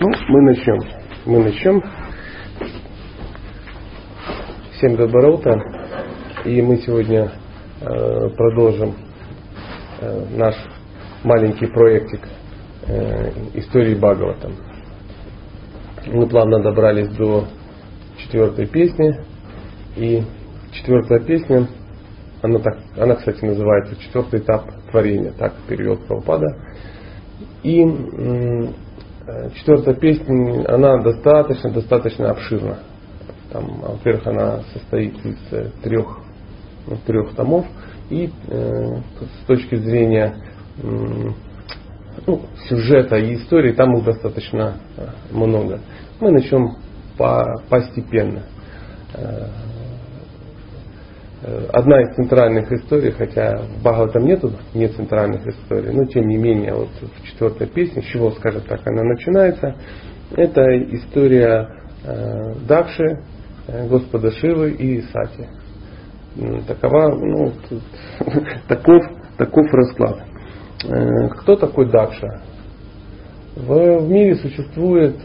Ну, 0.00 0.08
мы 0.28 0.42
начнем. 0.42 0.78
Мы 1.26 1.42
начнем. 1.42 1.82
Всем 4.76 4.94
доброе. 4.94 5.60
И 6.44 6.62
мы 6.62 6.76
сегодня 6.76 7.32
э, 7.80 8.28
продолжим 8.36 8.94
э, 10.00 10.24
наш 10.36 10.54
маленький 11.24 11.66
проектик 11.66 12.20
э, 12.86 13.32
истории 13.54 13.96
Бхагаватам. 13.96 14.54
Мы 16.06 16.28
плавно 16.28 16.62
добрались 16.62 17.08
до 17.16 17.46
четвертой 18.18 18.68
песни. 18.68 19.16
И 19.96 20.22
четвертая 20.74 21.18
песня, 21.24 21.66
она, 22.42 22.60
так, 22.60 22.78
она, 22.96 23.16
кстати, 23.16 23.44
называется 23.44 23.96
четвертый 23.96 24.38
этап 24.38 24.64
творения, 24.92 25.32
так 25.32 25.54
перевел 25.68 25.96
Прабхупада. 25.96 26.46
И 27.64 27.82
четвертая 29.54 29.94
песня, 29.94 30.64
она 30.72 30.98
достаточно, 31.02 31.70
достаточно 31.70 32.30
обширна. 32.30 32.78
Там, 33.52 33.80
во-первых, 33.80 34.26
она 34.26 34.62
состоит 34.72 35.14
из 35.24 35.38
э, 35.52 35.70
трех, 35.82 36.18
ну, 36.86 36.96
трех 37.06 37.34
томов. 37.34 37.66
И 38.10 38.30
э, 38.48 38.96
с 39.42 39.46
точки 39.46 39.76
зрения 39.76 40.34
э, 40.82 41.30
ну, 42.26 42.42
сюжета 42.68 43.16
и 43.16 43.34
истории, 43.34 43.72
там 43.72 43.96
их 43.96 44.04
достаточно 44.04 44.76
э, 44.96 45.06
много. 45.30 45.80
Мы 46.20 46.30
начнем 46.30 46.76
по, 47.16 47.62
постепенно. 47.68 48.42
Э, 51.40 51.68
одна 51.72 52.02
из 52.02 52.16
центральных 52.16 52.72
историй, 52.72 53.12
хотя 53.12 53.58
в 53.58 53.80
Бхагаватам 53.80 54.24
нету 54.24 54.50
не 54.74 54.88
центральных 54.88 55.46
историй, 55.46 55.92
но 55.92 56.04
тем 56.06 56.26
не 56.26 56.36
менее 56.36 56.74
вот 56.74 56.88
в 57.00 57.26
четвертой 57.26 57.68
песне, 57.68 58.02
с 58.02 58.06
чего, 58.06 58.32
скажем 58.32 58.62
так, 58.62 58.84
она 58.86 59.04
начинается, 59.04 59.76
это 60.36 60.62
история 60.94 61.68
э, 62.04 62.54
Дакши, 62.66 63.22
э, 63.68 63.86
Господа 63.88 64.32
Шивы 64.32 64.72
и 64.72 65.02
Сати. 65.02 65.46
Такова, 66.66 67.14
ну, 67.14 67.52
тут, 67.68 67.82
таков, 68.68 69.02
таков 69.36 69.72
расклад. 69.72 70.22
Кто 71.40 71.56
такой 71.56 71.90
Дакша? 71.90 72.42
В, 73.56 73.98
в 73.98 74.08
мире 74.08 74.36
существует, 74.36 75.16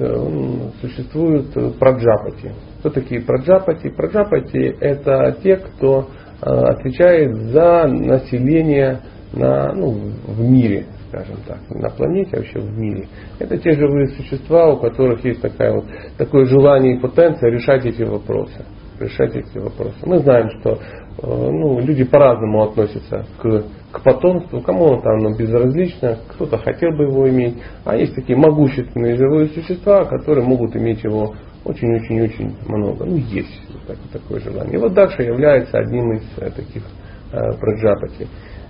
существуют 0.82 1.54
праджапати. 1.78 2.52
Кто 2.84 2.90
такие 2.90 3.22
праджапати? 3.22 3.88
Праджапати 3.88 4.76
это 4.82 5.38
те, 5.42 5.56
кто 5.56 6.10
э, 6.42 6.50
отвечает 6.50 7.34
за 7.34 7.88
население 7.88 9.00
на, 9.32 9.72
ну, 9.74 10.12
в 10.28 10.42
мире, 10.42 10.88
скажем 11.08 11.38
так, 11.48 11.60
на 11.70 11.90
планете, 11.90 12.32
а 12.34 12.38
вообще 12.40 12.60
в 12.60 12.78
мире. 12.78 13.08
Это 13.40 13.58
те 13.58 13.72
живые 13.72 14.10
существа, 14.10 14.74
у 14.74 14.82
которых 14.82 15.24
есть 15.24 15.42
такая 15.42 15.72
вот, 15.72 15.86
такое 16.18 16.44
желание 16.44 16.98
и 16.98 17.00
потенция 17.00 17.52
решать 17.52 17.86
эти 17.86 18.04
вопросы. 18.04 18.66
Решать 19.00 19.34
эти 19.34 19.58
вопросы. 19.60 19.96
Мы 20.06 20.20
знаем, 20.20 20.50
что 20.60 20.78
Э, 21.22 21.28
ну, 21.28 21.80
люди 21.80 22.04
по-разному 22.04 22.64
относятся 22.64 23.26
к, 23.42 23.64
к 23.92 24.04
потомству. 24.04 24.62
Кому-то 24.62 25.10
оно 25.10 25.36
безразлично, 25.36 26.18
кто-то 26.30 26.58
хотел 26.58 26.92
бы 26.92 27.04
его 27.04 27.30
иметь. 27.30 27.58
А 27.86 27.96
есть 27.96 28.16
такие 28.16 28.38
могущественные 28.38 29.16
живые 29.16 29.50
существа, 29.50 30.06
которые 30.06 30.46
могут 30.46 30.76
иметь 30.76 31.04
его 31.04 31.36
очень-очень-очень 31.66 32.56
много. 32.68 33.06
Ну, 33.06 33.18
есть 33.18 33.62
так, 33.88 33.98
такое 34.12 34.40
желание. 34.42 34.76
И 34.76 34.78
вот 34.78 34.94
Дакша 34.94 35.24
является 35.24 35.78
одним 35.78 36.14
из 36.14 36.24
э, 36.38 36.52
таких 36.52 36.84
э, 37.32 37.54
праджапати. 37.60 38.28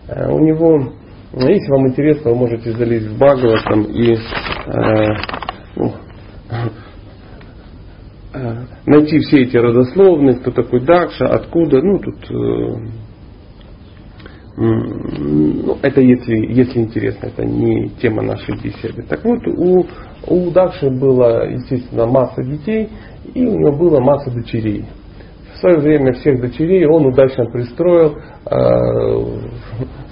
Э, 0.07 0.31
у 0.31 0.39
него, 0.39 0.93
если 1.33 1.71
вам 1.71 1.87
интересно, 1.87 2.31
вы 2.31 2.37
можете 2.37 2.71
залезть 2.71 3.07
в 3.07 3.17
Бхагаватам 3.17 3.83
и 3.83 4.13
э, 4.13 4.17
ну, 5.75 5.93
Э, 8.33 8.65
найти 8.87 9.19
все 9.19 9.43
эти 9.43 9.55
родословные, 9.57 10.35
кто 10.37 10.49
такой 10.49 10.79
Дакша, 10.79 11.27
откуда, 11.27 11.81
ну 11.83 11.99
тут, 11.99 12.31
э, 12.31 12.75
ну, 14.57 15.77
это 15.83 16.01
если, 16.01 16.37
если 16.51 16.79
интересно, 16.79 17.27
это 17.27 17.45
не 17.45 17.89
тема 18.01 18.23
нашей 18.23 18.55
беседы. 18.59 19.03
Так 19.03 19.23
вот, 19.23 19.47
у, 19.47 19.85
у 20.27 20.51
Дакши 20.51 20.89
было, 20.89 21.49
естественно, 21.49 22.05
масса 22.05 22.43
детей, 22.43 22.89
и 23.33 23.45
у 23.45 23.59
него 23.59 23.71
было 23.71 23.99
масса 23.99 24.31
дочерей. 24.31 24.85
В 25.53 25.57
свое 25.59 25.77
время 25.77 26.13
всех 26.13 26.41
дочерей 26.41 26.85
он 26.85 27.05
удачно 27.05 27.45
пристроил 27.45 28.15
э, 28.15 28.59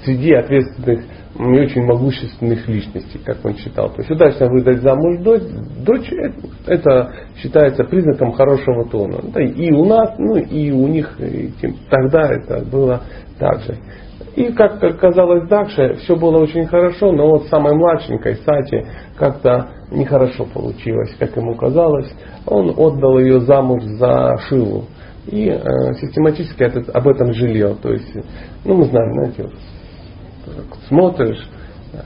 среди 0.04 0.34
ответственных 0.34 1.02
не 1.40 1.60
очень 1.60 1.84
могущественных 1.84 2.68
личностей, 2.68 3.20
как 3.24 3.44
он 3.44 3.56
считал. 3.56 3.90
То 3.90 4.00
есть 4.00 4.12
удачно 4.12 4.48
выдать 4.50 4.82
замуж 4.82 5.20
дочь, 5.22 5.44
дочь 5.86 6.12
это 6.68 7.12
считается 7.38 7.84
признаком 7.86 8.34
хорошего 8.34 8.88
тона. 8.90 9.20
Да, 9.34 9.42
и 9.42 9.72
у 9.72 9.86
нас, 9.86 10.16
ну 10.18 10.36
и 10.36 10.72
у 10.72 10.88
них 10.88 11.20
и 11.20 11.52
тем, 11.62 11.76
тогда 11.90 12.30
это 12.32 12.66
было 12.66 13.02
так 13.40 13.62
же. 13.62 13.78
И 14.36 14.54
как 14.54 14.82
оказалось 14.82 15.48
дальше, 15.48 15.96
все 15.96 16.16
было 16.16 16.38
очень 16.38 16.66
хорошо, 16.66 17.12
но 17.12 17.28
вот 17.28 17.48
самой 17.48 17.76
младшенькой 17.76 18.36
Сати 18.38 18.86
как-то 19.18 19.68
нехорошо 19.92 20.46
получилось, 20.46 21.14
как 21.20 21.36
ему 21.36 21.56
казалось. 21.56 22.12
Он 22.46 22.74
отдал 22.78 23.20
ее 23.20 23.42
замуж 23.42 23.84
за 23.84 24.38
Шилу. 24.48 24.86
И 25.28 25.50
э, 25.50 25.94
систематически 26.00 26.64
этот, 26.64 26.90
об 26.96 27.08
этом 27.08 27.34
жалел. 27.34 27.76
То 27.76 27.92
есть, 27.92 28.16
ну 28.64 28.76
мы 28.76 28.86
знаем, 28.86 29.14
знаете, 29.14 29.44
вот, 29.44 29.54
смотришь, 30.88 31.50
э, 31.94 32.00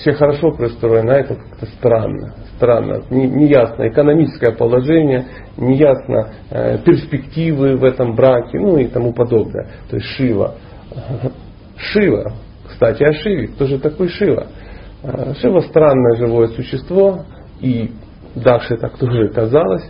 все 0.00 0.14
хорошо 0.14 0.52
пристроено, 0.52 1.12
а 1.12 1.18
это 1.18 1.34
как-то 1.34 1.66
странно. 1.66 2.34
Странно, 2.56 3.02
неясно 3.10 3.86
экономическое 3.88 4.52
положение, 4.52 5.26
неясно 5.58 6.32
э, 6.50 6.78
перспективы 6.78 7.76
в 7.76 7.84
этом 7.84 8.14
браке, 8.14 8.58
ну 8.58 8.78
и 8.78 8.86
тому 8.86 9.12
подобное. 9.12 9.68
То 9.90 9.96
есть 9.96 10.06
Шива. 10.16 10.54
Шива. 11.80 12.32
Кстати, 12.68 13.02
о 13.02 13.12
Шиве. 13.12 13.48
Кто 13.48 13.66
же 13.66 13.78
такой 13.78 14.08
Шива? 14.08 14.46
Э, 15.02 15.34
Шива 15.34 15.60
странное 15.60 16.16
живое 16.16 16.48
существо, 16.48 17.24
и 17.60 17.90
дальше 18.34 18.76
так 18.76 18.96
тоже 18.98 19.28
казалось, 19.28 19.84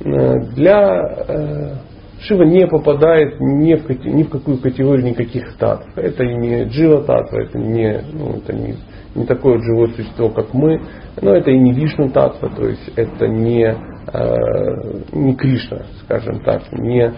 для 0.00 1.80
Шива 2.20 2.44
не 2.44 2.66
попадает 2.66 3.40
ни 3.40 3.74
в, 3.74 3.88
ни 4.06 4.22
в 4.22 4.30
какую 4.30 4.58
категорию 4.58 5.06
никаких 5.06 5.56
татв. 5.58 5.86
Это 5.96 6.24
не 6.24 6.64
джива 6.64 7.02
татва, 7.02 7.42
это 7.42 7.58
не, 7.58 8.00
ну, 8.12 8.38
это 8.38 8.52
не, 8.54 8.76
не 9.14 9.26
такое 9.26 9.58
живое 9.60 9.88
существо, 9.88 10.30
как 10.30 10.54
мы, 10.54 10.80
но 11.20 11.34
это 11.34 11.50
и 11.50 11.58
не 11.58 11.72
вишну 11.72 12.08
татва, 12.08 12.48
то 12.48 12.66
есть 12.66 12.90
это 12.96 13.28
не, 13.28 13.64
э, 13.66 15.02
не 15.12 15.34
Кришна, 15.34 15.82
скажем 16.04 16.40
так, 16.40 16.72
не, 16.72 17.02
э, 17.02 17.12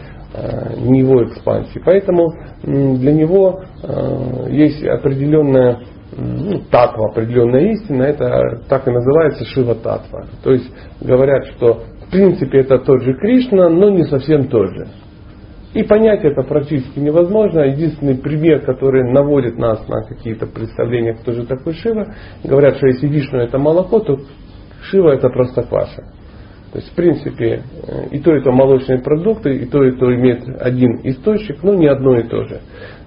не 0.76 1.00
его 1.00 1.24
экспансии. 1.24 1.80
Поэтому 1.84 2.32
для 2.62 3.12
него 3.12 3.62
э, 3.82 4.50
есть 4.50 4.84
определенная 4.84 5.80
ну, 6.16 6.60
татва, 6.70 7.10
определенная 7.10 7.72
истина, 7.72 8.02
это 8.04 8.62
так 8.68 8.86
и 8.88 8.90
называется 8.90 9.44
Шива 9.44 9.74
татва. 9.74 10.26
То 10.42 10.52
есть 10.52 10.70
говорят, 11.00 11.46
что 11.56 11.84
в 12.06 12.10
принципе 12.10 12.60
это 12.60 12.78
тот 12.78 13.02
же 13.02 13.14
Кришна, 13.14 13.68
но 13.68 13.90
не 13.90 14.04
совсем 14.04 14.48
тот 14.48 14.68
же. 14.70 14.88
И 15.74 15.82
понять 15.82 16.24
это 16.24 16.42
практически 16.42 16.98
невозможно. 16.98 17.60
Единственный 17.60 18.16
пример, 18.16 18.62
который 18.62 19.12
наводит 19.12 19.58
нас 19.58 19.86
на 19.86 20.02
какие-то 20.02 20.46
представления, 20.46 21.12
кто 21.14 21.32
же 21.32 21.46
такой 21.46 21.74
Шива, 21.74 22.14
говорят, 22.42 22.76
что 22.76 22.86
если 22.86 23.06
Вишну 23.06 23.38
это 23.38 23.58
молоко, 23.58 24.00
то 24.00 24.18
Шива 24.82 25.10
это 25.10 25.28
просто 25.28 25.62
кваша. 25.62 26.02
То 26.72 26.78
есть, 26.78 26.92
в 26.92 26.94
принципе, 26.94 27.62
э, 27.86 28.08
и 28.10 28.20
то, 28.20 28.36
и 28.36 28.42
то 28.42 28.52
молочные 28.52 28.98
продукты, 28.98 29.56
и 29.56 29.64
то, 29.64 29.82
и 29.84 29.92
то 29.92 30.14
имеет 30.14 30.42
один 30.60 31.00
источник, 31.02 31.62
но 31.62 31.74
не 31.74 31.86
одно 31.86 32.18
и 32.18 32.28
то 32.28 32.44
же. 32.44 32.60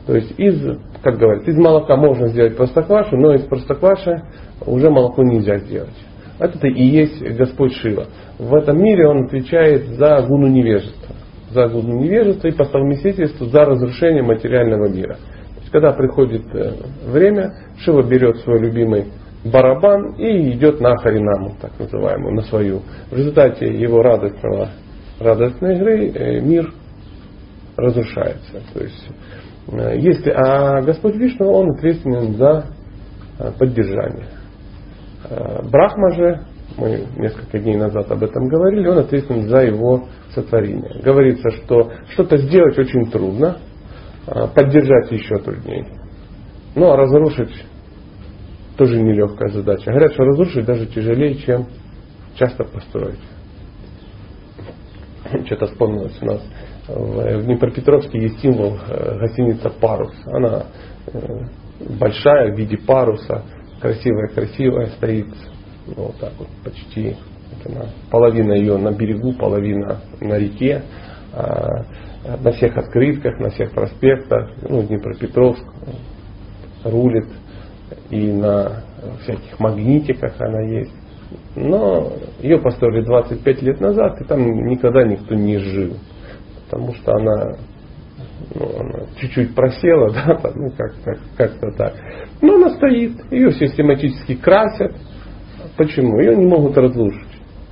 То 0.07 0.15
есть, 0.15 0.33
из, 0.39 0.59
как 1.03 1.17
говорят, 1.17 1.47
из 1.47 1.57
молока 1.57 1.95
можно 1.95 2.27
сделать 2.29 2.57
простоквашу, 2.57 3.17
но 3.17 3.35
из 3.35 3.43
простокваши 3.43 4.23
уже 4.65 4.89
молоко 4.89 5.23
нельзя 5.23 5.59
сделать. 5.59 5.95
Это 6.39 6.67
и 6.67 6.83
есть 6.83 7.21
Господь 7.37 7.73
Шива. 7.75 8.07
В 8.39 8.55
этом 8.55 8.81
мире 8.81 9.07
Он 9.07 9.25
отвечает 9.25 9.85
за 9.89 10.25
гуну 10.27 10.47
невежества. 10.47 11.15
За 11.51 11.67
гуну 11.67 11.99
невежества 11.99 12.47
и 12.47 12.51
по 12.51 12.65
совместительству 12.65 13.45
за 13.45 13.63
разрушение 13.63 14.23
материального 14.23 14.87
мира. 14.87 15.17
То 15.53 15.59
есть, 15.59 15.71
когда 15.71 15.91
приходит 15.91 16.43
э, 16.55 16.73
время, 17.05 17.53
Шива 17.77 18.01
берет 18.01 18.37
свой 18.37 18.59
любимый 18.59 19.05
барабан 19.43 20.15
и 20.17 20.51
идет 20.51 20.79
на 20.79 20.95
Харинаму, 20.97 21.55
так 21.59 21.77
называемую, 21.79 22.35
на 22.35 22.41
свою. 22.43 22.81
В 23.09 23.15
результате 23.15 23.65
его 23.65 24.01
радостного, 24.01 24.69
радостной 25.19 25.77
игры 25.77 26.11
э, 26.11 26.41
мир 26.41 26.71
разрушается. 27.75 28.61
То 28.73 28.83
есть, 28.83 29.09
э, 29.71 29.97
если, 29.97 30.29
а 30.31 30.81
Господь 30.81 31.15
Вишну, 31.15 31.49
Он 31.51 31.71
ответственен 31.71 32.35
за 32.35 32.65
поддержание. 33.57 34.27
Э, 35.29 35.61
Брахма 35.69 36.11
же, 36.11 36.41
мы 36.77 37.03
несколько 37.17 37.59
дней 37.59 37.77
назад 37.77 38.11
об 38.11 38.23
этом 38.23 38.47
говорили, 38.47 38.87
он 38.87 38.99
ответственен 38.99 39.49
за 39.49 39.63
его 39.63 40.05
сотворение. 40.33 41.01
Говорится, 41.03 41.49
что 41.51 41.91
что-то 42.13 42.37
сделать 42.37 42.77
очень 42.79 43.11
трудно, 43.11 43.57
поддержать 44.55 45.11
еще 45.11 45.37
труднее. 45.39 45.85
Ну 46.75 46.89
а 46.89 46.95
разрушить 46.95 47.51
тоже 48.81 48.99
нелегкая 48.99 49.49
задача. 49.49 49.91
Говорят, 49.91 50.13
что 50.13 50.23
разрушить 50.23 50.65
даже 50.65 50.87
тяжелее, 50.87 51.35
чем 51.35 51.67
часто 52.33 52.63
построить. 52.63 53.19
Что-то 55.45 55.67
вспомнилось 55.67 56.17
у 56.19 56.25
нас. 56.25 56.41
В 56.87 57.43
Днепропетровске 57.43 58.23
есть 58.23 58.39
символ 58.39 58.79
э, 58.87 59.19
гостиница 59.19 59.69
«Парус». 59.69 60.15
Она 60.25 60.65
э, 61.13 61.19
большая 61.99 62.55
в 62.55 62.57
виде 62.57 62.75
паруса, 62.75 63.43
красивая-красивая, 63.79 64.87
стоит 64.97 65.27
вот 65.85 66.15
так 66.19 66.33
вот 66.39 66.47
почти 66.63 67.15
она, 67.63 67.85
половина 68.09 68.53
ее 68.53 68.77
на 68.77 68.91
берегу, 68.93 69.33
половина 69.33 70.01
на 70.21 70.39
реке. 70.39 70.81
А, 71.33 71.85
на 72.41 72.51
всех 72.51 72.75
открытках, 72.77 73.39
на 73.39 73.51
всех 73.51 73.73
проспектах, 73.73 74.49
ну, 74.67 74.81
Днепропетровск 74.81 75.63
рулит, 76.83 77.27
и 78.09 78.31
на 78.31 78.83
всяких 79.21 79.59
магнитиках 79.59 80.33
она 80.39 80.61
есть. 80.61 80.93
Но 81.55 82.13
ее 82.41 82.59
построили 82.59 83.05
25 83.05 83.61
лет 83.61 83.79
назад, 83.79 84.21
и 84.21 84.25
там 84.25 84.41
никогда 84.67 85.03
никто 85.03 85.35
не 85.35 85.57
жил. 85.57 85.97
Потому 86.69 86.93
что 86.93 87.13
она, 87.13 87.57
ну, 88.55 88.79
она 88.79 89.05
чуть-чуть 89.19 89.53
просела, 89.55 90.09
да, 90.13 90.35
там, 90.35 90.53
ну, 90.55 90.71
как, 90.71 90.93
как, 91.03 91.19
как-то 91.37 91.71
так. 91.77 91.93
Но 92.41 92.55
она 92.55 92.69
стоит, 92.75 93.13
ее 93.31 93.51
систематически 93.51 94.35
красят. 94.35 94.95
Почему? 95.77 96.19
Ее 96.19 96.35
не 96.35 96.45
могут 96.45 96.77
разрушить. 96.77 97.27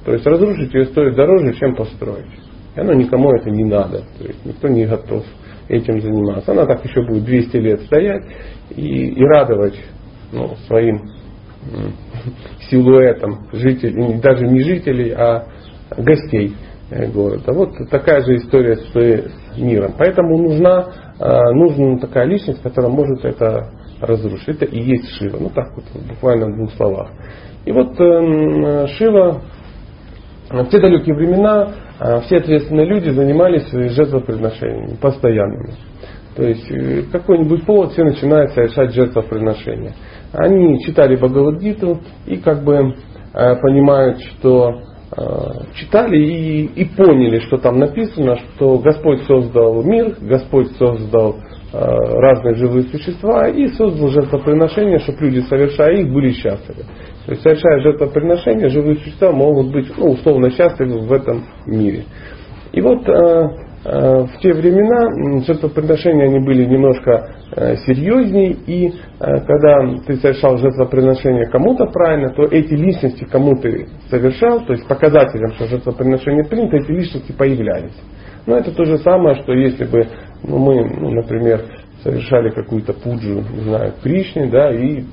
То 0.05 0.13
есть 0.13 0.25
разрушить 0.25 0.73
ее 0.73 0.85
стоит 0.85 1.15
дороже, 1.15 1.53
чем 1.53 1.75
построить. 1.75 2.31
И 2.75 2.79
оно 2.79 2.93
никому 2.93 3.31
это 3.31 3.49
не 3.49 3.65
надо. 3.65 4.03
То 4.17 4.25
есть 4.25 4.45
никто 4.45 4.67
не 4.67 4.85
готов 4.85 5.23
этим 5.67 6.01
заниматься. 6.01 6.51
Она 6.51 6.65
так 6.65 6.83
еще 6.85 7.05
будет 7.05 7.25
200 7.25 7.57
лет 7.57 7.81
стоять 7.81 8.23
и, 8.69 9.09
и 9.09 9.23
радовать 9.23 9.79
ну, 10.31 10.55
своим 10.67 11.09
силуэтом 12.69 13.47
жителей, 13.51 14.19
даже 14.19 14.47
не 14.47 14.61
жителей, 14.61 15.11
а 15.11 15.45
гостей 15.97 16.55
э, 16.89 17.07
города. 17.07 17.51
Вот 17.53 17.71
такая 17.89 18.21
же 18.21 18.37
история 18.37 18.75
с, 18.75 18.91
с 18.93 19.57
миром. 19.57 19.93
Поэтому 19.97 20.37
нужна, 20.37 20.87
э, 21.19 21.51
нужна 21.53 21.97
такая 21.99 22.25
личность, 22.25 22.61
которая 22.61 22.91
может 22.91 23.25
это 23.25 23.71
разрушить. 23.99 24.47
Это 24.47 24.65
и 24.65 24.79
есть 24.79 25.09
Шива. 25.15 25.37
Ну 25.39 25.49
так 25.49 25.75
вот, 25.75 25.85
буквально 26.07 26.47
в 26.47 26.55
двух 26.55 26.71
словах. 26.73 27.09
И 27.65 27.71
вот 27.71 27.99
э, 27.99 28.87
Шива 28.97 29.41
в 30.49 30.65
те 30.69 30.79
далекие 30.79 31.15
времена 31.15 31.73
все 32.25 32.37
ответственные 32.37 32.87
люди 32.87 33.09
занимались 33.09 33.69
жертвоприношениями 33.71 34.95
постоянными. 34.95 35.73
То 36.35 36.43
есть 36.43 37.11
какой-нибудь 37.11 37.65
повод 37.65 37.91
все 37.91 38.03
начинают 38.03 38.51
совершать 38.53 38.93
жертвоприношения. 38.93 39.93
Они 40.33 40.83
читали 40.83 41.15
Бхагавадгиту 41.15 41.99
и 42.27 42.37
как 42.37 42.63
бы 42.63 42.95
э, 43.33 43.55
понимают, 43.61 44.19
что 44.21 44.81
э, 45.17 45.25
читали 45.75 46.17
и, 46.17 46.65
и 46.65 46.85
поняли, 46.85 47.39
что 47.39 47.57
там 47.57 47.79
написано, 47.79 48.37
что 48.37 48.77
Господь 48.77 49.23
создал 49.23 49.83
мир, 49.83 50.15
Господь 50.21 50.71
создал 50.77 51.37
э, 51.37 51.77
разные 51.79 52.55
живые 52.55 52.83
существа 52.83 53.47
и 53.47 53.67
создал 53.69 54.09
жертвоприношения, 54.09 54.99
чтобы 54.99 55.17
люди, 55.21 55.39
совершая 55.41 55.95
их, 55.97 56.13
были 56.13 56.31
счастливы. 56.31 56.83
То 57.25 57.31
есть, 57.31 57.41
совершая 57.41 57.81
жертвоприношения, 57.81 58.69
живые 58.69 58.97
существа 58.97 59.31
могут 59.31 59.71
быть 59.71 59.91
ну, 59.97 60.11
условно 60.11 60.51
счастливы 60.51 61.07
в 61.07 61.11
этом 61.11 61.43
мире. 61.65 62.05
И 62.71 62.81
вот 62.81 63.01
в 63.83 64.39
те 64.41 64.53
времена 64.53 65.41
жертвоприношения 65.45 66.25
они 66.25 66.39
были 66.39 66.65
немножко 66.65 67.33
э, 67.55 67.75
серьезнее, 67.85 68.51
и 68.67 68.87
э, 68.87 68.91
когда 69.19 70.03
ты 70.05 70.17
совершал 70.17 70.57
жертвоприношение 70.57 71.49
кому-то 71.49 71.85
правильно, 71.85 72.29
то 72.33 72.43
эти 72.43 72.73
личности, 72.73 73.23
кому 73.23 73.55
ты 73.55 73.87
совершал, 74.09 74.65
то 74.65 74.73
есть 74.73 74.85
показателем, 74.85 75.53
что 75.53 75.67
жертвоприношение 75.67 76.43
принято, 76.43 76.75
эти 76.75 76.91
личности 76.91 77.31
появлялись. 77.31 77.95
Но 78.45 78.57
это 78.57 78.71
то 78.71 78.83
же 78.83 78.97
самое, 78.97 79.41
что 79.43 79.53
если 79.53 79.85
бы 79.85 80.07
ну, 80.43 80.57
мы, 80.57 80.83
ну, 80.83 81.11
например, 81.11 81.63
совершали 82.03 82.49
какую-то 82.49 82.93
пуджу, 82.93 83.43
не 83.49 83.63
знаю, 83.63 83.93
Кришне, 84.01 84.47
да, 84.47 84.73
и, 84.73 85.03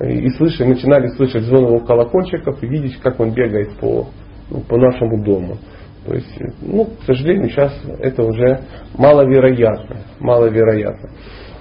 и 0.00 0.30
слышали, 0.30 0.68
начинали 0.68 1.08
слышать 1.16 1.42
звон 1.42 1.66
его 1.66 1.80
колокольчиков 1.80 2.62
и 2.62 2.66
видеть, 2.66 2.98
как 3.00 3.20
он 3.20 3.32
бегает 3.32 3.76
по, 3.80 4.06
ну, 4.50 4.60
по 4.60 4.76
нашему 4.76 5.22
дому. 5.24 5.58
То 6.08 6.14
есть, 6.14 6.40
ну, 6.62 6.86
к 6.86 7.04
сожалению, 7.04 7.50
сейчас 7.50 7.70
это 8.00 8.22
уже 8.22 8.60
маловероятно. 8.96 9.98
маловероятно. 10.20 11.10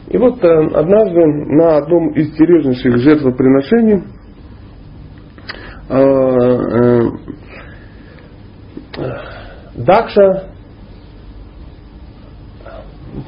И 0.08 0.18
вот 0.18 0.42
э, 0.42 0.48
однажды 0.74 1.20
на 1.26 1.76
одном 1.76 2.14
из 2.14 2.34
серьезнейших 2.38 2.98
жертвоприношений 2.98 4.04
э, 5.90 5.98
э, 8.98 9.12
Дакша 9.76 10.46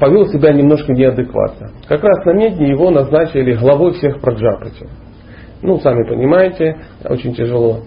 повел 0.00 0.26
себя 0.28 0.54
немножко 0.54 0.94
неадекватно. 0.94 1.72
Как 1.86 2.02
раз 2.02 2.24
на 2.24 2.32
медне 2.32 2.70
его 2.70 2.88
назначили 2.90 3.52
главой 3.56 3.92
всех 3.92 4.22
праджапати. 4.22 4.88
Ну, 5.60 5.78
сами 5.80 6.08
понимаете, 6.08 6.78
очень 7.04 7.34
тяжело 7.34 7.82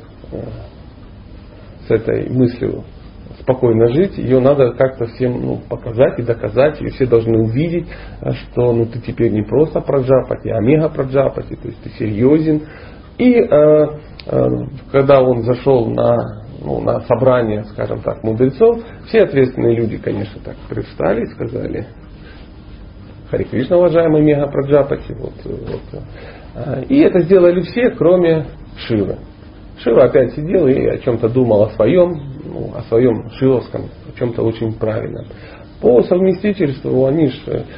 с 1.87 1.89
этой 1.89 2.29
мыслью 2.29 2.83
спокойно 3.43 3.89
жить, 3.89 4.17
ее 4.17 4.39
надо 4.39 4.71
как-то 4.71 5.05
всем 5.05 5.41
ну, 5.41 5.61
показать 5.69 6.19
и 6.19 6.23
доказать, 6.23 6.81
и 6.81 6.87
все 6.87 7.05
должны 7.05 7.37
увидеть, 7.39 7.87
э, 8.21 8.31
что 8.31 8.73
ну, 8.73 8.85
ты 8.85 8.99
теперь 8.99 9.31
не 9.31 9.43
просто 9.43 9.81
проджапати, 9.81 10.49
а 10.49 10.59
мега 10.59 10.89
проджапати, 10.89 11.55
то 11.55 11.67
есть 11.67 11.81
ты 11.83 11.89
серьезен. 11.91 12.63
И 13.17 13.35
э, 13.35 13.85
э, 14.27 14.47
когда 14.91 15.21
он 15.21 15.43
зашел 15.43 15.87
на, 15.87 16.43
ну, 16.63 16.81
на 16.81 17.01
собрание, 17.01 17.65
скажем 17.65 18.01
так, 18.01 18.23
мудрецов, 18.23 18.79
все 19.07 19.23
ответственные 19.23 19.75
люди, 19.75 19.97
конечно, 19.97 20.41
так 20.43 20.55
привстали 20.69 21.21
и 21.21 21.33
сказали, 21.33 21.87
Хари 23.29 23.43
Кришна, 23.43 23.77
уважаемый 23.77 24.21
мега 24.21 24.47
проджапати, 24.47 25.13
вот, 25.13 25.33
вот. 25.43 26.01
Э, 26.55 26.83
и 26.87 26.99
это 26.99 27.19
сделали 27.21 27.61
все, 27.61 27.91
кроме 27.91 28.45
Шивы. 28.87 29.17
Шива 29.83 30.05
опять 30.05 30.33
сидел 30.33 30.67
и 30.67 30.85
о 30.87 30.97
чем-то 30.97 31.29
думал 31.29 31.63
о 31.63 31.69
своем, 31.71 32.13
ну, 32.45 32.71
о 32.75 32.81
своем 32.83 33.29
шиловском, 33.31 33.83
о 33.83 34.17
чем-то 34.17 34.41
очень 34.41 34.73
правильном. 34.73 35.25
По 35.81 36.01
совместительству 36.03 37.05
они 37.05 37.27
ж, 37.27 37.33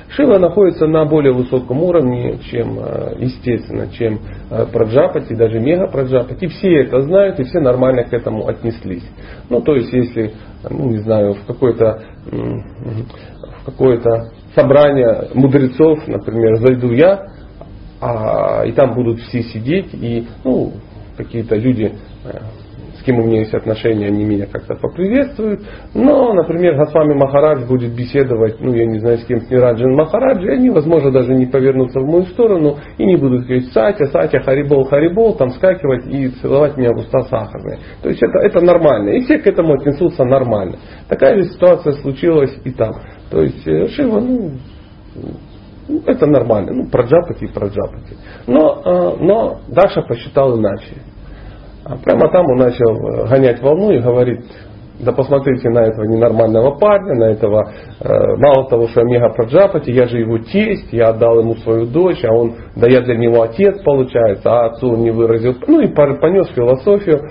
Шива 0.10 0.38
находится 0.38 0.86
на 0.86 1.06
более 1.06 1.34
высоком 1.34 1.82
уровне, 1.82 2.38
чем, 2.52 2.78
э, 2.78 3.16
естественно, 3.18 3.88
чем 3.88 4.20
э, 4.52 4.68
Праджапати, 4.72 5.34
даже 5.34 5.60
Мега 5.60 5.88
Праджапати. 5.88 6.46
Все 6.46 6.84
это 6.84 7.02
знают 7.02 7.40
и 7.40 7.44
все 7.46 7.60
нормально 7.60 8.04
к 8.04 8.14
этому 8.14 8.48
отнеслись. 8.48 9.10
Ну, 9.50 9.62
то 9.62 9.74
есть, 9.76 9.92
если, 9.92 10.34
ну, 10.70 10.92
не 10.92 11.00
знаю, 11.00 11.34
в 11.34 11.46
какое-то 11.48 12.04
в 12.28 13.66
какое-то 13.66 14.32
собрание 14.54 15.30
мудрецов, 15.34 16.08
например, 16.08 16.58
зайду 16.58 16.92
я, 16.92 17.32
а, 18.00 18.64
и 18.66 18.72
там 18.74 18.94
будут 18.94 19.20
все 19.22 19.42
сидеть, 19.42 19.90
и 19.94 20.28
ну, 20.44 20.74
какие-то 21.18 21.56
люди 21.56 21.94
э, 22.26 22.40
кем 23.06 23.20
у 23.20 23.24
меня 23.24 23.40
есть 23.40 23.54
отношения, 23.54 24.08
они 24.08 24.24
меня 24.24 24.48
как-то 24.48 24.76
поприветствуют. 24.76 25.62
Но, 25.94 26.34
например, 26.34 26.76
Госвами 26.76 27.14
Махарадж 27.14 27.66
будет 27.68 27.96
беседовать, 27.96 28.60
ну, 28.60 28.74
я 28.74 28.86
не 28.86 29.00
знаю, 29.00 29.20
с 29.20 29.26
кем, 29.26 29.42
с 29.42 29.50
Нираджин 29.50 29.96
Махараджи, 29.96 30.50
они, 30.50 30.72
возможно, 30.72 31.12
даже 31.12 31.34
не 31.36 31.46
повернутся 31.46 32.00
в 32.00 32.06
мою 32.06 32.26
сторону 32.26 32.78
и 32.98 33.06
не 33.06 33.16
будут 33.16 33.44
говорить 33.44 33.72
Сатя, 33.72 34.06
Сатя, 34.08 34.40
Харибол, 34.40 34.86
Харибол, 34.86 35.36
там 35.36 35.52
скакивать 35.52 36.08
и 36.08 36.30
целовать 36.42 36.78
меня 36.78 36.92
в 36.92 36.98
уста 36.98 37.22
сахарные. 37.22 37.80
То 38.02 38.10
есть 38.10 38.22
это, 38.22 38.40
это 38.40 38.62
нормально. 38.62 39.10
И 39.12 39.22
все 39.22 39.38
к 39.38 39.48
этому 39.48 39.74
отнесутся 39.74 40.24
нормально. 40.26 40.78
Такая 41.08 41.38
же 41.38 41.50
ситуация 41.50 41.94
случилась 41.94 42.58
и 42.64 42.72
там. 42.72 42.94
То 43.30 43.42
есть 43.42 43.68
э, 43.68 43.88
Шива, 43.90 44.20
ну, 44.20 44.52
это 46.06 46.26
нормально, 46.26 46.74
ну, 46.74 46.90
проджапати 46.90 47.46
и 47.46 47.48
проджапати. 47.48 48.18
Но, 48.48 48.82
э, 48.84 49.16
но 49.20 49.60
Даша 49.68 50.02
посчитал 50.02 50.58
иначе. 50.60 50.96
А 51.84 51.96
прямо 51.98 52.32
там 52.32 52.46
он 52.48 52.58
начал 52.58 52.96
э, 52.96 53.28
гонять 53.28 53.62
волну 53.62 53.92
и 53.92 54.00
говорит, 54.00 54.44
да 55.00 55.12
посмотрите 55.12 55.70
на 55.70 55.80
этого 55.80 56.06
ненормального 56.06 56.72
парня, 56.80 57.14
на 57.16 57.32
этого, 57.32 57.72
э, 58.00 58.08
мало 58.38 58.68
того, 58.70 58.88
что 58.88 59.02
Омега 59.02 59.30
Праджапати, 59.30 59.92
я 59.92 60.08
же 60.08 60.20
его 60.20 60.40
тесть, 60.40 60.92
я 60.92 61.10
отдал 61.10 61.40
ему 61.40 61.56
свою 61.58 61.86
дочь, 61.86 62.24
а 62.24 62.34
он, 62.34 62.56
да 62.76 62.88
я 62.88 63.02
для 63.02 63.16
него 63.16 63.44
отец 63.44 63.80
получается, 63.84 64.50
а 64.50 64.66
отцу 64.68 64.94
он 64.94 65.02
не 65.02 65.12
выразил, 65.12 65.56
ну 65.68 65.82
и 65.82 65.88
понес 65.88 66.48
философию. 66.50 67.22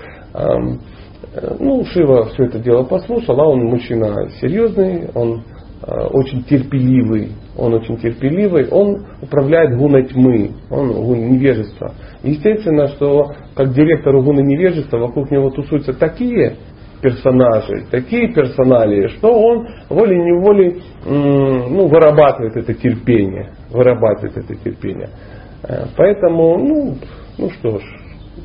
Ну, 1.59 1.83
Шива 1.85 2.25
все 2.25 2.45
это 2.45 2.59
дело 2.59 2.83
послушал, 2.83 3.39
а 3.39 3.45
он 3.45 3.65
мужчина 3.65 4.29
серьезный, 4.39 5.09
он 5.13 5.43
очень 5.81 6.43
терпеливый, 6.43 7.33
он 7.57 7.73
очень 7.73 7.97
терпеливый, 7.97 8.67
он 8.69 9.05
управляет 9.21 9.77
гуной 9.77 10.07
тьмы, 10.07 10.51
он 10.69 10.91
гун 10.93 11.31
невежества. 11.31 11.93
Естественно, 12.23 12.87
что 12.89 13.33
как 13.55 13.73
директор 13.73 14.15
гуны 14.21 14.41
невежества 14.41 14.97
вокруг 14.97 15.29
него 15.31 15.49
тусуются 15.49 15.93
такие 15.93 16.55
персонажи, 17.01 17.85
такие 17.91 18.33
персоналии, 18.33 19.07
что 19.17 19.29
он 19.29 19.67
волей-неволей 19.89 20.81
ну, 21.05 21.87
вырабатывает 21.87 22.55
это 22.55 22.73
терпение, 22.73 23.51
вырабатывает 23.69 24.37
это 24.37 24.55
терпение. 24.55 25.09
Э, 25.67 25.85
поэтому, 25.95 26.57
ну, 26.57 26.95
ну 27.37 27.49
что 27.51 27.79
ж, 27.79 27.83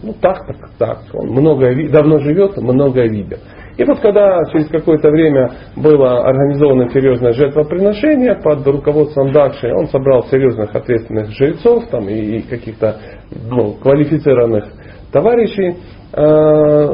ну 0.02 0.14
так, 0.20 0.46
так, 0.46 0.70
так. 0.78 0.99
Он 1.14 1.30
много, 1.30 1.70
давно 1.90 2.18
живет, 2.18 2.56
многое 2.56 3.08
видел. 3.08 3.38
И 3.77 3.85
вот 3.85 4.00
когда 4.00 4.39
через 4.53 4.69
какое-то 4.69 5.11
время 5.11 5.50
было 5.77 6.27
организовано 6.27 6.91
серьезное 6.91 7.33
жертвоприношение 7.33 8.35
под 8.37 8.67
руководством 8.67 9.33
Дакши, 9.33 9.73
он 9.73 9.87
собрал 9.87 10.25
серьезных 10.25 10.75
ответственных 10.75 11.31
жрецов 11.31 11.87
там, 11.91 12.09
и, 12.09 12.41
каких-то 12.43 12.97
ну, 13.31 13.75
квалифицированных 13.75 14.67
товарищей. 15.12 15.77
Э, 16.12 16.89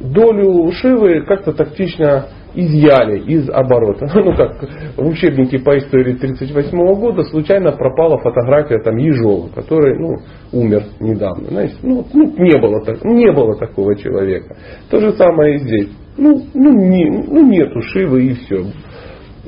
долю 0.00 0.70
Шивы 0.72 1.22
как-то 1.22 1.52
тактично 1.52 2.26
изъяли 2.54 3.20
из 3.20 3.48
оборота. 3.50 4.06
Ну 4.24 4.34
как, 4.34 4.62
в 4.96 5.06
учебнике 5.06 5.58
по 5.58 5.76
истории 5.76 6.14
1938 6.14 6.94
года 6.94 7.22
случайно 7.24 7.72
пропала 7.72 8.18
фотография 8.18 8.78
там 8.78 8.96
Ежова, 8.96 9.48
который 9.54 9.98
ну, 9.98 10.16
умер 10.52 10.84
недавно. 11.00 11.48
Знаете, 11.48 11.74
ну, 11.82 12.04
ну, 12.12 12.32
не, 12.38 12.58
было, 12.58 12.82
не 13.04 13.32
было 13.32 13.58
такого 13.58 13.96
человека. 13.96 14.56
То 14.90 15.00
же 15.00 15.12
самое 15.12 15.56
и 15.56 15.58
здесь. 15.58 15.88
Ну, 16.16 16.42
ну, 16.54 16.72
не, 16.72 17.10
ну 17.10 17.46
нету 17.50 17.82
Шивы 17.82 18.24
и 18.24 18.34
все. 18.34 18.64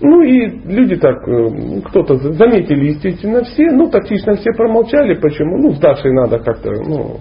Ну 0.02 0.22
и 0.22 0.46
люди 0.66 0.96
так, 0.96 1.16
э, 1.26 1.80
кто-то 1.86 2.16
заметили, 2.34 2.90
естественно, 2.90 3.42
все, 3.44 3.70
ну 3.72 3.88
тактично 3.88 4.34
все 4.34 4.52
промолчали, 4.52 5.14
почему, 5.14 5.56
ну 5.56 5.74
с 5.74 5.78
Дашей 5.78 6.12
надо 6.12 6.38
как-то 6.38 6.70
ну, 6.70 7.16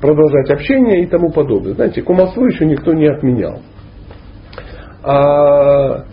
продолжать 0.00 0.50
общение 0.50 1.02
и 1.02 1.06
тому 1.06 1.30
подобное. 1.30 1.74
Знаете, 1.74 2.00
кумовство 2.00 2.46
еще 2.46 2.64
никто 2.64 2.94
не 2.94 3.06
отменял. 3.06 3.60
А, 5.02 6.04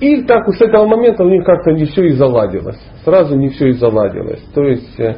и 0.00 0.22
так 0.22 0.48
с 0.48 0.60
этого 0.60 0.86
момента 0.86 1.24
у 1.24 1.28
них 1.28 1.44
как-то 1.44 1.72
не 1.72 1.84
все 1.84 2.04
и 2.04 2.12
заладилось. 2.12 2.80
Сразу 3.04 3.36
не 3.36 3.50
все 3.50 3.68
и 3.68 3.72
заладилось. 3.72 4.42
То 4.54 4.64
есть 4.64 4.98
э, 4.98 5.14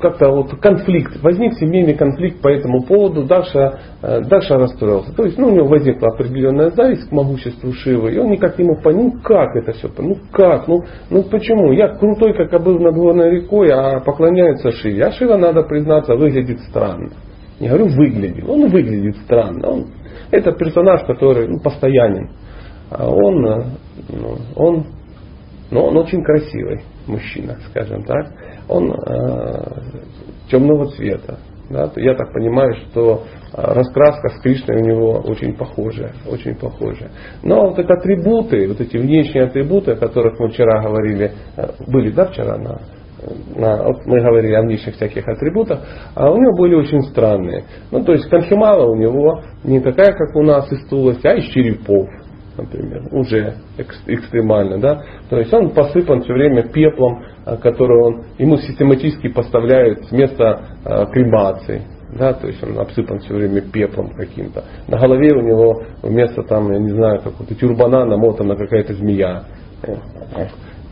как-то 0.00 0.30
вот 0.30 0.50
конфликт, 0.60 1.22
возник 1.22 1.54
семейный 1.54 1.94
конфликт 1.94 2.40
по 2.40 2.48
этому 2.48 2.82
поводу, 2.82 3.24
Даша, 3.24 3.78
э, 4.02 4.20
Даша 4.22 4.58
расстроился. 4.58 5.14
То 5.14 5.24
есть 5.24 5.38
ну, 5.38 5.48
у 5.48 5.50
него 5.50 5.68
возникла 5.68 6.08
определенная 6.08 6.70
зависть 6.70 7.08
к 7.08 7.12
могуществу 7.12 7.72
Шивы, 7.72 8.12
и 8.12 8.18
он 8.18 8.30
никак 8.30 8.58
не 8.58 8.64
мог 8.64 8.82
понять, 8.82 9.14
ну 9.14 9.20
как 9.22 9.54
это 9.54 9.72
все, 9.72 9.88
ну 9.98 10.16
как, 10.32 10.66
ну, 10.66 10.80
ну 11.10 11.22
почему, 11.24 11.72
я 11.72 11.88
крутой, 11.88 12.34
как 12.34 12.60
был 12.62 12.78
над 12.80 12.94
горной 12.94 13.30
рекой, 13.30 13.68
а 13.72 14.00
поклоняются 14.00 14.72
Шиве. 14.72 15.04
А 15.04 15.12
Шива, 15.12 15.36
надо 15.36 15.62
признаться, 15.62 16.16
выглядит 16.16 16.60
странно. 16.68 17.10
Я 17.58 17.70
говорю, 17.70 17.86
выглядит. 17.86 18.44
Он 18.46 18.68
выглядит 18.68 19.16
странно. 19.24 19.68
Он, 19.68 19.86
это 20.30 20.52
персонаж, 20.52 21.04
который 21.06 21.48
ну, 21.48 21.60
постоянен. 21.60 22.30
А 22.90 23.08
он, 23.08 23.46
э, 23.46 23.64
ну, 24.08 24.36
он, 24.54 24.86
ну, 25.70 25.84
он 25.84 25.96
очень 25.96 26.22
красивый 26.22 26.82
мужчина, 27.06 27.58
скажем 27.70 28.02
так 28.04 28.26
он 28.68 28.92
э, 28.92 29.80
темного 30.50 30.86
цвета. 30.92 31.38
Да? 31.68 31.90
Я 31.96 32.14
так 32.14 32.32
понимаю, 32.32 32.74
что 32.74 33.24
э, 33.52 33.56
раскраска 33.56 34.28
с 34.28 34.40
Кришной 34.40 34.82
у 34.82 34.84
него 34.84 35.12
очень 35.24 35.56
похожая, 35.56 36.12
очень 36.28 36.54
похожая. 36.54 37.10
Но 37.42 37.68
вот 37.68 37.78
эти 37.78 37.90
атрибуты, 37.90 38.68
вот 38.68 38.80
эти 38.80 38.96
внешние 38.96 39.44
атрибуты, 39.44 39.92
о 39.92 39.96
которых 39.96 40.38
мы 40.38 40.50
вчера 40.50 40.82
говорили, 40.82 41.32
э, 41.56 41.68
были, 41.88 42.10
да, 42.10 42.26
вчера 42.26 42.56
на, 42.56 42.80
вот 43.26 44.06
мы 44.06 44.20
говорили 44.20 44.54
о 44.54 44.62
внешних 44.62 44.94
всяких 44.94 45.26
атрибутах, 45.26 45.80
а 46.14 46.30
у 46.30 46.36
него 46.36 46.56
были 46.56 46.74
очень 46.74 47.02
странные. 47.02 47.64
Ну, 47.90 48.04
то 48.04 48.12
есть 48.12 48.28
конхимала 48.28 48.86
у 48.86 48.96
него 48.96 49.42
не 49.64 49.80
такая, 49.80 50.12
как 50.12 50.34
у 50.36 50.42
нас 50.42 50.70
из 50.72 50.86
тулости, 50.88 51.26
а 51.26 51.34
из 51.34 51.44
черепов 51.46 52.08
например, 52.58 53.02
уже 53.12 53.56
экстремально, 53.76 54.78
да, 54.78 55.02
то 55.28 55.38
есть 55.38 55.52
он 55.52 55.74
посыпан 55.74 56.22
все 56.22 56.32
время 56.32 56.62
пеплом, 56.62 57.22
а, 57.44 57.58
который 57.58 58.00
он, 58.02 58.24
ему 58.38 58.56
систематически 58.56 59.28
поставляют 59.28 60.06
с 60.06 60.10
места 60.10 60.62
кремации, 61.12 61.82
да, 62.18 62.32
то 62.32 62.46
есть 62.46 62.62
он 62.62 62.78
обсыпан 62.78 63.18
все 63.20 63.34
время 63.34 63.60
пеплом 63.60 64.10
каким-то. 64.10 64.64
На 64.88 64.98
голове 64.98 65.34
у 65.34 65.42
него 65.42 65.82
вместо 66.02 66.42
там, 66.42 66.72
я 66.72 66.78
не 66.78 66.90
знаю, 66.90 67.20
какого-то 67.20 67.54
тюрбана 67.54 68.04
намотана 68.04 68.56
какая-то 68.56 68.94
змея. 68.94 69.44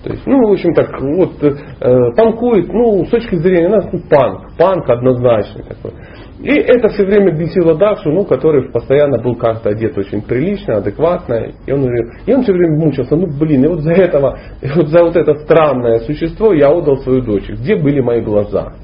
То 0.05 0.11
есть, 0.11 0.27
ну, 0.27 0.47
в 0.47 0.53
общем 0.53 0.75
так, 0.75 1.01
вот, 1.01 1.43
э, 1.43 2.13
панкует, 2.15 2.69
ну, 2.71 3.07
с 3.07 3.09
точки 3.09 3.37
зрения 3.37 3.71
нас, 3.71 3.87
ну, 3.91 4.01
панк, 4.11 4.55
панк 4.59 4.89
однозначный 4.89 5.65
такой. 5.65 5.93
И 6.41 6.51
это 6.51 6.89
все 6.89 7.07
время 7.07 7.33
бесило 7.33 7.75
Дакшу, 7.75 8.11
ну, 8.11 8.25
который 8.25 8.71
постоянно 8.71 9.23
был 9.23 9.35
как-то 9.35 9.71
одет 9.71 9.97
очень 9.97 10.21
прилично, 10.21 10.77
адекватно. 10.77 11.53
И 11.67 11.73
он, 11.73 11.89
и 12.27 12.35
он 12.35 12.43
все 12.43 12.53
время 12.53 12.77
мучился, 12.77 13.17
ну 13.17 13.27
блин, 13.27 13.65
и 13.65 13.69
вот 13.69 13.81
за 13.81 13.93
этого, 13.93 14.39
и 14.61 14.69
вот 14.77 14.89
за 14.89 15.05
вот 15.05 15.17
это 15.17 15.37
странное 15.37 16.01
существо 16.01 16.53
я 16.53 16.69
отдал 16.69 16.99
свою 16.99 17.23
дочь. 17.23 17.49
Где 17.49 17.77
были 17.77 18.01
мои 18.01 18.21
глаза? 18.21 18.75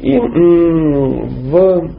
И 0.00 0.12
м- 0.12 1.28
в 1.50 1.90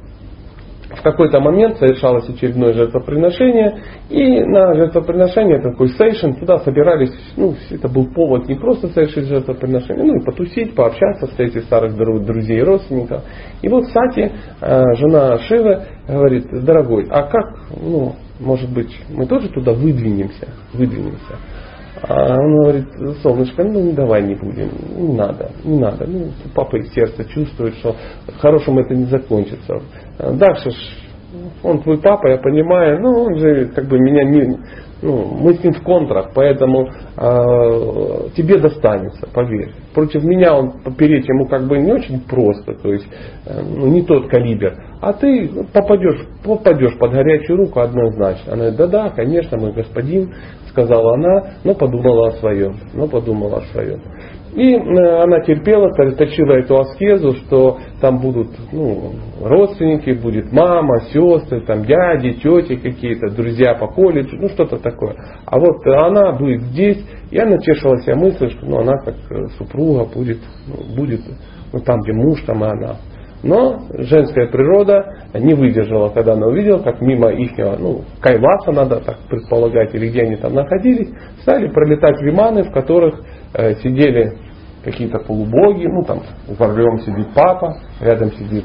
в 0.98 1.04
какой-то 1.04 1.40
момент 1.40 1.78
совершалось 1.78 2.28
очередное 2.30 2.74
жертвоприношение, 2.74 3.82
и 4.10 4.44
на 4.44 4.74
жертвоприношение, 4.76 5.62
такой 5.62 5.90
сейшн, 5.90 6.32
туда 6.34 6.60
собирались, 6.60 7.12
ну, 7.36 7.56
это 7.70 7.88
был 7.88 8.06
повод 8.14 8.48
не 8.48 8.56
просто 8.56 8.88
совершить 8.90 9.26
жертвоприношение, 9.26 10.04
ну 10.06 10.20
и 10.20 10.26
потусить, 10.26 10.76
пообщаться, 10.76 11.28
встретить 11.28 11.64
старых 11.66 11.96
друзей 11.96 12.60
и 12.60 12.64
родственников. 12.64 13.24
И 13.62 13.70
вот 13.70 13.86
Сати, 13.86 14.32
э, 14.62 14.82
жена 14.96 15.38
Шивы, 15.40 15.84
говорит, 16.08 16.48
дорогой, 16.52 17.08
а 17.10 17.24
как, 17.24 17.46
ну, 17.80 18.16
может 18.40 18.72
быть, 18.72 18.96
мы 19.10 19.26
тоже 19.26 19.50
туда 19.50 19.74
выдвинемся, 19.74 20.48
выдвинемся. 20.74 21.38
А 22.02 22.36
он 22.36 22.58
говорит, 22.58 22.88
солнышко, 23.24 23.64
ну 23.64 23.92
давай 23.94 24.22
не 24.22 24.36
будем, 24.36 24.70
не 24.96 25.14
надо, 25.14 25.52
не 25.64 25.80
надо. 25.80 26.06
Ну, 26.06 26.32
папа 26.54 26.78
из 26.78 26.94
сердца 26.94 27.26
чувствует, 27.26 27.74
что 27.76 27.96
хорошим 28.40 28.78
это 28.78 28.94
не 28.94 29.06
закончится. 29.06 29.82
Дальше 30.20 30.72
он 31.64 31.82
твой 31.82 31.98
папа, 32.00 32.28
я 32.28 32.38
понимаю, 32.38 33.02
но 33.02 33.24
он 33.24 33.38
же 33.38 33.66
как 33.76 33.86
бы 33.86 34.00
меня 34.00 34.24
не, 34.24 34.58
ну, 35.02 35.26
мы 35.40 35.54
с 35.54 35.64
ним 35.64 35.74
в 35.74 35.84
контрах, 35.84 36.32
поэтому 36.34 36.88
э, 36.88 38.30
тебе 38.36 38.58
достанется, 38.60 39.28
поверь. 39.34 39.72
Против 39.94 40.24
меня 40.24 40.56
он 40.56 40.80
попереть 40.84 41.28
ему 41.28 41.46
как 41.48 41.68
бы 41.68 41.78
не 41.80 41.92
очень 41.92 42.22
просто, 42.22 42.74
то 42.74 42.92
есть 42.92 43.08
э, 43.46 43.62
ну, 43.62 43.88
не 43.88 44.04
тот 44.04 44.30
калибр. 44.30 44.74
А 45.02 45.14
ты 45.14 45.50
попадешь, 45.74 46.28
попадешь 46.44 46.98
под 46.98 47.12
горячую 47.12 47.58
руку 47.58 47.82
однозначно. 47.82 48.54
Она 48.54 48.72
говорит, 48.72 48.78
да-да, 48.78 49.10
конечно, 49.10 49.58
мой 49.58 49.74
господин, 49.74 50.34
сказала 50.70 51.14
она, 51.16 51.54
но 51.64 51.76
подумала 51.76 52.30
о 52.30 52.32
своем, 52.34 52.78
но 52.94 53.08
подумала 53.08 53.58
о 53.58 53.62
своем. 53.74 54.02
И 54.58 54.74
э, 54.74 55.22
она 55.22 55.40
терпела, 55.42 55.94
точила 55.94 56.54
эту 56.54 56.80
аскезу, 56.80 57.34
что 57.46 57.78
там 58.02 58.18
будут 58.18 58.48
ну, 58.72 59.12
родственники, 59.40 60.20
будет 60.20 60.52
мама, 60.52 61.00
сестры, 61.14 61.62
там 61.62 61.86
дяди, 61.86 62.32
тети 62.34 62.76
какие-то, 62.76 63.30
друзья 63.30 63.76
по 63.76 63.86
колледжу, 63.86 64.36
ну 64.36 64.50
что-то 64.50 64.78
такое. 64.78 65.16
А 65.46 65.60
вот 65.60 65.86
она 65.86 66.32
будет 66.32 66.64
здесь, 66.64 67.06
и 67.30 67.38
она 67.38 67.60
тешила 67.60 68.00
себя 68.02 68.16
мыслью, 68.16 68.50
что 68.50 68.66
ну, 68.66 68.80
она 68.80 68.98
как 68.98 69.14
э, 69.30 69.46
супруга 69.60 70.06
будет, 70.12 70.40
ну, 70.66 70.96
будет 70.96 71.22
ну, 71.72 71.80
там, 71.82 72.00
где 72.02 72.14
муж, 72.14 72.42
там 72.42 72.64
и 72.66 72.68
она. 72.68 72.96
Но 73.44 73.82
женская 73.92 74.48
природа 74.48 75.06
не 75.36 75.54
выдержала, 75.54 76.10
когда 76.10 76.34
она 76.34 76.48
увидела, 76.48 76.80
как 76.80 77.00
мимо 77.02 77.30
их, 77.30 77.52
ну, 77.58 78.02
Кайласа 78.20 78.72
надо 78.72 79.02
так 79.02 79.20
предполагать, 79.30 79.94
или 79.94 80.10
где 80.10 80.24
они 80.24 80.38
там 80.38 80.56
находились, 80.56 81.10
стали 81.44 81.68
пролетать 81.68 82.20
виманы, 82.24 82.64
в 82.64 82.72
которых 82.72 83.22
э, 83.54 83.76
сидели 83.76 84.47
какие-то 84.88 85.20
полубоги, 85.20 85.86
ну 85.86 86.04
там 86.04 86.22
за 86.48 86.66
рулем 86.66 87.00
сидит 87.02 87.28
папа, 87.36 87.78
рядом 88.00 88.32
сидит 88.32 88.64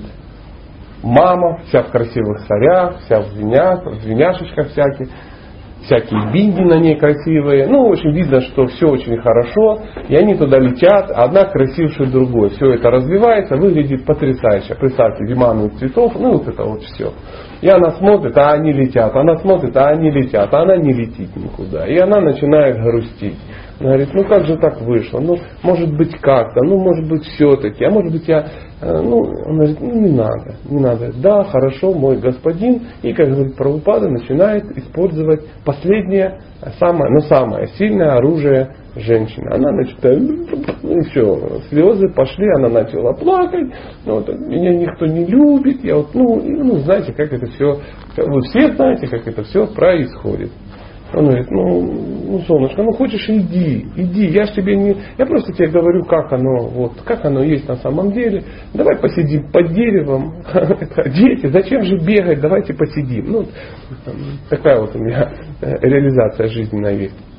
мама, 1.03 1.59
вся 1.67 1.83
в 1.83 1.91
красивых 1.91 2.41
сарях, 2.47 3.01
вся 3.01 3.23
в 3.23 3.27
звенях, 3.31 3.85
в 3.85 4.03
звеняшечках 4.03 4.69
всяких 4.69 5.09
всякие 5.85 6.33
бинди 6.33 6.61
на 6.61 6.79
ней 6.79 6.97
красивые. 6.97 7.67
Ну, 7.67 7.91
общем, 7.91 8.13
видно, 8.13 8.41
что 8.41 8.67
все 8.67 8.87
очень 8.89 9.17
хорошо. 9.19 9.81
И 10.09 10.15
они 10.15 10.37
туда 10.37 10.59
летят, 10.59 11.11
одна 11.11 11.47
красивше 11.47 12.07
другой. 12.07 12.51
Все 12.51 12.75
это 12.75 12.91
развивается, 12.91 13.57
выглядит 13.57 14.05
потрясающе. 14.05 14.77
Представьте, 14.77 15.25
виманы 15.25 15.71
цветов, 15.71 16.15
ну 16.19 16.35
вот 16.35 16.47
это 16.47 16.63
вот 16.63 16.83
все. 16.83 17.13
И 17.61 17.69
она 17.69 17.91
смотрит, 17.93 18.37
а 18.37 18.53
они 18.53 18.73
летят. 18.73 19.15
Она 19.15 19.37
смотрит, 19.39 19.77
а 19.77 19.89
они 19.89 20.11
летят. 20.11 20.55
А 20.55 20.63
она 20.63 20.77
не 20.77 20.93
летит 20.93 21.35
никуда. 21.37 21.87
И 21.87 21.97
она 21.99 22.21
начинает 22.21 22.77
грустить. 22.81 23.39
Она 23.81 23.91
говорит, 23.91 24.15
ну 24.15 24.25
как 24.25 24.47
же 24.47 24.57
так 24.57 24.81
вышло? 24.83 25.21
Ну, 25.21 25.39
может 25.63 25.97
быть 25.97 26.17
как-то, 26.21 26.65
ну, 26.65 26.79
может 26.79 27.09
быть 27.09 27.25
все-таки, 27.25 27.85
а 27.85 27.91
может 27.91 28.13
быть 28.13 28.29
я 28.29 28.47
Э, 28.83 29.01
ну, 29.01 29.21
он 29.47 29.59
говорит, 29.59 29.81
ну 29.81 29.93
не 29.93 30.11
надо, 30.11 30.57
не 30.69 30.81
надо. 30.81 31.13
Да, 31.23 31.45
хорошо, 31.45 31.93
мой 31.95 32.19
господин. 32.19 32.83
И, 33.03 33.13
как 33.13 33.29
говорит 33.29 33.55
Прабхупада, 33.55 34.09
начинает 34.09 34.65
использовать 34.77 35.43
последнее, 35.65 36.41
самое, 36.81 37.13
но 37.13 37.21
самое 37.21 37.69
сильное 37.79 38.17
оружие 38.17 38.75
женщины. 38.97 39.55
Она 39.55 39.71
начинает, 39.71 40.21
ну 40.83 41.01
все, 41.03 41.61
слезы 41.69 42.09
пошли, 42.13 42.45
она 42.57 42.69
начала 42.71 43.13
плакать, 43.13 43.73
ну, 44.05 44.15
вот, 44.15 44.29
меня 44.29 44.75
никто 44.75 45.07
не 45.07 45.27
любит, 45.27 45.85
я 45.85 45.97
вот, 45.97 46.13
ну, 46.15 46.43
ну, 46.43 46.79
знаете, 46.81 47.13
как 47.13 47.33
это 47.33 47.47
все, 47.53 47.79
вы 48.17 48.41
все 48.43 48.75
знаете, 48.75 49.07
как 49.07 49.29
это 49.29 49.45
все 49.45 49.65
происходит. 49.69 50.51
Он 51.15 51.27
говорит, 51.27 51.51
ну, 51.51 52.13
ну, 52.33 52.39
солнышко, 52.41 52.83
ну 52.83 52.93
хочешь 52.93 53.29
иди, 53.29 53.87
иди, 53.97 54.27
я 54.29 54.47
ж 54.47 54.53
тебе 54.53 54.75
не, 54.75 54.97
я 55.19 55.27
просто 55.27 55.53
тебе 55.53 55.69
говорю, 55.69 56.05
как 56.05 56.33
оно, 56.33 56.69
вот, 56.69 56.93
как 57.05 57.25
оно 57.25 57.43
есть 57.43 57.69
на 57.69 57.77
самом 57.77 58.13
деле. 58.13 58.43
Давай 58.73 58.97
посидим 58.97 59.51
под 59.51 59.73
деревом, 59.73 60.43
дети, 61.15 61.49
зачем 61.49 61.83
же 61.83 61.99
бегать, 61.99 62.41
давайте 62.41 62.73
посидим. 62.73 63.31
Ну, 63.31 63.45
такая 64.49 64.81
вот 64.81 64.97
у 64.97 64.99
меня 64.99 65.31
э, 65.61 65.75
реализация 65.83 66.49
жизненная 66.49 66.95
есть. 66.95 67.32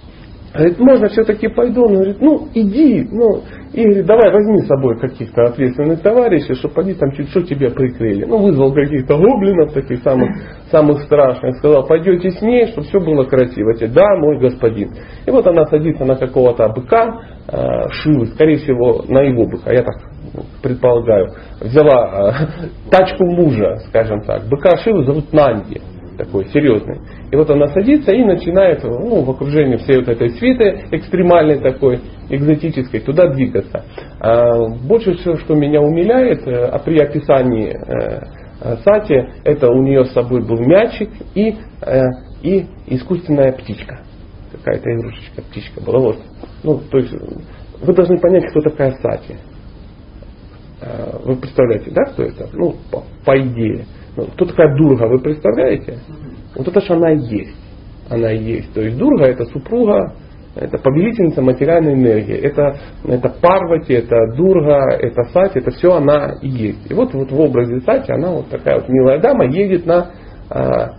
Говорит, 0.54 0.80
можно 0.80 1.08
все-таки 1.08 1.48
пойду. 1.48 1.86
Он 1.86 1.96
говорит, 1.96 2.22
ну 2.22 2.48
иди, 2.54 3.08
ну, 3.12 3.42
и 3.74 3.84
говорит, 3.84 4.06
давай 4.06 4.32
возьми 4.32 4.60
с 4.60 4.68
собой 4.68 5.00
каких-то 5.00 5.46
ответственных 5.46 6.02
товарищей, 6.02 6.54
чтобы 6.54 6.82
они 6.82 6.94
там 6.94 7.12
чуть 7.14 7.30
что 7.30 7.42
тебя 7.42 7.72
прикрыли. 7.72 8.26
Ну, 8.26 8.38
вызвал 8.38 8.72
каких-то 8.72 9.18
гоблинов, 9.18 9.74
таких 9.74 10.04
самых, 10.04 10.30
самых 10.70 11.02
страшных, 11.04 11.58
сказал, 11.58 11.88
пойдете 11.88 12.30
с 12.30 12.42
ней, 12.42 12.68
чтобы 12.68 12.86
все 12.86 13.00
было 13.00 13.24
красиво. 13.24 13.74
Те, 13.74 13.88
да, 13.88 14.16
мой 14.18 14.40
господин. 14.40 14.92
И 15.26 15.32
вот 15.32 15.48
она 15.48 15.66
садится 15.66 16.06
на 16.06 16.16
какого-то 16.16 16.70
быка, 16.70 17.20
э, 17.48 17.90
Шивы, 17.90 18.28
скорее 18.28 18.58
всего, 18.58 19.04
на 19.08 19.22
его 19.22 19.48
быка, 19.48 19.72
я 19.72 19.82
так 19.82 19.96
предполагаю. 20.62 21.32
Взяла 21.62 22.32
э, 22.32 22.68
тачку 22.92 23.26
мужа, 23.26 23.78
скажем 23.88 24.22
так. 24.22 24.44
Быка 24.50 24.78
Шивы 24.78 25.04
зовут 25.04 25.34
Нанди 25.34 25.82
такой 26.18 26.46
серьезный. 26.48 27.00
И 27.32 27.36
вот 27.36 27.50
она 27.50 27.68
садится 27.68 28.12
и 28.12 28.24
начинает 28.24 28.84
ну, 28.84 29.24
в 29.24 29.30
окружении 29.30 29.78
всей 29.78 29.98
вот 29.98 30.08
этой 30.08 30.30
свиты 30.32 30.86
экстремальной 30.92 31.60
такой, 31.60 32.00
экзотической, 32.30 33.00
туда 33.00 33.28
двигаться. 33.28 33.86
А 34.20 34.68
больше 34.88 35.14
всего, 35.16 35.38
что 35.38 35.56
меня 35.56 35.82
умиляет 35.82 36.48
э, 36.48 36.66
а 36.66 36.80
при 36.80 37.00
описании 37.00 37.70
э, 37.70 38.22
э, 38.62 38.78
Сати, 38.84 39.26
это 39.44 39.70
у 39.70 39.82
нее 39.82 40.06
с 40.06 40.14
собой 40.14 40.42
был 40.42 40.60
мячик 40.60 41.10
и, 41.36 41.56
и 42.42 42.66
искусственная 42.88 43.52
птичка. 43.54 44.00
Какая-то 44.52 44.90
игрушечка, 44.96 45.42
птичка 45.42 45.82
была. 45.82 46.00
Вот. 46.00 46.18
Ну, 46.64 46.80
то 46.90 46.98
есть 46.98 47.14
вы 47.82 47.94
должны 47.94 48.20
понять, 48.20 48.46
кто 48.52 48.62
такая 48.62 48.92
Сати. 49.02 49.36
Вы 51.24 51.38
представляете, 51.38 51.92
да, 51.92 52.04
кто 52.12 52.24
это? 52.24 52.50
Ну, 52.54 52.76
по, 52.92 53.04
по 53.26 53.40
идее. 53.40 53.86
Кто 54.16 54.46
такая 54.46 54.76
Дурга, 54.78 55.08
вы 55.08 55.20
представляете? 55.20 56.00
Вот 56.56 56.68
это 56.68 56.82
же 56.82 56.94
она 56.94 57.10
есть. 57.10 57.56
Она 58.10 58.30
есть. 58.30 58.74
То 58.74 58.82
есть 58.82 58.98
Дурга 58.98 59.26
это 59.26 59.46
супруга, 59.46 60.14
это 60.56 60.78
повелительница 60.78 61.42
материальной 61.42 61.94
энергии. 61.94 62.36
Это, 62.36 62.78
это 63.06 63.30
Парвати, 63.42 63.94
это 63.94 64.16
Дурга, 64.36 64.96
это 65.00 65.24
Сати, 65.32 65.60
это 65.60 65.72
все 65.72 65.94
она 65.94 66.36
есть. 66.42 66.92
И 66.92 66.94
вот, 66.94 67.14
вот 67.14 67.32
в 67.32 67.40
образе 67.40 67.80
Сати 67.82 68.12
она 68.12 68.32
вот 68.32 68.50
такая 68.50 68.76
вот 68.76 68.90
милая 68.90 69.20
дама 69.20 69.46
едет 69.46 69.86
на 69.88 70.12
а, 70.50 70.92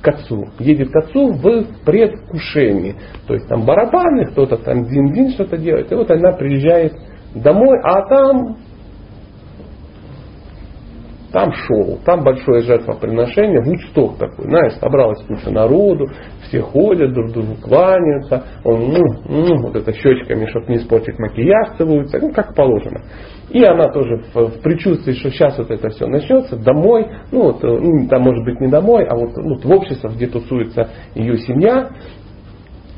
к 0.00 0.08
отцу. 0.08 0.46
Едет 0.60 0.90
к 0.90 0.96
отцу 0.96 1.32
в 1.32 1.64
предвкушении. 1.84 2.94
То 3.26 3.34
есть 3.34 3.48
там 3.48 3.64
барабаны, 3.64 4.26
кто-то 4.26 4.58
там 4.58 4.84
дин-дин 4.84 5.30
что-то 5.30 5.56
делает. 5.56 5.90
И 5.90 5.94
вот 5.96 6.10
она 6.10 6.32
приезжает 6.32 6.92
домой, 7.34 7.78
а 7.82 8.02
там 8.08 8.56
там 11.36 11.52
шоу, 11.52 11.98
там 12.02 12.24
большое 12.24 12.62
жертвоприношение, 12.62 13.60
Вудсток 13.60 14.16
такой, 14.16 14.46
знаешь, 14.46 14.72
собралась 14.80 15.22
куча 15.28 15.50
народу, 15.50 16.06
все 16.48 16.62
ходят, 16.62 17.12
друг 17.12 17.30
другу 17.30 17.56
кланяются, 17.62 18.42
он, 18.64 18.88
ну, 18.88 19.04
ну, 19.28 19.60
вот 19.60 19.76
это 19.76 19.92
щечками, 19.92 20.46
чтобы 20.46 20.68
не 20.68 20.76
испортить 20.76 21.18
макияж, 21.18 21.76
целуется, 21.76 22.18
ну, 22.22 22.32
как 22.32 22.54
положено. 22.54 23.02
И 23.50 23.62
она 23.62 23.84
тоже 23.92 24.22
в, 24.32 24.46
в 24.46 24.62
предчувствии, 24.62 25.12
что 25.12 25.28
сейчас 25.28 25.58
вот 25.58 25.70
это 25.70 25.90
все 25.90 26.06
начнется, 26.06 26.56
домой, 26.56 27.06
ну, 27.30 27.42
вот, 27.42 27.62
ну, 27.62 28.08
там 28.08 28.22
может 28.22 28.42
быть 28.42 28.58
не 28.58 28.68
домой, 28.68 29.04
а 29.04 29.14
вот, 29.14 29.36
ну, 29.36 29.58
в 29.58 29.70
общество, 29.70 30.08
где 30.08 30.28
тусуется 30.28 30.88
ее 31.14 31.36
семья, 31.36 31.90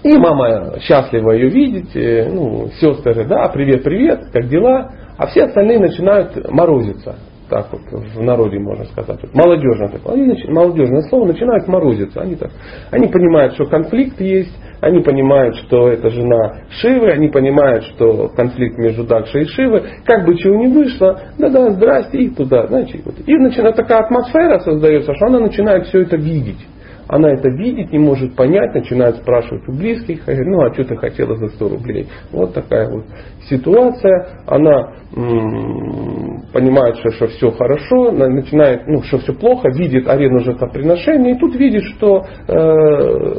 и 0.04 0.16
мама 0.16 0.78
счастлива 0.78 1.32
ее 1.32 1.48
видеть, 1.48 1.96
э, 1.96 2.30
ну, 2.32 2.68
сестры, 2.80 3.26
да, 3.26 3.50
привет, 3.52 3.82
привет, 3.82 4.26
как 4.32 4.46
дела? 4.46 4.92
А 5.16 5.26
все 5.26 5.46
остальные 5.46 5.80
начинают 5.80 6.48
морозиться 6.48 7.16
так 7.48 7.68
вот 7.72 7.80
в 7.90 8.22
народе 8.22 8.58
можно 8.58 8.84
сказать, 8.86 9.20
вот, 9.22 9.34
молодежное 9.34 9.88
такое, 9.88 10.14
они, 10.14 10.34
молодежное 10.48 11.02
слово 11.02 11.26
начинают 11.26 11.66
морозиться. 11.68 12.20
Они, 12.20 12.36
так, 12.36 12.50
они 12.90 13.08
понимают, 13.08 13.54
что 13.54 13.66
конфликт 13.66 14.20
есть, 14.20 14.54
они 14.80 15.00
понимают, 15.00 15.56
что 15.56 15.88
это 15.88 16.10
жена 16.10 16.62
Шивы, 16.80 17.10
они 17.10 17.28
понимают, 17.28 17.84
что 17.84 18.28
конфликт 18.28 18.78
между 18.78 19.04
Дакшей 19.04 19.42
и 19.42 19.46
Шивой, 19.46 19.82
как 20.04 20.24
бы 20.24 20.36
чего 20.36 20.54
не 20.56 20.68
вышло, 20.68 21.20
да-да, 21.38 21.70
здрасте, 21.70 22.18
и 22.18 22.30
туда, 22.30 22.66
знаете, 22.66 23.00
вот. 23.04 23.14
И 23.26 23.34
начинает 23.36 23.76
такая 23.76 24.00
атмосфера 24.00 24.58
создается, 24.60 25.14
что 25.14 25.26
она 25.26 25.40
начинает 25.40 25.86
все 25.86 26.02
это 26.02 26.16
видеть 26.16 26.64
она 27.08 27.32
это 27.32 27.48
видит, 27.48 27.90
не 27.90 27.98
может 27.98 28.36
понять, 28.36 28.74
начинает 28.74 29.16
спрашивать 29.16 29.66
у 29.66 29.72
близких, 29.72 30.26
ну 30.26 30.60
а 30.60 30.74
что 30.74 30.84
ты 30.84 30.96
хотела 30.96 31.36
за 31.36 31.48
100 31.48 31.68
рублей? 31.68 32.06
Вот 32.32 32.52
такая 32.52 32.88
вот 32.90 33.06
ситуация, 33.48 34.42
она 34.46 34.92
м- 35.16 36.42
понимает, 36.52 36.96
что, 36.98 37.10
что 37.12 37.26
все 37.28 37.50
хорошо, 37.52 38.12
начинает, 38.12 38.86
ну, 38.86 39.02
что 39.04 39.18
все 39.18 39.32
плохо, 39.32 39.70
видит 39.70 40.06
арену 40.06 40.40
жертвоприношения, 40.40 41.34
и 41.34 41.38
тут 41.38 41.54
видит, 41.56 41.82
что 41.96 42.24
э, 42.46 43.34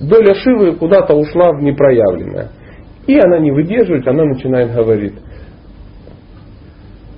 доля 0.00 0.34
Шивы 0.34 0.76
куда-то 0.76 1.14
ушла 1.14 1.52
в 1.52 1.62
непроявленное. 1.62 2.50
И 3.06 3.18
она 3.18 3.38
не 3.38 3.52
выдерживает, 3.52 4.08
она 4.08 4.24
начинает 4.24 4.74
говорить, 4.74 5.14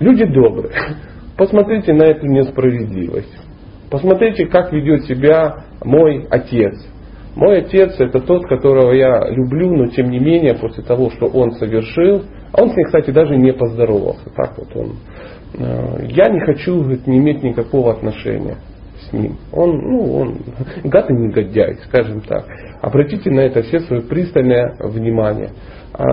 люди 0.00 0.24
добрые, 0.24 0.74
посмотрите 1.36 1.92
на 1.92 2.02
эту 2.02 2.26
несправедливость. 2.26 3.47
Посмотрите, 3.90 4.46
как 4.46 4.72
ведет 4.72 5.05
себя 5.05 5.64
мой 5.85 6.27
отец. 6.31 6.74
Мой 7.35 7.61
отец 7.61 7.94
это 7.98 8.20
тот, 8.20 8.46
которого 8.46 8.92
я 8.92 9.29
люблю, 9.31 9.77
но 9.77 9.87
тем 9.87 10.11
не 10.11 10.18
менее, 10.18 10.55
после 10.55 10.83
того, 10.83 11.11
что 11.11 11.27
он 11.27 11.53
совершил, 11.53 12.24
а 12.53 12.62
он 12.62 12.70
с 12.70 12.77
ним, 12.77 12.87
кстати, 12.87 13.11
даже 13.11 13.37
не 13.37 13.53
поздоровался. 13.53 14.29
Так 14.35 14.59
вот 14.59 14.74
он. 14.74 14.96
Э, 15.59 16.07
я 16.09 16.29
не 16.29 16.40
хочу 16.40 16.81
говорит, 16.81 17.07
не 17.07 17.18
иметь 17.18 17.42
никакого 17.42 17.92
отношения 17.92 18.57
с 19.09 19.12
ним. 19.12 19.37
Он, 19.53 19.70
ну, 19.79 20.14
он 20.16 20.37
гад 20.85 21.11
и 21.11 21.14
негодяй, 21.14 21.77
скажем 21.87 22.20
так. 22.22 22.44
Обратите 22.81 23.31
на 23.31 23.40
это 23.40 23.62
все 23.62 23.81
свое 23.81 24.03
пристальное 24.03 24.74
внимание. 24.81 25.51
А, 25.94 26.05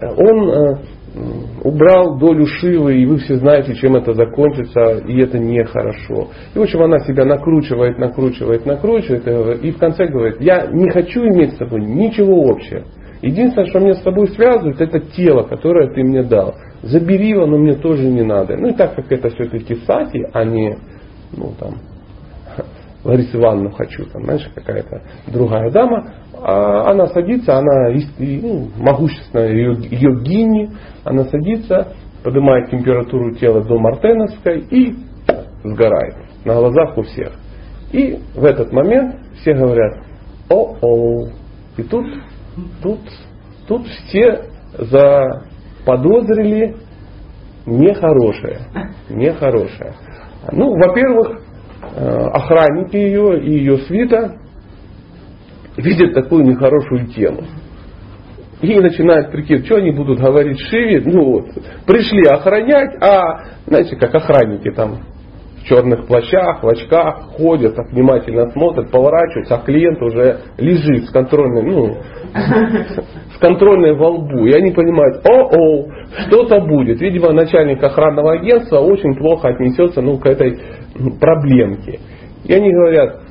он 0.00 0.50
э, 0.50 0.76
убрал 1.62 2.18
долю 2.18 2.46
Шивы, 2.46 2.96
и 2.98 3.06
вы 3.06 3.18
все 3.18 3.36
знаете, 3.36 3.74
чем 3.74 3.96
это 3.96 4.14
закончится, 4.14 4.98
и 5.06 5.20
это 5.20 5.38
нехорошо. 5.38 6.28
И 6.54 6.58
в 6.58 6.62
общем 6.62 6.82
она 6.82 6.98
себя 7.00 7.24
накручивает, 7.24 7.98
накручивает, 7.98 8.66
накручивает, 8.66 9.62
и 9.62 9.70
в 9.70 9.78
конце 9.78 10.06
говорит, 10.06 10.40
я 10.40 10.66
не 10.66 10.90
хочу 10.90 11.20
иметь 11.20 11.54
с 11.54 11.58
тобой 11.58 11.82
ничего 11.82 12.50
общего. 12.50 12.82
Единственное, 13.22 13.68
что 13.68 13.80
мне 13.80 13.94
с 13.94 14.00
тобой 14.00 14.28
связывает, 14.28 14.80
это 14.80 15.00
тело, 15.00 15.44
которое 15.44 15.94
ты 15.94 16.02
мне 16.02 16.22
дал. 16.22 16.56
Забери 16.82 17.30
его, 17.30 17.46
но 17.46 17.56
мне 17.56 17.74
тоже 17.74 18.06
не 18.06 18.22
надо. 18.22 18.56
Ну 18.56 18.68
и 18.68 18.72
так 18.72 18.94
как 18.94 19.10
это 19.10 19.30
все-таки 19.30 19.76
сати, 19.86 20.22
а 20.32 20.44
не 20.44 20.76
ну, 21.36 21.52
там, 21.58 21.74
Ларису 23.04 23.38
Ивановну 23.38 23.70
хочу, 23.70 24.04
там, 24.06 24.24
знаешь, 24.24 24.48
какая-то 24.54 25.02
другая 25.26 25.70
дама, 25.70 26.12
а 26.46 26.90
она 26.90 27.06
садится, 27.06 27.56
она 27.56 27.88
ну, 28.18 28.68
могущественная 28.76 29.48
йогини, 29.54 30.68
она 31.02 31.24
садится, 31.24 31.94
поднимает 32.22 32.68
температуру 32.68 33.34
тела 33.36 33.62
до 33.64 33.78
мартеновской 33.78 34.60
и 34.70 34.94
сгорает 35.64 36.16
на 36.44 36.52
глазах 36.54 36.98
у 36.98 37.02
всех. 37.02 37.32
И 37.92 38.18
в 38.34 38.44
этот 38.44 38.70
момент 38.72 39.16
все 39.40 39.54
говорят, 39.54 40.02
о-о. 40.50 41.28
И 41.78 41.82
тут, 41.82 42.04
тут, 42.82 43.00
тут 43.66 43.86
все 43.86 44.42
заподозрили 45.86 46.76
нехорошее. 47.64 48.66
Нехорошее. 49.08 49.94
Ну, 50.52 50.74
во-первых, 50.76 51.40
э, 51.96 52.06
охранники 52.34 52.96
ее 52.96 53.42
и 53.42 53.50
ее 53.50 53.78
свита 53.78 54.43
видят 55.76 56.14
такую 56.14 56.44
нехорошую 56.44 57.06
тему. 57.08 57.42
И 58.62 58.78
начинают 58.78 59.30
прикидывать, 59.30 59.66
что 59.66 59.76
они 59.76 59.90
будут 59.90 60.20
говорить 60.20 60.58
Шиве. 60.58 61.02
Ну 61.04 61.24
вот, 61.24 61.46
пришли 61.86 62.22
охранять, 62.26 62.96
а, 63.02 63.44
знаете, 63.66 63.96
как 63.96 64.14
охранники 64.14 64.70
там 64.70 65.00
в 65.58 65.66
черных 65.66 66.06
плащах, 66.06 66.62
в 66.62 66.68
очках 66.68 67.30
ходят, 67.36 67.74
так 67.74 67.90
внимательно 67.90 68.50
смотрят, 68.50 68.90
поворачиваются, 68.90 69.56
а 69.56 69.58
клиент 69.58 70.00
уже 70.00 70.40
лежит 70.58 71.06
с 71.06 71.10
контрольной, 71.10 71.62
ну, 71.62 71.96
с 73.34 73.38
контрольной 73.38 73.96
во 73.96 74.10
лбу. 74.10 74.46
И 74.46 74.52
они 74.52 74.72
понимают, 74.72 75.26
о-о, 75.26 75.88
что-то 76.26 76.60
будет. 76.60 77.00
Видимо, 77.00 77.32
начальник 77.32 77.82
охранного 77.82 78.34
агентства 78.34 78.78
очень 78.78 79.14
плохо 79.16 79.48
отнесется 79.48 80.00
ну, 80.00 80.18
к 80.18 80.26
этой 80.26 80.58
проблемке. 81.20 81.98
И 82.44 82.52
они 82.52 82.70
говорят, 82.70 83.23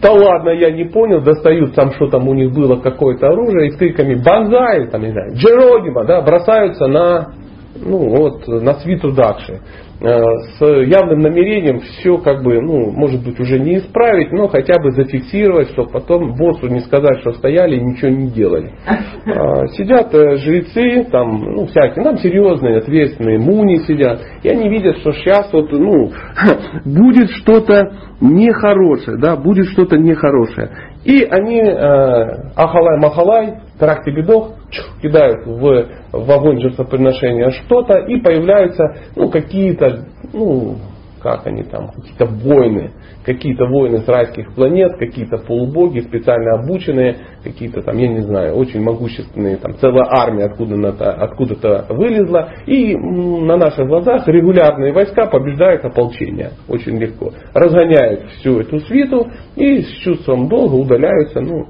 да 0.00 0.12
ладно, 0.12 0.50
я 0.50 0.70
не 0.70 0.84
понял, 0.84 1.20
достают 1.20 1.74
там, 1.74 1.92
что 1.92 2.08
там 2.08 2.28
у 2.28 2.34
них 2.34 2.52
было, 2.52 2.76
какое-то 2.76 3.28
оружие, 3.28 3.68
и 3.68 3.70
с 3.70 3.76
криками 3.76 4.14
«Бонзай!», 4.14 4.86
там, 4.88 5.02
не 5.02 5.10
знаю, 5.10 5.34
«Джеронимо!», 5.34 6.04
да, 6.04 6.22
бросаются 6.22 6.86
на 6.86 7.32
ну 7.80 8.08
вот, 8.08 8.46
на 8.46 8.74
свиту 8.80 9.12
Дакши. 9.12 9.60
Э, 10.00 10.22
с 10.56 10.60
явным 10.60 11.18
намерением 11.22 11.80
все 11.80 12.18
как 12.18 12.44
бы, 12.44 12.60
ну, 12.60 12.92
может 12.92 13.24
быть, 13.24 13.40
уже 13.40 13.58
не 13.58 13.78
исправить, 13.78 14.30
но 14.30 14.46
хотя 14.46 14.80
бы 14.80 14.92
зафиксировать, 14.92 15.70
чтобы 15.70 15.90
потом 15.90 16.36
боссу 16.36 16.68
не 16.68 16.78
сказать, 16.80 17.18
что 17.20 17.32
стояли 17.32 17.78
и 17.78 17.80
ничего 17.80 18.10
не 18.10 18.30
делали. 18.30 18.72
А, 19.30 19.66
сидят 19.68 20.14
э, 20.14 20.36
жрецы, 20.36 21.06
там, 21.10 21.42
ну, 21.42 21.66
всякие, 21.66 22.02
там 22.02 22.16
серьезные, 22.16 22.78
ответственные, 22.78 23.38
муни 23.38 23.76
сидят, 23.86 24.20
и 24.42 24.48
они 24.48 24.70
видят, 24.70 24.96
что 24.98 25.12
сейчас 25.12 25.52
вот, 25.52 25.70
ну, 25.70 26.10
будет 26.86 27.28
что-то 27.32 27.92
нехорошее, 28.22 29.18
да, 29.18 29.36
будет 29.36 29.66
что-то 29.66 29.98
нехорошее. 29.98 30.70
И 31.04 31.24
они 31.24 31.60
э, 31.60 32.52
ахалай-махалай, 32.56 33.67
тракте 33.78 34.10
бедох, 34.10 34.54
кидают 35.02 35.46
в, 35.46 35.86
в 36.12 36.30
огонь 36.30 36.60
жертвоприношения 36.60 37.50
что-то, 37.50 37.98
и 37.98 38.20
появляются 38.20 38.84
ну, 39.16 39.30
какие-то, 39.30 40.06
ну, 40.32 40.76
как 41.20 41.46
они 41.46 41.62
там, 41.62 41.88
какие-то 41.88 42.26
войны, 42.26 42.92
какие-то 43.24 43.64
войны 43.66 43.98
с 43.98 44.08
райских 44.08 44.54
планет, 44.54 44.92
какие-то 44.98 45.38
полубоги 45.38 46.00
специально 46.00 46.60
обученные, 46.60 47.16
какие-то 47.42 47.82
там, 47.82 47.96
я 47.98 48.08
не 48.08 48.20
знаю, 48.20 48.54
очень 48.54 48.80
могущественные, 48.80 49.56
там 49.56 49.74
целая 49.78 50.06
армия 50.08 50.44
откуда-то, 50.44 51.12
откуда-то 51.12 51.86
вылезла, 51.90 52.50
и 52.66 52.96
на 52.96 53.56
наших 53.56 53.86
глазах 53.86 54.26
регулярные 54.28 54.92
войска 54.92 55.26
побеждают 55.26 55.84
ополчение. 55.84 56.52
Очень 56.68 56.98
легко, 56.98 57.32
разгоняют 57.52 58.30
всю 58.38 58.60
эту 58.60 58.80
свиту 58.80 59.28
и 59.56 59.82
с 59.82 59.88
чувством 60.02 60.48
долга 60.48 60.74
удаляются, 60.74 61.40
ну, 61.40 61.66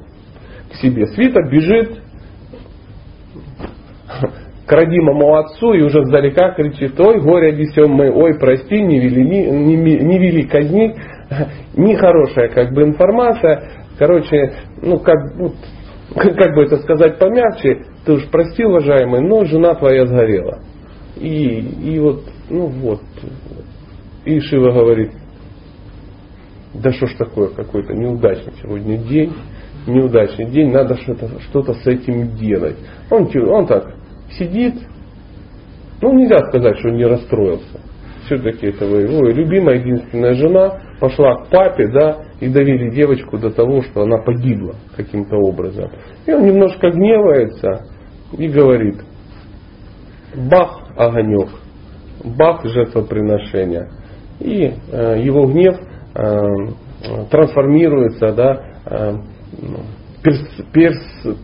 к 0.70 0.74
себе. 0.76 1.06
Свиток 1.08 1.50
бежит 1.50 2.00
к 4.66 4.72
родимому 4.72 5.34
отцу 5.36 5.72
и 5.72 5.82
уже 5.82 6.04
сдалека 6.04 6.52
кричит, 6.52 6.98
ой, 7.00 7.20
горе 7.20 7.52
несем 7.52 7.90
мы, 7.90 8.12
ой, 8.12 8.38
прости, 8.38 8.82
не 8.82 9.00
вели, 9.00 9.24
не, 9.24 9.46
не, 9.46 9.98
не 9.98 10.18
вели 10.18 10.42
казнить. 10.42 10.94
Нехорошая 11.74 12.48
как 12.48 12.72
бы 12.72 12.82
информация. 12.82 13.86
Короче, 13.98 14.52
ну 14.82 14.98
как, 14.98 15.16
как 16.14 16.54
бы 16.54 16.62
это 16.64 16.78
сказать 16.78 17.18
помягче, 17.18 17.84
ты 18.04 18.12
уж 18.12 18.26
прости, 18.30 18.64
уважаемый, 18.64 19.20
но 19.20 19.44
жена 19.44 19.74
твоя 19.74 20.06
сгорела. 20.06 20.60
И, 21.16 21.94
и 21.94 21.98
вот, 21.98 22.24
ну 22.50 22.66
вот. 22.66 23.00
И 24.24 24.40
Шива 24.40 24.72
говорит, 24.72 25.12
да 26.74 26.92
что 26.92 27.06
ж 27.06 27.14
такое, 27.14 27.48
какой-то 27.48 27.94
неудачный 27.94 28.52
сегодня 28.62 28.98
день 28.98 29.32
неудачный 29.86 30.46
день, 30.46 30.72
надо 30.72 30.96
что-то 30.96 31.40
что 31.40 31.62
с 31.62 31.86
этим 31.86 32.36
делать. 32.36 32.76
Он, 33.10 33.28
он 33.48 33.66
так 33.66 33.94
сидит, 34.38 34.74
ну 36.00 36.12
нельзя 36.12 36.38
сказать, 36.48 36.78
что 36.78 36.88
он 36.88 36.96
не 36.96 37.06
расстроился. 37.06 37.80
Все-таки 38.26 38.66
это 38.66 38.84
его 38.84 39.26
любимая 39.28 39.76
единственная 39.76 40.34
жена 40.34 40.80
пошла 41.00 41.36
к 41.36 41.50
папе, 41.50 41.88
да, 41.88 42.18
и 42.40 42.48
довели 42.48 42.90
девочку 42.90 43.38
до 43.38 43.50
того, 43.50 43.82
что 43.82 44.02
она 44.02 44.18
погибла 44.18 44.74
каким-то 44.96 45.36
образом. 45.36 45.90
И 46.26 46.32
он 46.32 46.44
немножко 46.44 46.90
гневается 46.90 47.86
и 48.36 48.48
говорит, 48.48 48.96
бах, 50.34 50.82
огонек, 50.96 51.48
бах, 52.24 52.64
жертвоприношение. 52.64 53.88
И 54.40 54.72
э, 54.92 55.20
его 55.20 55.46
гнев 55.46 55.76
э, 56.14 57.26
трансформируется, 57.30 58.32
да, 58.32 58.62
э, 58.84 59.14
перс, 60.22 60.38
перс, 60.72 60.98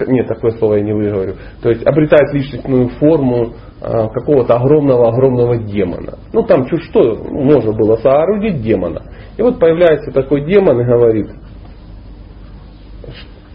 нет, 0.07 0.27
такое 0.27 0.53
слово 0.53 0.75
я 0.77 0.83
не 0.83 0.93
выговорю, 0.93 1.37
то 1.63 1.71
есть 1.71 1.87
обретает 1.87 2.33
личностную 2.33 2.89
форму 2.91 3.55
а, 3.81 4.09
какого-то 4.09 4.57
огромного-огромного 4.57 5.59
демона. 5.59 6.19
Ну 6.33 6.43
там 6.43 6.67
чуть 6.67 6.83
что 6.85 7.17
можно 7.17 7.73
было 7.73 7.97
соорудить 7.97 8.63
демона. 8.63 9.03
И 9.37 9.43
вот 9.43 9.59
появляется 9.59 10.11
такой 10.13 10.47
демон 10.47 10.81
и 10.81 10.85
говорит, 10.85 11.27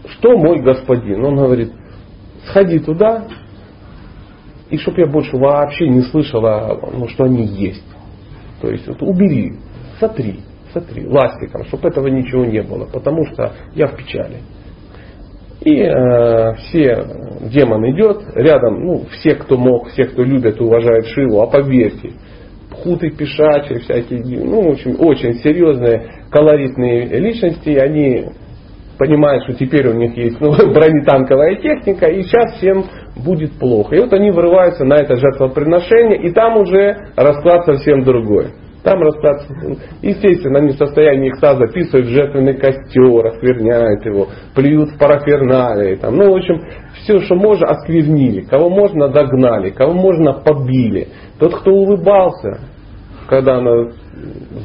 что 0.04 0.36
мой 0.36 0.60
господин? 0.60 1.24
Он 1.24 1.36
говорит, 1.36 1.72
сходи 2.46 2.78
туда, 2.78 3.24
и 4.68 4.76
чтоб 4.78 4.96
я 4.98 5.06
больше 5.06 5.36
вообще 5.36 5.88
не 5.88 6.02
слышала, 6.02 6.78
ну, 6.92 7.08
что 7.08 7.24
они 7.24 7.44
есть. 7.44 7.84
То 8.60 8.70
есть 8.70 8.86
вот 8.86 9.02
убери, 9.02 9.54
сотри. 9.98 10.40
Сотри, 10.72 11.06
ластиком, 11.06 11.64
чтобы 11.64 11.88
этого 11.88 12.06
ничего 12.08 12.44
не 12.44 12.62
было, 12.62 12.86
потому 12.86 13.24
что 13.26 13.52
я 13.74 13.88
в 13.88 13.96
печали. 13.96 14.38
И 15.62 15.78
э, 15.78 16.54
все 16.54 17.04
демон 17.52 17.90
идет, 17.90 18.22
рядом, 18.34 18.82
ну, 18.82 19.04
все, 19.10 19.34
кто 19.34 19.56
мог, 19.56 19.88
все, 19.88 20.04
кто 20.04 20.22
любят 20.22 20.58
и 20.58 20.64
уважают 20.64 21.06
Шиву, 21.08 21.42
а 21.42 21.46
поверьте, 21.48 22.12
пхуты, 22.70 23.10
пешачи, 23.10 23.78
всякие, 23.80 24.20
ну, 24.44 24.60
очень, 24.70 24.94
очень 24.94 25.34
серьезные, 25.34 26.26
колоритные 26.30 27.06
личности, 27.18 27.70
они 27.70 28.26
понимают, 28.98 29.44
что 29.44 29.54
теперь 29.54 29.88
у 29.88 29.94
них 29.94 30.16
есть 30.16 30.40
ну, 30.40 30.50
бронетанковая 30.72 31.56
техника, 31.56 32.06
и 32.06 32.22
сейчас 32.22 32.56
всем 32.56 32.84
будет 33.16 33.52
плохо. 33.58 33.96
И 33.96 34.00
вот 34.00 34.12
они 34.12 34.30
вырываются 34.30 34.84
на 34.84 34.94
это 34.94 35.16
жертвоприношение, 35.16 36.22
и 36.22 36.32
там 36.32 36.58
уже 36.58 36.96
расклад 37.16 37.64
совсем 37.64 38.02
другой. 38.02 38.48
Там 38.82 39.02
расклад, 39.02 39.46
естественно, 40.00 40.60
они 40.60 40.70
в 40.70 40.76
состоянии 40.76 41.28
икса 41.28 41.54
записывают 41.54 42.06
жертвенный 42.06 42.54
костер, 42.54 43.26
оскверняют 43.26 44.06
его, 44.06 44.28
плюют 44.54 44.90
в 44.90 44.98
параферналии. 44.98 45.96
Там, 45.96 46.16
ну, 46.16 46.32
в 46.32 46.36
общем, 46.36 46.62
все, 47.02 47.18
что 47.20 47.34
можно, 47.34 47.66
осквернили. 47.66 48.40
Кого 48.42 48.70
можно, 48.70 49.08
догнали. 49.08 49.70
Кого 49.70 49.92
можно, 49.92 50.32
побили. 50.32 51.08
Тот, 51.38 51.56
кто 51.56 51.70
улыбался, 51.70 52.60
когда 53.28 53.56
она 53.56 53.90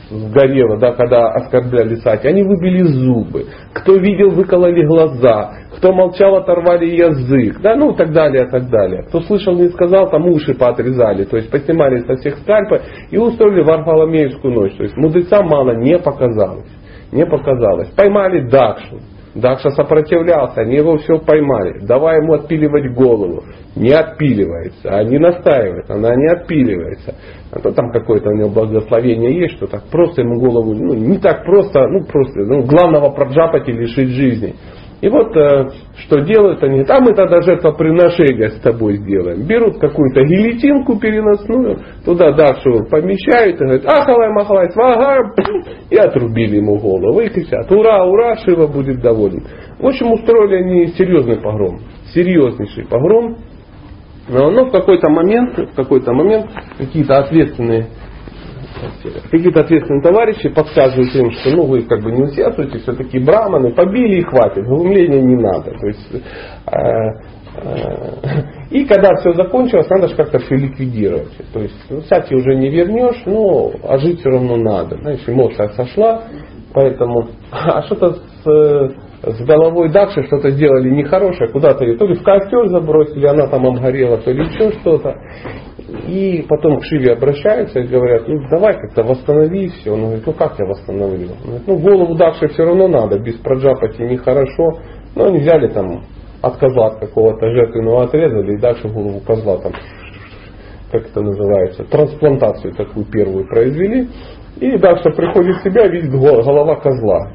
сгорела, 0.09 0.77
да, 0.77 0.93
когда 0.93 1.27
оскорбляли 1.29 1.95
Сати, 1.95 2.27
они 2.27 2.43
выбили 2.43 2.83
зубы. 2.83 3.45
Кто 3.73 3.95
видел, 3.95 4.31
выкололи 4.31 4.85
глаза. 4.85 5.51
Кто 5.77 5.93
молчал, 5.93 6.35
оторвали 6.37 6.85
язык. 6.85 7.59
Да, 7.61 7.75
ну, 7.75 7.93
так 7.93 8.11
далее, 8.11 8.47
так 8.47 8.69
далее. 8.69 9.03
Кто 9.07 9.21
слышал, 9.21 9.55
не 9.55 9.69
сказал, 9.69 10.09
там 10.09 10.25
уши 10.27 10.53
поотрезали. 10.53 11.25
То 11.25 11.37
есть, 11.37 11.51
поснимали 11.51 11.99
со 12.01 12.15
всех 12.15 12.37
скальпа 12.39 12.81
и 13.11 13.17
устроили 13.17 13.61
Варфоломеевскую 13.61 14.53
ночь. 14.53 14.75
То 14.75 14.83
есть, 14.83 14.95
мудрецам 14.97 15.47
мало 15.47 15.75
не 15.75 15.97
показалось. 15.97 16.69
Не 17.11 17.25
показалось. 17.25 17.89
Поймали 17.89 18.49
Дакшу. 18.49 18.99
Дакша 19.35 19.69
сопротивлялся, 19.71 20.61
они 20.61 20.77
его 20.77 20.97
все 20.97 21.19
поймали. 21.19 21.85
Давай 21.85 22.21
ему 22.21 22.33
отпиливать 22.33 22.93
голову. 22.93 23.43
Не 23.75 23.91
отпиливается, 23.91 24.97
а 24.97 25.03
не 25.03 25.19
настаивает, 25.19 25.91
она 25.91 26.15
не 26.15 26.27
отпиливается. 26.27 27.15
А 27.51 27.59
то 27.59 27.73
там 27.73 27.91
какое-то 27.91 28.29
у 28.29 28.33
него 28.33 28.49
благословение 28.49 29.37
есть, 29.37 29.57
что 29.57 29.67
так 29.67 29.83
просто 29.91 30.21
ему 30.21 30.39
голову, 30.39 30.73
ну 30.73 30.93
не 30.93 31.17
так 31.17 31.43
просто, 31.43 31.85
ну 31.85 32.05
просто, 32.05 32.39
ну, 32.45 32.63
главного 32.63 33.09
проджапати 33.09 33.71
лишить 33.71 34.09
жизни. 34.09 34.55
И 35.05 35.07
вот 35.07 35.37
э, 35.37 35.69
что 35.99 36.21
делают 36.21 36.63
они, 36.63 36.83
а 36.89 36.99
мы 36.99 37.13
тогда 37.13 37.39
жертвоприношение 37.39 38.49
с 38.49 38.59
тобой 38.59 38.97
сделаем. 38.97 39.45
Берут 39.45 39.77
какую-то 39.77 40.23
гильотинку 40.23 40.97
переносную, 40.97 41.77
туда 42.03 42.31
Дашу 42.31 42.87
помещают 42.89 43.61
и 43.61 43.63
говорят, 43.63 43.85
ахалай 43.85 44.31
махалай 44.31 44.71
свага, 44.71 45.31
и 45.91 45.95
отрубили 45.95 46.55
ему 46.55 46.79
голову. 46.79 47.19
И 47.19 47.29
кричат, 47.29 47.71
ура, 47.71 48.03
ура, 48.03 48.35
Шива 48.37 48.65
будет 48.65 48.99
доволен. 49.01 49.43
В 49.77 49.85
общем, 49.85 50.11
устроили 50.11 50.55
они 50.63 50.87
серьезный 50.97 51.39
погром, 51.39 51.81
серьезнейший 52.11 52.87
погром. 52.87 53.37
Но, 54.27 54.49
но 54.49 54.65
в 54.65 54.71
какой-то 54.71 55.07
момент, 55.09 55.55
в 55.55 55.75
какой-то 55.75 56.13
момент 56.13 56.47
какие-то 56.79 57.19
ответственные 57.19 57.89
какие-то 59.31 59.61
ответственные 59.61 60.01
товарищи 60.01 60.49
подсказывают 60.49 61.13
им, 61.15 61.31
что 61.31 61.49
ну 61.51 61.65
вы 61.65 61.83
как 61.83 62.01
бы 62.01 62.11
не 62.11 62.23
усердствуете, 62.23 62.79
все-таки 62.79 63.19
браманы, 63.19 63.73
побили 63.73 64.19
и 64.19 64.23
хватит, 64.23 64.65
глумления 64.65 65.21
не 65.21 65.35
надо. 65.35 65.71
То 65.71 65.87
есть, 65.87 66.11
э, 66.13 67.09
э, 67.57 68.41
и 68.71 68.85
когда 68.85 69.15
все 69.15 69.33
закончилось, 69.33 69.89
надо 69.89 70.07
же 70.09 70.15
как-то 70.15 70.39
все 70.39 70.55
ликвидировать. 70.55 71.31
То 71.53 71.59
есть, 71.59 71.85
ну, 71.89 72.01
сати 72.01 72.35
уже 72.35 72.55
не 72.55 72.69
вернешь, 72.69 73.23
но 73.25 73.71
а 73.83 73.97
жить 73.97 74.19
все 74.19 74.29
равно 74.29 74.57
надо. 74.57 74.97
Знаешь, 74.97 75.23
эмоция 75.27 75.69
сошла, 75.69 76.23
поэтому, 76.73 77.29
а 77.51 77.81
что-то 77.83 78.15
с, 78.43 78.95
с 79.23 79.45
головой 79.45 79.89
Дакши 79.89 80.23
что-то 80.23 80.51
сделали 80.51 80.89
нехорошее, 80.89 81.49
куда-то 81.49 81.83
ее 81.83 81.97
то 81.97 82.05
ли 82.05 82.15
в 82.15 82.23
костер 82.23 82.67
забросили, 82.67 83.25
она 83.25 83.47
там 83.47 83.65
обгорела, 83.65 84.17
то 84.17 84.31
ли 84.31 84.45
еще 84.45 84.71
что-то. 84.79 85.15
И 86.07 86.45
потом 86.47 86.79
к 86.79 86.85
Шиве 86.85 87.13
обращаются 87.13 87.79
и 87.79 87.87
говорят, 87.87 88.27
ну 88.27 88.39
давай 88.49 88.73
как-то 88.73 89.03
восстанови 89.03 89.69
все. 89.69 89.91
Он 89.91 90.01
говорит, 90.01 90.25
ну 90.25 90.33
как 90.33 90.59
я 90.59 90.65
восстановлю? 90.65 91.29
Он 91.31 91.45
говорит, 91.45 91.67
ну 91.67 91.77
голову 91.77 92.15
Дакши 92.15 92.47
все 92.49 92.65
равно 92.65 92.87
надо, 92.87 93.19
без 93.19 93.35
проджапати 93.37 94.01
нехорошо. 94.01 94.79
Но 95.15 95.25
они 95.25 95.39
взяли 95.39 95.67
там 95.67 96.03
от 96.41 96.57
козла 96.57 96.91
какого-то 96.99 97.49
жертвенного 97.49 98.03
отрезали 98.03 98.55
и 98.55 98.59
дальше 98.59 98.87
голову 98.87 99.19
козла 99.21 99.57
там, 99.57 99.71
как 100.91 101.07
это 101.07 101.21
называется, 101.21 101.83
трансплантацию 101.85 102.73
такую 102.73 103.05
первую 103.05 103.47
произвели. 103.47 104.09
И 104.57 104.77
дальше 104.77 105.09
приходит 105.09 105.57
в 105.57 105.63
себя, 105.63 105.87
видит 105.87 106.11
голова 106.11 106.75
козла. 106.75 107.31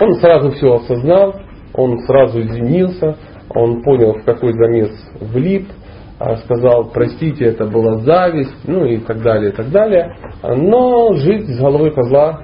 Он 0.00 0.14
сразу 0.14 0.50
все 0.52 0.74
осознал, 0.74 1.34
он 1.74 1.98
сразу 2.00 2.40
извинился, 2.40 3.16
он 3.54 3.82
понял, 3.82 4.14
в 4.14 4.24
какой 4.24 4.52
замес 4.52 4.90
влип, 5.20 5.68
сказал, 6.44 6.90
простите, 6.92 7.46
это 7.46 7.64
была 7.66 7.98
зависть, 8.00 8.54
ну 8.66 8.84
и 8.84 8.98
так 8.98 9.22
далее, 9.22 9.52
и 9.52 9.54
так 9.54 9.70
далее. 9.70 10.14
Но 10.42 11.14
жить 11.14 11.46
с 11.48 11.58
головой 11.58 11.92
козла 11.92 12.42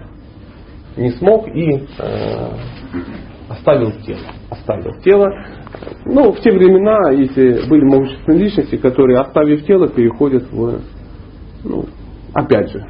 не 0.96 1.10
смог 1.10 1.46
и 1.48 1.86
э, 1.98 2.48
оставил 3.50 3.92
тело. 4.06 4.20
Оставил 4.50 4.92
тело. 5.02 5.28
Ну, 6.06 6.32
в 6.32 6.40
те 6.40 6.52
времена, 6.52 7.10
если 7.10 7.68
были 7.68 7.84
могущественные 7.84 8.44
личности, 8.44 8.76
которые, 8.76 9.18
оставив 9.18 9.66
тело, 9.66 9.88
переходят 9.88 10.50
в, 10.50 10.80
ну, 11.64 11.84
опять 12.32 12.70
же, 12.70 12.82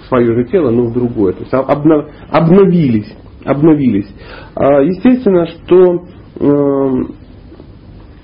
в 0.00 0.08
свое 0.08 0.34
же 0.34 0.44
тело, 0.46 0.70
но 0.70 0.86
в 0.86 0.92
другое. 0.92 1.34
То 1.34 1.40
есть 1.40 1.54
обнов, 1.54 2.10
обновились. 2.30 3.14
обновились. 3.44 4.08
А, 4.56 4.80
естественно, 4.80 5.46
что 5.46 6.04
э, 6.40 7.21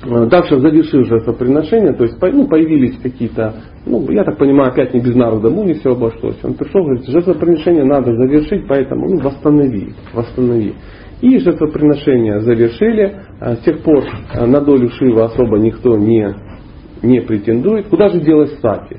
Дальше 0.08 0.58
завершил 0.58 1.04
жертвоприношение, 1.04 1.92
то 1.92 2.04
есть 2.04 2.16
ну, 2.20 2.46
появились 2.46 2.98
какие-то, 3.02 3.54
ну, 3.84 4.10
я 4.10 4.24
так 4.24 4.38
понимаю, 4.38 4.72
опять 4.72 4.94
не 4.94 5.00
без 5.00 5.14
народа 5.14 5.50
не 5.50 5.74
все 5.74 5.90
обошлось. 5.92 6.38
Он 6.42 6.54
пришел, 6.54 6.82
говорит, 6.82 7.06
жертвоприношение 7.06 7.84
надо 7.84 8.14
завершить, 8.14 8.66
поэтому 8.66 9.08
ну, 9.08 9.20
восстанови, 9.20 9.92
восстанови. 10.14 10.74
И 11.20 11.38
жертвоприношение 11.38 12.40
завершили. 12.40 13.16
А, 13.40 13.56
с 13.56 13.58
тех 13.60 13.82
пор 13.82 14.04
а, 14.32 14.46
на 14.46 14.60
долю 14.60 14.88
Шива 14.90 15.26
особо 15.26 15.58
никто 15.58 15.96
не, 15.96 16.34
не 17.02 17.20
претендует. 17.20 17.88
Куда 17.88 18.08
же 18.08 18.20
делась 18.20 18.58
Сати? 18.60 18.98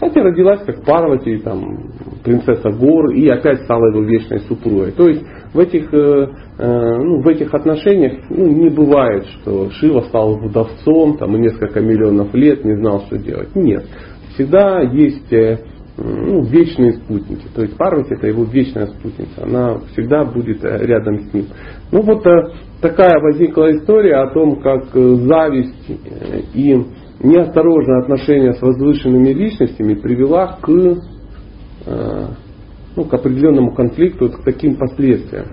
Сати 0.00 0.18
родилась 0.18 0.64
как 0.64 0.82
Парвати, 0.84 1.38
там, 1.38 1.90
принцесса 2.24 2.70
гор, 2.70 3.10
и 3.12 3.28
опять 3.28 3.62
стала 3.64 3.86
его 3.90 4.02
вечной 4.02 4.40
супругой. 4.40 4.92
То 4.92 5.08
есть 5.08 5.22
в 5.54 5.60
этих, 5.60 5.94
э, 5.94 6.26
э, 6.58 6.96
ну, 6.98 7.22
в 7.22 7.28
этих 7.28 7.54
отношениях 7.54 8.24
ну, 8.28 8.46
не 8.46 8.68
бывает, 8.70 9.24
что 9.26 9.70
Шива 9.70 10.00
стал 10.00 10.36
вдовцом 10.36 11.16
там, 11.16 11.36
и 11.36 11.40
несколько 11.40 11.80
миллионов 11.80 12.34
лет 12.34 12.64
не 12.64 12.76
знал, 12.76 13.02
что 13.06 13.16
делать. 13.18 13.54
Нет. 13.54 13.86
Всегда 14.34 14.80
есть 14.80 15.32
э, 15.32 15.58
ну, 15.96 16.42
вечные 16.42 16.94
спутники. 16.94 17.46
То 17.54 17.62
есть 17.62 17.76
Парвати 17.76 18.14
это 18.14 18.26
его 18.26 18.42
вечная 18.42 18.86
спутница. 18.86 19.44
Она 19.44 19.78
всегда 19.92 20.24
будет 20.24 20.64
рядом 20.64 21.20
с 21.20 21.32
ним. 21.32 21.46
Ну 21.92 22.02
вот 22.02 22.24
такая 22.82 23.20
возникла 23.20 23.70
история 23.76 24.16
о 24.16 24.34
том, 24.34 24.60
как 24.60 24.86
зависть 24.92 25.88
и 26.52 26.84
неосторожное 27.22 28.00
отношение 28.02 28.54
с 28.54 28.60
возвышенными 28.60 29.28
личностями 29.28 29.94
привела 29.94 30.58
к, 30.60 30.68
ну, 32.96 33.04
к 33.04 33.14
определенному 33.14 33.74
конфликту, 33.74 34.30
к 34.30 34.44
таким 34.44 34.76
последствиям. 34.76 35.46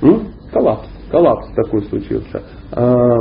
Ну, 0.00 0.22
коллапс. 0.52 0.88
Коллапс 1.10 1.48
такой 1.54 1.82
случился. 1.84 2.42
А, 2.72 3.16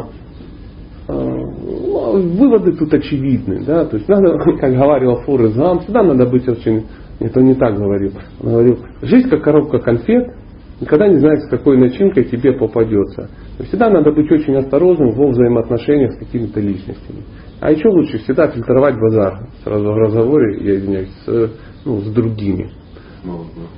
выводы 1.07 2.73
тут 2.73 2.93
очевидны. 2.93 3.63
Да? 3.65 3.85
То 3.85 3.97
есть 3.97 4.07
надо, 4.09 4.37
как 4.59 4.73
говорил 4.73 5.17
Форест 5.17 5.55
Гамп, 5.55 5.83
всегда 5.83 6.03
надо 6.03 6.25
быть 6.25 6.47
очень... 6.47 6.85
Это 7.19 7.41
не 7.41 7.53
так 7.53 7.77
говорил. 7.77 8.11
Он 8.41 8.49
говорил, 8.49 8.79
жизнь 9.01 9.29
как 9.29 9.41
коробка 9.41 9.79
конфет, 9.79 10.33
никогда 10.81 11.07
не 11.07 11.19
знаешь, 11.19 11.43
с 11.43 11.49
какой 11.49 11.77
начинкой 11.77 12.25
тебе 12.25 12.51
попадется. 12.51 13.29
Всегда 13.67 13.89
надо 13.89 14.11
быть 14.11 14.29
очень 14.29 14.53
осторожным 14.57 15.11
во 15.11 15.29
взаимоотношениях 15.29 16.13
с 16.13 16.17
какими-то 16.17 16.59
личностями. 16.59 17.23
А 17.61 17.71
еще 17.71 17.87
лучше 17.87 18.17
всегда 18.17 18.49
фильтровать 18.49 18.99
базар 18.99 19.47
сразу 19.63 19.85
в 19.85 19.97
разговоре, 19.97 20.57
я 20.65 20.75
извиняюсь, 20.75 21.13
с, 21.25 21.51
ну, 21.85 22.01
с 22.01 22.11
другими. 22.11 22.69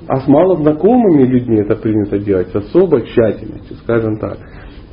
А 0.07 0.19
с 0.19 0.27
малознакомыми 0.27 1.23
людьми 1.23 1.62
это 1.62 1.75
принято 1.75 2.19
делать 2.19 2.49
с 2.49 2.55
особой 2.55 3.05
тщательностью, 3.07 3.77
скажем 3.77 4.17
так. 4.17 4.38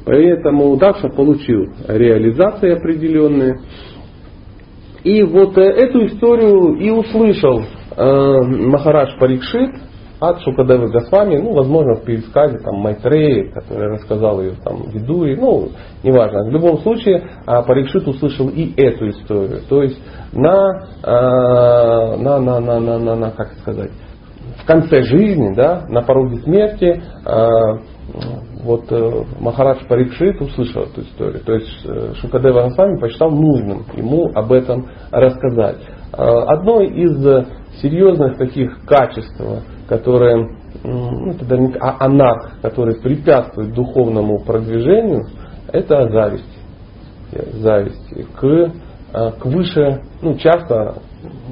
Поэтому 0.04 0.76
Дакша 0.76 1.08
получил 1.08 1.64
реализации 1.88 2.70
определенные. 2.70 3.60
И 5.02 5.22
вот 5.22 5.56
э, 5.58 5.62
эту 5.62 6.06
историю 6.06 6.76
и 6.76 6.90
услышал 6.90 7.60
э, 7.60 8.40
Махарадж 8.42 9.18
Парикшит 9.18 9.70
от 10.20 10.40
Шукадевы 10.42 10.90
Госвами, 10.90 11.36
ну, 11.36 11.52
возможно, 11.52 11.94
в 11.96 12.04
пересказе 12.04 12.58
там, 12.58 12.76
Майтреи, 12.76 13.50
который 13.52 13.88
рассказал 13.94 14.40
ее 14.40 14.54
там, 14.64 14.88
Видуи, 14.88 15.34
ну, 15.34 15.68
неважно. 16.02 16.44
В 16.44 16.50
любом 16.50 16.78
случае, 16.78 17.16
э, 17.46 17.62
Парикшит 17.66 18.06
услышал 18.06 18.48
и 18.48 18.72
эту 18.76 19.08
историю. 19.10 19.60
То 19.68 19.82
есть 19.82 20.00
на, 20.32 20.86
э, 21.02 22.16
на, 22.16 22.40
на, 22.40 22.60
на, 22.60 22.80
на, 22.80 22.98
на, 22.98 23.14
на, 23.16 23.30
как 23.30 23.52
сказать, 23.60 23.90
в 24.64 24.66
конце 24.66 25.02
жизни, 25.02 25.54
да, 25.54 25.84
на 25.88 26.00
пороге 26.00 26.38
смерти, 26.38 27.02
э, 27.26 27.48
вот 28.62 28.90
э, 28.90 29.24
Махарадж 29.40 29.86
Парикшит 29.86 30.40
услышал 30.40 30.84
эту 30.84 31.02
историю. 31.02 31.44
То 31.44 31.52
есть 31.52 31.84
э, 31.84 32.14
Шукадева 32.14 32.62
Госвами 32.62 32.98
посчитал 32.98 33.30
нужным 33.30 33.84
ему 33.94 34.30
об 34.34 34.52
этом 34.52 34.86
рассказать. 35.10 35.76
Э, 36.12 36.22
одно 36.48 36.80
из 36.80 37.14
серьезных 37.82 38.38
таких 38.38 38.86
качеств, 38.86 39.38
которые, 39.86 40.48
ну, 40.82 41.32
это 41.32 41.44
даже 41.44 41.60
не 41.60 41.74
а 41.78 41.96
анарх, 42.06 42.52
который 42.62 42.98
препятствует 43.02 43.74
духовному 43.74 44.38
продвижению, 44.44 45.26
это 45.70 46.08
зависть. 46.08 46.58
Зависть 47.52 48.14
к, 48.36 48.72
к 49.12 49.44
выше, 49.44 50.02
ну, 50.22 50.36
часто 50.36 50.94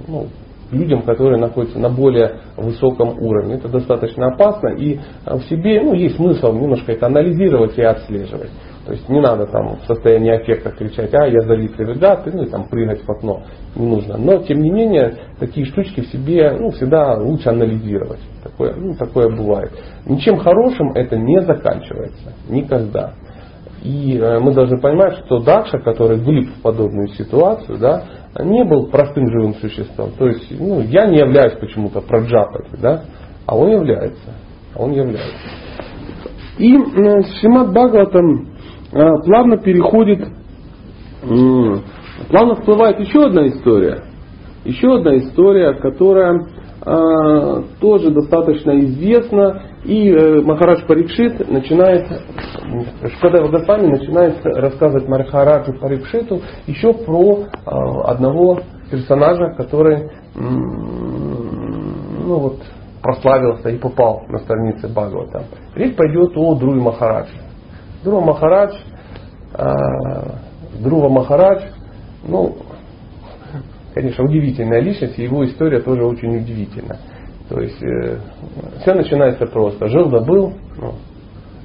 ну, 0.06 0.28
людям, 0.72 1.02
которые 1.02 1.38
находятся 1.38 1.78
на 1.78 1.88
более 1.88 2.40
высоком 2.56 3.18
уровне. 3.20 3.54
Это 3.54 3.68
достаточно 3.68 4.28
опасно 4.28 4.68
и 4.68 4.98
в 5.24 5.42
себе 5.42 5.80
ну, 5.82 5.94
есть 5.94 6.16
смысл 6.16 6.52
немножко 6.52 6.92
это 6.92 7.06
анализировать 7.06 7.78
и 7.78 7.82
отслеживать. 7.82 8.50
То 8.86 8.92
есть 8.92 9.08
не 9.08 9.20
надо 9.20 9.46
там 9.46 9.76
в 9.76 9.86
состоянии 9.86 10.32
аффекта 10.32 10.70
кричать, 10.70 11.14
а 11.14 11.26
я 11.28 11.40
завистливый 11.42 11.94
гад, 11.94 12.26
ну 12.26 12.42
и 12.42 12.50
там 12.50 12.64
прыгать 12.68 13.04
в 13.04 13.10
окно. 13.10 13.42
Не 13.76 13.86
нужно. 13.86 14.16
Но 14.16 14.38
тем 14.38 14.60
не 14.60 14.70
менее, 14.70 15.14
такие 15.38 15.66
штучки 15.66 16.00
в 16.00 16.06
себе 16.06 16.56
ну, 16.58 16.70
всегда 16.70 17.14
лучше 17.14 17.50
анализировать. 17.50 18.18
Такое, 18.42 18.74
ну, 18.74 18.94
такое 18.94 19.28
бывает. 19.28 19.70
Ничем 20.04 20.38
хорошим 20.38 20.92
это 20.94 21.16
не 21.16 21.40
заканчивается. 21.42 22.32
Никогда. 22.48 23.14
И 23.82 24.16
э, 24.16 24.38
мы 24.38 24.52
должны 24.52 24.80
понимать, 24.80 25.18
что 25.24 25.40
Дакша, 25.40 25.78
который 25.78 26.18
влип 26.18 26.50
в 26.50 26.62
подобную 26.62 27.08
ситуацию, 27.08 27.78
да, 27.78 28.04
не 28.40 28.64
был 28.64 28.86
простым 28.86 29.30
живым 29.30 29.54
существом. 29.56 30.10
То 30.18 30.26
есть 30.26 30.46
ну, 30.58 30.80
я 30.80 31.06
не 31.06 31.18
являюсь 31.18 31.54
почему-то 31.54 32.00
проджапати, 32.00 32.70
да, 32.80 33.04
а 33.46 33.56
он 33.56 33.70
является. 33.70 34.34
А 34.74 34.82
он 34.82 34.92
является. 34.92 35.36
И 36.58 36.74
э, 36.74 37.22
Шимат 37.40 37.70
Бхагаватам 37.70 38.48
э, 38.92 38.98
плавно 39.24 39.58
переходит, 39.58 40.28
э, 41.22 41.76
плавно 42.30 42.54
всплывает 42.56 43.00
еще 43.00 43.26
одна 43.26 43.48
история. 43.48 44.04
Еще 44.64 44.94
одна 44.94 45.16
история, 45.16 45.74
которая 45.74 46.46
тоже 46.84 48.10
достаточно 48.10 48.78
известна. 48.80 49.62
И 49.84 50.10
э, 50.10 50.40
Махарадж 50.42 50.84
Парикшит 50.86 51.48
начинает, 51.48 52.06
Шкадева 53.16 53.48
Госвами 53.48 53.86
начинает 53.86 54.44
рассказывать 54.44 55.08
Махараджу 55.08 55.74
Парикшиту 55.74 56.40
еще 56.66 56.92
про 56.92 57.44
э, 57.44 57.70
одного 58.04 58.60
персонажа, 58.90 59.54
который 59.56 60.10
ну, 60.34 62.38
вот, 62.38 62.62
прославился 63.02 63.70
и 63.70 63.78
попал 63.78 64.22
на 64.28 64.38
страницы 64.38 64.88
Бхагавата. 64.88 65.44
Речь 65.74 65.96
пойдет 65.96 66.36
о 66.36 66.54
Друве 66.54 66.80
Махарадже. 66.80 67.34
Друва 68.04 68.20
Махарадж, 68.20 68.74
э, 69.54 69.64
Друва 70.80 71.08
Махарадж, 71.08 71.62
ну, 72.26 72.56
конечно, 73.94 74.24
удивительная 74.24 74.80
личность, 74.80 75.18
и 75.18 75.24
его 75.24 75.44
история 75.44 75.80
тоже 75.80 76.04
очень 76.04 76.36
удивительна. 76.36 76.98
То 77.48 77.60
есть 77.60 77.82
э, 77.82 78.18
все 78.80 78.94
начинается 78.94 79.46
просто. 79.46 79.88
Жил 79.88 80.08
да 80.08 80.20
был, 80.20 80.52
ну, 80.78 80.94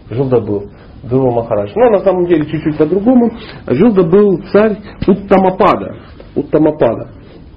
жил 0.10 0.30
да 0.30 0.40
был. 0.40 0.66
Друва 1.04 1.32
Махарадж. 1.32 1.72
Но 1.76 1.92
на 1.92 2.00
самом 2.00 2.26
деле 2.26 2.46
чуть-чуть 2.46 2.78
по-другому. 2.78 3.32
Жил 3.68 3.94
да 3.94 4.04
был 4.04 4.42
царь 4.52 4.78
Уттамапада. 5.08 5.96
Уттамапада. 6.36 7.10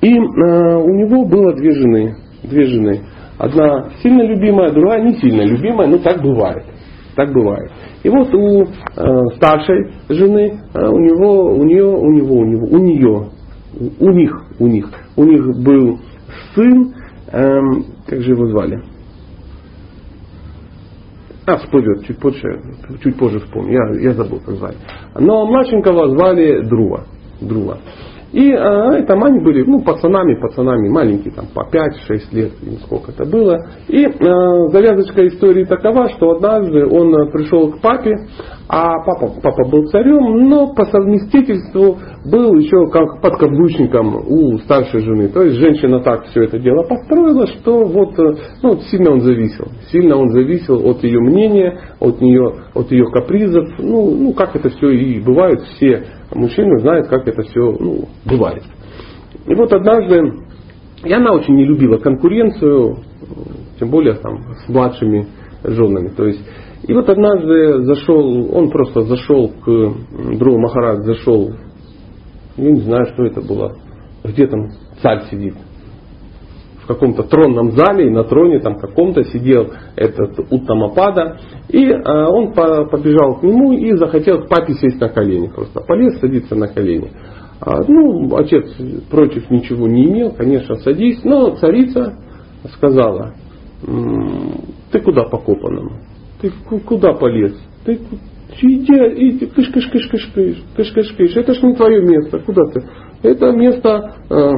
И 0.02 0.14
э, 0.14 0.18
у 0.18 0.94
него 0.94 1.24
было 1.24 1.54
две 1.54 1.72
жены. 1.72 2.16
Две 2.42 2.66
жены. 2.66 3.02
Одна 3.38 3.90
сильно 4.02 4.22
любимая, 4.22 4.70
другая 4.70 5.02
не 5.02 5.14
сильно 5.14 5.42
любимая, 5.42 5.88
но 5.88 5.98
так 5.98 6.22
бывает. 6.22 6.64
Так 7.16 7.32
бывает. 7.32 7.70
И 8.02 8.08
вот 8.08 8.32
у 8.34 8.62
э, 8.62 8.66
старшей 9.36 9.92
жены, 10.08 10.60
э, 10.74 10.86
у 10.86 10.98
него, 10.98 11.54
у 11.54 11.64
нее, 11.64 11.84
у 11.84 12.10
него, 12.12 12.34
у 12.36 12.44
него, 12.44 12.66
у 12.66 12.78
нее, 12.78 13.28
у 13.80 14.10
них, 14.10 14.44
у 14.58 14.66
них, 14.66 14.88
у 15.16 15.24
них 15.24 15.42
был 15.58 15.98
сын, 16.54 16.94
эм, 17.32 17.86
как 18.06 18.20
же 18.20 18.32
его 18.32 18.46
звали? 18.48 18.82
А, 21.46 21.56
всплывет, 21.56 22.06
чуть 22.06 22.18
позже, 22.18 22.62
чуть 23.02 23.16
позже 23.16 23.40
вспомню, 23.40 23.72
я, 23.72 24.10
я 24.10 24.12
забыл, 24.12 24.40
как 24.40 24.54
звали. 24.56 24.76
Но 25.18 25.46
младшенького 25.46 26.10
звали 26.10 26.62
Друва. 26.62 27.06
Друва. 27.40 27.78
И 28.32 28.52
э, 28.52 29.02
там 29.06 29.24
они 29.24 29.40
были, 29.40 29.64
ну, 29.64 29.82
пацанами, 29.82 30.40
пацанами, 30.40 30.88
маленькие, 30.88 31.34
там, 31.34 31.46
по 31.52 31.62
5-6 31.62 32.32
лет, 32.32 32.52
или 32.62 32.76
сколько 32.76 33.10
это 33.10 33.24
было. 33.24 33.58
И 33.88 34.04
э, 34.04 34.68
завязочка 34.70 35.26
истории 35.26 35.64
такова, 35.64 36.08
что 36.10 36.36
однажды 36.36 36.86
он 36.86 37.12
э, 37.12 37.32
пришел 37.32 37.72
к 37.72 37.80
папе, 37.80 38.14
а 38.68 39.00
папа, 39.04 39.32
папа 39.42 39.68
был 39.68 39.86
царем, 39.86 40.48
но 40.48 40.72
по 40.74 40.84
совместительству 40.84 41.98
был 42.24 42.54
еще 42.54 42.88
как 42.92 43.20
подкаблучником 43.20 44.14
у 44.28 44.58
старшей 44.58 45.00
жены. 45.00 45.28
То 45.28 45.42
есть 45.42 45.56
женщина 45.56 45.98
так 45.98 46.26
все 46.26 46.44
это 46.44 46.60
дело 46.60 46.84
построила, 46.84 47.48
что 47.48 47.84
вот 47.84 48.16
э, 48.16 48.34
ну, 48.62 48.76
сильно 48.92 49.10
он 49.10 49.22
зависел. 49.22 49.66
Сильно 49.90 50.16
он 50.16 50.30
зависел 50.30 50.88
от 50.88 51.02
ее 51.02 51.18
мнения, 51.18 51.80
от 51.98 52.20
нее, 52.20 52.54
от 52.74 52.92
ее 52.92 53.06
капризов. 53.10 53.66
Ну, 53.78 54.14
ну 54.16 54.32
как 54.34 54.54
это 54.54 54.68
все 54.68 54.90
и 54.90 55.20
бывает, 55.20 55.62
все 55.74 56.04
мужчины 56.34 56.80
знают, 56.80 57.08
как 57.08 57.26
это 57.26 57.42
все 57.42 57.76
ну, 57.78 58.08
бывает. 58.24 58.62
И 59.46 59.54
вот 59.54 59.72
однажды, 59.72 60.32
и 61.04 61.12
она 61.12 61.32
очень 61.32 61.54
не 61.54 61.64
любила 61.64 61.98
конкуренцию, 61.98 62.98
тем 63.78 63.90
более 63.90 64.14
там 64.14 64.54
с 64.64 64.68
младшими 64.68 65.26
женами. 65.64 66.08
То 66.08 66.26
есть 66.26 66.44
и 66.82 66.94
вот 66.94 67.08
однажды 67.08 67.82
зашел, 67.84 68.56
он 68.56 68.70
просто 68.70 69.02
зашел 69.02 69.48
к 69.48 69.66
другу 70.38 70.58
Махарадж, 70.58 71.02
зашел, 71.02 71.50
я 72.56 72.70
не 72.70 72.80
знаю, 72.80 73.06
что 73.06 73.24
это 73.24 73.40
было, 73.42 73.76
где 74.24 74.46
там 74.46 74.70
царь 75.02 75.24
сидит, 75.30 75.54
каком-то 76.94 77.22
тронном 77.22 77.72
зале, 77.72 78.08
и 78.08 78.10
на 78.10 78.24
троне 78.24 78.58
там 78.58 78.78
каком-то 78.78 79.22
сидел 79.24 79.70
этот 79.94 80.38
Уттамапада, 80.50 81.38
и 81.68 81.86
э, 81.86 82.26
он 82.26 82.52
по, 82.52 82.84
побежал 82.86 83.38
к 83.38 83.44
нему 83.44 83.72
и 83.72 83.94
захотел 83.94 84.42
к 84.42 84.48
папе 84.48 84.74
сесть 84.74 85.00
на 85.00 85.08
колени, 85.08 85.48
просто 85.48 85.80
полез 85.80 86.18
садиться 86.18 86.56
на 86.56 86.66
колени. 86.66 87.12
А, 87.60 87.82
ну, 87.86 88.34
отец 88.36 88.74
против 89.10 89.50
ничего 89.50 89.86
не 89.86 90.06
имел, 90.06 90.32
конечно, 90.32 90.76
садись, 90.76 91.22
но 91.22 91.54
царица 91.56 92.14
сказала, 92.74 93.34
ты 94.90 95.00
куда 95.00 95.24
по 95.24 95.38
копанному? 95.38 96.00
Ты 96.40 96.50
куда 96.80 97.12
полез? 97.12 97.54
Ты 97.84 98.00
иди, 98.62 99.28
иди, 99.28 99.46
кыш, 99.46 99.68
кыш, 99.68 99.86
кыш, 99.88 100.08
кыш, 100.08 100.32
кыш, 100.34 100.64
кыш, 100.74 100.92
кыш, 100.92 101.12
кыш. 101.16 101.36
Это 101.36 101.54
ж 101.54 101.62
не 101.62 101.74
твое 101.74 102.02
место. 102.02 102.40
Куда 102.40 102.62
ты? 102.72 102.82
Это 103.22 103.52
место 103.52 104.14
э, 104.28 104.50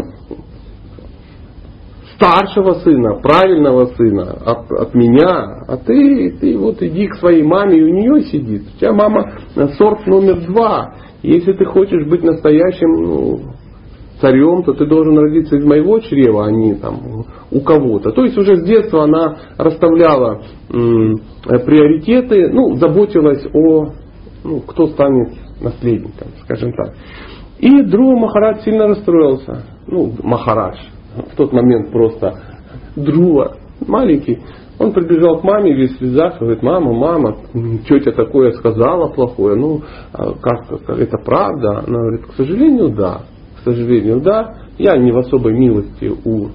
старшего 2.22 2.74
сына, 2.74 3.14
правильного 3.20 3.87
сына, 3.96 4.37
от, 4.44 4.70
от 4.70 4.94
меня. 4.94 5.64
А 5.66 5.76
ты, 5.76 6.37
ты 6.40 6.56
вот 6.56 6.80
иди 6.80 7.08
к 7.08 7.16
своей 7.16 7.42
маме, 7.42 7.78
и 7.78 7.82
у 7.82 7.88
нее 7.88 8.22
сидит. 8.26 8.62
У 8.76 8.78
тебя 8.78 8.92
мама 8.92 9.32
сорт 9.76 10.06
номер 10.06 10.46
два. 10.46 10.94
Если 11.22 11.52
ты 11.52 11.64
хочешь 11.64 12.06
быть 12.06 12.22
настоящим 12.22 13.02
ну, 13.02 13.40
царем, 14.20 14.62
то 14.62 14.72
ты 14.72 14.87
должен 14.87 15.18
родиться 15.18 15.56
из 15.56 15.64
моего 15.64 15.98
чрева, 15.98 16.46
а 16.46 16.50
не 16.50 16.74
там 16.74 17.24
у 17.50 17.61
кого-то. 17.61 18.12
То 18.12 18.24
есть 18.24 18.38
уже 18.38 18.56
с 18.56 18.64
детства 18.64 19.04
она 19.04 19.38
расставляла 19.58 20.42
м, 20.70 21.16
приоритеты, 21.44 22.50
ну, 22.52 22.76
заботилась 22.76 23.44
о, 23.52 23.88
ну, 24.44 24.61
кто 24.61 24.87
станет 24.88 25.32
наследником, 25.61 26.28
скажем 26.44 26.72
так. 26.72 26.94
И 27.58 27.82
Друга 27.82 28.16
Махарадж 28.16 28.62
сильно 28.64 28.88
расстроился. 28.88 29.64
Ну, 29.87 30.12
Махарадж. 30.22 30.78
В 31.16 31.37
тот 31.37 31.53
момент 31.53 31.90
просто 31.90 32.40
Друга, 32.96 33.57
маленький. 33.87 34.40
Он 34.79 34.92
прибежал 34.92 35.40
к 35.40 35.44
маме 35.44 35.75
весь 35.75 35.92
в 35.92 35.98
слезах, 35.98 36.40
говорит, 36.40 36.62
мама, 36.62 36.92
мама, 36.92 37.37
тетя 37.88 38.12
такое 38.12 38.53
сказала 38.53 39.09
плохое, 39.09 39.55
ну, 39.55 39.83
а 40.12 40.33
как, 40.33 40.66
как 40.85 40.98
это 40.98 41.18
правда? 41.25 41.85
Она 41.87 41.98
говорит, 41.98 42.27
к 42.27 42.35
сожалению, 42.35 42.88
да 42.88 43.22
к 43.62 43.64
сожалению, 43.64 44.20
да, 44.20 44.57
я 44.79 44.96
не 44.96 45.12
в 45.12 45.18
особой 45.18 45.57
милости 45.57 46.11
у, 46.25 46.48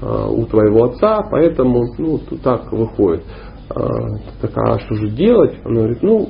а, 0.00 0.28
у 0.28 0.46
твоего 0.46 0.84
отца, 0.84 1.22
поэтому 1.30 1.84
ну, 1.98 2.18
так 2.42 2.72
выходит. 2.72 3.22
А, 3.68 3.82
такая, 4.40 4.74
а 4.74 4.78
что 4.80 4.94
же 4.94 5.10
делать? 5.10 5.58
Она 5.64 5.74
говорит, 5.74 6.02
ну, 6.02 6.28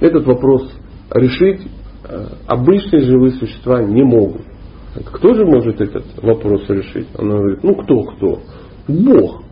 этот 0.00 0.26
вопрос 0.26 0.72
решить 1.12 1.66
обычные 2.46 3.02
живые 3.02 3.32
существа 3.32 3.82
не 3.82 4.04
могут. 4.04 4.42
Кто 5.04 5.34
же 5.34 5.44
может 5.44 5.80
этот 5.80 6.04
вопрос 6.22 6.68
решить? 6.68 7.08
Она 7.18 7.36
говорит, 7.36 7.62
ну 7.62 7.74
кто 7.74 8.02
кто? 8.02 8.38
Бог. 8.88 9.42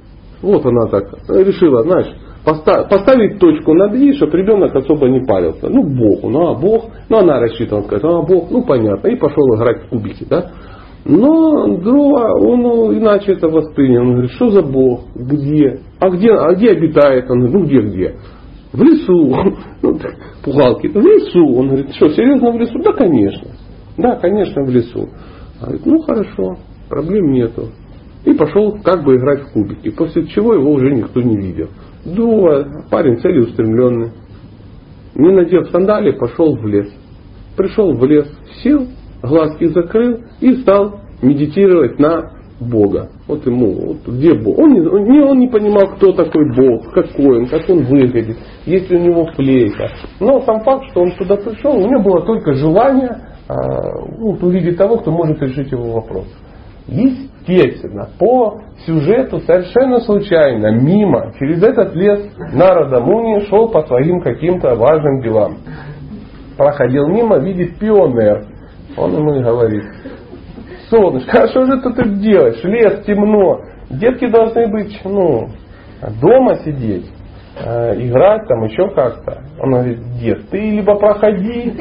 Вот 0.43 0.65
она 0.67 0.87
так 0.87 1.05
решила, 1.29 1.83
знаешь, 1.83 2.15
поставить 2.45 3.39
точку 3.39 3.73
над 3.73 3.95
«и», 3.95 4.13
чтобы 4.13 4.37
ребенок 4.37 4.75
особо 4.77 5.09
не 5.09 5.25
парился. 5.25 5.69
Ну, 5.69 5.83
Бог, 5.83 6.23
ну, 6.23 6.49
а 6.49 6.55
Бог, 6.55 6.91
ну, 7.09 7.19
она 7.19 7.41
рассчитывала, 7.41 7.85
сказать, 7.85 8.05
а 8.05 8.23
Бог, 8.23 8.51
ну, 8.51 8.63
понятно, 8.63 9.09
и 9.09 9.17
пошел 9.17 9.55
играть 9.57 9.85
в 9.85 9.89
кубики, 9.89 10.27
да. 10.29 10.51
Но 11.07 11.77
Дрова, 11.79 12.33
он 12.35 12.63
ну, 12.63 12.99
иначе 12.99 13.33
это 13.33 13.49
воспринял. 13.49 14.03
Он 14.03 14.13
говорит, 14.13 14.31
что 14.33 14.51
за 14.51 14.63
Бог? 14.63 15.03
Где? 15.15 15.81
А 16.01 16.09
где, 16.09 16.31
а 16.33 16.55
где 16.55 16.71
обитает? 16.71 17.31
Он 17.31 17.41
говорит, 17.41 17.55
ну 17.55 17.65
где, 17.67 17.81
где? 17.81 18.15
В 18.73 18.83
лесу. 18.83 19.35
Ну, 19.83 19.99
пугалки. 20.43 20.87
В 20.87 20.97
лесу. 20.97 21.47
Он 21.59 21.69
говорит, 21.69 21.95
что, 21.95 22.09
серьезно 22.09 22.53
в 22.53 22.57
лесу? 22.57 22.79
Да, 22.83 22.93
конечно. 22.93 23.51
Да, 23.99 24.17
конечно, 24.17 24.65
в 24.65 24.71
лесу. 24.71 25.11
Говорит, 25.61 25.87
ну 25.87 25.99
хорошо, 26.03 26.57
проблем 26.89 27.33
нету. 27.33 27.69
И 28.25 28.33
пошел 28.33 28.79
как 28.83 29.05
бы 29.05 29.17
играть 29.17 29.43
в 29.43 29.53
кубики. 29.53 29.91
После 29.91 30.27
чего 30.27 30.55
его 30.55 30.73
уже 30.73 30.91
никто 30.91 31.21
не 31.21 31.37
видел. 31.37 31.69
Дуа, 32.05 32.85
парень 32.91 33.19
целеустремленный. 33.19 34.13
Не 35.15 35.33
надев 35.33 35.69
сандали, 35.71 36.13
пошел 36.13 36.57
в 36.57 36.67
лес. 36.67 36.93
Пришел 37.57 37.93
в 37.93 38.05
лес, 38.05 38.27
сел, 38.63 38.87
глазки 39.23 39.67
закрыл 39.67 40.21
и 40.41 40.57
стал 40.57 41.01
медитировать 41.23 41.99
на 41.99 42.33
Бога. 42.61 43.11
Вот 43.27 43.47
ему, 43.47 43.73
вот 43.73 44.15
где 44.15 44.35
Бог? 44.35 44.59
Он 44.59 44.73
не, 44.73 44.81
он, 44.81 45.05
не, 45.05 45.21
он 45.21 45.39
не 45.39 45.49
понимал, 45.49 45.89
кто 45.97 46.13
такой 46.13 46.55
Бог, 46.55 46.93
какой 46.93 47.41
он, 47.41 47.47
как 47.47 47.69
он 47.69 47.85
выглядит, 47.85 48.37
есть 48.67 48.91
ли 48.91 48.99
у 48.99 49.01
него 49.01 49.27
флейта. 49.35 49.91
Но 50.21 50.41
сам 50.43 50.61
факт, 50.61 50.85
что 50.91 51.03
он 51.03 51.13
туда 51.13 51.37
пришел, 51.37 51.77
у 51.77 51.89
него 51.89 52.03
было 52.03 52.25
только 52.25 52.55
желание 52.55 53.19
ну, 53.49 54.39
увидеть 54.41 54.79
того, 54.79 54.99
кто 54.99 55.11
может 55.11 55.41
решить 55.43 55.71
его 55.71 55.93
вопрос. 55.93 56.27
Естественно, 56.87 58.09
по 58.19 58.61
сюжету 58.87 59.41
совершенно 59.41 60.01
случайно, 60.01 60.71
мимо, 60.79 61.33
через 61.39 61.63
этот 61.63 61.95
лес 61.95 62.31
Нарада 62.53 63.01
Муни 63.01 63.41
шел 63.47 63.71
по 63.71 63.83
своим 63.83 64.21
каким-то 64.21 64.75
важным 64.75 65.23
делам. 65.23 65.59
Проходил 66.57 67.09
мимо, 67.09 67.39
видит 67.39 67.79
пионер. 67.79 68.47
Он 68.97 69.13
ему 69.13 69.35
и 69.35 69.43
говорит, 69.43 69.85
солнышко, 70.89 71.43
а 71.43 71.49
что 71.49 71.67
же 71.67 71.81
ты 71.81 71.93
тут 71.93 72.21
делаешь? 72.21 72.63
Лес 72.63 73.05
темно. 73.05 73.61
Детки 73.91 74.29
должны 74.31 74.69
быть, 74.69 75.01
ну, 75.05 75.49
дома 76.21 76.57
сидеть. 76.57 77.11
Э, 77.57 77.95
играть 77.97 78.49
там 78.49 78.65
еще 78.65 78.89
как-то. 78.95 79.43
Он 79.61 79.71
говорит, 79.71 80.01
дед, 80.21 80.49
ты 80.51 80.59
либо 80.59 80.97
проходи, 80.97 81.73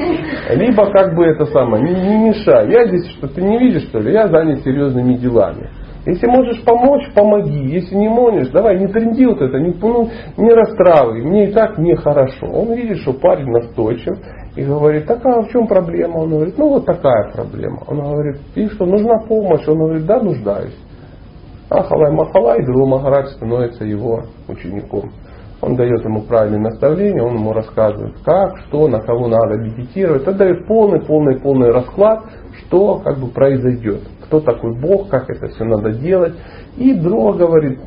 либо 0.50 0.86
как 0.92 1.16
бы 1.16 1.24
это 1.24 1.46
самое, 1.46 1.82
не, 1.82 1.94
не 1.94 2.28
мешай. 2.28 2.70
Я 2.70 2.86
здесь 2.86 3.08
что, 3.10 3.26
ты 3.26 3.42
не 3.42 3.58
видишь 3.58 3.88
что 3.88 3.98
ли? 3.98 4.12
Я 4.12 4.28
занят 4.28 4.60
серьезными 4.60 5.14
делами. 5.14 5.68
Если 6.06 6.26
можешь 6.26 6.62
помочь, 6.64 7.10
помоги. 7.14 7.66
Если 7.70 7.96
не 7.96 8.08
можешь, 8.08 8.50
давай, 8.50 8.78
не 8.78 8.86
тренди 8.86 9.24
вот 9.24 9.40
это, 9.40 9.58
не, 9.58 9.74
ну, 9.80 10.10
не 10.36 10.52
расстраивай. 10.52 11.22
Мне 11.22 11.48
и 11.48 11.52
так 11.52 11.76
нехорошо. 11.78 12.46
Он 12.46 12.74
видит, 12.74 12.98
что 12.98 13.14
парень 13.14 13.48
настойчив 13.48 14.16
и 14.54 14.62
говорит, 14.62 15.06
так 15.06 15.24
а 15.24 15.42
в 15.42 15.48
чем 15.48 15.66
проблема? 15.66 16.18
Он 16.18 16.30
говорит, 16.30 16.56
ну 16.56 16.68
вот 16.68 16.86
такая 16.86 17.32
проблема. 17.32 17.82
Он 17.88 18.00
говорит, 18.00 18.36
и 18.54 18.68
что, 18.68 18.84
нужна 18.84 19.18
помощь? 19.26 19.66
Он 19.66 19.78
говорит, 19.78 20.06
да, 20.06 20.20
нуждаюсь. 20.20 20.76
Ахалай 21.70 22.12
Махалай, 22.12 22.64
Гуру 22.64 22.86
Махарадж 22.86 23.28
становится 23.30 23.84
его 23.84 24.24
учеником. 24.46 25.10
Он 25.64 25.76
дает 25.76 26.04
ему 26.04 26.20
правильные 26.22 26.60
наставления, 26.60 27.22
он 27.22 27.36
ему 27.36 27.54
рассказывает, 27.54 28.16
как, 28.22 28.58
что, 28.66 28.86
на 28.86 29.00
кого 29.00 29.28
надо 29.28 29.56
медитировать. 29.56 30.28
Он 30.28 30.36
дает 30.36 30.66
полный, 30.66 31.00
полный, 31.00 31.40
полный 31.40 31.70
расклад, 31.70 32.24
что 32.58 32.98
как 32.98 33.18
бы 33.18 33.28
произойдет. 33.28 34.02
Кто 34.24 34.40
такой 34.40 34.78
Бог, 34.78 35.08
как 35.08 35.30
это 35.30 35.48
все 35.48 35.64
надо 35.64 35.92
делать. 35.92 36.34
И 36.76 36.92
друг 36.92 37.38
говорит, 37.38 37.78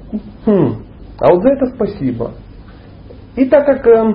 хм, 0.46 0.84
а 1.20 1.32
вот 1.32 1.44
за 1.44 1.50
это 1.50 1.68
спасибо. 1.76 2.32
И 3.36 3.46
так 3.46 3.66
как 3.68 3.86
э, 3.86 4.14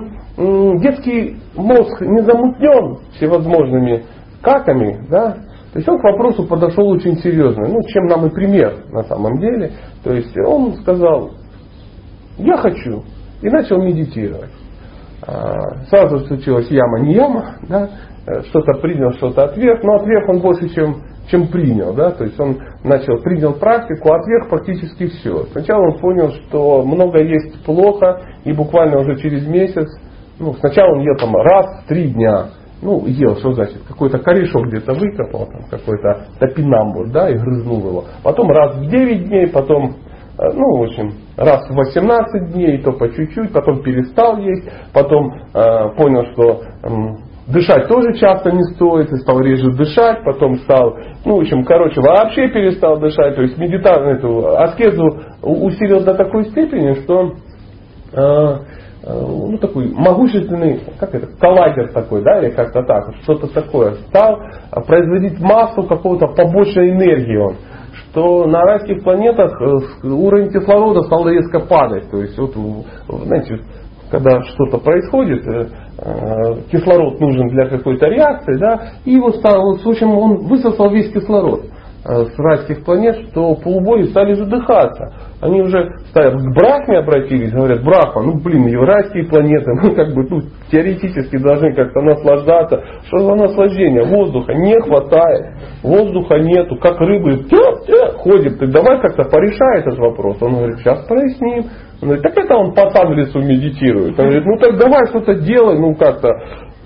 детский 0.81 1.37
мозг 1.55 2.01
не 2.01 2.21
замутнен 2.21 2.97
всевозможными 3.13 4.03
каками, 4.41 5.05
да, 5.09 5.37
то 5.71 5.79
есть 5.79 5.87
он 5.87 5.99
к 5.99 6.03
вопросу 6.03 6.45
подошел 6.45 6.89
очень 6.89 7.15
серьезно. 7.19 7.65
Ну, 7.69 7.81
чем 7.87 8.07
нам 8.07 8.25
и 8.25 8.29
пример 8.29 8.83
на 8.91 9.03
самом 9.03 9.39
деле. 9.39 9.71
То 10.03 10.11
есть 10.11 10.37
он 10.37 10.73
сказал, 10.81 11.31
я 12.37 12.57
хочу, 12.57 13.03
и 13.43 13.49
начал 13.49 13.81
медитировать. 13.81 14.51
А, 15.25 15.85
сразу 15.89 16.19
случилась 16.25 16.69
яма, 16.69 16.99
не 17.01 17.13
яма, 17.13 17.55
да? 17.67 17.89
Э, 18.25 18.41
что-то 18.43 18.79
принял, 18.79 19.11
что-то 19.13 19.43
отверг, 19.43 19.83
но 19.83 19.95
отверг 19.95 20.29
он 20.29 20.39
больше, 20.39 20.69
чем, 20.69 21.01
чем 21.29 21.47
принял. 21.47 21.93
Да? 21.93 22.11
То 22.11 22.23
есть 22.23 22.39
он 22.39 22.57
начал, 22.83 23.17
принял 23.21 23.53
практику, 23.53 24.13
отверг 24.13 24.49
практически 24.49 25.07
все. 25.07 25.43
Сначала 25.51 25.81
он 25.91 25.99
понял, 25.99 26.31
что 26.31 26.83
много 26.83 27.19
есть 27.19 27.63
плохо, 27.65 28.21
и 28.45 28.53
буквально 28.53 28.99
уже 28.99 29.17
через 29.17 29.45
месяц, 29.45 29.87
ну, 30.39 30.53
сначала 30.53 30.93
он 30.93 31.01
ел 31.01 31.15
там 31.17 31.35
раз 31.35 31.83
в 31.83 31.87
три 31.87 32.11
дня, 32.11 32.47
ну, 32.81 33.05
ел, 33.07 33.35
что 33.37 33.53
значит, 33.53 33.81
какой-то 33.87 34.19
корешок 34.19 34.67
где-то 34.67 34.93
выкопал, 34.93 35.45
там, 35.47 35.63
какой-то 35.69 36.27
топинамбур, 36.39 37.11
да, 37.11 37.29
и 37.29 37.37
грызнул 37.37 37.79
его. 37.79 38.05
Потом 38.23 38.49
раз 38.51 38.75
в 38.77 38.89
9 38.89 39.27
дней, 39.27 39.47
потом, 39.47 39.95
ну, 40.37 40.77
в 40.77 40.83
общем, 40.83 41.13
раз 41.37 41.69
в 41.69 41.75
18 41.75 42.53
дней, 42.53 42.79
то 42.79 42.91
по 42.93 43.09
чуть-чуть, 43.09 43.51
потом 43.51 43.83
перестал 43.83 44.37
есть, 44.37 44.67
потом 44.93 45.31
э, 45.31 45.89
понял, 45.95 46.25
что 46.33 46.61
э, 46.83 47.51
дышать 47.51 47.87
тоже 47.87 48.13
часто 48.15 48.51
не 48.51 48.63
стоит, 48.73 49.11
и 49.11 49.17
стал 49.17 49.39
реже 49.41 49.71
дышать, 49.71 50.23
потом 50.23 50.57
стал, 50.59 50.97
ну, 51.25 51.37
в 51.37 51.41
общем, 51.41 51.63
короче, 51.63 52.01
вообще 52.01 52.47
перестал 52.49 52.99
дышать, 52.99 53.35
то 53.35 53.41
есть 53.41 53.57
медитацию, 53.57 54.17
эту 54.17 54.57
аскезу 54.57 55.21
усилил 55.41 56.03
до 56.03 56.15
такой 56.15 56.45
степени, 56.45 56.93
что 57.03 57.33
э, 58.13 58.57
Э, 59.05 59.11
ну, 59.11 59.57
такой 59.57 59.89
могущественный, 59.93 60.79
как 60.97 61.13
это, 61.13 61.27
коллайдер 61.37 61.91
такой, 61.91 62.23
да, 62.23 62.39
или 62.39 62.51
как-то 62.51 62.83
так, 62.83 63.13
что-то 63.23 63.47
такое, 63.53 63.95
стал 64.07 64.39
производить 64.87 65.41
массу 65.41 65.83
какого-то 65.83 66.27
побочной 66.27 66.91
энергии 66.91 67.35
он, 67.35 67.55
что 68.13 68.45
на 68.45 68.61
райских 68.61 69.03
планетах 69.03 69.59
э, 69.59 70.07
уровень 70.07 70.51
кислорода 70.51 71.01
стал 71.01 71.27
резко 71.27 71.59
падать. 71.61 72.09
То 72.11 72.17
есть, 72.17 72.37
вот, 72.37 72.53
знаете, 73.07 73.59
когда 74.11 74.43
что-то 74.43 74.77
происходит, 74.77 75.43
э, 75.47 75.67
кислород 76.71 77.19
нужен 77.19 77.47
для 77.49 77.67
какой-то 77.69 78.05
реакции, 78.05 78.55
да, 78.59 78.81
и 79.03 79.17
вот 79.17 79.37
стал, 79.37 79.61
вот, 79.63 79.83
в 79.83 79.89
общем, 79.89 80.15
он 80.15 80.45
высосал 80.47 80.91
весь 80.91 81.11
кислород. 81.11 81.61
Э, 82.05 82.25
с 82.25 82.37
райских 82.37 82.83
планет, 82.83 83.15
что 83.29 83.55
полубоги 83.55 84.07
стали 84.07 84.33
задыхаться. 84.33 85.13
Они 85.39 85.61
уже 85.61 85.89
стали, 86.09 86.37
к 86.37 86.53
Брахме 86.53 86.97
обратились, 86.97 87.53
говорят, 87.53 87.81
Брахма, 87.81 88.23
ну 88.23 88.41
блин, 88.41 88.67
еврейские 88.67 89.23
планеты, 89.29 89.71
мы 89.81 89.95
как 89.95 90.13
бы 90.13 90.27
тут 90.27 90.43
теоретически 90.69 91.37
должны 91.37 91.73
как-то 91.73 92.01
наслаждаться. 92.01 92.83
Что 93.07 93.19
за 93.19 93.35
наслаждение? 93.35 94.03
Воздуха 94.03 94.53
не 94.53 94.77
хватает, 94.81 95.45
воздуха 95.81 96.39
нету, 96.39 96.75
как 96.75 96.99
рыбы 96.99 97.45
ходит. 98.17 98.59
Ты 98.59 98.67
давай 98.67 98.99
как-то 98.99 99.23
порешай 99.23 99.79
этот 99.79 99.97
вопрос. 99.97 100.41
Он 100.41 100.55
говорит, 100.55 100.79
сейчас 100.79 101.07
проясним. 101.07 101.69
Он 102.01 102.09
говорит, 102.09 102.23
так 102.23 102.37
это 102.37 102.55
он 102.57 102.73
в 102.73 103.13
лесу 103.13 103.39
медитирует. 103.39 104.19
Он 104.19 104.25
говорит, 104.25 104.45
ну 104.45 104.57
так 104.57 104.77
давай 104.77 105.07
что-то 105.07 105.35
делай, 105.35 105.79
ну 105.79 105.95
как-то 105.95 106.27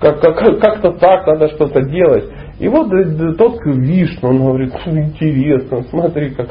как, 0.00 0.20
как, 0.20 0.60
как-то 0.60 0.92
так 0.92 1.26
надо 1.26 1.48
что-то 1.48 1.82
делать. 1.82 2.24
И 2.58 2.66
вот 2.66 2.90
тот 3.36 3.60
Вишну, 3.64 4.30
он 4.30 4.38
говорит, 4.38 4.72
интересно, 4.86 5.82
смотри, 5.90 6.30
как 6.30 6.48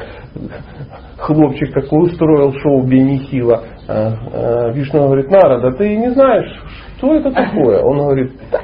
хлопчик 1.18 1.72
такой 1.74 2.06
устроил 2.06 2.52
шоу 2.60 2.82
Бенихила. 2.86 3.62
А, 3.86 4.70
Вишну 4.72 5.04
говорит, 5.04 5.30
Нарада, 5.30 5.72
ты 5.72 5.96
не 5.96 6.10
знаешь, 6.12 6.50
что 6.96 7.14
это 7.14 7.30
такое? 7.30 7.82
Он 7.82 7.98
говорит, 7.98 8.32
да, 8.50 8.60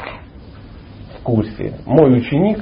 в 1.19 1.23
курсе. 1.23 1.75
Мой 1.87 2.19
ученик 2.19 2.59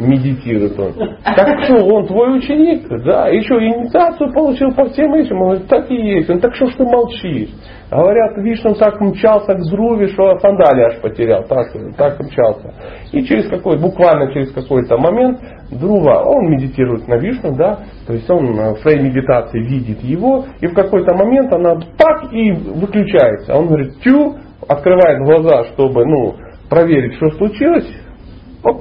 медитирует 0.00 0.78
он. 0.78 0.92
Так 1.24 1.64
что, 1.64 1.84
он 1.84 2.06
твой 2.06 2.38
ученик? 2.38 2.86
Да, 3.04 3.28
еще 3.28 3.54
инициацию 3.54 4.32
получил 4.32 4.72
по 4.74 4.86
всем 4.86 5.14
этим. 5.14 5.36
Он 5.40 5.48
говорит, 5.48 5.68
так 5.68 5.90
и 5.90 5.94
есть. 5.94 6.30
Он 6.30 6.40
так 6.40 6.54
что 6.54 6.66
ж 6.66 6.74
ты 6.74 6.84
молчишь? 6.84 7.50
Говорят, 7.90 8.36
Вишну 8.38 8.74
так 8.74 9.00
мчался 9.00 9.54
к 9.54 9.70
Друве, 9.70 10.08
что 10.08 10.38
сандали 10.38 10.82
аж 10.82 11.00
потерял. 11.00 11.42
Так, 11.44 11.72
так 11.96 12.20
мчался. 12.20 12.72
И 13.12 13.22
через 13.24 13.48
какой, 13.48 13.78
буквально 13.78 14.32
через 14.32 14.52
какой-то 14.52 14.96
момент 14.96 15.40
Друва, 15.72 16.22
он 16.24 16.50
медитирует 16.50 17.08
на 17.08 17.16
Вишну, 17.16 17.56
да, 17.56 17.80
то 18.06 18.12
есть 18.12 18.28
он 18.30 18.74
в 18.74 18.78
своей 18.78 19.00
медитации 19.00 19.60
видит 19.60 20.02
его, 20.02 20.44
и 20.60 20.66
в 20.66 20.74
какой-то 20.74 21.14
момент 21.14 21.52
она 21.52 21.76
так 21.96 22.32
и 22.32 22.52
выключается. 22.52 23.54
Он 23.56 23.66
говорит, 23.66 24.00
тю, 24.02 24.36
открывает 24.68 25.18
глаза, 25.24 25.64
чтобы, 25.72 26.04
ну, 26.06 26.34
проверить, 26.68 27.14
что 27.16 27.30
случилось, 27.30 27.88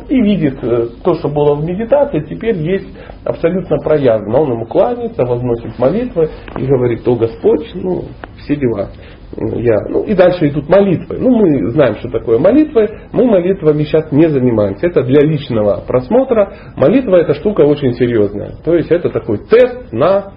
и 0.10 0.22
видит 0.22 0.62
э, 0.62 0.88
то, 1.04 1.14
что 1.16 1.30
было 1.30 1.56
в 1.56 1.64
медитации, 1.64 2.20
теперь 2.22 2.58
есть 2.58 2.88
абсолютно 3.24 3.78
проявлено. 3.78 4.42
Он 4.42 4.52
ему 4.52 4.66
кланяется, 4.66 5.24
возносит 5.26 5.80
молитвы 5.80 6.30
и 6.58 6.66
говорит, 6.66 7.08
о 7.08 7.16
Господь, 7.16 7.72
ну, 7.76 8.04
все 8.38 8.56
дела. 8.56 8.90
Я, 9.38 9.76
ну 9.90 10.04
и 10.04 10.16
дальше 10.16 10.50
идут 10.50 10.68
молитвы. 10.68 11.18
Ну, 11.20 11.30
мы 11.30 11.70
знаем, 11.70 11.96
что 11.96 12.10
такое 12.10 12.40
молитвы. 12.40 12.90
Мы 13.14 13.26
молитвами 13.26 13.84
сейчас 13.84 14.12
не 14.12 14.28
занимаемся. 14.28 14.88
Это 14.88 15.04
для 15.04 15.22
личного 15.22 15.82
просмотра. 15.88 16.52
Молитва 16.76 17.18
это 17.18 17.36
штука 17.36 17.62
очень 17.62 17.94
серьезная. 17.94 18.56
То 18.66 18.76
есть 18.76 18.92
это 18.92 19.10
такой 19.10 19.38
тест 19.50 19.94
на 19.94 20.34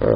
э, 0.00 0.06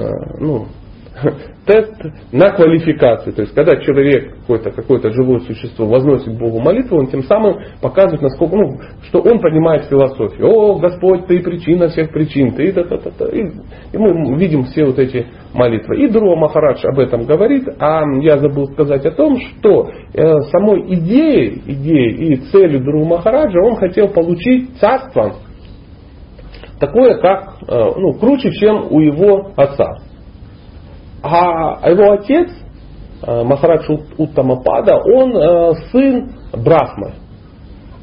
ну, 0.41 0.67
тест 1.67 1.95
на 2.33 2.51
квалификацию. 2.51 3.35
То 3.35 3.43
есть, 3.43 3.55
когда 3.55 3.77
человек, 3.77 4.35
какое-то 4.41 4.71
какое 4.71 5.01
живое 5.13 5.41
существо 5.41 5.87
возносит 5.87 6.37
Богу 6.39 6.61
молитву, 6.61 6.99
он 6.99 7.07
тем 7.07 7.23
самым 7.23 7.57
показывает, 7.81 8.23
насколько, 8.23 8.57
ну, 8.57 8.79
что 9.05 9.21
он 9.21 9.41
понимает 9.41 9.85
философию. 9.85 10.47
О, 10.47 10.79
Господь, 10.79 11.27
ты 11.27 11.41
причина 11.41 11.89
всех 11.89 12.11
причин. 12.11 12.53
Ты, 12.53 12.73
да, 12.73 12.85
да, 12.85 12.99
да, 12.99 13.11
да. 13.19 13.27
И, 13.27 13.43
и 13.43 13.99
мы 13.99 14.37
видим 14.39 14.65
все 14.65 14.85
вот 14.85 14.99
эти 14.99 15.27
молитвы. 15.53 16.05
И 16.05 16.09
Друа 16.09 16.37
Махарадж 16.37 16.85
об 16.87 16.99
этом 16.99 17.25
говорит, 17.27 17.69
а 17.79 18.03
я 18.21 18.39
забыл 18.39 18.67
сказать 18.73 19.05
о 19.07 19.13
том, 19.13 19.39
что 19.39 19.89
э, 20.13 20.41
самой 20.51 20.95
идеей, 20.95 21.63
идеей 21.67 22.35
и 22.35 22.37
целью 22.51 22.81
Друа 22.81 23.05
Махараджа 23.05 23.61
он 23.61 23.77
хотел 23.77 24.09
получить 24.09 24.79
царство, 24.79 25.35
такое 26.81 27.19
как, 27.21 27.57
э, 27.69 27.91
ну, 27.97 28.13
круче, 28.15 28.51
чем 28.53 28.89
у 28.91 29.01
его 29.01 29.53
отца. 29.57 29.99
А 31.27 31.89
его 31.89 32.13
отец, 32.13 32.51
э, 33.27 33.43
Махарадж 33.45 33.89
Уттамапада, 34.19 34.97
он 34.97 35.35
э, 35.35 35.73
сын 35.91 36.33
Брахмы. 36.53 37.15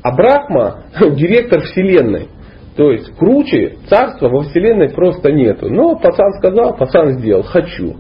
А 0.01 0.15
Брахма 0.15 0.85
директор 1.15 1.61
Вселенной. 1.61 2.29
То 2.75 2.89
есть 2.91 3.15
круче 3.17 3.77
царства 3.87 4.27
во 4.27 4.41
Вселенной 4.41 4.89
просто 4.89 5.31
нету. 5.31 5.69
Но 5.69 5.97
пацан 5.97 6.33
сказал, 6.39 6.75
пацан 6.75 7.19
сделал, 7.19 7.43
хочу. 7.43 7.95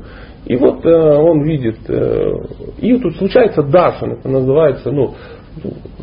И 0.45 0.55
вот 0.55 0.83
э, 0.83 0.89
он 0.89 1.43
видит, 1.43 1.77
э, 1.87 2.31
и 2.79 2.97
тут 2.97 3.15
случается 3.17 3.61
Даршан, 3.61 4.13
это 4.13 4.27
называется, 4.27 4.89
ну, 4.89 5.13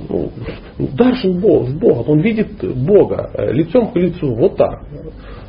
ну, 0.08 0.30
Бог, 0.78 1.68
с 1.68 1.72
Богом, 1.72 2.10
он 2.10 2.20
видит 2.20 2.48
Бога 2.86 3.30
э, 3.34 3.52
лицом 3.52 3.92
к 3.92 3.96
лицу, 3.96 4.34
вот 4.34 4.56
так. 4.56 4.82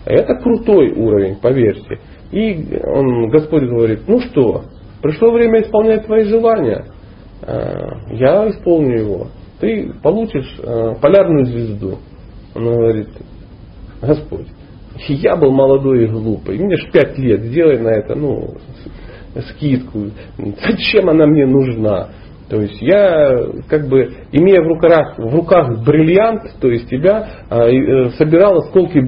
Это 0.05 0.35
крутой 0.35 0.91
уровень, 0.91 1.35
поверьте. 1.41 1.99
И 2.31 2.79
он, 2.85 3.29
Господь 3.29 3.63
говорит, 3.63 4.01
ну 4.07 4.19
что, 4.21 4.63
пришло 5.01 5.31
время 5.31 5.61
исполнять 5.61 6.05
твои 6.05 6.23
желания. 6.23 6.85
«Э, 7.41 7.87
я 8.11 8.49
исполню 8.49 8.99
его. 8.99 9.27
Ты 9.59 9.93
получишь 10.01 10.59
э, 10.61 10.95
полярную 11.01 11.45
звезду. 11.45 11.97
Он 12.55 12.63
говорит, 12.63 13.09
Господь, 14.01 14.47
я 15.07 15.35
был 15.35 15.51
молодой 15.51 16.05
и 16.05 16.07
глупый. 16.07 16.57
Мне 16.57 16.75
ж 16.75 16.91
пять 16.91 17.17
лет, 17.17 17.41
сделай 17.43 17.79
на 17.79 17.89
это, 17.89 18.15
ну, 18.15 18.55
скидку. 19.51 20.07
Зачем 20.37 21.09
она 21.09 21.25
мне 21.25 21.45
нужна? 21.45 22.09
То 22.49 22.61
есть 22.61 22.81
я, 22.81 23.45
как 23.67 23.87
бы, 23.87 24.11
имея 24.31 24.61
в 24.61 24.67
руках, 24.67 25.19
в 25.19 25.35
руках 25.35 25.85
бриллиант, 25.85 26.41
то 26.59 26.67
есть 26.69 26.89
тебя, 26.89 27.27
э, 27.49 28.09
собирал 28.17 28.57
осколки 28.57 28.99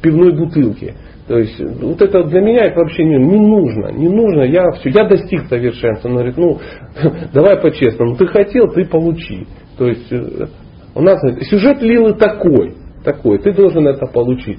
пивной 0.00 0.32
бутылки. 0.36 0.94
То 1.26 1.38
есть 1.38 1.58
вот 1.58 2.00
это 2.02 2.22
для 2.24 2.40
меня 2.40 2.64
это 2.64 2.80
вообще 2.80 3.04
не, 3.04 3.16
не 3.16 3.38
нужно, 3.38 3.88
не 3.92 4.08
нужно, 4.08 4.42
я 4.42 4.70
все, 4.72 4.90
я 4.90 5.08
достиг 5.08 5.46
совершенства. 5.48 6.08
Он 6.08 6.14
говорит, 6.14 6.36
ну 6.36 6.58
давай 7.32 7.60
по-честному, 7.60 8.14
ты 8.16 8.26
хотел, 8.26 8.68
ты 8.68 8.84
получи. 8.84 9.46
То 9.76 9.88
есть 9.88 10.12
э, 10.12 10.46
у 10.94 11.00
нас 11.00 11.20
сюжет 11.48 11.82
Лилы 11.82 12.14
такой, 12.14 12.74
такой, 13.04 13.38
ты 13.38 13.52
должен 13.52 13.88
это 13.88 14.06
получить. 14.06 14.58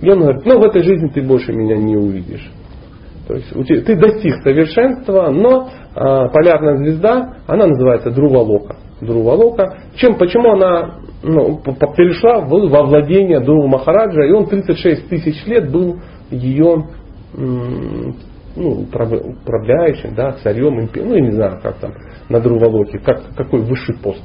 И 0.00 0.08
он 0.08 0.20
говорит, 0.20 0.46
ну 0.46 0.58
в 0.58 0.62
этой 0.62 0.82
жизни 0.82 1.08
ты 1.08 1.20
больше 1.20 1.52
меня 1.52 1.76
не 1.76 1.96
увидишь. 1.96 2.48
То 3.26 3.34
есть 3.34 3.84
ты 3.86 3.96
достиг 3.96 4.42
совершенства, 4.42 5.30
но 5.30 5.68
а, 5.94 6.28
полярная 6.28 6.76
звезда, 6.76 7.36
она 7.46 7.66
называется 7.66 8.10
Друвалока. 8.10 8.76
Друвалока. 9.00 9.78
Чем, 9.96 10.16
почему 10.16 10.52
она 10.52 10.98
ну, 11.22 11.60
перешла 11.96 12.40
во 12.40 12.82
владение 12.84 13.40
Друва 13.40 13.68
Махараджа, 13.68 14.22
и 14.22 14.32
он 14.32 14.46
36 14.46 15.08
тысяч 15.08 15.46
лет 15.46 15.70
был 15.70 16.00
ее 16.30 16.84
ну, 18.56 18.82
управляющим, 18.82 20.14
да, 20.14 20.32
царем, 20.42 20.88
ну, 20.94 21.14
я 21.14 21.20
не 21.20 21.30
знаю, 21.30 21.60
как 21.62 21.76
там 21.76 21.92
на 22.28 22.40
Друвалоке, 22.40 22.98
как, 22.98 23.22
какой 23.36 23.60
высший 23.60 23.96
пост. 23.96 24.22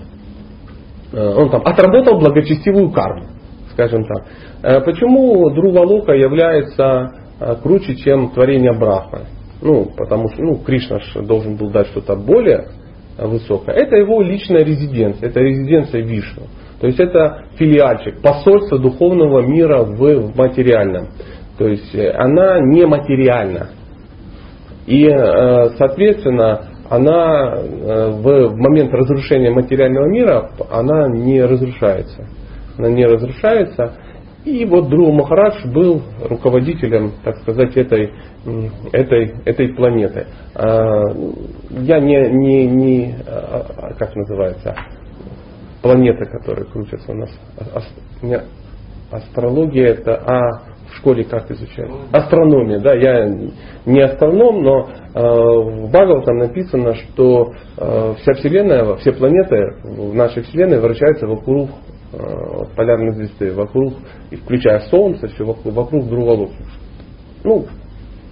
Э, 1.13 1.33
он 1.35 1.49
там 1.49 1.61
отработал 1.63 2.19
благочестивую 2.19 2.91
карму, 2.91 3.25
скажем 3.71 4.03
так. 4.03 4.25
Э, 4.63 4.81
почему 4.81 5.49
Друвалока 5.51 6.13
является 6.13 6.83
э, 6.83 7.26
круче, 7.61 7.95
чем 7.95 8.31
творение 8.31 8.73
Брахмы? 8.73 9.25
Ну, 9.61 9.91
потому 9.97 10.29
что 10.29 10.41
ну, 10.41 10.57
Кришна 10.57 10.99
должен 11.23 11.55
был 11.55 11.71
дать 11.71 11.87
что-то 11.87 12.15
более 12.15 12.67
высокое. 13.17 13.75
Это 13.75 13.95
его 13.95 14.21
личная 14.21 14.63
резиденция, 14.63 15.29
это 15.29 15.39
резиденция 15.39 16.01
Вишну. 16.03 16.43
То 16.79 16.87
есть 16.87 16.99
это 16.99 17.45
филиальчик, 17.57 18.21
посольство 18.21 18.77
духовного 18.77 19.41
мира 19.41 19.83
в, 19.83 20.37
материальном. 20.37 21.07
То 21.57 21.67
есть 21.67 21.93
э, 21.95 22.11
она 22.11 22.59
не 22.59 22.85
материальна. 22.85 23.69
И, 24.85 25.05
э, 25.07 25.69
соответственно, 25.77 26.67
она 26.89 27.55
э, 27.55 28.09
в 28.11 28.55
момент 28.55 28.93
разрушения 28.93 29.49
материального 29.49 30.07
мира, 30.07 30.51
она 30.69 31.09
не 31.09 31.41
разрушается. 31.41 32.27
Она 32.77 32.89
не 32.89 33.05
разрушается. 33.05 33.93
И 34.47 34.63
вот 34.63 34.87
Дру 34.87 35.11
Махарадж 35.11 35.67
был 35.73 36.01
руководителем, 36.21 37.11
так 37.21 37.35
сказать, 37.39 37.75
этой, 37.75 38.13
этой, 38.93 39.33
этой 39.43 39.73
планеты. 39.73 40.25
А, 40.55 41.03
я 41.71 41.99
не, 41.99 42.29
не, 42.29 42.65
не, 42.65 43.15
а, 43.27 43.93
как 43.99 44.15
называется, 44.15 44.73
планеты, 45.81 46.23
которые 46.27 46.65
крутятся 46.65 47.11
у 47.11 47.15
нас. 47.15 47.29
Астрология 49.11 49.87
это, 49.87 50.15
а 50.15 50.61
в 50.91 50.95
школе 50.95 51.25
как 51.25 51.51
изучают? 51.51 51.91
Астрономия, 52.13 52.79
да, 52.79 52.93
я 52.93 53.27
не 53.85 53.99
астроном, 53.99 54.63
но 54.63 54.83
в 55.13 55.89
Бхагаватам 55.89 56.37
написано, 56.37 56.95
что 56.95 57.51
вся 57.75 58.33
Вселенная, 58.35 58.95
все 58.95 59.11
планеты 59.11 59.57
в 59.83 60.15
нашей 60.15 60.43
Вселенной 60.43 60.79
вращаются 60.79 61.27
вокруг 61.27 61.69
полярной 62.75 63.13
звезды, 63.13 63.53
вокруг, 63.53 63.93
включая 64.43 64.79
Солнце, 64.89 65.27
все 65.27 65.45
вокруг, 65.45 65.73
вокруг 65.73 66.07
друга 66.07 66.49
Ну, 67.43 67.65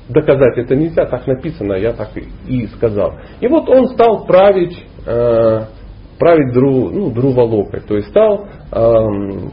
доказать 0.10 0.58
это 0.58 0.76
нельзя, 0.76 1.06
так 1.06 1.28
написано, 1.28 1.74
я 1.74 1.94
так 1.94 2.10
и, 2.16 2.28
и 2.48 2.68
сказал. 2.68 3.16
И 3.42 3.48
вот 3.48 3.68
он 3.70 3.88
стал 3.90 4.26
править 4.26 4.78
э, 5.06 5.66
править 6.20 6.54
Дру, 6.54 6.90
ну, 6.90 7.12
Друвалокой, 7.12 7.82
то 7.82 7.96
есть 7.96 8.10
стал 8.10 8.46
э, 8.46 8.48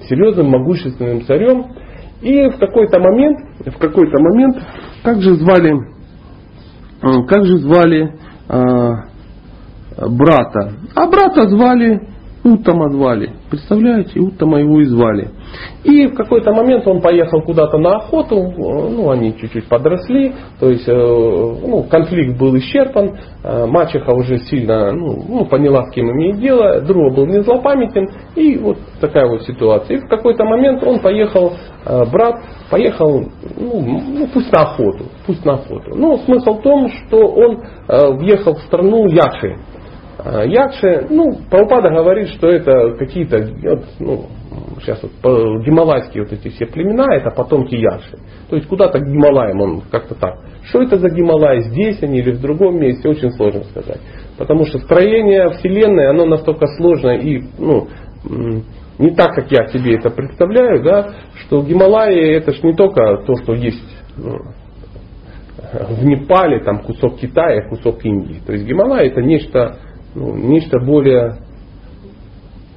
серьезным, 0.09 0.51
могущественным 0.51 1.23
царем. 1.23 1.73
И 2.21 2.49
в 2.51 2.59
какой-то 2.59 3.01
момент, 3.01 3.39
в 3.67 3.79
какой-то 3.79 4.21
момент, 4.21 4.57
как 5.03 5.21
же 5.21 5.35
звали, 5.35 5.75
э, 7.03 7.27
как 7.29 7.45
же 7.45 7.59
звали 7.59 8.15
э, 8.49 8.91
брата? 10.09 10.73
А 10.95 11.07
брата 11.09 11.49
звали 11.49 12.12
Уттама 12.45 12.91
звали. 12.91 13.31
Представляете, 13.51 14.19
Уттама 14.19 14.59
его 14.59 14.81
и 14.81 14.85
звали. 14.85 15.31
И 15.85 16.07
в 16.09 16.15
какой-то 16.15 16.53
момент 16.53 16.87
он 16.89 17.01
поехал 17.01 17.41
куда-то 17.43 17.79
на 17.79 17.97
охоту, 17.97 18.37
ну, 18.37 19.11
они 19.11 19.37
чуть-чуть 19.37 19.69
подросли, 19.69 20.33
то 20.59 20.69
есть 20.71 20.89
э, 20.89 20.93
ну, 20.93 21.85
конфликт 21.89 22.39
был 22.39 22.57
исчерпан, 22.57 23.17
э, 23.45 23.67
мачеха 23.67 24.13
уже 24.13 24.39
сильно 24.39 24.93
ну, 24.93 25.23
ну, 25.29 25.45
поняла, 25.45 25.85
с 25.85 25.91
кем 25.91 26.11
имеет 26.11 26.41
дело, 26.41 26.81
друг 26.81 27.15
был 27.15 27.27
не 27.27 27.43
злопамятен, 27.43 28.09
и 28.35 28.59
вот 28.59 28.79
такая 29.01 29.29
вот 29.29 29.43
ситуация. 29.43 29.99
И 29.99 30.01
в 30.01 30.09
какой-то 30.09 30.45
момент 30.45 30.83
он 30.85 30.99
поехал, 31.01 31.53
э, 31.85 32.05
брат 32.11 32.41
поехал, 32.71 33.25
ну, 33.57 33.81
ну 33.81 34.29
пусть 34.33 34.53
на 34.53 34.63
охоту, 34.63 35.05
пусть 35.27 35.45
на 35.45 35.55
охоту. 35.55 35.95
Но 35.95 36.17
смысл 36.19 36.55
в 36.55 36.63
том, 36.63 36.89
что 36.89 37.19
он 37.19 37.63
въехал 37.89 38.55
в 38.55 38.63
страну 38.63 39.07
Якши, 39.07 39.59
а, 40.19 40.45
Якши, 40.45 41.07
ну, 41.11 41.39
Прабхупада 41.51 41.91
говорит, 41.91 42.29
что 42.29 42.49
это 42.49 42.95
какие-то, 42.99 43.49
ну, 43.99 44.27
сейчас 44.81 45.03
вот 45.03 45.13
гималайские 45.65 46.25
вот 46.25 46.33
эти 46.33 46.49
все 46.49 46.67
племена, 46.67 47.15
это 47.15 47.31
потомки 47.31 47.75
Якши. 47.75 48.19
То 48.49 48.57
есть 48.57 48.69
куда-то 48.69 48.99
к 48.99 49.07
Гималаям 49.07 49.61
он 49.61 49.81
как-то 49.91 50.15
так. 50.15 50.39
Что 50.65 50.83
это 50.83 50.99
за 50.99 51.09
Гималай, 51.09 51.63
здесь 51.63 52.03
они 52.03 52.19
или 52.19 52.33
в 52.33 52.41
другом 52.41 52.79
месте, 52.79 53.09
очень 53.09 53.31
сложно 53.33 53.65
сказать. 53.65 54.01
Потому 54.39 54.67
что 54.67 54.79
строение 54.79 55.51
Вселенной, 55.51 56.09
оно 56.09 56.27
настолько 56.27 56.67
сложное 56.77 57.19
и, 57.19 57.43
ну, 57.59 57.89
не 58.99 59.11
так, 59.15 59.35
как 59.35 59.51
я 59.51 59.67
себе 59.69 59.97
это 59.97 60.11
представляю, 60.11 60.83
да, 60.83 61.15
что 61.35 61.63
Гималаи 61.63 62.37
это 62.37 62.53
ж 62.53 62.63
не 62.63 62.75
только 62.75 63.23
то, 63.27 63.35
что 63.37 63.55
есть 63.55 63.83
ну, 64.17 64.39
в 65.73 66.05
Непале, 66.05 66.61
там 66.61 66.81
кусок 66.83 67.19
Китая, 67.19 67.69
кусок 67.69 68.05
Индии. 68.05 68.41
То 68.45 68.53
есть 68.53 68.67
Гималай 68.67 69.09
это 69.09 69.23
нечто 69.23 69.79
ну, 70.15 70.35
нечто 70.37 70.79
более, 70.81 71.39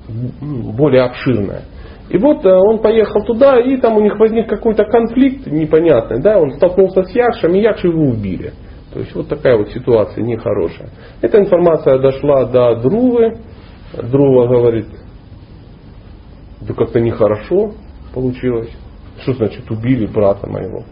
более 0.08 1.04
обширное. 1.04 1.64
И 2.10 2.18
вот 2.18 2.46
э, 2.46 2.50
он 2.50 2.80
поехал 2.80 3.24
туда, 3.26 3.60
и 3.60 3.78
там 3.78 3.98
у 3.98 4.02
них 4.02 4.18
возник 4.20 4.48
какой-то 4.48 4.86
конфликт 4.86 5.48
непонятный. 5.48 6.22
Да? 6.22 6.40
Он 6.40 6.52
столкнулся 6.52 7.04
с 7.04 7.12
Якшем, 7.16 7.56
и 7.56 7.62
Якши 7.62 7.88
его 7.88 8.04
убили. 8.04 8.54
То 8.94 9.00
есть 9.00 9.14
вот 9.16 9.28
такая 9.28 9.58
вот 9.58 9.70
ситуация 9.72 10.24
нехорошая. 10.24 10.90
Эта 11.22 11.40
информация 11.40 12.00
дошла 12.00 12.46
до 12.46 12.76
Друвы. 12.76 13.40
Друва 14.02 14.48
говорит, 14.48 14.88
да 16.62 16.74
как-то 16.74 17.00
нехорошо 17.00 17.74
получилось. 18.14 18.72
Что 19.22 19.34
значит 19.34 19.70
убили 19.72 20.06
брата 20.06 20.48
моего? 20.50 20.84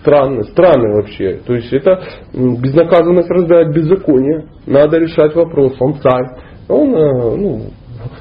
Странно, 0.00 0.44
странно 0.44 0.96
вообще. 0.96 1.40
То 1.46 1.54
есть 1.54 1.72
это 1.72 2.02
безнаказанность 2.32 3.30
рождает 3.30 3.74
беззаконие. 3.74 4.46
Надо 4.66 4.98
решать 4.98 5.34
вопрос. 5.34 5.74
Он 5.80 5.94
царь. 5.94 6.36
Он, 6.68 6.94
э, 6.94 7.36
ну, 7.36 7.60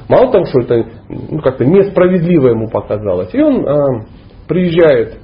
мало 0.08 0.32
того, 0.32 0.46
что 0.46 0.62
это 0.62 0.86
ну, 1.10 1.40
как-то 1.42 1.66
несправедливо 1.66 2.50
ему 2.50 2.70
показалось. 2.70 3.34
И 3.34 3.42
он 3.42 3.68
а, 3.68 4.06
приезжает 4.48 5.20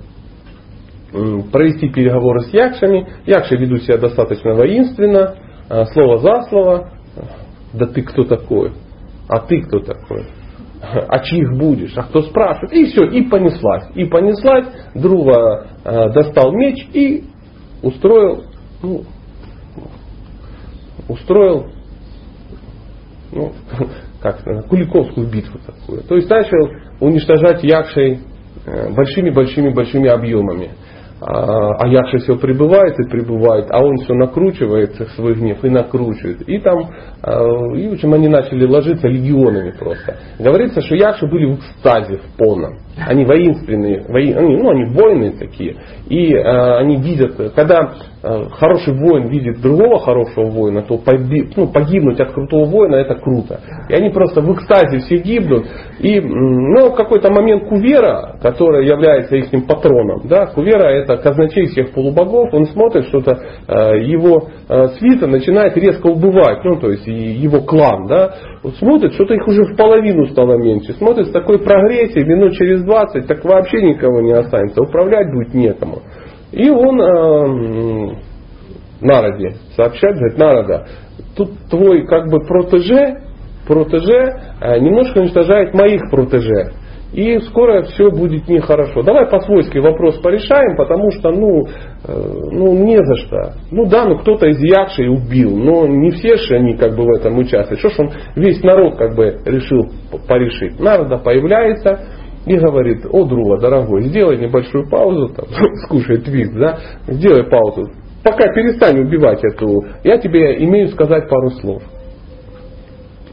провести 1.52 1.90
переговоры 1.90 2.42
с 2.42 2.54
якшами. 2.54 3.08
Якши 3.26 3.56
ведут 3.56 3.84
себя 3.84 3.98
достаточно 3.98 4.54
воинственно, 4.54 5.36
а, 5.70 5.86
слово 5.86 6.18
за 6.20 6.44
слово. 6.50 6.90
Да 7.74 7.88
ты 7.88 8.02
кто 8.02 8.24
такой? 8.24 8.74
А 9.28 9.40
ты 9.40 9.62
кто 9.62 9.80
такой? 9.80 10.26
А 10.94 11.20
чьих 11.20 11.58
будешь, 11.58 11.94
а 11.98 12.04
кто 12.04 12.22
спрашивает. 12.22 12.74
И 12.74 12.86
все, 12.86 13.06
и 13.06 13.24
понеслась. 13.24 13.86
И 13.96 14.06
понеслась, 14.06 14.68
Друва 14.94 15.68
э, 15.84 16.10
достал 16.14 16.52
меч 16.52 16.88
и 16.94 17.26
устроил, 17.82 18.44
ну, 18.82 19.04
устроил, 21.08 21.68
ну, 23.32 23.52
как 24.22 24.40
сказать, 24.40 24.68
Куликовскую 24.68 25.28
битву 25.28 25.60
такую. 25.66 26.02
То 26.04 26.16
есть 26.16 26.30
начал 26.30 26.70
уничтожать 27.00 27.64
Якшей 27.64 28.20
большими-большими-большими 28.96 30.10
объемами. 30.10 30.72
А, 31.22 31.76
а 31.80 31.88
Якша 31.88 32.18
все 32.18 32.38
прибывает 32.38 33.00
и 33.00 33.10
прибывает, 33.10 33.68
а 33.70 33.80
он 33.80 33.96
все 33.98 34.14
накручивает 34.14 34.96
свой 35.16 35.34
гнев 35.36 35.64
и 35.64 35.70
накручивает. 35.70 36.42
И 36.48 36.60
там, 36.60 36.90
а, 37.22 37.42
и 37.76 37.88
в 37.88 37.94
общем, 37.94 38.14
они 38.14 38.28
начали 38.28 38.66
ложиться 38.66 39.08
легионами 39.08 39.72
просто. 39.72 40.18
Говорится, 40.40 40.82
что 40.82 40.96
Якши 40.96 41.26
были 41.28 41.46
в 41.46 41.56
экстазе 41.56 42.18
в 42.18 42.38
полном. 42.38 42.80
Они 42.98 43.24
воинственные, 43.24 44.04
воин, 44.10 44.38
они, 44.38 44.58
ну 44.58 44.70
они 44.70 44.86
воины 44.86 45.32
такие. 45.38 45.76
И 46.10 46.34
э, 46.34 46.78
они 46.80 46.98
видят, 46.98 47.36
когда 47.56 47.94
хороший 48.52 48.94
воин 48.94 49.28
видит 49.28 49.62
другого 49.62 50.00
хорошего 50.00 50.46
воина, 50.50 50.82
то 50.82 50.98
поби, 50.98 51.50
ну, 51.56 51.68
погибнуть 51.68 52.20
от 52.20 52.34
крутого 52.34 52.66
воина 52.66 52.96
это 52.96 53.16
круто. 53.16 53.60
И 53.90 53.94
они 53.94 54.10
просто 54.10 54.42
в 54.42 54.54
экстазе 54.54 55.00
все 55.00 55.18
гибнут. 55.18 55.66
И 56.00 56.20
ну, 56.20 56.92
в 56.92 56.96
какой-то 56.96 57.32
момент 57.32 57.68
Кувера, 57.70 58.38
который 58.42 58.88
является 58.88 59.36
их 59.36 59.46
патроном, 59.68 60.28
да, 60.28 60.48
Кувера 60.48 60.88
это 60.90 61.18
казначей 61.18 61.68
всех 61.68 61.92
полубогов, 61.92 62.54
он 62.54 62.66
смотрит, 62.66 63.06
что-то 63.06 63.40
э, 63.68 64.00
его 64.06 64.50
э, 64.68 64.88
свита 64.98 65.28
начинает 65.28 65.78
резко 65.78 66.08
убывать, 66.08 66.64
ну 66.64 66.78
то 66.78 66.92
есть 66.92 67.08
его 67.08 67.62
клан, 67.62 68.08
да, 68.08 68.34
смотрит, 68.80 69.14
что-то 69.14 69.34
их 69.34 69.48
уже 69.48 69.64
в 69.64 69.76
половину 69.76 70.28
стало 70.28 70.58
меньше. 70.58 70.94
Смотрит 70.94 71.28
с 71.28 71.32
такой 71.32 71.60
прогрессией, 71.60 72.26
минут 72.26 72.54
через 72.54 72.84
20, 72.84 73.28
так 73.28 73.44
вообще 73.44 73.82
никого 73.82 74.22
не 74.22 74.34
останется. 74.34 74.82
Управлять 74.82 75.32
будет 75.32 75.54
некому. 75.54 76.02
И 76.56 76.70
он 76.70 77.02
э, 77.02 78.16
Народе 79.02 79.56
сообщает, 79.76 80.16
говорит, 80.16 80.38
Народа, 80.38 80.88
тут 81.36 81.50
твой 81.70 82.08
как 82.08 82.30
бы 82.30 82.40
протеже, 82.48 83.24
протеже 83.68 84.40
э, 84.62 84.80
немножко 84.80 85.20
уничтожает 85.20 85.74
моих 85.74 86.10
протеже. 86.10 86.72
И 87.12 87.40
скоро 87.40 87.84
все 87.84 88.10
будет 88.10 88.48
нехорошо. 88.48 89.02
Давай 89.04 89.30
по-свойски 89.30 89.80
вопрос 89.80 90.18
порешаем, 90.20 90.78
потому 90.78 91.12
что 91.12 91.32
ну, 91.32 91.66
э, 92.08 92.24
ну 92.52 92.74
не 92.74 93.04
за 93.04 93.16
что. 93.18 93.54
Ну 93.72 93.86
да, 93.88 94.06
ну 94.06 94.18
кто-то 94.20 94.48
из 94.48 94.60
Якши 94.62 95.10
убил, 95.10 95.58
но 95.58 95.86
не 95.88 96.12
все 96.12 96.38
же 96.38 96.56
они 96.56 96.78
как 96.78 96.96
бы 96.96 97.04
в 97.04 97.10
этом 97.20 97.38
участвуют. 97.38 97.80
Что 97.82 97.90
ж 97.90 98.00
он 98.00 98.12
весь 98.38 98.64
народ 98.64 98.96
как 98.96 99.14
бы 99.14 99.40
решил 99.46 99.92
порешить. 100.26 100.80
Народа 100.80 101.18
появляется, 101.18 102.00
и 102.46 102.58
говорит, 102.58 103.06
о, 103.10 103.26
Друга, 103.26 103.58
дорогой, 103.58 104.04
сделай 104.04 104.38
небольшую 104.38 104.88
паузу, 104.90 105.34
там, 105.34 105.46
скушай 105.86 106.18
твист, 106.18 106.54
да, 106.54 106.78
сделай 107.08 107.44
паузу. 107.50 107.90
Пока 108.24 108.52
перестань 108.54 109.00
убивать 109.00 109.44
эту, 109.44 109.86
я 110.04 110.18
тебе 110.18 110.64
имею 110.64 110.90
сказать 110.90 111.30
пару 111.30 111.50
слов. 111.52 111.84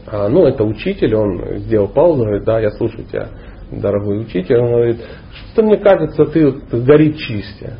А, 0.07 0.29
ну, 0.29 0.45
это 0.45 0.63
учитель, 0.63 1.15
он 1.15 1.57
сделал 1.59 1.87
паузу, 1.87 2.23
говорит, 2.23 2.43
да, 2.43 2.59
я 2.59 2.69
слушаю 2.71 3.05
тебя, 3.05 3.29
дорогой 3.71 4.21
учитель. 4.21 4.57
Он 4.57 4.67
говорит, 4.67 4.97
что 5.51 5.63
мне 5.63 5.77
кажется, 5.77 6.25
ты, 6.25 6.51
горит 6.71 7.17
чисти. 7.17 7.71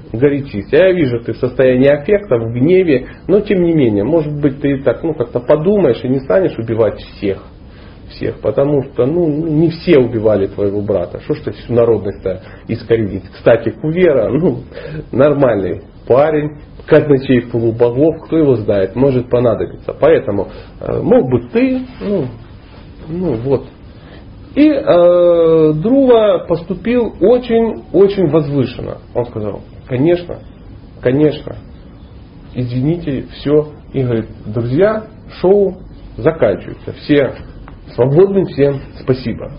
Я 0.72 0.92
вижу, 0.92 1.20
ты 1.20 1.34
в 1.34 1.38
состоянии 1.38 1.90
аффекта, 1.90 2.38
в 2.38 2.54
гневе, 2.54 3.08
но 3.28 3.42
тем 3.42 3.62
не 3.62 3.74
менее, 3.74 4.04
может 4.04 4.34
быть, 4.34 4.60
ты 4.62 4.82
так, 4.82 5.04
ну, 5.04 5.14
как-то 5.14 5.40
подумаешь 5.40 6.04
и 6.04 6.10
не 6.10 6.20
станешь 6.22 6.58
убивать 6.58 7.00
всех 7.00 7.44
всех, 8.16 8.40
потому 8.42 8.84
что 8.84 9.06
ну, 9.06 9.28
не 9.28 9.70
все 9.70 10.00
убивали 10.00 10.48
твоего 10.48 10.82
брата. 10.82 11.20
Что 11.22 11.34
ж 11.36 11.40
ты 11.42 11.52
всю 11.52 11.74
народность-то 11.74 12.42
искоренить? 12.68 13.24
Кстати, 13.34 13.70
Кувера, 13.70 14.30
ну, 14.30 14.64
нормальный 15.12 15.82
парень, 16.08 16.60
казначей 16.86 17.44
полубогов, 17.44 18.26
кто 18.26 18.38
его 18.38 18.56
знает, 18.56 18.96
может 18.96 19.30
понадобиться. 19.30 19.94
Поэтому 20.00 20.50
э, 20.80 21.02
мог 21.02 21.30
бы 21.30 21.48
ты, 21.50 21.82
ну, 22.02 22.26
ну 23.08 23.34
вот. 23.36 23.66
И 24.56 24.70
э, 24.70 25.74
Друва 25.74 26.46
поступил 26.48 27.16
очень-очень 27.20 28.28
возвышенно. 28.30 29.00
Он 29.16 29.26
сказал, 29.26 29.62
конечно, 29.88 30.40
конечно, 31.02 31.56
извините, 32.54 33.26
все. 33.32 33.70
И 33.94 34.02
говорит, 34.04 34.28
друзья, 34.46 35.06
шоу 35.40 35.78
заканчивается. 36.18 36.94
Все 36.94 37.34
свободны, 37.96 38.46
всем 38.46 38.82
спасибо. 39.02 39.52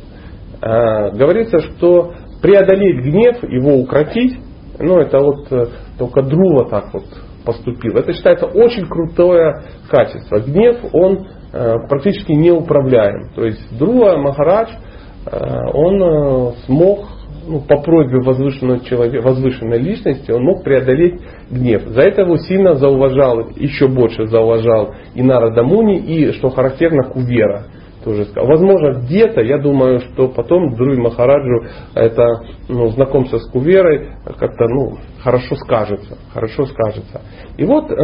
Э, 0.61 1.11
говорится, 1.11 1.61
что 1.61 2.15
преодолеть 2.43 3.05
гнев, 3.05 3.43
его 3.45 3.77
укротить, 3.77 4.39
ну 4.79 4.99
это 4.99 5.19
вот 5.19 5.51
э, 5.51 5.67
только 5.99 6.23
Друва 6.23 6.69
так 6.69 6.93
вот 6.93 7.05
поступил. 7.45 7.97
Это 7.97 8.13
считается 8.13 8.47
очень 8.47 8.87
крутое 8.87 9.63
качество. 9.91 10.41
Гнев, 10.41 10.79
он 10.93 11.27
э, 11.53 11.75
практически 11.89 12.33
неуправляем. 12.33 13.31
То 13.35 13.45
есть 13.45 13.79
Друва 13.79 14.17
Махарадж, 14.17 14.71
э, 14.71 15.71
он 15.73 16.03
э, 16.03 16.53
смог 16.67 17.07
ну, 17.47 17.61
по 17.61 17.77
просьбе 17.83 18.21
возвышенного 18.21 18.81
человека, 18.81 19.27
возвышенной 19.27 19.79
личности, 19.79 20.31
он 20.31 20.45
мог 20.45 20.65
преодолеть 20.65 21.21
гнев. 21.51 21.83
За 21.89 22.01
это 22.01 22.23
его 22.23 22.39
сильно 22.39 22.75
зауважал, 22.75 23.51
еще 23.57 23.89
больше 23.89 24.27
зауважал 24.27 24.95
и 25.15 25.23
Нарада 25.23 25.63
Муни, 25.63 25.99
и, 25.99 26.33
что 26.33 26.49
характерно, 26.49 27.05
Кувера 27.05 27.67
тоже 28.05 28.27
сказал. 28.27 28.49
Возможно, 28.49 29.01
где-то, 29.01 29.41
я 29.41 29.59
думаю, 29.59 30.01
что 30.01 30.29
потом 30.29 30.75
Друй 30.75 30.99
Махараджу 30.99 31.65
это 31.95 32.27
ну, 32.69 32.89
знакомство 32.89 33.39
с 33.39 33.51
Куверой 33.51 34.11
как-то 34.39 34.67
ну, 34.69 34.99
хорошо 35.23 35.57
скажется. 35.57 36.19
Хорошо 36.33 36.67
скажется. 36.67 37.23
И 37.57 37.65
вот 37.65 37.91
э, 37.91 37.95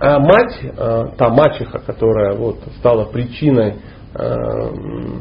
э, 0.00 0.18
мать, 0.18 0.58
э, 0.62 1.04
та 1.18 1.28
мачеха, 1.28 1.80
которая 1.80 2.34
вот, 2.36 2.58
стала 2.78 3.06
причиной 3.06 3.74
э, 4.14 4.36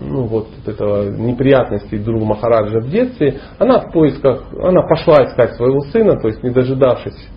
ну, 0.10 0.26
вот 0.26 0.48
этого 0.66 1.10
неприятностей 1.10 1.98
Друга 1.98 2.26
Махараджа 2.26 2.80
в 2.80 2.90
детстве, 2.90 3.40
она 3.58 3.80
в 3.80 3.92
поисках, 3.92 4.44
она 4.62 4.84
пошла 4.84 5.26
искать 5.26 5.56
своего 5.56 5.82
сына, 5.92 6.20
то 6.22 6.28
есть 6.28 6.44
не 6.44 6.52
дожидавшись 6.52 7.28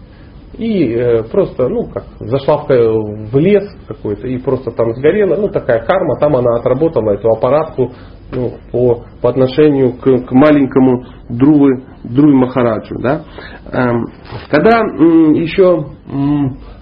и 0.58 0.94
э, 0.94 1.22
просто, 1.24 1.68
ну, 1.68 1.84
как, 1.84 2.04
зашла 2.20 2.58
в, 2.58 2.68
в 2.68 3.38
лес 3.38 3.64
какой-то 3.86 4.26
и 4.26 4.38
просто 4.38 4.70
там 4.70 4.94
сгорела, 4.94 5.36
ну, 5.36 5.48
такая 5.48 5.84
карма, 5.84 6.18
там 6.18 6.36
она 6.36 6.56
отработала 6.56 7.12
эту 7.12 7.28
аппаратку 7.28 7.92
ну, 8.32 8.52
по, 8.72 9.04
по 9.20 9.30
отношению 9.30 9.92
к, 9.94 10.02
к 10.02 10.32
маленькому 10.32 11.04
Друвы, 11.28 11.84
Друве 12.04 12.34
Махараджу, 12.34 12.98
да. 13.00 13.22
Эм, 13.70 14.06
когда 14.48 14.78
еще 14.78 15.86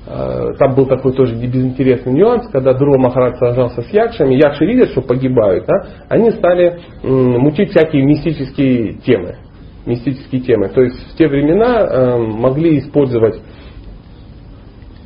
э, 0.06 0.54
там 0.58 0.74
был 0.74 0.86
такой 0.86 1.12
тоже 1.12 1.34
безинтересный 1.34 2.12
нюанс, 2.12 2.48
когда 2.50 2.74
Друва 2.74 2.98
Махарадж 2.98 3.36
сражался 3.38 3.82
с 3.82 3.90
Якшами, 3.90 4.34
Якши 4.34 4.64
видят, 4.66 4.90
что 4.90 5.02
погибают, 5.02 5.64
да, 5.66 5.88
они 6.08 6.30
стали 6.30 6.78
м, 7.02 7.40
мутить 7.40 7.70
всякие 7.70 8.04
мистические 8.04 8.94
темы 8.98 9.36
мистические 9.86 10.40
темы. 10.42 10.68
То 10.70 10.82
есть 10.82 10.96
в 11.12 11.16
те 11.16 11.28
времена 11.28 11.80
э, 11.80 12.16
могли 12.16 12.78
использовать 12.78 13.40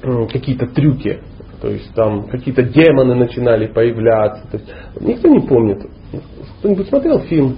какие-то 0.00 0.66
трюки. 0.66 1.20
То 1.60 1.68
есть 1.68 1.92
там 1.94 2.28
какие-то 2.28 2.62
демоны 2.62 3.14
начинали 3.14 3.66
появляться. 3.66 4.46
То 4.50 4.56
есть, 4.58 4.70
никто 5.00 5.28
не 5.28 5.40
помнит. 5.40 5.84
Кто-нибудь 6.58 6.88
смотрел 6.88 7.20
фильм 7.20 7.56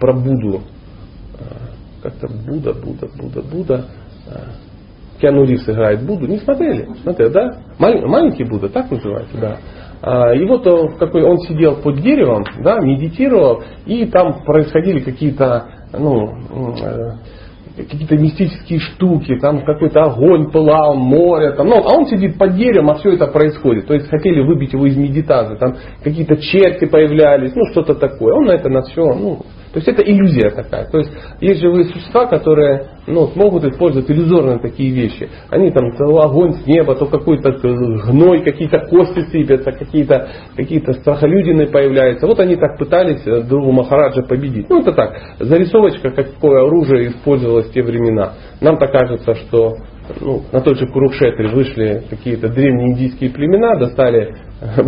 про 0.00 0.12
Будду? 0.12 0.62
А, 1.38 2.02
как-то 2.02 2.28
Будда, 2.28 2.72
Будда, 2.74 3.08
Будда, 3.16 3.42
Будда. 3.42 3.84
Киану 5.20 5.44
Ривз 5.44 5.68
играет 5.68 6.04
Будду. 6.04 6.26
Не 6.26 6.38
смотрели? 6.38 6.88
Смотрели, 7.02 7.30
да? 7.30 7.58
Маленький 7.78 8.44
Будда, 8.44 8.68
так 8.68 8.90
называется, 8.90 9.38
да. 9.38 9.58
А, 10.00 10.32
и 10.32 10.44
вот 10.44 10.66
он, 10.66 10.96
какой, 10.96 11.22
он 11.24 11.38
сидел 11.38 11.76
под 11.76 12.00
деревом, 12.00 12.44
да, 12.62 12.78
медитировал, 12.80 13.64
и 13.84 14.06
там 14.06 14.44
происходили 14.44 15.00
какие-то 15.00 15.66
ну, 15.92 16.34
э, 16.80 17.12
какие-то 17.76 18.16
мистические 18.16 18.80
штуки, 18.80 19.38
там 19.40 19.64
какой-то 19.64 20.02
огонь 20.02 20.50
пылал, 20.50 20.94
море, 20.94 21.52
там, 21.52 21.68
ну, 21.68 21.76
а 21.76 21.96
он 21.96 22.06
сидит 22.06 22.38
под 22.38 22.56
деревом, 22.56 22.90
а 22.90 22.94
все 22.94 23.12
это 23.12 23.26
происходит. 23.26 23.86
То 23.86 23.94
есть 23.94 24.08
хотели 24.08 24.40
выбить 24.40 24.72
его 24.72 24.86
из 24.86 24.96
медитации, 24.96 25.56
там 25.56 25.76
какие-то 26.02 26.36
черти 26.36 26.86
появлялись, 26.86 27.52
ну 27.54 27.64
что-то 27.72 27.94
такое. 27.94 28.34
Он 28.34 28.46
на 28.46 28.52
это 28.52 28.68
на 28.68 28.82
все, 28.82 29.02
ну, 29.02 29.40
то 29.72 29.78
есть 29.78 29.88
это 29.88 30.02
иллюзия 30.02 30.50
такая. 30.50 30.86
То 30.90 30.98
есть 30.98 31.10
есть 31.40 31.60
живые 31.60 31.84
существа, 31.84 32.26
которые 32.26 32.88
ну, 33.06 33.30
могут 33.34 33.64
использовать 33.64 34.10
иллюзорные 34.10 34.58
такие 34.58 34.90
вещи. 34.90 35.28
Они 35.50 35.70
там 35.70 35.94
то 35.96 36.04
огонь 36.20 36.54
с 36.54 36.66
неба, 36.66 36.94
то 36.94 37.06
какой-то 37.06 37.52
гной, 37.52 38.42
какие-то 38.42 38.78
кости 38.88 39.20
сыпятся, 39.30 39.72
какие-то 39.72 40.28
какие 40.56 40.80
страхолюдины 40.92 41.66
появляются. 41.66 42.26
Вот 42.26 42.40
они 42.40 42.56
так 42.56 42.78
пытались 42.78 43.26
э, 43.26 43.42
другу 43.42 43.72
Махараджа 43.72 44.22
победить. 44.22 44.68
Ну 44.70 44.80
это 44.80 44.92
так, 44.92 45.14
зарисовочка, 45.38 46.10
какое 46.10 46.64
оружие 46.66 47.08
использовалось 47.08 47.68
в 47.68 47.72
те 47.72 47.82
времена. 47.82 48.34
Нам 48.60 48.78
так 48.78 48.90
кажется, 48.90 49.34
что 49.34 49.76
ну, 50.20 50.42
на 50.52 50.60
тот 50.60 50.78
же 50.78 50.86
Курукшетре 50.86 51.48
вышли 51.48 52.04
какие-то 52.08 52.48
древние 52.48 52.92
индийские 52.92 53.30
племена, 53.30 53.76
достали 53.76 54.34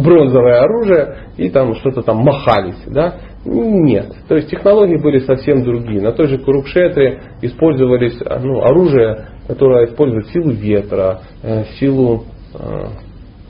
бронзовое 0.02 0.60
оружие 0.60 1.16
и 1.36 1.48
там 1.50 1.74
что-то 1.76 2.02
там 2.02 2.18
махались. 2.18 2.82
Да? 2.86 3.14
Нет. 3.44 4.12
То 4.28 4.36
есть 4.36 4.50
технологии 4.50 4.96
были 4.96 5.20
совсем 5.20 5.64
другие. 5.64 6.02
На 6.02 6.12
той 6.12 6.28
же 6.28 6.38
Курукшетре 6.38 7.22
использовались 7.40 8.18
ну, 8.20 8.60
оружие, 8.60 9.28
которое 9.46 9.86
использует 9.86 10.26
силу 10.28 10.50
ветра, 10.50 11.20
э, 11.42 11.64
силу 11.78 12.24
э, 12.54 12.88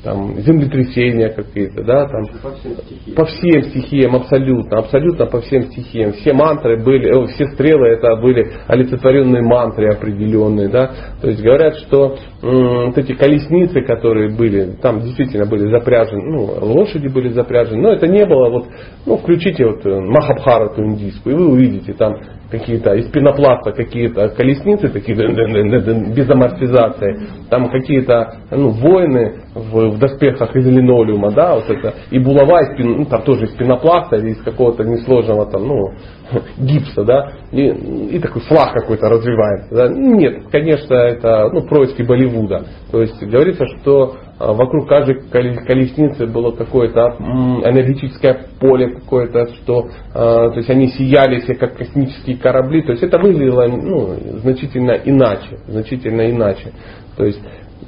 там, 0.03 0.39
землетрясения 0.41 1.29
какие-то, 1.31 1.83
да, 1.85 2.07
там, 2.07 2.25
по 2.43 2.53
всем, 2.53 2.73
по 3.15 3.25
всем 3.27 3.63
стихиям 3.65 4.17
абсолютно, 4.17 4.79
абсолютно 4.79 5.27
по 5.27 5.41
всем 5.41 5.65
стихиям. 5.65 6.13
Все 6.13 6.33
мантры 6.33 6.83
были, 6.83 7.09
э, 7.09 7.27
все 7.35 7.47
стрелы 7.49 7.89
это 7.89 8.17
были 8.17 8.51
олицетворенные 8.67 9.43
мантры 9.43 9.93
определенные, 9.93 10.69
да. 10.69 10.91
То 11.21 11.29
есть 11.29 11.43
говорят, 11.43 11.77
что 11.79 12.17
м, 12.43 12.87
вот 12.87 12.99
эти 12.99 13.13
колесницы, 13.13 13.83
которые 13.83 14.35
были, 14.35 14.77
там 14.81 15.01
действительно 15.01 15.47
были 15.47 15.71
запряжены, 15.71 16.23
ну, 16.23 16.45
лошади 16.61 17.09
были 17.09 17.29
запряжены, 17.29 17.83
но 17.83 17.93
это 17.93 18.07
не 18.07 18.25
было 18.25 18.49
вот, 18.49 18.67
ну, 19.07 19.17
включите 19.19 19.67
вот 19.67 19.85
э, 19.85 20.01
Махабхарату 20.01 20.83
индийскую, 20.83 21.35
и 21.35 21.39
вы 21.39 21.51
увидите 21.51 21.93
там 21.93 22.15
какие-то 22.51 22.95
из 22.95 23.09
пенопласта 23.11 23.73
какие-то 23.73 24.29
колесницы 24.31 24.89
такие 24.89 25.17
без 25.17 26.29
амортизации, 26.31 27.47
там 27.49 27.71
какие-то 27.71 28.35
ну, 28.51 28.71
воины 28.71 29.43
в, 29.55 29.91
в 29.91 29.99
доспехах 29.99 30.55
из 30.57 30.67
линолеума, 30.67 31.31
да, 31.31 31.55
вот 31.55 31.69
это, 31.69 31.95
и 32.11 32.19
булава 32.19 32.63
из, 32.63 32.79
ну, 32.79 33.05
там 33.05 33.23
тоже 33.23 33.45
из 33.45 33.51
пенопласта 33.53 34.17
или 34.17 34.31
из 34.31 34.43
какого-то 34.43 34.85
несложного 34.85 35.47
там, 35.47 35.67
ну, 35.67 35.93
гипса, 36.59 37.05
да, 37.05 37.33
и, 37.53 37.69
и 37.69 38.19
такой 38.19 38.43
флаг 38.43 38.73
какой-то 38.73 39.09
развивается. 39.09 39.75
Да. 39.75 39.89
Нет, 39.89 40.45
конечно, 40.51 40.95
это 40.95 41.51
ну, 41.53 41.63
происки 41.63 42.03
Болливуда. 42.03 42.65
То 42.91 43.01
есть 43.01 43.23
говорится, 43.23 43.67
что 43.67 44.17
вокруг 44.41 44.89
каждой 44.89 45.23
колесницы 45.31 46.27
было 46.27 46.53
какое-то 46.53 47.17
энергетическое 47.19 48.47
поле 48.59 48.95
какое-то, 48.95 49.47
что 49.55 49.89
а, 50.15 50.51
то 50.51 50.57
есть 50.57 50.71
они 50.71 50.89
сияли 50.89 51.41
все 51.41 51.55
как 51.55 51.77
космические 51.77 52.39
корабли. 52.39 52.83
То 52.83 52.93
есть 52.93 53.03
это 53.03 53.19
выглядело 53.19 53.67
ну, 53.67 54.17
значительно 54.41 54.93
иначе, 54.93 55.59
значительно 55.69 56.31
иначе. 56.31 56.73
То 57.17 57.25
есть 57.25 57.41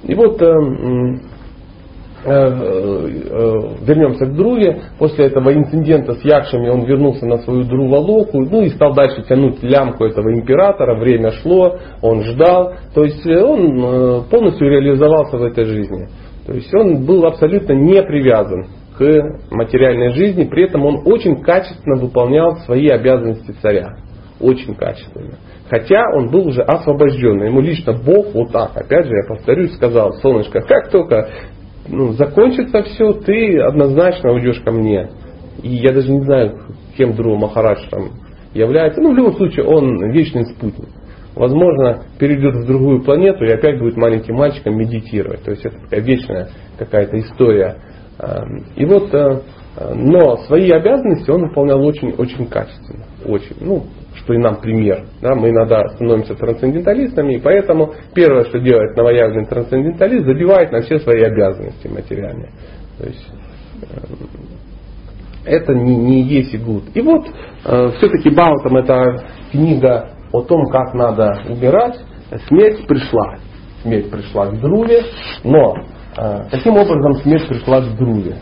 и 0.05 0.15
вот 0.15 0.41
э, 0.43 0.53
Э, 2.25 2.31
э, 2.31 3.61
вернемся 3.85 4.27
к 4.27 4.37
Друве. 4.37 4.81
После 4.97 5.27
этого 5.27 5.53
инцидента 5.53 6.15
с 6.15 6.25
Якшами 6.25 6.69
он 6.69 6.85
вернулся 6.85 7.27
на 7.27 7.39
свою 7.39 7.65
Друвалоку, 7.65 8.43
ну 8.43 8.63
и 8.63 8.69
стал 8.69 8.95
дальше 8.95 9.25
тянуть 9.29 9.61
лямку 9.61 10.05
этого 10.05 10.33
императора. 10.33 11.01
Время 11.01 11.33
шло, 11.33 11.79
он 12.01 12.23
ждал. 12.23 12.75
То 12.95 13.03
есть 13.03 13.27
он 13.27 14.25
полностью 14.31 14.71
реализовался 14.71 15.37
в 15.37 15.43
этой 15.43 15.65
жизни. 15.65 16.09
То 16.47 16.55
есть 16.55 16.75
он 16.75 17.05
был 17.05 17.25
абсолютно 17.25 17.73
не 17.73 18.03
привязан 18.03 18.67
к 18.99 19.39
материальной 19.51 20.13
жизни, 20.13 20.45
при 20.45 20.65
этом 20.65 20.85
он 20.85 21.03
очень 21.05 21.43
качественно 21.43 22.01
выполнял 22.01 22.57
свои 22.59 22.89
обязанности 22.89 23.53
царя. 23.63 23.97
Очень 24.41 24.75
качественно. 24.75 25.39
Хотя 25.71 26.03
он 26.15 26.31
был 26.31 26.49
уже 26.49 26.63
освобожденный. 26.63 27.47
Ему 27.47 27.61
лично 27.61 27.93
Бог 27.93 28.35
вот 28.35 28.51
так, 28.51 28.77
опять 28.77 29.07
же, 29.07 29.13
я 29.13 29.29
повторюсь, 29.29 29.75
сказал, 29.75 30.13
солнышко, 30.15 30.61
как 30.61 30.91
только 30.91 31.29
ну, 31.89 32.13
закончится 32.13 32.83
все, 32.83 33.13
ты 33.13 33.61
однозначно 33.61 34.33
уйдешь 34.33 34.61
ко 34.61 34.73
мне. 34.73 35.11
И 35.63 35.69
я 35.69 35.93
даже 35.93 36.11
не 36.11 36.21
знаю, 36.23 36.59
кем 36.97 37.15
Друва 37.15 37.39
Махарадж 37.39 37.89
там 37.91 38.11
является. 38.55 39.01
Ну, 39.01 39.13
в 39.13 39.17
любом 39.17 39.37
случае, 39.37 39.65
он 39.65 40.11
вечный 40.11 40.45
спутник. 40.47 40.89
Возможно, 41.35 42.05
перейдет 42.19 42.55
в 42.55 42.67
другую 42.67 43.03
планету 43.03 43.45
и 43.45 43.53
опять 43.53 43.79
будет 43.79 43.97
маленьким 43.97 44.35
мальчиком 44.35 44.77
медитировать. 44.77 45.43
То 45.43 45.51
есть 45.53 45.65
это 45.65 45.79
такая 45.79 46.01
вечная 46.01 46.49
какая-то 46.79 47.19
история. 47.19 47.77
И 48.77 48.85
вот 48.85 49.13
э, 49.15 49.41
Но 49.95 50.37
свои 50.47 50.71
обязанности 50.71 51.31
он 51.31 51.49
выполнял 51.49 51.83
очень, 51.83 52.13
очень 52.13 52.47
качественно. 52.47 53.05
Очень. 53.25 53.57
Ну, 53.61 53.87
что 54.17 54.35
и 54.35 54.39
нам 54.39 54.61
пример. 54.61 55.07
Да, 55.23 55.35
мы 55.35 55.49
иногда 55.49 55.89
становимся 55.95 56.35
трансценденталистами, 56.35 57.35
и 57.35 57.41
поэтому 57.41 57.95
первое, 58.15 58.45
что 58.45 58.59
делает 58.59 58.97
новоявленный 58.97 59.47
трансценденталист, 59.47 60.27
забивает 60.27 60.71
на 60.73 60.83
все 60.83 60.99
свои 60.99 61.23
обязанности 61.23 61.89
материальные. 61.89 62.51
То 62.99 63.07
есть 63.07 63.27
э, 63.83 63.97
это 65.47 65.75
не, 65.75 65.97
не 65.97 66.23
есть 66.23 66.53
и 66.55 66.59
гуд. 66.59 66.85
И 66.95 67.01
вот 67.01 67.27
э, 67.27 67.91
все-таки 67.97 68.31
Баутам 68.31 68.77
это 68.77 69.25
книга 69.51 70.11
о 70.33 70.43
том, 70.43 70.67
как 70.67 70.95
надо 70.95 71.43
умирать. 71.49 71.99
Смерть 72.49 72.87
пришла. 72.87 73.37
Смерть 73.83 74.11
пришла 74.11 74.47
к 74.47 74.61
Друве, 74.61 75.03
но 75.45 75.75
э, 76.17 76.49
каким 76.51 76.77
образом 76.77 77.15
смерть 77.23 77.49
пришла 77.49 77.81
к 77.81 77.97
Друве? 77.97 78.37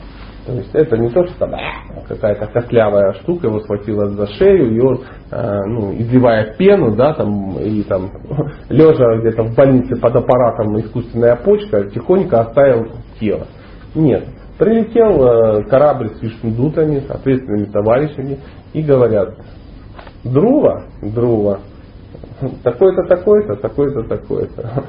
То 0.46 0.52
есть 0.52 0.74
это 0.74 0.96
не 0.96 1.08
то, 1.10 1.24
что 1.26 1.48
какая-то 2.08 2.46
костлявая 2.46 3.12
штука 3.14 3.46
его 3.46 3.60
схватила 3.60 4.08
за 4.08 4.26
шею, 4.26 4.74
и 4.74 4.80
он, 4.80 5.00
э, 5.30 5.58
ну, 5.66 5.92
изливая 5.94 6.54
пену, 6.56 6.96
да, 6.96 7.14
там, 7.14 7.58
и 7.58 7.82
там, 7.82 8.10
лежа 8.68 9.18
где-то 9.20 9.44
в 9.44 9.54
больнице 9.54 10.00
под 10.00 10.16
аппаратом 10.16 10.78
искусственная 10.80 11.36
почка, 11.36 11.88
тихонько 11.90 12.40
оставил 12.40 12.88
тело. 13.20 13.46
Нет. 13.94 14.24
Прилетел 14.58 15.24
э, 15.24 15.62
корабль 15.68 16.10
с 16.16 16.22
вишнудутами, 16.22 17.00
с 17.00 17.10
ответственными 17.10 17.66
товарищами, 17.66 18.38
и 18.72 18.82
говорят, 18.82 19.34
Друва, 20.24 20.84
Друва, 21.00 21.60
такой-то, 22.62 23.02
такой-то, 23.08 23.56
такой-то, 23.56 24.02
такой-то 24.02 24.84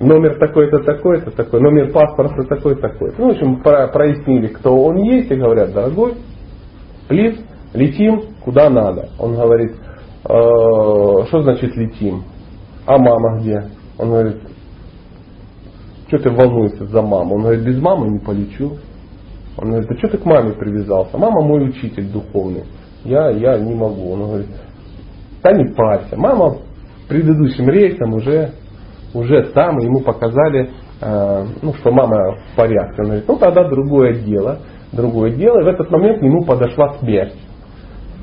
номер 0.00 0.38
такой-то, 0.38 0.78
такой-то, 0.80 1.30
такой, 1.30 1.60
номер 1.60 1.92
паспорта 1.92 2.44
такой-то, 2.44 2.82
такой. 2.88 3.12
Ну, 3.18 3.28
в 3.28 3.30
общем, 3.30 3.62
про, 3.62 3.88
прояснили, 3.88 4.48
кто 4.48 4.76
он 4.76 4.96
есть, 4.96 5.30
и 5.30 5.36
говорят, 5.36 5.72
дорогой, 5.72 6.14
плиз, 7.08 7.38
летим 7.74 8.22
куда 8.44 8.70
надо. 8.70 9.08
Он 9.18 9.34
говорит, 9.34 9.72
э, 9.72 10.28
что 10.28 11.42
значит 11.42 11.74
летим? 11.76 12.24
А 12.86 12.98
мама 12.98 13.40
где? 13.40 13.64
Он 13.98 14.08
говорит, 14.10 14.36
что 16.08 16.18
ты 16.18 16.30
волнуешься 16.30 16.86
за 16.86 17.02
маму? 17.02 17.36
Он 17.36 17.42
говорит, 17.42 17.64
без 17.64 17.80
мамы 17.80 18.08
не 18.08 18.18
полечу. 18.18 18.76
Он 19.58 19.70
говорит, 19.70 19.90
а 19.90 19.98
что 19.98 20.08
ты 20.08 20.18
к 20.18 20.24
маме 20.24 20.52
привязался? 20.52 21.16
Мама 21.16 21.40
мой 21.42 21.68
учитель 21.68 22.08
духовный. 22.10 22.64
Я, 23.04 23.30
я 23.30 23.58
не 23.58 23.74
могу. 23.74 24.12
Он 24.12 24.22
говорит, 24.22 24.48
да 25.46 25.52
не 25.52 25.72
парься. 25.74 26.16
Мама 26.16 26.56
предыдущим 27.08 27.68
рейсом 27.68 28.14
уже 28.14 28.50
уже 29.14 29.44
там 29.54 29.78
ему 29.78 30.00
показали, 30.00 30.70
э, 31.00 31.46
ну, 31.62 31.72
что 31.74 31.90
мама 31.92 32.36
в 32.36 32.56
порядке. 32.56 32.96
Он 32.98 33.04
говорит, 33.04 33.28
ну 33.28 33.36
тогда 33.36 33.68
другое 33.68 34.14
дело, 34.14 34.58
другое 34.92 35.30
дело. 35.30 35.60
И 35.60 35.64
в 35.64 35.68
этот 35.68 35.90
момент 35.90 36.20
ему 36.22 36.44
подошла 36.44 36.94
смерть. 36.98 37.34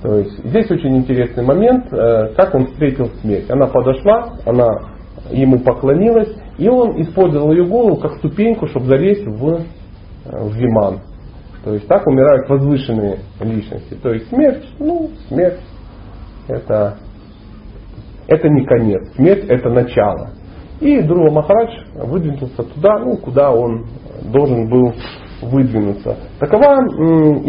То 0.04 0.18
есть 0.18 0.38
здесь 0.44 0.70
очень 0.70 0.98
интересный 0.98 1.44
момент, 1.46 1.86
э, 1.94 2.34
как 2.36 2.54
он 2.54 2.68
встретил 2.68 3.08
смерть. 3.22 3.50
Она 3.50 3.68
подошла, 3.68 4.34
она 4.46 4.68
ему 5.32 5.60
поклонилась, 5.60 6.36
и 6.58 6.68
он 6.68 7.02
использовал 7.02 7.54
ее 7.54 7.66
голову 7.66 7.96
как 7.96 8.18
ступеньку, 8.18 8.68
чтобы 8.68 8.88
залезть 8.88 9.26
в, 9.26 9.50
э, 9.50 9.64
в 10.26 10.56
виман. 10.56 11.00
То 11.64 11.74
есть 11.74 11.88
так 11.88 12.06
умирают 12.06 12.50
возвышенные 12.50 13.20
личности. 13.40 13.94
То 14.04 14.12
есть 14.12 14.28
смерть, 14.28 14.68
ну, 14.78 15.10
смерть 15.30 15.62
это, 16.48 16.98
это 18.34 18.50
не 18.50 18.66
конец. 18.66 19.08
Смерть 19.16 19.46
это 19.48 19.70
начало. 19.70 20.30
И 20.80 21.02
Друва 21.02 21.32
Махарадж 21.32 21.72
выдвинулся 21.96 22.64
туда, 22.64 23.00
ну, 23.00 23.18
куда 23.18 23.52
он 23.52 23.86
должен 24.32 24.70
был 24.70 24.94
выдвинуться. 25.42 26.18
Такова 26.40 26.86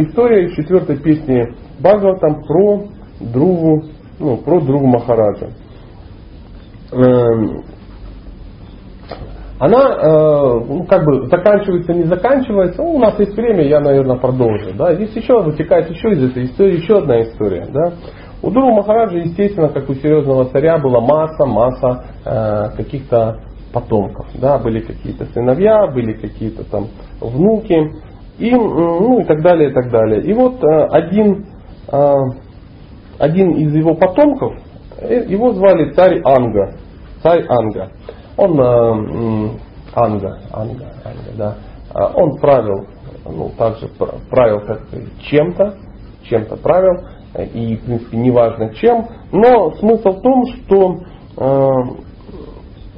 история 0.00 0.54
четвертой 0.54 0.98
песни 0.98 1.54
Бхагаватам 1.80 2.42
про 2.44 2.84
Друву, 3.20 3.82
ну, 4.18 4.36
про 4.38 4.60
Друву 4.60 4.86
Махараджа. 4.86 5.48
Эм, 6.92 7.64
она 9.58 9.78
э, 9.78 10.64
ну, 10.68 10.84
как 10.84 11.04
бы 11.04 11.26
заканчивается, 11.28 11.94
не 11.94 12.04
заканчивается. 12.04 12.82
Ну, 12.82 12.94
у 12.94 12.98
нас 12.98 13.18
есть 13.18 13.36
время, 13.36 13.62
я, 13.66 13.80
наверное, 13.80 14.16
продолжу. 14.16 14.74
Да. 14.76 14.94
Здесь 14.94 15.14
еще 15.14 15.42
вытекает 15.42 15.90
еще 15.90 16.10
из 16.10 16.30
этой 16.30 16.44
истории 16.44 16.76
еще 16.76 16.98
одна 16.98 17.22
история. 17.22 17.66
Да. 17.72 17.92
У 18.44 18.50
Дуру 18.50 18.74
Махараджа, 18.74 19.16
естественно, 19.16 19.70
как 19.70 19.88
у 19.88 19.94
серьезного 19.94 20.44
царя, 20.50 20.76
была 20.76 21.00
масса, 21.00 21.46
масса 21.46 22.04
э, 22.26 22.76
каких-то 22.76 23.40
потомков. 23.72 24.26
Да, 24.34 24.58
были 24.58 24.80
какие-то 24.80 25.24
сыновья, 25.32 25.86
были 25.86 26.12
какие-то 26.12 26.62
там 26.70 26.88
внуки, 27.22 27.90
и, 28.38 28.50
ну, 28.50 29.20
и 29.20 29.24
так 29.24 29.40
далее, 29.40 29.70
и 29.70 29.72
так 29.72 29.90
далее. 29.90 30.20
И 30.24 30.34
вот 30.34 30.62
э, 30.62 30.86
один, 30.90 31.46
э, 31.90 32.14
один 33.18 33.52
из 33.52 33.74
его 33.74 33.94
потомков, 33.94 34.52
э, 34.98 35.24
его 35.26 35.52
звали 35.54 35.92
царь 35.92 36.20
Анга. 36.22 36.74
Царь 37.22 37.46
Анга. 37.48 37.92
Он 38.36 38.60
э, 38.60 39.50
Анга, 39.94 40.38
Анга, 40.52 40.92
Анга, 41.02 41.32
да. 41.38 41.54
А 41.94 42.12
он 42.14 42.36
правил, 42.40 42.88
ну, 43.24 43.48
также 43.56 43.88
правил 44.28 44.60
как 44.66 44.82
чем-то, 45.30 45.76
чем-то 46.24 46.56
правил 46.56 47.08
и, 47.42 47.76
в 47.76 47.84
принципе, 47.84 48.16
неважно 48.16 48.74
чем. 48.74 49.06
Но 49.32 49.72
смысл 49.72 50.10
в 50.10 50.20
том, 50.20 50.44
что 50.46 50.96
э, 51.36 51.70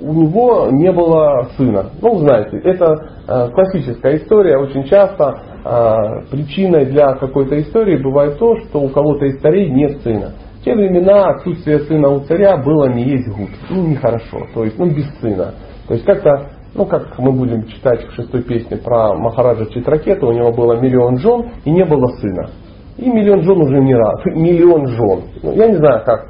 у 0.00 0.12
него 0.12 0.68
не 0.70 0.92
было 0.92 1.48
сына. 1.56 1.90
Ну, 2.02 2.18
знаете, 2.18 2.58
это 2.58 2.94
э, 3.26 3.48
классическая 3.50 4.16
история. 4.16 4.58
Очень 4.58 4.84
часто 4.84 5.42
э, 5.64 6.30
причиной 6.30 6.86
для 6.86 7.14
какой-то 7.14 7.58
истории 7.60 8.02
бывает 8.02 8.38
то, 8.38 8.56
что 8.56 8.80
у 8.80 8.88
кого-то 8.88 9.24
из 9.26 9.40
царей 9.40 9.70
нет 9.70 10.02
сына. 10.02 10.32
В 10.60 10.64
те 10.64 10.74
времена 10.74 11.30
отсутствие 11.30 11.80
сына 11.80 12.08
у 12.10 12.20
царя 12.20 12.56
было 12.58 12.88
не 12.92 13.04
есть 13.04 13.28
гуд. 13.28 13.50
Ну, 13.70 13.86
нехорошо. 13.88 14.46
То 14.54 14.64
есть, 14.64 14.78
ну, 14.78 14.86
без 14.86 15.08
сына. 15.20 15.54
То 15.88 15.94
есть, 15.94 16.04
как-то 16.04 16.50
ну, 16.76 16.84
как 16.84 17.18
мы 17.18 17.32
будем 17.32 17.66
читать 17.68 18.06
в 18.06 18.14
шестой 18.14 18.42
песне 18.42 18.76
про 18.76 19.14
Махараджа 19.14 19.64
Читракета, 19.66 20.26
у 20.26 20.32
него 20.32 20.52
было 20.52 20.78
миллион 20.78 21.16
жен 21.18 21.46
и 21.64 21.70
не 21.70 21.84
было 21.86 22.06
сына. 22.18 22.50
И 22.98 23.08
миллион 23.08 23.42
жен 23.42 23.60
уже 23.60 23.80
не 23.80 23.94
раз. 23.94 24.24
Миллион 24.24 24.86
жен. 24.86 25.22
Ну, 25.42 25.52
я 25.52 25.68
не 25.68 25.76
знаю, 25.76 26.02
как 26.04 26.28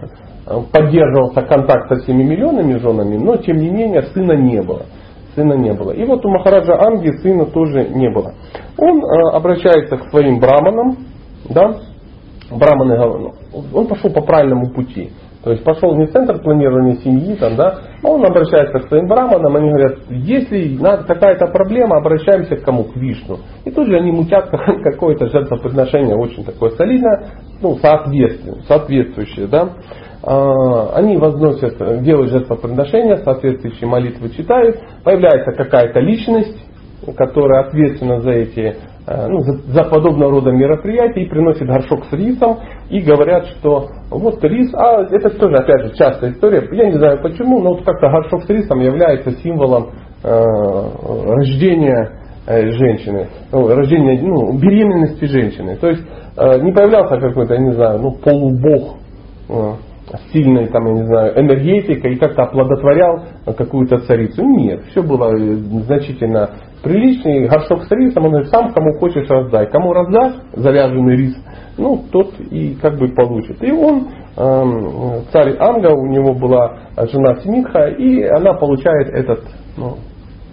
поддерживался 0.73 1.43
контакт 1.43 1.89
со 1.89 1.97
всеми 2.03 2.23
миллионами 2.23 2.79
женами, 2.79 3.17
но 3.17 3.37
тем 3.37 3.59
не 3.59 3.71
менее 3.71 4.03
сына 4.03 4.33
не 4.33 4.62
было. 4.62 4.83
Сына 5.35 5.55
не 5.55 5.73
было. 5.73 5.93
И 5.93 6.05
вот 6.05 6.25
у 6.25 6.29
Махараджа 6.29 6.81
Анги 6.81 7.11
сына 7.23 7.47
тоже 7.47 7.89
не 7.89 8.09
было. 8.11 8.33
Он 8.79 8.99
э, 8.99 9.37
обращается 9.37 9.97
к 9.97 10.11
своим 10.11 10.39
браманам, 10.39 10.97
да, 11.49 11.77
браманы, 12.51 12.97
ну, 12.97 13.33
он 13.75 13.87
пошел 13.87 14.11
по 14.11 14.23
правильному 14.23 14.71
пути. 14.71 15.11
То 15.47 15.53
есть 15.53 15.62
пошел 15.62 15.94
не 15.94 16.09
центр 16.09 16.42
планирования 16.42 16.97
семьи, 16.97 17.36
там, 17.36 17.55
да, 17.55 17.78
а 18.03 18.09
он 18.09 18.26
обращается 18.26 18.80
к 18.80 18.88
своим 18.88 19.07
браманам, 19.07 19.55
они 19.55 19.70
говорят, 19.70 19.99
если 20.11 20.76
какая-то 20.76 21.47
проблема, 21.53 21.99
обращаемся 21.99 22.57
к 22.57 22.64
кому? 22.64 22.82
К 22.82 22.97
Вишну. 22.97 23.38
И 23.64 23.70
тут 23.70 23.86
же 23.86 23.97
они 23.97 24.11
мутят 24.11 24.51
какое-то 24.82 25.28
жертвоприношение 25.28 26.16
очень 26.16 26.44
такое 26.44 26.70
солидное, 26.70 27.26
ну, 27.62 27.76
соответствующее, 27.76 29.47
да. 29.47 29.68
А, 30.24 30.97
они 30.97 31.16
возносят, 31.16 31.78
делают 32.03 32.32
жертвоприношение, 32.32 33.18
соответствующие 33.18 33.88
молитвы 33.88 34.30
читают, 34.30 34.80
появляется 35.05 35.53
какая-то 35.53 36.01
личность, 36.01 36.59
которая 37.16 37.68
ответственна 37.68 38.20
за 38.20 38.32
эти 38.32 38.78
ну, 39.07 39.41
за, 39.41 39.53
за 39.73 39.85
подобного 39.85 40.33
рода 40.33 40.51
мероприятия 40.51 41.23
и 41.23 41.29
приносит 41.29 41.67
горшок 41.67 42.07
с 42.07 42.13
рисом 42.13 42.59
и 42.91 43.01
говорят, 43.01 43.47
что 43.47 43.89
вот 44.11 44.43
рис, 44.43 44.73
а 44.75 45.03
это 45.03 45.31
тоже 45.31 45.55
опять 45.55 45.87
же 45.87 45.95
частая 45.95 46.33
история, 46.33 46.69
я 46.73 46.87
не 46.87 46.99
знаю 46.99 47.23
почему, 47.23 47.61
но 47.61 47.75
вот 47.75 47.85
как-то 47.85 48.09
горшок 48.09 48.43
с 48.45 48.49
рисом 48.49 48.81
является 48.81 49.31
символом 49.43 49.91
э, 50.25 50.43
рождения 51.29 52.21
э, 52.47 52.71
женщины, 52.73 53.29
ну, 53.53 53.69
рождения, 53.69 54.21
ну, 54.23 54.59
беременности 54.59 55.25
женщины. 55.27 55.77
То 55.77 55.89
есть 55.89 56.03
э, 56.37 56.61
не 56.63 56.73
появлялся 56.73 57.21
какой-то, 57.21 57.55
я 57.55 57.61
не 57.61 57.73
знаю, 57.73 58.01
ну, 58.01 58.13
полубог 58.13 58.97
э, 59.49 59.73
сильной 60.33 60.69
там, 60.69 60.87
я 60.87 60.93
не 60.93 61.07
знаю, 61.07 61.41
энергетикой 61.41 62.15
и 62.15 62.19
как-то 62.19 62.43
оплодотворял 62.43 63.25
какую-то 63.57 63.99
царицу. 64.01 64.43
Нет, 64.43 64.83
все 64.91 65.03
было 65.03 65.33
э, 65.37 65.55
значительно 65.85 66.51
приличный 66.87 67.49
горшок 67.49 67.82
с 67.84 67.91
рисом, 67.91 68.26
он 68.26 68.45
сам 68.47 68.72
кому 68.72 68.97
хочешь 69.01 69.28
раздай. 69.28 69.68
Кому 69.70 69.93
раздашь 69.93 70.34
завяженный 70.53 71.16
рис, 71.16 71.37
ну, 71.76 72.05
тот 72.12 72.32
и 72.39 72.76
как 72.80 72.97
бы 72.97 73.09
получит. 73.09 73.61
И 73.62 73.72
он, 73.72 74.09
эм, 74.37 75.24
царь 75.32 75.57
Анга, 75.59 75.89
у 75.95 76.07
него 76.07 76.32
была 76.34 76.78
жена 77.11 77.41
Симитха, 77.41 77.89
и 77.89 78.22
она 78.22 78.55
получает 78.55 79.09
этот, 79.09 79.41
ну, 79.76 79.97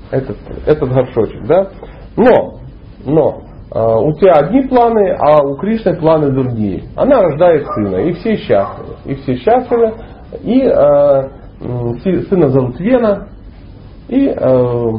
этот, 0.10 0.38
этот 0.66 0.92
горшочек. 0.92 1.46
Да? 1.46 1.68
Но, 2.18 2.60
но, 3.06 3.42
э, 3.72 3.80
у 3.80 4.14
тебя 4.14 4.34
одни 4.34 4.64
планы, 4.64 5.16
а 5.20 5.44
у 5.44 5.56
Кришны 5.58 5.96
планы 5.98 6.32
другие. 6.32 6.86
Она 6.96 7.22
рождает 7.22 7.68
сына, 7.76 7.98
и 7.98 8.14
все 8.14 8.38
счастливы. 8.38 8.96
И 9.06 9.16
все 9.16 9.36
счастливы. 9.36 9.94
И 10.42 10.62
э, 10.64 12.24
сына 12.28 12.50
зовут 12.50 12.80
Вена. 12.80 13.28
И 14.10 14.28
э, 14.28 14.92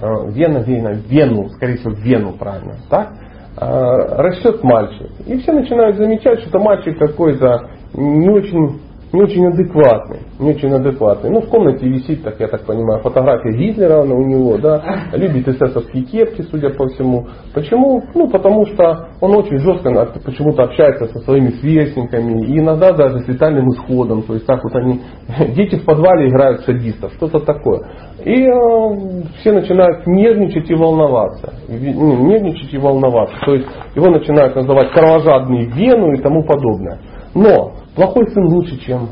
вена, 0.00 0.58
вена, 0.58 0.94
вену, 1.08 1.48
скорее 1.50 1.76
всего, 1.76 1.92
вену, 1.92 2.32
правильно, 2.32 2.74
так? 2.90 3.12
Э, 3.58 4.20
растет 4.20 4.62
мальчик. 4.62 5.08
И 5.26 5.38
все 5.38 5.52
начинают 5.52 5.96
замечать, 5.96 6.40
что 6.42 6.58
мальчик 6.58 6.98
какой-то 6.98 7.70
не 7.94 8.28
очень 8.28 8.80
не 9.12 9.22
очень 9.22 9.46
адекватный, 9.46 10.20
не 10.40 10.50
очень 10.50 10.72
адекватный. 10.72 11.30
Ну, 11.30 11.40
в 11.40 11.48
комнате 11.48 11.86
висит, 11.86 12.24
так 12.24 12.40
я 12.40 12.48
так 12.48 12.64
понимаю, 12.64 13.00
фотография 13.02 13.56
Гитлера 13.56 14.02
у 14.02 14.22
него, 14.24 14.58
да, 14.58 14.82
любит 15.12 15.46
эсэсовские 15.46 16.04
кепки, 16.04 16.42
судя 16.42 16.70
по 16.70 16.88
всему. 16.88 17.26
Почему? 17.54 18.02
Ну, 18.14 18.28
потому 18.28 18.66
что 18.66 19.08
он 19.20 19.36
очень 19.36 19.58
жестко 19.58 19.90
почему-то 20.24 20.64
общается 20.64 21.06
со 21.06 21.20
своими 21.20 21.50
сверстниками, 21.60 22.46
и 22.46 22.58
иногда 22.58 22.92
даже 22.92 23.20
с 23.20 23.28
летальным 23.28 23.68
исходом, 23.70 24.22
то 24.22 24.34
есть 24.34 24.46
так 24.46 24.62
вот 24.64 24.74
они, 24.74 25.00
дети 25.54 25.76
в 25.76 25.84
подвале 25.84 26.28
играют 26.28 26.62
садистов, 26.62 27.12
что-то 27.14 27.40
такое. 27.40 27.82
И 28.24 28.42
э, 28.42 29.22
все 29.40 29.52
начинают 29.52 30.06
нервничать 30.06 30.68
и 30.68 30.74
волноваться. 30.74 31.54
Нервничать 31.68 32.72
и 32.72 32.78
волноваться. 32.78 33.36
То 33.44 33.54
есть 33.54 33.68
его 33.94 34.10
начинают 34.10 34.56
называть 34.56 34.90
кровожадный 34.90 35.66
вену 35.66 36.12
и 36.12 36.20
тому 36.20 36.44
подобное. 36.44 36.98
Но 37.34 37.72
Плохой 37.96 38.30
сын 38.30 38.44
лучше, 38.46 38.78
чем 38.78 39.08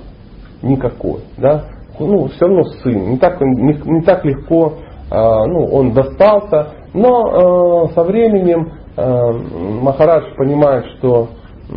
никакой. 0.63 1.23
Да? 1.39 1.65
Ну, 1.99 2.27
все 2.29 2.47
равно 2.47 2.65
сын. 2.83 3.11
Не 3.11 3.19
так, 3.19 3.41
не, 3.41 3.75
не 3.75 4.03
так 4.03 4.25
легко 4.25 4.75
э, 5.11 5.15
ну, 5.15 5.65
он 5.73 5.93
достался. 5.93 6.69
Но 6.93 7.89
э, 7.89 7.95
со 7.95 8.05
временем 8.05 8.73
э, 8.97 9.33
Махарадж 9.81 10.35
понимает, 10.37 10.85
что 10.99 11.29
э, 11.71 11.75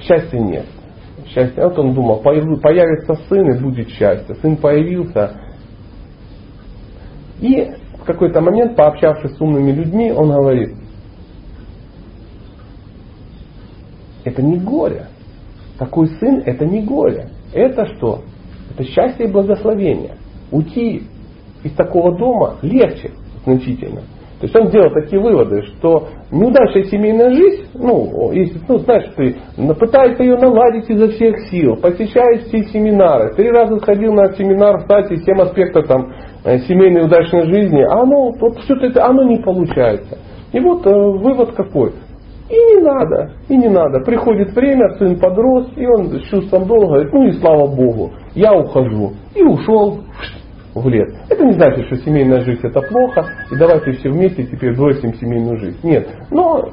счастья 0.00 0.38
нет. 0.38 0.66
Счастья. 1.26 1.64
Вот 1.64 1.78
он 1.78 1.94
думал, 1.94 2.20
появится 2.20 3.14
сын 3.28 3.54
и 3.54 3.60
будет 3.60 3.88
счастье. 3.90 4.34
Сын 4.36 4.56
появился. 4.56 5.40
И 7.40 7.70
в 8.00 8.04
какой-то 8.04 8.40
момент, 8.40 8.74
пообщавшись 8.74 9.36
с 9.36 9.40
умными 9.40 9.70
людьми, 9.70 10.10
он 10.10 10.30
говорит, 10.30 10.74
это 14.28 14.42
не 14.42 14.58
горе. 14.58 15.06
Такой 15.78 16.08
сын 16.20 16.42
это 16.44 16.64
не 16.64 16.82
горе. 16.82 17.30
Это 17.52 17.86
что? 17.96 18.20
Это 18.70 18.84
счастье 18.84 19.26
и 19.26 19.32
благословение. 19.32 20.16
Уйти 20.50 21.02
из 21.62 21.72
такого 21.72 22.16
дома 22.16 22.56
легче 22.62 23.10
значительно. 23.44 24.02
То 24.40 24.44
есть 24.44 24.54
он 24.54 24.70
делал 24.70 24.90
такие 24.92 25.20
выводы, 25.20 25.62
что 25.62 26.08
неудачная 26.30 26.84
семейная 26.84 27.30
жизнь, 27.30 27.64
ну, 27.74 28.30
если, 28.30 28.60
ну, 28.68 28.78
знаешь, 28.78 29.10
ты 29.16 29.34
пытаешься 29.74 30.22
ее 30.22 30.36
наладить 30.36 30.88
изо 30.88 31.08
всех 31.08 31.40
сил, 31.50 31.74
посещаешь 31.74 32.42
все 32.42 32.62
семинары, 32.64 33.34
три 33.34 33.50
раза 33.50 33.78
сходил 33.78 34.12
на 34.12 34.32
семинар, 34.34 34.78
кстати, 34.78 35.16
7 35.16 35.40
аспектов 35.40 35.88
там, 35.88 36.12
э, 36.44 36.58
семейной 36.58 37.06
удачной 37.06 37.46
жизни, 37.46 37.82
а 37.82 38.02
оно, 38.02 38.30
вот 38.30 38.58
все 38.60 38.74
это, 38.76 39.06
оно 39.06 39.24
не 39.24 39.38
получается. 39.38 40.18
И 40.52 40.60
вот 40.60 40.86
э, 40.86 40.90
вывод 40.90 41.52
какой? 41.56 41.94
И 42.48 42.54
не 42.54 42.80
надо, 42.80 43.32
и 43.48 43.56
не 43.56 43.68
надо. 43.68 44.00
Приходит 44.00 44.54
время, 44.54 44.90
сын 44.98 45.18
подрос, 45.20 45.68
и 45.76 45.86
он 45.86 46.10
с 46.10 46.22
чувством 46.30 46.66
долга 46.66 46.86
говорит, 46.86 47.12
ну 47.12 47.26
и 47.26 47.32
слава 47.32 47.66
Богу, 47.66 48.12
я 48.34 48.54
ухожу. 48.54 49.12
И 49.34 49.42
ушел 49.42 50.00
в 50.78 50.88
лес. 50.88 51.08
Это 51.28 51.44
не 51.44 51.52
значит, 51.52 51.86
что 51.86 51.96
семейная 51.96 52.40
жизнь 52.40 52.60
это 52.62 52.80
плохо, 52.80 53.26
и 53.50 53.56
давайте 53.56 53.92
все 53.92 54.10
вместе 54.10 54.44
теперь 54.44 54.76
бросим 54.76 55.14
семейную 55.14 55.58
жизнь. 55.58 55.78
Нет. 55.82 56.08
Но 56.30 56.68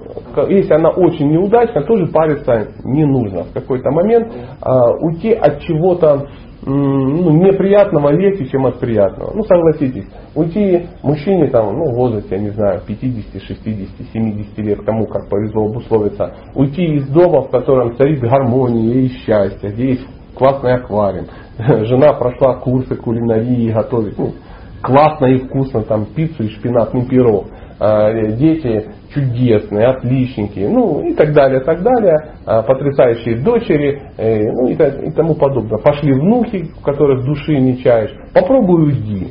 если 0.50 0.74
она 0.74 0.90
очень 0.90 1.32
неудачна, 1.32 1.84
тоже 1.84 2.08
париться 2.08 2.68
не 2.84 3.06
нужно. 3.06 3.44
В 3.44 3.54
какой-то 3.54 3.92
момент 3.92 4.32
а, 4.62 4.92
уйти 5.02 5.34
от 5.34 5.62
чего-то 5.62 6.28
ну, 6.66 7.32
неприятного 7.32 8.10
легче, 8.10 8.46
чем 8.48 8.66
от 8.66 8.80
приятного. 8.80 9.34
Ну, 9.36 9.44
согласитесь, 9.44 10.08
уйти 10.34 10.88
мужчине 11.04 11.50
там, 11.50 11.78
ну, 11.78 11.92
в 11.92 11.96
возрасте, 11.96 12.36
я 12.36 12.42
не 12.42 12.50
знаю, 12.50 12.82
50, 12.86 13.42
60, 13.42 14.08
70 14.12 14.58
лет, 14.60 14.80
кому 14.84 15.06
как 15.06 15.30
повезло 15.30 15.66
обусловиться, 15.66 16.34
уйти 16.56 16.84
из 16.96 17.08
дома, 17.10 17.44
в 17.44 17.52
котором 17.52 17.96
царит 17.98 18.20
гармония 18.20 19.02
и 19.02 19.08
счастье, 19.10 19.70
где 19.70 19.90
есть 19.90 20.08
классный 20.36 20.76
аквариум, 20.76 21.28
жена 21.58 22.14
прошла 22.14 22.56
курсы 22.56 22.96
кулинарии, 22.96 23.72
готовит, 23.72 24.18
ну, 24.18 24.34
классно 24.82 25.26
и 25.26 25.40
вкусно, 25.40 25.82
там, 25.84 26.06
пиццу 26.06 26.44
и 26.44 26.50
шпинатный 26.50 27.06
пирог. 27.06 27.48
А, 27.78 28.10
дети 28.14 28.86
чудесные, 29.14 29.88
отличники, 29.88 30.60
ну 30.60 31.02
и 31.02 31.14
так 31.14 31.34
далее, 31.34 31.60
так 31.60 31.84
далее, 31.84 32.16
а, 32.46 32.62
потрясающие 32.62 33.38
дочери, 33.38 34.02
э, 34.18 34.50
ну 34.52 34.68
и, 34.68 34.74
и 34.76 35.12
тому 35.12 35.36
подобное. 35.36 35.80
Пошли 35.80 36.14
внуки, 36.14 36.70
которых 36.84 37.26
души 37.26 37.58
не 37.60 37.78
чаешь, 37.80 38.14
попробуй 38.34 38.88
уйди, 38.88 39.28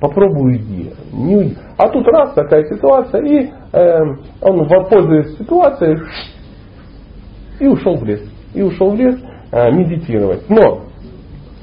попробуй 0.00 0.52
уйди. 0.52 0.92
Не 1.12 1.36
уйди. 1.36 1.56
А 1.76 1.88
тут 1.88 2.06
раз 2.08 2.32
такая 2.32 2.64
ситуация, 2.64 3.22
и 3.22 3.50
э, 3.72 3.98
он 4.40 4.66
воспользуясь 4.66 5.36
ситуацией 5.36 5.98
и 7.60 7.66
ушел 7.66 7.96
в 7.96 8.04
лес. 8.04 8.22
И 8.54 8.62
ушел 8.62 8.92
в 8.92 8.96
лес 8.96 9.16
э, 9.16 9.37
медитировать. 9.52 10.48
Но 10.48 10.82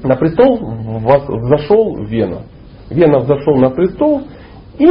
на 0.02 0.16
престол 0.16 0.58
взошел 0.60 1.96
Вена. 2.04 2.42
Вена 2.90 3.20
взошел 3.20 3.56
на 3.56 3.70
престол 3.70 4.22
и 4.78 4.86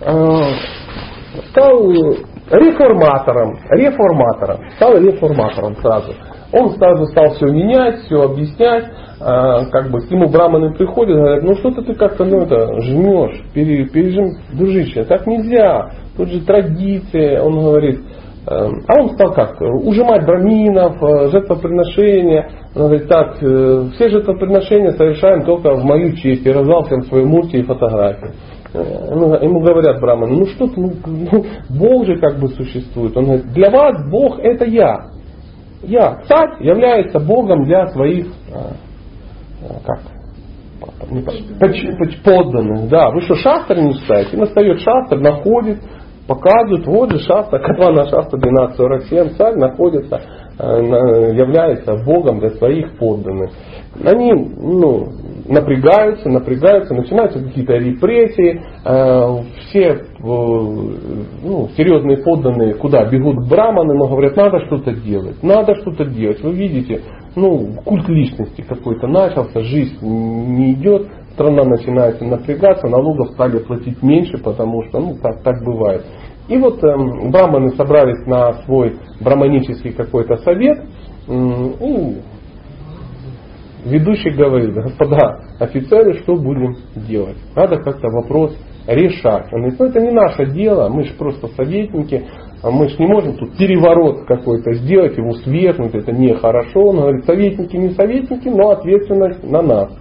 Э, 0.00 0.52
стал 1.50 1.90
реформатором, 2.50 3.58
реформатором, 3.70 4.70
стал 4.76 4.98
реформатором 4.98 5.76
сразу. 5.76 6.12
Он 6.52 6.70
сразу 6.70 7.06
стал 7.06 7.30
все 7.30 7.46
менять, 7.46 8.00
все 8.02 8.22
объяснять, 8.22 8.84
э, 8.84 9.70
как 9.72 9.90
бы 9.90 10.00
к 10.00 10.10
нему 10.10 10.28
браманы 10.28 10.74
приходят, 10.74 11.16
говорят, 11.16 11.42
ну 11.42 11.54
что-то 11.56 11.82
ты 11.82 11.94
как-то 11.94 12.24
ну, 12.24 12.42
это, 12.42 12.80
жмешь, 12.82 13.42
пере, 13.54 13.88
пережим, 13.88 14.36
дружище, 14.52 15.04
так 15.04 15.26
нельзя, 15.26 15.90
тут 16.16 16.28
же 16.28 16.42
традиции, 16.42 17.38
он 17.38 17.58
говорит, 17.58 18.00
э, 18.00 18.15
а 18.46 19.00
он 19.00 19.10
стал 19.10 19.32
как? 19.34 19.60
Ужимать 19.60 20.24
браминов, 20.24 21.00
жертвоприношения. 21.32 22.48
Он 22.76 22.82
говорит, 22.82 23.08
так, 23.08 23.36
все 23.38 24.08
жертвоприношения 24.08 24.92
совершаем 24.92 25.44
только 25.44 25.74
в 25.74 25.84
мою 25.84 26.12
честь. 26.12 26.46
И 26.46 26.52
раздал 26.52 26.84
всем 26.84 27.02
свои 27.02 27.24
мурти 27.24 27.58
и 27.58 27.62
фотографии. 27.64 28.30
Ну, 28.72 29.34
ему 29.42 29.60
говорят 29.60 30.00
браманы, 30.00 30.36
ну 30.36 30.46
что 30.46 30.66
ты, 30.66 30.80
ну, 30.80 30.92
ну, 31.06 31.44
Бог 31.70 32.04
же 32.04 32.18
как 32.18 32.38
бы 32.38 32.48
существует. 32.48 33.16
Он 33.16 33.24
говорит, 33.24 33.46
для 33.52 33.70
вас 33.70 34.08
Бог 34.10 34.38
это 34.38 34.64
я. 34.66 35.06
Я, 35.82 36.20
царь, 36.26 36.62
является 36.62 37.18
Богом 37.18 37.64
для 37.64 37.86
своих, 37.88 38.26
как, 39.84 40.00
подданных. 42.22 42.88
Да, 42.88 43.10
вы 43.10 43.22
что, 43.22 43.34
шастр 43.36 43.78
не 43.78 43.94
читаете? 43.94 44.36
Настает 44.36 44.80
шастр, 44.80 45.16
находит, 45.18 45.78
показывает, 46.26 46.86
вот 46.86 47.12
же 47.12 47.18
шастр, 47.20 47.58
Катвана 47.60 48.04
шастр 48.06 48.36
1247, 48.36 49.36
царь 49.36 49.56
находится, 49.56 50.20
а, 50.58 50.78
является 50.78 51.94
Богом 52.04 52.40
для 52.40 52.50
своих 52.50 52.96
подданных. 52.98 53.50
Они, 54.04 54.32
ну, 54.32 55.06
напрягаются, 55.48 56.28
напрягаются, 56.28 56.94
начинаются 56.94 57.42
какие-то 57.42 57.74
репрессии, 57.74 58.60
э, 58.84 59.42
все 59.60 59.80
э, 59.80 60.00
ну, 60.22 61.68
серьезные 61.76 62.18
подданные 62.18 62.74
куда? 62.74 63.04
Бегут 63.06 63.36
к 63.36 63.48
браманы, 63.48 63.94
но 63.94 64.08
говорят, 64.08 64.36
надо 64.36 64.60
что-то 64.66 64.92
делать, 64.92 65.42
надо 65.42 65.74
что-то 65.76 66.04
делать. 66.04 66.42
Вы 66.42 66.52
видите, 66.52 67.02
ну, 67.36 67.74
культ 67.84 68.08
личности 68.08 68.62
какой-то 68.62 69.06
начался, 69.06 69.60
жизнь 69.60 69.96
не 70.02 70.72
идет, 70.72 71.06
страна 71.36 71.64
начинает 71.64 72.20
напрягаться, 72.22 72.88
налогов 72.88 73.30
стали 73.32 73.58
платить 73.58 74.02
меньше, 74.02 74.38
потому 74.38 74.82
что, 74.88 74.98
ну, 74.98 75.16
так, 75.22 75.42
так 75.42 75.62
бывает. 75.62 76.04
И 76.48 76.56
вот 76.56 76.82
э, 76.82 76.96
браманы 77.30 77.70
собрались 77.76 78.26
на 78.26 78.54
свой 78.64 78.96
браманический 79.20 79.92
какой-то 79.92 80.36
совет, 80.38 80.84
и 81.28 82.16
ведущий 83.84 84.30
говорит, 84.30 84.74
господа 84.74 85.40
офицеры, 85.60 86.14
что 86.20 86.36
будем 86.36 86.76
делать? 86.94 87.36
Надо 87.54 87.76
как-то 87.78 88.08
вопрос 88.08 88.56
решать. 88.86 89.52
Он 89.52 89.60
говорит, 89.60 89.78
ну 89.78 89.86
это 89.86 90.00
не 90.00 90.12
наше 90.12 90.46
дело, 90.46 90.88
мы 90.88 91.04
же 91.04 91.14
просто 91.14 91.48
советники, 91.48 92.24
а 92.62 92.70
мы 92.70 92.88
же 92.88 92.96
не 92.98 93.06
можем 93.06 93.36
тут 93.36 93.56
переворот 93.56 94.24
какой-то 94.26 94.72
сделать, 94.74 95.16
его 95.18 95.32
свергнуть, 95.32 95.94
это 95.94 96.12
нехорошо. 96.12 96.80
Он 96.80 96.96
говорит, 96.96 97.24
советники 97.24 97.76
не 97.76 97.90
советники, 97.90 98.48
но 98.48 98.70
ответственность 98.70 99.42
на 99.44 99.62
нас. 99.62 99.92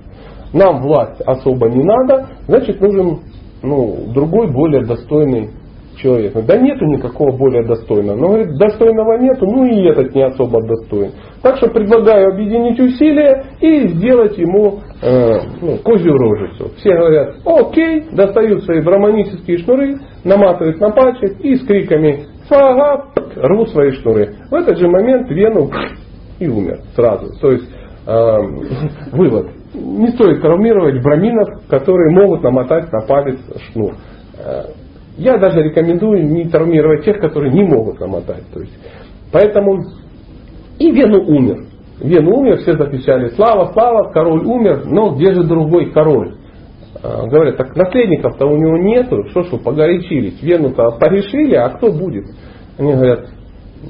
Нам 0.53 0.81
власть 0.81 1.21
особо 1.25 1.69
не 1.69 1.83
надо, 1.83 2.27
значит 2.47 2.79
нужен 2.81 3.19
ну, 3.63 4.11
другой, 4.13 4.51
более 4.51 4.85
достойный 4.85 5.49
человек. 5.97 6.33
Да 6.45 6.57
нету 6.57 6.85
никакого 6.85 7.35
более 7.35 7.65
достойного. 7.65 8.17
Но 8.17 8.27
говорит, 8.27 8.57
достойного 8.57 9.17
нету, 9.17 9.45
ну 9.45 9.65
и 9.65 9.87
этот 9.87 10.13
не 10.13 10.23
особо 10.23 10.61
достоин. 10.61 11.11
Так 11.41 11.57
что 11.57 11.69
предлагаю 11.69 12.33
объединить 12.33 12.79
усилия 12.79 13.45
и 13.61 13.87
сделать 13.89 14.37
ему 14.37 14.79
э, 15.01 15.39
ну, 15.61 15.77
козью 15.77 16.17
рожицу. 16.17 16.71
Все 16.77 16.95
говорят, 16.95 17.35
окей, 17.45 18.03
достают 18.11 18.63
свои 18.63 18.81
браманические 18.81 19.57
шнуры, 19.59 19.97
наматывают 20.23 20.79
на 20.79 20.91
пальчик 20.91 21.39
и 21.39 21.55
с 21.55 21.65
криками 21.65 22.25
«Фага!» 22.49 23.05
рвут 23.35 23.69
свои 23.69 23.91
шнуры. 23.91 24.35
В 24.49 24.53
этот 24.53 24.77
же 24.77 24.87
момент 24.87 25.29
Вену 25.29 25.69
и 26.39 26.47
умер 26.47 26.79
сразу. 26.95 27.31
То 27.39 27.51
есть 27.51 27.69
э, 28.05 28.37
вывод. 29.11 29.47
Не 29.75 30.07
стоит 30.09 30.41
травмировать 30.41 31.01
браминов, 31.03 31.67
которые 31.67 32.11
могут 32.11 32.43
намотать 32.43 32.91
на 32.91 33.01
палец 33.01 33.39
шнур. 33.71 33.93
Э, 34.37 34.71
я 35.17 35.37
даже 35.37 35.61
рекомендую 35.61 36.25
не 36.27 36.49
травмировать 36.49 37.05
тех, 37.05 37.19
которые 37.19 37.53
не 37.53 37.63
могут 37.63 37.99
намотать. 37.99 38.43
То 38.53 38.59
есть, 38.59 38.77
поэтому 39.31 39.81
и 40.77 40.91
Вену 40.91 41.23
умер. 41.23 41.65
Вену 42.01 42.39
умер, 42.39 42.57
все 42.57 42.75
закричали, 42.75 43.29
слава, 43.29 43.71
слава, 43.71 44.11
король 44.11 44.45
умер, 44.45 44.83
но 44.85 45.15
где 45.15 45.33
же 45.33 45.43
другой 45.43 45.91
король? 45.91 46.35
А, 47.01 47.25
говорят, 47.27 47.55
так 47.55 47.75
наследников-то 47.75 48.45
у 48.45 48.57
него 48.57 48.77
нету, 48.77 49.23
что 49.29 49.43
что, 49.43 49.57
погорячились, 49.57 50.41
Вену-то 50.41 50.91
порешили, 50.99 51.55
а 51.55 51.69
кто 51.69 51.91
будет? 51.91 52.25
Они 52.77 52.93
говорят, 52.93 53.29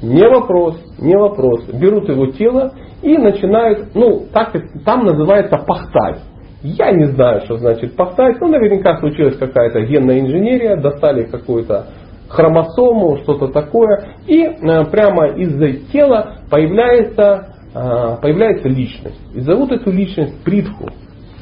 не 0.02 0.28
вопрос, 0.28 0.80
не 0.98 1.16
вопрос. 1.16 1.66
Берут 1.72 2.08
его 2.08 2.26
тело 2.26 2.72
и 3.02 3.16
начинают, 3.16 3.94
ну, 3.94 4.24
так, 4.32 4.52
там 4.84 5.04
называется 5.04 5.58
пахтать. 5.58 6.20
Я 6.62 6.90
не 6.90 7.06
знаю, 7.06 7.42
что 7.42 7.56
значит 7.58 7.94
пахтать, 7.96 8.40
но 8.40 8.48
наверняка 8.48 8.96
случилась 8.98 9.36
какая-то 9.36 9.82
генная 9.82 10.20
инженерия, 10.20 10.76
достали 10.76 11.24
какую-то 11.24 11.86
хромосому, 12.28 13.18
что-то 13.18 13.48
такое, 13.48 14.16
и 14.26 14.42
э, 14.42 14.84
прямо 14.90 15.28
из-за 15.28 15.72
тела 15.92 16.38
появляется, 16.50 17.54
э, 17.72 18.16
появляется 18.20 18.68
личность. 18.68 19.20
И 19.34 19.40
зовут 19.40 19.70
эту 19.70 19.92
личность 19.92 20.42
Притху, 20.42 20.88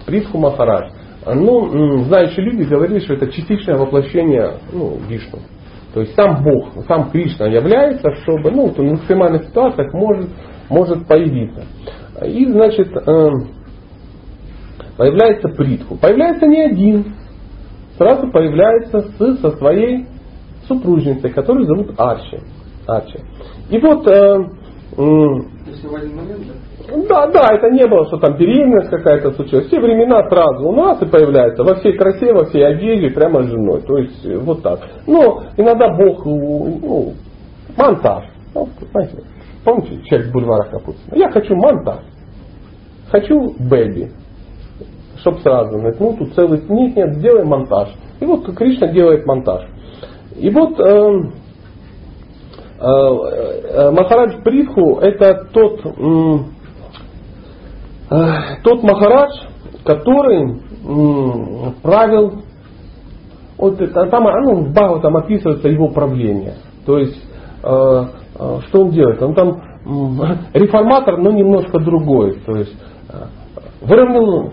Притху 0.06 0.38
Махарадж. 0.38 0.90
Ну, 1.26 2.04
знающие 2.04 2.44
люди 2.44 2.68
говорили, 2.68 2.98
что 2.98 3.14
это 3.14 3.28
частичное 3.28 3.78
воплощение 3.78 4.58
ну, 4.72 4.98
Вишну. 5.08 5.38
То 5.94 6.00
есть 6.00 6.14
сам 6.16 6.42
Бог, 6.42 6.84
сам 6.88 7.10
Кришна 7.10 7.46
является, 7.46 8.10
чтобы 8.22 8.50
ну, 8.50 8.66
в 8.66 8.78
максимальных 8.78 9.44
ситуациях 9.44 9.92
может, 9.94 10.28
может 10.68 11.06
появиться. 11.06 11.62
И, 12.26 12.46
значит, 12.46 12.88
э, 12.96 13.30
появляется 14.96 15.48
Притху. 15.50 15.96
Появляется 15.96 16.46
не 16.46 16.62
один, 16.62 17.14
сразу 17.96 18.28
появляется 18.32 19.02
с, 19.02 19.36
со 19.40 19.50
своей 19.52 20.06
супружницей, 20.66 21.30
которую 21.30 21.66
зовут 21.66 21.94
Арчи. 21.96 22.40
Арчи. 22.88 23.20
И 23.70 23.78
вот... 23.78 24.04
Э, 24.08 24.36
момент, 24.96 26.42
да? 27.08 27.26
Да, 27.28 27.48
это 27.54 27.70
не 27.70 27.86
было, 27.86 28.06
что 28.06 28.18
там 28.18 28.36
беременность 28.36 28.90
какая-то 28.90 29.32
случилась. 29.32 29.66
Все 29.66 29.80
времена 29.80 30.28
сразу 30.28 30.68
у 30.68 30.72
нас 30.72 31.00
и 31.02 31.06
появляется 31.06 31.62
во 31.62 31.76
всей 31.76 31.96
красе, 31.96 32.32
во 32.32 32.44
всей 32.46 32.66
одежде, 32.66 33.10
прямо 33.10 33.42
с 33.42 33.46
женой. 33.46 33.82
То 33.82 33.98
есть 33.98 34.24
э, 34.26 34.36
вот 34.38 34.62
так. 34.62 34.80
Но 35.06 35.42
иногда 35.56 35.94
Бог, 35.96 36.24
ну, 36.24 37.12
монтаж. 37.76 38.24
Ну, 38.54 38.68
знаете, 38.92 39.16
помните, 39.64 40.00
часть 40.04 40.32
бульвара 40.32 40.68
Капуцина? 40.70 41.14
Я 41.14 41.30
хочу 41.30 41.54
монтаж. 41.54 42.00
Хочу 43.10 43.54
бэби. 43.58 44.10
Чтоб 45.18 45.38
сразу, 45.40 45.78
ну 45.78 46.16
тут 46.18 46.34
целый 46.34 46.60
нет, 46.68 46.96
нет, 46.96 47.14
сделай 47.14 47.44
монтаж. 47.44 47.88
И 48.20 48.24
вот 48.24 48.44
Кришна 48.54 48.88
делает 48.88 49.24
монтаж. 49.26 49.62
И 50.36 50.50
вот 50.50 50.78
э, 50.80 50.84
э, 52.80 52.86
э, 52.86 53.90
Махарадж 53.90 54.42
Притху 54.42 54.98
это 54.98 55.46
тот, 55.52 55.80
э, 55.86 56.38
тот 58.08 58.82
Махарадж, 58.82 59.32
который 59.84 60.60
э, 60.84 61.72
правил, 61.82 62.42
вот 63.56 63.80
это, 63.80 64.06
там 64.06 64.24
ну, 64.24 64.56
в 64.56 64.72
Бхагаватам 64.72 65.00
там 65.02 65.16
описывается 65.16 65.68
его 65.68 65.88
правление. 65.88 66.54
То 66.84 66.98
есть, 66.98 67.22
э, 67.62 68.04
э, 68.38 68.58
что 68.66 68.82
он 68.82 68.90
делает? 68.90 69.22
Он 69.22 69.34
там 69.34 69.50
э, 69.50 70.36
реформатор, 70.58 71.18
но 71.18 71.30
немножко 71.30 71.78
другой. 71.78 72.40
То 72.46 72.52
есть, 72.56 72.74
э, 73.08 73.14
выровнял 73.82 74.52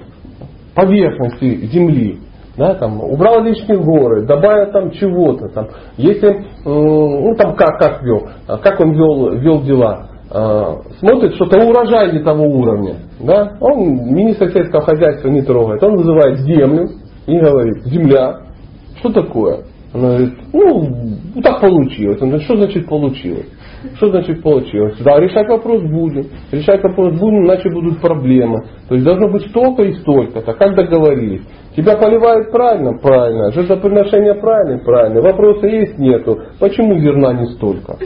поверхности 0.75 1.65
земли, 1.67 2.19
да, 2.57 2.75
там, 2.75 3.01
убрал 3.01 3.43
лишние 3.43 3.79
горы, 3.79 4.25
добавил 4.25 4.71
там 4.71 4.91
чего-то, 4.91 5.49
там, 5.49 5.67
если, 5.97 6.45
ну 6.63 7.35
там 7.37 7.55
как, 7.55 7.77
как 7.77 8.03
вел, 8.03 8.29
как 8.47 8.79
он 8.79 8.93
вел, 8.93 9.31
вел 9.37 9.61
дела, 9.63 10.10
смотрит, 10.31 11.35
что-то 11.35 11.57
урожай 11.57 12.13
не 12.13 12.19
того 12.19 12.45
уровня, 12.45 12.95
да, 13.19 13.57
он 13.59 14.13
министр 14.13 14.49
сельского 14.51 14.81
хозяйства 14.81 15.27
не 15.27 15.41
трогает, 15.41 15.83
он 15.83 15.97
вызывает 15.97 16.39
землю 16.39 16.87
и 17.27 17.37
говорит, 17.37 17.83
земля, 17.85 18.37
что 18.99 19.11
такое? 19.11 19.65
Она 19.93 20.07
говорит, 20.07 20.33
ну, 20.53 21.41
так 21.43 21.59
получилось. 21.59 22.21
Он 22.21 22.29
говорит, 22.29 22.45
что 22.45 22.55
значит 22.55 22.87
получилось? 22.87 23.47
Что 23.95 24.09
значит 24.09 24.41
получилось? 24.41 24.95
Да, 25.03 25.19
решать 25.19 25.49
вопрос 25.49 25.81
будем. 25.81 26.27
Решать 26.51 26.81
вопрос 26.81 27.19
будем, 27.19 27.45
иначе 27.45 27.69
будут 27.69 27.99
проблемы. 27.99 28.63
То 28.87 28.95
есть 28.95 29.05
должно 29.05 29.27
быть 29.29 29.49
столько 29.49 29.83
и 29.83 29.93
столько-то. 29.95 30.53
Как 30.53 30.75
договорились? 30.75 31.41
Тебя 31.75 31.97
поливают 31.97 32.51
правильно? 32.51 32.97
Правильно. 32.99 33.51
Жертвоприношение 33.51 34.35
правильно? 34.35 34.79
Правильно. 34.83 35.21
Вопроса 35.21 35.67
есть? 35.67 35.97
Нету. 35.97 36.37
Почему 36.59 36.97
зерна 36.99 37.33
не 37.33 37.47
столько? 37.47 37.97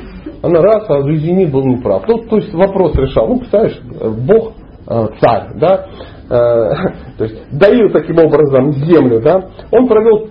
Она 0.45 0.61
раз, 0.61 0.85
а 0.89 1.01
Зузини 1.01 1.45
был 1.45 1.65
неправ. 1.65 2.03
Ну, 2.07 2.19
то 2.19 2.35
есть 2.35 2.53
вопрос 2.53 2.95
решал. 2.95 3.27
Ну, 3.27 3.39
представляешь, 3.39 3.81
Бог 4.27 4.53
э, 4.87 5.07
царь, 5.19 5.47
да, 5.55 5.85
э, 6.29 6.29
то 7.17 7.23
есть 7.23 7.57
даю 7.57 7.89
таким 7.89 8.19
образом 8.19 8.71
землю, 8.73 9.21
да, 9.21 9.43
он 9.71 9.87
провел 9.87 10.29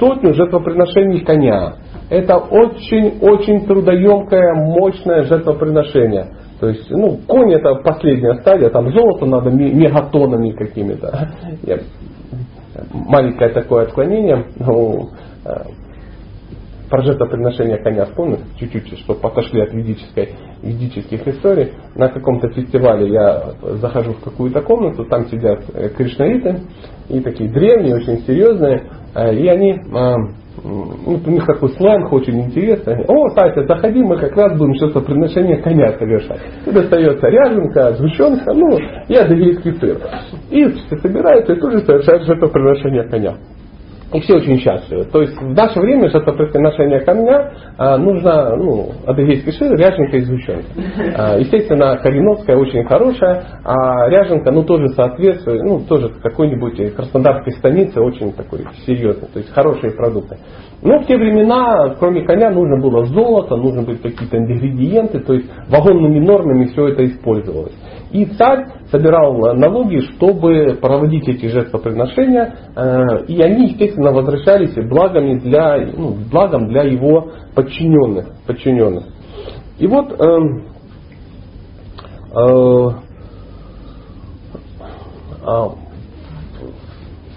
сотню 0.00 0.34
жертвоприношений 0.34 1.20
коня. 1.20 1.74
Это 2.10 2.38
очень-очень 2.38 3.66
трудоемкое, 3.66 4.54
мощное 4.54 5.22
жертвоприношение. 5.22 6.26
То 6.58 6.68
есть, 6.68 6.90
ну, 6.90 7.20
конь 7.28 7.52
это 7.54 7.76
последняя 7.84 8.34
стадия, 8.40 8.68
там 8.70 8.90
золото 8.92 9.26
надо 9.26 9.50
мегатонами 9.50 10.50
какими-то. 10.50 11.28
Маленькое 12.92 13.50
такое 13.50 13.84
отклонение. 13.84 14.46
Ну, 14.58 15.10
э, 15.44 15.50
про 16.90 17.02
жертвоприношение 17.02 17.78
коня 17.78 18.04
вспомнил 18.06 18.40
чуть-чуть, 18.58 18.98
чтобы 18.98 19.20
отошли 19.22 19.62
от 19.62 19.72
ведической, 19.72 20.30
ведических 20.62 21.26
историй. 21.28 21.72
На 21.94 22.08
каком-то 22.08 22.48
фестивале 22.48 23.12
я 23.12 23.52
захожу 23.76 24.14
в 24.14 24.20
какую-то 24.20 24.60
комнату, 24.62 25.04
там 25.04 25.26
сидят 25.28 25.62
э, 25.72 25.88
кришнаиты, 25.90 26.62
и 27.08 27.20
такие 27.20 27.50
древние, 27.50 27.96
очень 27.96 28.18
серьезные, 28.26 28.82
э, 29.14 29.34
и 29.36 29.46
они 29.46 29.80
ну, 30.62 31.20
у 31.24 31.30
них 31.30 31.46
такой 31.46 31.70
сленг 31.70 32.12
очень 32.12 32.40
интересный. 32.40 33.04
О, 33.06 33.28
Сася, 33.30 33.64
заходи, 33.66 34.02
мы 34.02 34.18
как 34.18 34.36
раз 34.36 34.58
будем 34.58 34.74
что-то 34.74 35.00
приношение 35.00 35.56
коня 35.58 35.92
совершать. 35.96 36.40
И 36.66 36.70
достается 36.70 37.28
ряженка, 37.28 37.92
сгущенка, 37.92 38.52
ну, 38.52 38.76
адыгейский 39.08 39.74
сыр. 39.74 39.98
И 40.50 40.64
все 40.66 40.96
собираются 40.98 41.52
и 41.52 41.60
тоже 41.60 41.80
совершают 41.80 42.24
что-то 42.24 42.48
приношение 42.48 43.08
коня. 43.08 43.36
И 44.12 44.20
все 44.20 44.36
очень 44.36 44.58
счастливы. 44.58 45.04
То 45.04 45.22
есть 45.22 45.36
в 45.40 45.54
наше 45.54 45.78
время 45.78 46.10
жертвоприношение 46.10 47.00
камня 47.00 47.52
а, 47.78 47.96
нужно 47.96 48.56
ну, 48.56 48.90
адыгейский 49.06 49.52
шир, 49.52 49.72
ряженка 49.76 50.18
и. 50.18 50.64
А, 51.14 51.38
естественно, 51.38 51.96
кореновская 51.96 52.56
очень 52.56 52.84
хорошая, 52.86 53.44
а 53.64 54.08
ряженка 54.08 54.50
ну, 54.50 54.64
тоже 54.64 54.88
соответствует, 54.88 55.62
ну, 55.62 55.80
тоже 55.80 56.08
какой-нибудь 56.22 56.94
краснодарской 56.96 57.52
станице 57.52 58.00
очень 58.00 58.32
такой 58.32 58.60
серьезный, 58.84 59.28
то 59.32 59.38
есть 59.38 59.52
хорошие 59.52 59.92
продукты. 59.92 60.38
Но 60.82 60.98
в 60.98 61.06
те 61.06 61.16
времена, 61.16 61.94
кроме 61.98 62.24
коня, 62.24 62.50
нужно 62.50 62.80
было 62.80 63.04
золото, 63.04 63.54
нужны 63.54 63.82
были 63.82 63.98
какие-то 63.98 64.38
ингредиенты, 64.38 65.20
то 65.20 65.34
есть 65.34 65.46
вагонными 65.68 66.18
нормами 66.18 66.64
все 66.66 66.88
это 66.88 67.04
использовалось. 67.06 67.74
И 68.12 68.24
царь 68.26 68.66
собирал 68.90 69.54
налоги, 69.54 70.00
чтобы 70.00 70.76
проводить 70.80 71.28
эти 71.28 71.46
жертвоприношения, 71.46 72.54
э, 72.74 73.24
и 73.28 73.40
они, 73.40 73.68
естественно, 73.68 74.10
возвращались 74.10 74.74
благами 74.88 75.38
для, 75.38 75.76
ну, 75.96 76.16
благом 76.30 76.68
для 76.68 76.82
его 76.82 77.30
подчиненных. 77.54 78.30
подчиненных. 78.46 79.04
И 79.78 79.86
вот 79.86 80.12
э, 80.12 80.24
э, 82.34 82.88
э, 85.46 85.68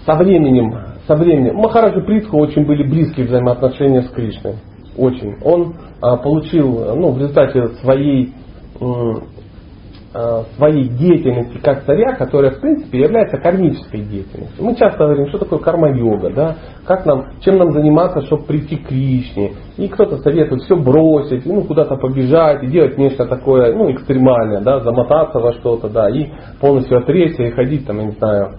со 0.04 0.14
временем, 0.16 0.74
со 1.06 1.14
временем 1.14 1.56
Махараджа 1.56 2.00
Притху 2.00 2.36
очень 2.38 2.66
были 2.66 2.82
близкие 2.82 3.26
взаимоотношения 3.26 4.02
с 4.02 4.10
Кришной. 4.10 4.56
Очень. 4.96 5.36
Он 5.42 5.74
э, 6.02 6.16
получил 6.22 6.96
ну, 6.96 7.12
в 7.12 7.18
результате 7.18 7.68
своей 7.80 8.32
своей 10.56 10.88
деятельности 10.90 11.58
как 11.58 11.84
царя, 11.84 12.14
которая 12.14 12.52
в 12.52 12.60
принципе 12.60 13.00
является 13.00 13.36
кармической 13.36 14.00
деятельностью. 14.00 14.64
Мы 14.64 14.76
часто 14.76 14.98
говорим, 14.98 15.26
что 15.26 15.38
такое 15.38 15.58
карма-йога, 15.58 16.30
да? 16.30 16.56
как 16.86 17.04
нам, 17.04 17.40
чем 17.40 17.58
нам 17.58 17.72
заниматься, 17.72 18.20
чтобы 18.22 18.44
прийти 18.44 18.76
к 18.76 18.86
Кришне. 18.86 19.54
И 19.76 19.88
кто-то 19.88 20.18
советует 20.18 20.62
все 20.62 20.76
бросить, 20.76 21.44
ну, 21.44 21.64
куда-то 21.64 21.96
побежать, 21.96 22.62
и 22.62 22.68
делать 22.68 22.96
нечто 22.96 23.26
такое 23.26 23.74
ну, 23.74 23.90
экстремальное, 23.90 24.60
да? 24.60 24.78
замотаться 24.80 25.40
во 25.40 25.52
что-то, 25.54 25.88
да, 25.88 26.08
и 26.08 26.28
полностью 26.60 26.98
отречься 26.98 27.42
и 27.42 27.50
ходить, 27.50 27.84
там, 27.84 27.98
я 27.98 28.04
не 28.04 28.12
знаю, 28.12 28.52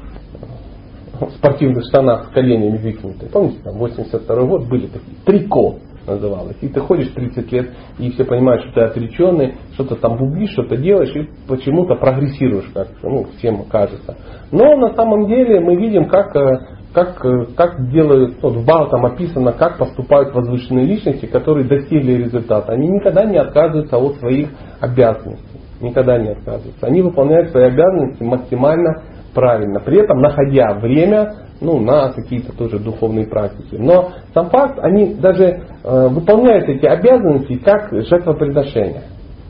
в 1.21 1.29
спортивных 1.37 1.85
штанах 1.85 2.25
с 2.25 2.33
коленями 2.33 2.77
выкинутые. 2.77 3.31
Помните, 3.31 3.59
там, 3.63 3.77
82 3.77 4.43
год 4.43 4.67
были 4.67 4.87
такие, 4.87 5.15
трико. 5.25 5.75
Называлось. 6.07 6.57
И 6.61 6.67
ты 6.67 6.79
ходишь 6.79 7.09
30 7.09 7.51
лет, 7.51 7.71
и 7.99 8.11
все 8.11 8.25
понимают, 8.25 8.63
что 8.63 8.73
ты 8.73 8.81
отреченный, 8.81 9.55
что-то 9.73 9.95
там 9.95 10.17
бубнишь, 10.17 10.51
что-то 10.51 10.77
делаешь, 10.77 11.15
и 11.15 11.29
почему-то 11.47 11.95
прогрессируешь, 11.95 12.69
как 12.73 12.87
ну, 13.03 13.25
всем 13.37 13.63
кажется. 13.65 14.17
Но 14.51 14.75
на 14.77 14.93
самом 14.95 15.27
деле 15.27 15.59
мы 15.59 15.75
видим, 15.75 16.07
как 16.07 16.35
э, 16.35 16.75
как, 16.95 17.23
э, 17.25 17.47
как 17.57 17.89
делают, 17.89 18.41
вот 18.41 18.53
в 18.55 18.65
Бао 18.65 18.87
там 18.87 19.05
описано, 19.05 19.51
как 19.51 19.77
поступают 19.77 20.33
возвышенные 20.33 20.85
личности, 20.85 21.25
которые 21.25 21.67
достигли 21.67 22.13
результата. 22.13 22.71
Они 22.71 22.87
никогда 22.87 23.25
не 23.25 23.37
отказываются 23.37 23.97
от 23.97 24.15
своих 24.15 24.49
обязанностей. 24.79 25.59
Никогда 25.81 26.17
не 26.17 26.29
отказываются. 26.29 26.87
Они 26.87 27.01
выполняют 27.01 27.49
свои 27.49 27.65
обязанности 27.65 28.23
максимально 28.23 29.03
правильно, 29.35 29.79
при 29.79 29.99
этом 29.99 30.19
находя 30.19 30.73
время 30.73 31.33
ну, 31.61 31.79
на 31.79 32.11
какие-то 32.11 32.55
тоже 32.57 32.79
духовные 32.79 33.27
практики. 33.27 33.75
Но 33.75 34.09
сам 34.33 34.49
факт, 34.49 34.79
они 34.81 35.13
даже 35.13 35.43
э, 35.83 36.07
выполняют 36.09 36.67
эти 36.67 36.85
обязанности 36.85 37.57
как 37.57 37.91
жертвоприношение. 37.91 39.03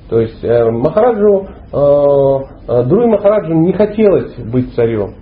То 0.10 0.20
есть 0.20 0.44
э, 0.44 0.70
Махараджу, 0.70 1.48
э, 1.72 1.78
э, 2.68 2.84
Друи 2.84 3.08
Махараджу 3.08 3.54
не 3.54 3.74
хотелось 3.74 4.36
быть 4.36 4.74
царем. 4.76 5.16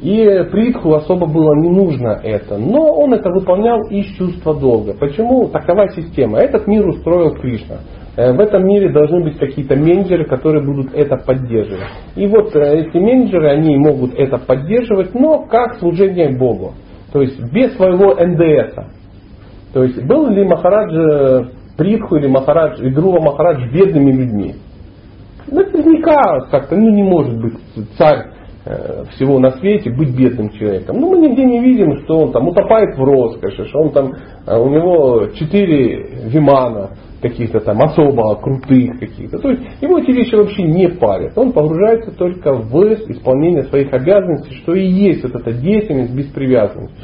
И 0.00 0.46
Притху 0.50 0.94
особо 0.94 1.26
было 1.26 1.54
не 1.56 1.68
нужно 1.68 2.18
это. 2.22 2.56
Но 2.56 2.94
он 2.94 3.12
это 3.12 3.30
выполнял 3.30 3.82
из 3.90 4.06
чувства 4.16 4.58
долга. 4.58 4.94
Почему? 4.98 5.48
Такова 5.48 5.90
система. 5.90 6.38
Этот 6.38 6.66
мир 6.66 6.86
устроил 6.88 7.34
Кришна. 7.34 7.80
Э, 8.16 8.32
в 8.32 8.40
этом 8.40 8.66
мире 8.66 8.92
должны 8.92 9.22
быть 9.22 9.38
какие-то 9.38 9.76
менеджеры, 9.76 10.24
которые 10.24 10.64
будут 10.64 10.92
это 10.94 11.16
поддерживать. 11.16 11.88
И 12.16 12.26
вот 12.26 12.54
э, 12.56 12.80
эти 12.80 12.96
менеджеры, 12.96 13.50
они 13.50 13.76
могут 13.76 14.14
это 14.14 14.38
поддерживать, 14.38 15.14
но 15.14 15.46
как 15.46 15.76
служение 15.76 16.36
Богу. 16.36 16.74
То 17.12 17.22
есть 17.22 17.40
без 17.52 17.74
своего 17.76 18.14
НДС. 18.14 18.74
То 19.72 19.84
есть 19.84 20.04
был 20.04 20.28
ли 20.28 20.44
Махарадж 20.44 20.92
э, 20.92 21.44
Притху 21.76 22.16
или 22.16 22.26
Махарадж, 22.26 22.82
и 22.82 22.90
Друва 22.90 23.20
Махарадж 23.20 23.70
бедными 23.72 24.10
людьми? 24.10 24.54
Наверняка 25.46 26.48
как-то 26.50 26.76
ну, 26.76 26.90
не 26.90 27.02
может 27.02 27.40
быть 27.40 27.54
царь 27.96 28.26
всего 29.14 29.38
на 29.38 29.52
свете 29.52 29.90
быть 29.90 30.14
бедным 30.14 30.50
человеком. 30.50 31.00
Ну, 31.00 31.10
мы 31.10 31.26
нигде 31.26 31.44
не 31.44 31.60
видим, 31.60 32.04
что 32.04 32.18
он 32.18 32.32
там 32.32 32.46
утопает 32.46 32.94
в 32.94 33.02
роскоши, 33.02 33.64
что 33.64 33.78
он 33.80 33.90
там, 33.90 34.12
у 34.46 34.68
него 34.68 35.28
четыре 35.34 36.28
вимана 36.28 36.90
каких-то 37.20 37.60
там 37.60 37.80
особо 37.80 38.34
крутых 38.36 38.98
каких-то. 38.98 39.38
То 39.38 39.50
есть 39.50 39.62
его 39.80 39.98
эти 39.98 40.10
вещи 40.10 40.34
вообще 40.34 40.62
не 40.62 40.88
парят. 40.88 41.36
Он 41.36 41.52
погружается 41.52 42.12
только 42.12 42.54
в 42.54 42.82
исполнение 43.08 43.64
своих 43.64 43.92
обязанностей, 43.92 44.54
что 44.62 44.74
и 44.74 44.86
есть 44.86 45.22
вот 45.22 45.34
эта 45.34 45.52
деятельность 45.52 46.14
без 46.14 46.26
привязанности. 46.26 46.96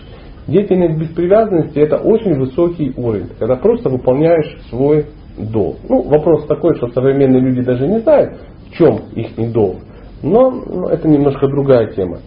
Деятельность 0.47 0.99
без 0.99 1.09
привязанности 1.09 1.79
это 1.79 1.97
очень 1.97 2.39
высокий 2.39 2.93
уровень, 2.97 3.31
когда 3.39 3.57
просто 3.57 3.89
выполняешь 3.89 4.57
свой 4.71 5.07
долг. 5.37 5.77
Ну, 5.89 6.03
вопрос 6.03 6.47
такой, 6.47 6.77
что 6.77 6.89
современные 6.89 7.41
люди 7.41 7.63
даже 7.63 7.87
не 7.87 7.99
знают, 8.01 8.39
в 8.69 8.77
чем 8.77 9.01
их 9.15 9.53
долг. 9.53 9.77
Но 10.23 10.51
ну, 10.51 10.89
это 10.89 11.09
немножко 11.09 11.47
другая 11.47 11.93
тема. 11.93 12.19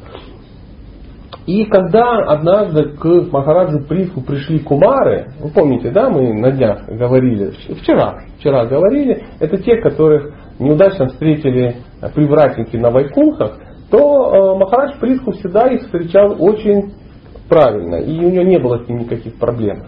И 1.49 1.65
когда 1.65 2.19
однажды 2.27 2.89
к 2.89 3.03
Махараджу 3.31 3.79
Прифу 3.87 4.21
пришли 4.21 4.59
кумары, 4.59 5.31
вы 5.39 5.49
помните, 5.49 5.89
да, 5.89 6.07
мы 6.07 6.31
на 6.31 6.51
днях 6.51 6.85
говорили, 6.87 7.53
вчера, 7.81 8.19
вчера 8.37 8.67
говорили, 8.67 9.23
это 9.39 9.57
те, 9.57 9.77
которых 9.77 10.31
неудачно 10.59 11.07
встретили 11.07 11.77
привратники 12.13 12.77
на 12.77 12.91
Вайкунхах, 12.91 13.57
то 13.89 13.97
э, 13.97 14.59
Махарадж 14.59 14.99
Прифу 14.99 15.31
всегда 15.31 15.65
их 15.69 15.81
встречал 15.85 16.35
очень 16.37 16.93
правильно, 17.49 17.95
и 17.95 18.23
у 18.23 18.29
него 18.29 18.43
не 18.43 18.59
было 18.59 18.83
с 18.83 18.87
ним 18.87 18.99
никаких 18.99 19.39
проблем. 19.39 19.85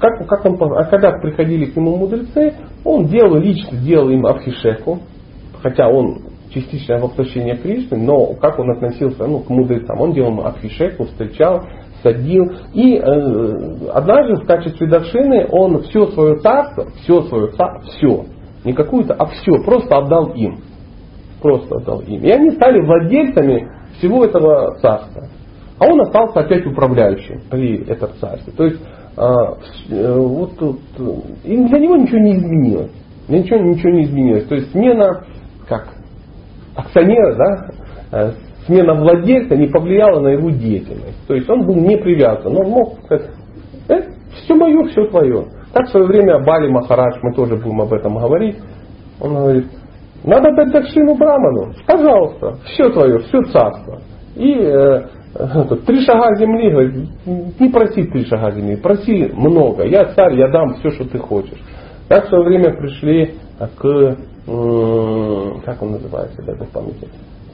Как, 0.00 0.28
как 0.28 0.44
он, 0.44 0.58
а 0.76 0.84
когда 0.84 1.12
приходили 1.12 1.64
к 1.64 1.76
нему 1.76 1.96
мудрецы, 1.96 2.52
он 2.84 3.06
делал, 3.06 3.36
лично 3.36 3.78
делал 3.78 4.10
им 4.10 4.26
абхишеку, 4.26 4.98
хотя 5.62 5.88
он 5.88 6.18
частичное 6.52 6.98
воплощение 7.00 7.56
Кришны, 7.56 7.96
но 7.96 8.34
как 8.34 8.58
он 8.58 8.70
относился 8.70 9.26
ну, 9.26 9.40
к 9.40 9.48
мудрецам. 9.48 10.00
Он 10.00 10.12
делал 10.12 10.44
абхишеку, 10.44 11.04
встречал, 11.04 11.64
садил. 12.02 12.52
И 12.74 12.96
э, 12.96 13.88
однажды 13.92 14.42
в 14.42 14.46
качестве 14.46 14.88
даршины 14.88 15.46
он 15.50 15.82
все 15.82 16.06
свое 16.08 16.36
царство, 16.38 16.86
все 17.02 17.22
свое 17.22 17.52
царство, 17.52 17.90
все, 17.92 18.24
не 18.64 18.72
какую-то, 18.72 19.14
а 19.14 19.26
все, 19.26 19.52
просто 19.64 19.96
отдал 19.96 20.32
им. 20.34 20.58
Просто 21.40 21.76
отдал 21.76 22.00
им. 22.00 22.22
И 22.22 22.30
они 22.30 22.50
стали 22.50 22.80
владельцами 22.80 23.68
всего 23.98 24.24
этого 24.24 24.78
царства. 24.80 25.28
А 25.78 25.86
он 25.86 26.00
остался 26.02 26.40
опять 26.40 26.66
управляющим 26.66 27.40
при 27.50 27.82
этом 27.86 28.10
царстве. 28.20 28.52
То 28.54 28.64
есть 28.64 28.80
а, 29.16 29.56
э, 29.88 30.18
вот 30.18 30.56
тут, 30.58 30.80
и 31.44 31.56
для 31.56 31.78
него 31.78 31.96
ничего 31.96 32.18
не 32.18 32.36
изменилось. 32.36 32.92
Ничего, 33.28 33.60
ничего 33.60 33.90
не 33.90 34.04
изменилось. 34.04 34.44
То 34.46 34.56
есть 34.56 34.72
смена, 34.72 35.24
как 35.68 35.94
акционера, 36.80 37.34
да, 37.34 37.66
э, 38.12 38.32
смена 38.66 38.94
владельца 38.94 39.56
не 39.56 39.66
повлияла 39.66 40.20
на 40.20 40.28
его 40.28 40.50
деятельность. 40.50 41.26
То 41.26 41.34
есть 41.34 41.48
он 41.48 41.66
был 41.66 41.76
не 41.76 41.96
привязан. 41.96 42.56
Он 42.56 42.68
мог 42.68 42.98
сказать, 43.04 43.30
э, 43.88 44.00
все 44.32 44.54
мое, 44.54 44.84
все 44.88 45.06
твое. 45.06 45.46
Так 45.72 45.86
в 45.86 45.90
свое 45.90 46.06
время 46.06 46.40
Бали 46.40 46.68
Махарадж, 46.68 47.18
мы 47.22 47.34
тоже 47.34 47.56
будем 47.56 47.80
об 47.80 47.92
этом 47.92 48.18
говорить, 48.18 48.56
он 49.20 49.34
говорит, 49.34 49.66
надо 50.24 50.54
дать 50.54 50.72
Дакшину 50.72 51.14
Браману, 51.14 51.72
пожалуйста, 51.86 52.58
все 52.64 52.90
твое, 52.90 53.18
все 53.20 53.42
царство. 53.42 54.00
И 54.34 54.52
э, 54.52 55.02
три 55.86 56.04
шага 56.04 56.34
земли, 56.36 56.70
говорит, 56.70 57.08
не 57.60 57.68
проси 57.68 58.04
три 58.04 58.24
шага 58.24 58.50
земли, 58.52 58.76
проси 58.76 59.30
много. 59.32 59.84
Я 59.84 60.06
царь, 60.14 60.36
я 60.36 60.48
дам 60.48 60.74
все, 60.74 60.90
что 60.90 61.08
ты 61.08 61.18
хочешь. 61.18 61.58
Так 62.08 62.26
в 62.26 62.28
свое 62.28 62.44
время 62.44 62.76
пришли 62.76 63.34
к 63.78 64.16
как 64.46 65.82
он 65.82 65.92
называется, 65.92 66.42
даже 66.42 66.64
в 66.64 66.70
памяти, 66.70 67.08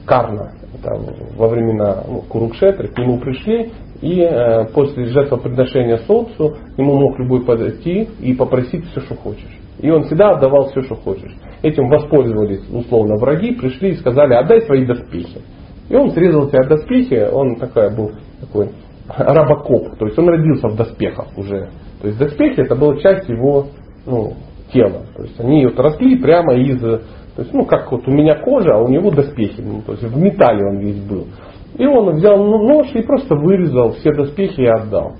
Карна, 0.05 0.53
это 0.73 0.95
во 1.35 1.49
времена 1.49 2.03
ну, 2.07 2.21
Курукшетры, 2.21 2.87
к 2.87 2.97
нему 2.97 3.19
пришли, 3.19 3.71
и 4.01 4.21
э, 4.21 4.65
после 4.73 5.05
жертвоприношения 5.05 5.97
Солнцу 6.07 6.55
ему 6.77 6.95
мог 6.95 7.19
любой 7.19 7.43
подойти 7.43 8.07
и 8.21 8.33
попросить 8.33 8.85
все, 8.85 9.01
что 9.01 9.15
хочешь. 9.15 9.59
И 9.79 9.89
он 9.91 10.03
всегда 10.03 10.31
отдавал 10.31 10.69
все, 10.69 10.81
что 10.81 10.95
хочешь. 10.95 11.35
Этим 11.61 11.89
воспользовались 11.89 12.67
условно 12.71 13.15
враги, 13.17 13.53
пришли 13.53 13.91
и 13.91 13.95
сказали, 13.95 14.33
отдай 14.33 14.61
свои 14.61 14.85
доспехи. 14.85 15.41
И 15.89 15.95
он 15.95 16.11
срезал 16.11 16.47
себе 16.47 16.63
доспехи, 16.67 17.27
он 17.31 17.55
такой 17.57 17.93
был 17.95 18.11
такой 18.39 18.69
рабокоп, 19.09 19.97
то 19.97 20.05
есть 20.05 20.17
он 20.17 20.27
родился 20.29 20.67
в 20.67 20.75
доспехах 20.75 21.37
уже. 21.37 21.69
То 22.01 22.07
есть 22.07 22.19
доспехи 22.19 22.61
это 22.61 22.75
была 22.75 22.97
часть 22.97 23.27
его 23.29 23.67
ну, 24.05 24.33
тела. 24.73 25.03
То 25.15 25.23
есть 25.23 25.39
они 25.39 25.65
вот 25.65 25.79
росли 25.79 26.17
прямо 26.17 26.55
из, 26.55 26.79
то 26.79 27.01
есть, 27.37 27.53
ну 27.53 27.65
как 27.65 27.91
вот 27.91 28.07
у 28.07 28.11
меня 28.11 28.35
кожа, 28.35 28.75
а 28.75 28.81
у 28.81 28.87
него 28.87 29.11
доспехи, 29.11 29.61
ну, 29.61 29.81
то 29.85 29.93
есть 29.93 30.03
в 30.03 30.17
металле 30.17 30.65
он 30.65 30.79
весь 30.79 31.01
был. 31.01 31.27
И 31.77 31.85
он 31.85 32.15
взял 32.15 32.37
нож 32.37 32.87
и 32.93 33.01
просто 33.01 33.35
вырезал 33.35 33.91
все 33.93 34.11
доспехи 34.13 34.61
и 34.61 34.65
отдал. 34.65 35.13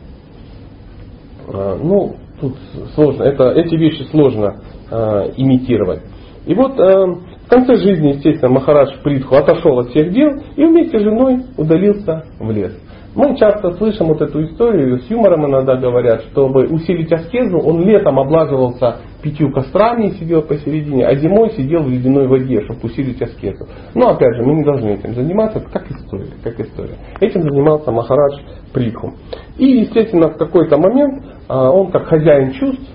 А, 1.48 1.78
ну, 1.82 2.16
тут 2.42 2.56
сложно, 2.96 3.24
это, 3.24 3.52
эти 3.52 3.76
вещи 3.76 4.04
сложно 4.10 4.56
э, 4.90 5.32
имитировать. 5.38 6.02
И 6.46 6.54
вот 6.54 6.80
э, 6.80 7.06
в 7.46 7.50
конце 7.50 7.76
жизни, 7.76 8.10
естественно, 8.10 8.54
Махарадж 8.54 9.02
Притху 9.04 9.36
отошел 9.36 9.80
от 9.80 9.90
всех 9.90 10.12
дел 10.12 10.32
и 10.56 10.66
вместе 10.66 11.00
с 11.00 11.02
женой 11.02 11.44
удалился 11.58 12.24
в 12.40 12.52
лес. 12.52 12.74
Мы 13.18 13.36
часто 13.36 13.72
слышим 13.72 14.10
вот 14.10 14.22
эту 14.22 14.46
историю, 14.46 15.00
с 15.00 15.10
юмором 15.10 15.48
иногда 15.48 15.76
говорят, 15.76 16.22
чтобы 16.26 16.68
усилить 16.68 17.12
аскезу, 17.12 17.58
он 17.58 17.82
летом 17.82 18.20
облаживался 18.20 18.98
пятью 19.24 19.52
кострами 19.52 20.10
и 20.10 20.12
сидел 20.20 20.44
посередине, 20.44 21.08
а 21.08 21.16
зимой 21.16 21.50
сидел 21.54 21.82
в 21.82 21.90
ледяной 21.90 22.28
воде, 22.28 22.62
чтобы 22.62 22.80
усилить 22.84 23.20
аскезу. 23.20 23.66
Но 23.96 24.10
опять 24.10 24.36
же, 24.36 24.44
мы 24.44 24.54
не 24.54 24.64
должны 24.64 24.90
этим 24.90 25.16
заниматься, 25.16 25.58
это 25.58 25.68
как 25.68 25.90
история, 25.90 26.30
как 26.44 26.60
история. 26.60 26.94
Этим 27.20 27.42
занимался 27.42 27.92
Махарадж 27.92 28.40
Притху. 28.72 29.16
И, 29.58 29.66
естественно, 29.66 30.30
в 30.30 30.38
какой-то 30.38 30.78
момент 30.78 31.26
а, 31.48 31.72
он 31.72 31.90
как 31.90 32.06
хозяин 32.06 32.52
чувств, 32.52 32.88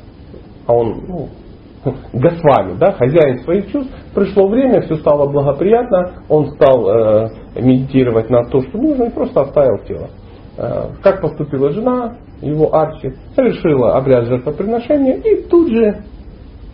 а 0.69 0.73
он 0.73 1.03
ну, 1.09 1.29
Госвами, 1.85 2.79
да, 2.79 2.93
хозяин 2.93 3.41
своих 3.41 3.71
чувств, 3.73 3.93
пришло 4.15 4.47
время, 4.47 4.83
все 4.83 4.97
стало 4.97 5.29
благоприятно, 5.29 6.13
он 6.29 6.53
стал 6.53 6.89
э, 6.89 7.29
медитировать 7.57 8.31
на 8.31 8.45
то, 8.45 8.61
что 8.61 8.79
нужно, 8.79 9.05
и 9.05 9.11
просто 9.11 9.41
оставил 9.41 9.79
тело. 9.87 10.11
Э, 10.57 10.91
как 11.03 11.21
поступила 11.21 11.73
жена, 11.73 12.19
его 12.41 12.73
Арчи, 12.75 13.15
совершила 13.35 13.97
обряд 13.97 14.27
жертвоприношения 14.27 15.15
и 15.15 15.43
тут 15.49 15.71
же, 15.71 16.05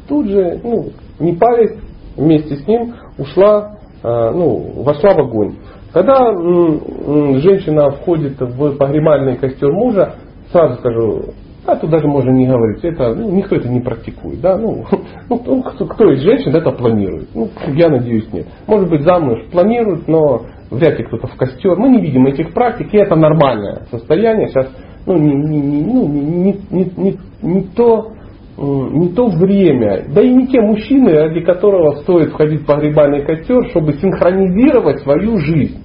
тут 0.08 0.26
же, 0.28 0.60
ну, 0.62 0.90
не 1.20 1.32
палец, 1.34 1.78
вместе 2.16 2.56
с 2.56 2.66
ним 2.66 2.94
ушла, 3.16 3.78
э, 4.02 4.30
ну, 4.30 4.82
вошла 4.82 5.14
в 5.14 5.20
огонь. 5.20 5.56
Когда 5.92 6.28
м, 6.28 7.38
женщина 7.38 7.90
входит 7.92 8.38
в 8.38 8.76
погребальный 8.76 9.36
костер 9.36 9.72
мужа, 9.72 10.16
сразу 10.52 10.74
скажу, 10.80 11.22
а 11.68 11.76
тут 11.76 11.90
даже 11.90 12.06
можно 12.06 12.30
не 12.30 12.46
говорить, 12.46 12.82
это, 12.82 13.14
ну, 13.14 13.30
никто 13.30 13.56
это 13.56 13.68
не 13.68 13.80
практикует. 13.80 14.40
Да? 14.40 14.56
Ну, 14.56 14.84
ну, 15.28 15.62
кто, 15.62 15.86
кто 15.86 16.10
из 16.12 16.20
женщин 16.22 16.54
это 16.54 16.70
планирует? 16.70 17.28
Ну, 17.34 17.50
я 17.74 17.90
надеюсь, 17.90 18.32
нет. 18.32 18.46
Может 18.66 18.88
быть, 18.88 19.02
замуж 19.02 19.40
планируют, 19.52 20.08
но 20.08 20.42
вряд 20.70 20.98
ли 20.98 21.04
кто-то 21.04 21.26
в 21.26 21.36
костер. 21.36 21.76
Мы 21.76 21.90
не 21.90 22.00
видим 22.00 22.26
этих 22.26 22.54
практик, 22.54 22.92
и 22.92 22.98
это 22.98 23.16
нормальное 23.16 23.82
состояние. 23.90 24.48
Сейчас 24.48 24.68
ну, 25.06 25.18
не, 25.18 25.34
не, 25.34 25.60
не, 25.60 25.84
ну, 25.84 26.08
не, 26.08 26.60
не, 26.70 26.92
не, 26.96 27.18
не 27.42 27.62
то, 27.74 28.12
не 28.56 29.08
то 29.10 29.26
время, 29.28 30.04
да 30.08 30.22
и 30.22 30.32
не 30.32 30.46
те 30.48 30.60
мужчины, 30.60 31.12
ради 31.12 31.40
которого 31.40 31.96
стоит 32.02 32.30
входить 32.30 32.62
в 32.62 32.66
погребальный 32.66 33.24
костер, 33.24 33.68
чтобы 33.70 33.92
синхронизировать 33.94 35.00
свою 35.00 35.38
жизнь. 35.38 35.82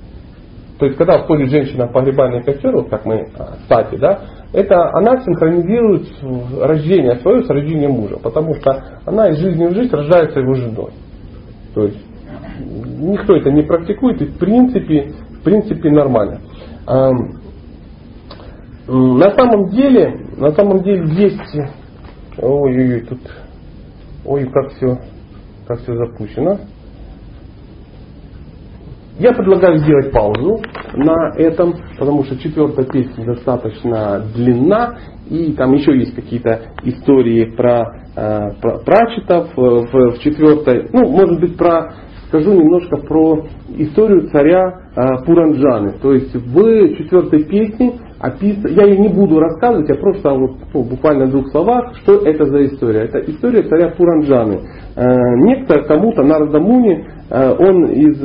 То 0.80 0.88
есть, 0.88 0.98
когда 0.98 1.20
входит 1.20 1.50
женщина 1.50 1.88
в 1.88 1.94
погребальный 1.94 2.42
костер, 2.42 2.74
вот 2.74 2.90
как 2.90 3.06
мы, 3.06 3.28
а, 3.38 3.58
кстати, 3.62 3.96
да, 3.96 4.22
это 4.54 4.96
она 4.96 5.20
синхронизирует 5.24 6.08
рождение 6.62 7.18
свое 7.18 7.44
с 7.44 7.50
рождением 7.50 7.92
мужа, 7.92 8.18
потому 8.22 8.54
что 8.56 9.02
она 9.06 9.30
из 9.30 9.40
жизни 9.40 9.66
в 9.66 9.74
жизнь 9.74 9.92
рождается 9.92 10.40
его 10.40 10.54
женой. 10.54 10.92
То 11.74 11.86
есть 11.86 12.06
никто 13.00 13.36
это 13.36 13.52
не 13.52 13.64
практикует 13.64 14.22
и 14.22 14.26
в 14.26 14.38
принципе, 14.38 15.12
в 15.40 15.44
принципе 15.44 15.90
нормально. 15.90 16.40
На 18.88 19.32
самом 19.32 19.70
деле, 19.70 20.20
на 20.38 20.52
самом 20.52 20.84
деле 20.84 21.06
есть, 21.16 21.58
ой-ой-ой, 22.38 23.02
тут, 23.02 23.20
ой, 24.26 24.46
как 24.46 24.72
все, 24.74 25.00
как 25.66 25.80
все 25.80 25.96
запущено. 25.96 26.60
Я 29.20 29.32
предлагаю 29.32 29.78
сделать 29.78 30.12
паузу 30.12 30.60
на 30.96 31.34
этом, 31.38 31.76
потому 32.00 32.24
что 32.24 32.38
четвертая 32.38 32.86
песня 32.86 33.26
достаточно 33.26 34.24
длинна, 34.36 34.98
и 35.30 35.54
там 35.54 35.74
еще 35.74 35.96
есть 35.96 36.16
какие-то 36.16 36.62
истории 36.84 37.46
про, 37.56 37.94
э, 38.16 38.40
про 38.60 38.80
прачетов 38.80 39.50
э, 39.56 39.62
в, 39.62 40.16
в 40.16 40.20
четвертой, 40.20 40.90
ну, 40.92 41.08
может 41.10 41.40
быть, 41.40 41.56
про 41.58 41.94
скажу 42.34 42.54
немножко 42.54 42.98
про 42.98 43.46
историю 43.78 44.28
царя 44.32 44.74
э, 44.96 45.24
Пуранджаны. 45.24 46.00
То 46.02 46.14
есть 46.14 46.34
в 46.34 46.96
четвертой 46.98 47.44
песне 47.44 48.00
описано, 48.20 48.70
я 48.70 48.86
ее 48.86 48.98
не 48.98 49.10
буду 49.10 49.40
рассказывать, 49.40 49.88
я 49.90 49.96
просто 49.96 50.32
вот, 50.32 50.52
ну, 50.74 50.84
буквально 50.84 51.28
в 51.28 51.30
двух 51.30 51.50
словах, 51.50 51.96
что 51.98 52.26
это 52.26 52.46
за 52.46 52.66
история. 52.66 53.02
Это 53.02 53.20
история 53.20 53.62
царя 53.70 53.90
Пуранджаны. 53.90 54.62
Э, 54.96 55.06
некто 55.46 55.84
кому-то, 55.84 56.24
Нарадамуни, 56.24 57.06
э, 57.30 57.56
он 57.60 57.86
из 57.92 58.20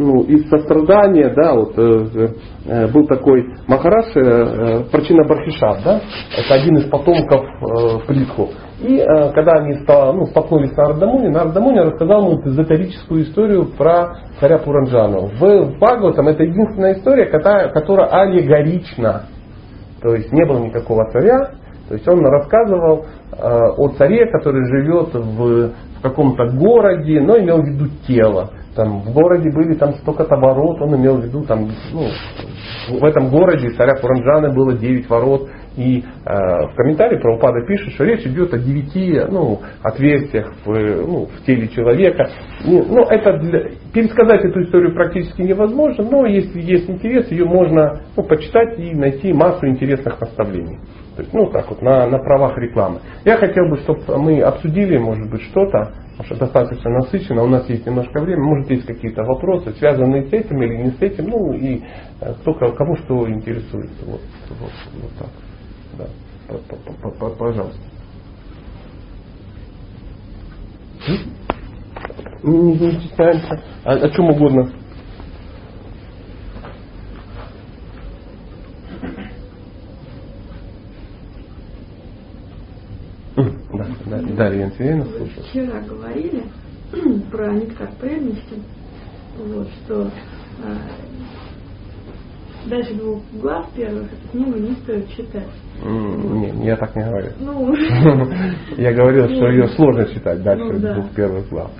ну, 0.00 0.22
из 0.22 0.48
сострадания, 0.48 1.28
да, 1.36 1.54
вот 1.54 1.74
э, 1.76 2.28
э, 2.64 2.86
был 2.88 3.06
такой 3.06 3.54
Махараш, 3.68 4.06
э, 4.16 4.20
э, 4.20 4.84
Прачина 4.90 5.24
Бархишат, 5.28 5.82
да, 5.84 6.00
это 6.38 6.54
один 6.54 6.78
из 6.78 6.88
потомков 6.88 7.44
э, 7.44 8.06
Притху. 8.06 8.48
И 8.80 8.96
э, 8.96 9.32
когда 9.32 9.58
они 9.58 9.74
стал, 9.82 10.14
ну, 10.14 10.24
столкнулись 10.26 10.72
с 10.72 10.76
Нардамуни, 10.76 11.28
Нардамуни 11.28 11.80
рассказал 11.80 12.22
ему 12.22 12.40
эзотерическую 12.46 13.24
историю 13.24 13.66
про 13.76 14.16
царя 14.40 14.56
Пуранджану. 14.58 15.32
В 15.38 15.76
Бхагаватам 15.76 16.28
это 16.28 16.44
единственная 16.44 16.94
история, 16.94 17.26
которая, 17.26 17.68
которая 17.68 18.06
аллегорична. 18.06 19.26
То 20.00 20.14
есть 20.14 20.32
не 20.32 20.46
было 20.46 20.60
никакого 20.60 21.10
царя, 21.12 21.50
то 21.88 21.94
есть 21.94 22.08
он 22.08 22.24
рассказывал 22.24 23.04
э, 23.32 23.36
о 23.36 23.88
царе, 23.98 24.30
который 24.30 24.64
живет 24.64 25.12
в, 25.12 25.72
в 25.98 26.02
каком-то 26.02 26.46
городе, 26.56 27.20
но 27.20 27.38
имел 27.38 27.60
в 27.60 27.66
виду 27.66 27.90
тело 28.06 28.48
там 28.80 29.00
в 29.00 29.12
городе 29.12 29.50
были 29.50 29.74
там 29.74 29.92
столько-то 29.96 30.36
ворот, 30.36 30.80
он 30.80 30.96
имел 30.96 31.18
в 31.18 31.24
виду 31.24 31.42
там, 31.44 31.68
ну, 31.92 32.06
в 32.98 33.04
этом 33.04 33.28
городе 33.28 33.68
царя 33.76 33.94
Пуранджаны 34.00 34.54
было 34.54 34.72
9 34.72 35.08
ворот. 35.10 35.50
И 35.76 36.00
э, 36.00 36.02
в 36.24 36.74
комментарии 36.74 37.20
Прабхупада 37.20 37.64
пишет, 37.64 37.92
что 37.92 38.04
речь 38.04 38.26
идет 38.26 38.52
о 38.52 38.58
девяти 38.58 39.20
ну, 39.30 39.60
отверстиях 39.82 40.52
в, 40.64 40.72
ну, 40.72 41.26
в 41.26 41.44
теле 41.44 41.68
человека. 41.68 42.28
Ну, 42.64 43.04
это 43.08 43.38
для, 43.38 43.70
пересказать 43.92 44.44
эту 44.44 44.62
историю 44.62 44.94
практически 44.94 45.42
невозможно, 45.42 46.04
но 46.04 46.26
если 46.26 46.60
есть 46.60 46.90
интерес, 46.90 47.30
ее 47.30 47.44
можно 47.44 48.00
ну, 48.16 48.22
почитать 48.24 48.78
и 48.78 48.94
найти 48.94 49.32
массу 49.32 49.66
интересных 49.66 50.20
наставлений. 50.20 50.78
То 51.20 51.24
есть, 51.24 51.34
ну 51.34 51.50
так 51.50 51.68
вот, 51.68 51.82
на, 51.82 52.06
на 52.06 52.18
правах 52.18 52.56
рекламы. 52.56 53.00
Я 53.26 53.36
хотел 53.36 53.68
бы, 53.68 53.76
чтобы 53.80 54.00
мы 54.16 54.40
обсудили, 54.40 54.96
может 54.96 55.28
быть, 55.30 55.42
что-то, 55.42 55.92
потому 56.16 56.24
что 56.24 56.36
достаточно 56.36 56.90
насыщенно, 56.90 57.42
у 57.42 57.46
нас 57.46 57.68
есть 57.68 57.84
немножко 57.84 58.22
времени, 58.22 58.42
может 58.42 58.70
есть 58.70 58.86
какие-то 58.86 59.22
вопросы, 59.24 59.70
связанные 59.72 60.28
с 60.28 60.32
этим 60.32 60.62
или 60.62 60.76
не 60.76 60.90
с 60.92 61.02
этим, 61.02 61.26
ну 61.26 61.52
и 61.52 61.82
э, 62.22 62.32
кто 62.40 62.54
кому 62.54 62.96
что 62.96 63.28
интересуется. 63.28 64.02
Вот, 64.06 64.22
вот, 64.48 64.72
вот 64.94 65.10
так. 65.18 65.28
Да. 65.98 67.36
Пожалуйста. 67.38 67.80
Не, 72.42 72.58
не, 72.58 72.78
не. 72.78 73.10
О, 73.84 73.92
о 73.92 74.08
чем 74.08 74.30
угодно. 74.30 74.70
Да, 84.10 84.20
да, 84.20 84.34
Дарья 84.34 84.64
Антиевна 84.64 85.04
слушаю. 85.04 85.44
Вчера 85.48 85.80
говорили 85.82 86.44
про 87.30 87.52
нектар 87.52 87.90
преданности, 88.00 88.60
вот, 89.38 89.68
что 89.84 90.10
а, 90.64 90.76
дальше 92.68 92.94
двух 92.94 93.22
глав 93.40 93.70
первых 93.72 94.12
эту 94.12 94.28
книгу 94.32 94.58
не 94.58 94.74
стоит 94.76 95.08
читать. 95.10 95.48
Нет, 95.84 96.56
я 96.56 96.76
так 96.76 96.94
не 96.96 97.04
говорю. 97.04 97.30
Ну, 97.38 97.72
я 98.76 98.92
говорил, 98.92 99.28
что 99.28 99.48
ее 99.48 99.68
сложно 99.68 100.06
читать 100.06 100.42
дальше 100.42 100.64
ну, 100.64 100.78
да. 100.80 100.94
двух 100.94 101.10
первых 101.12 101.48
глав. 101.48 101.70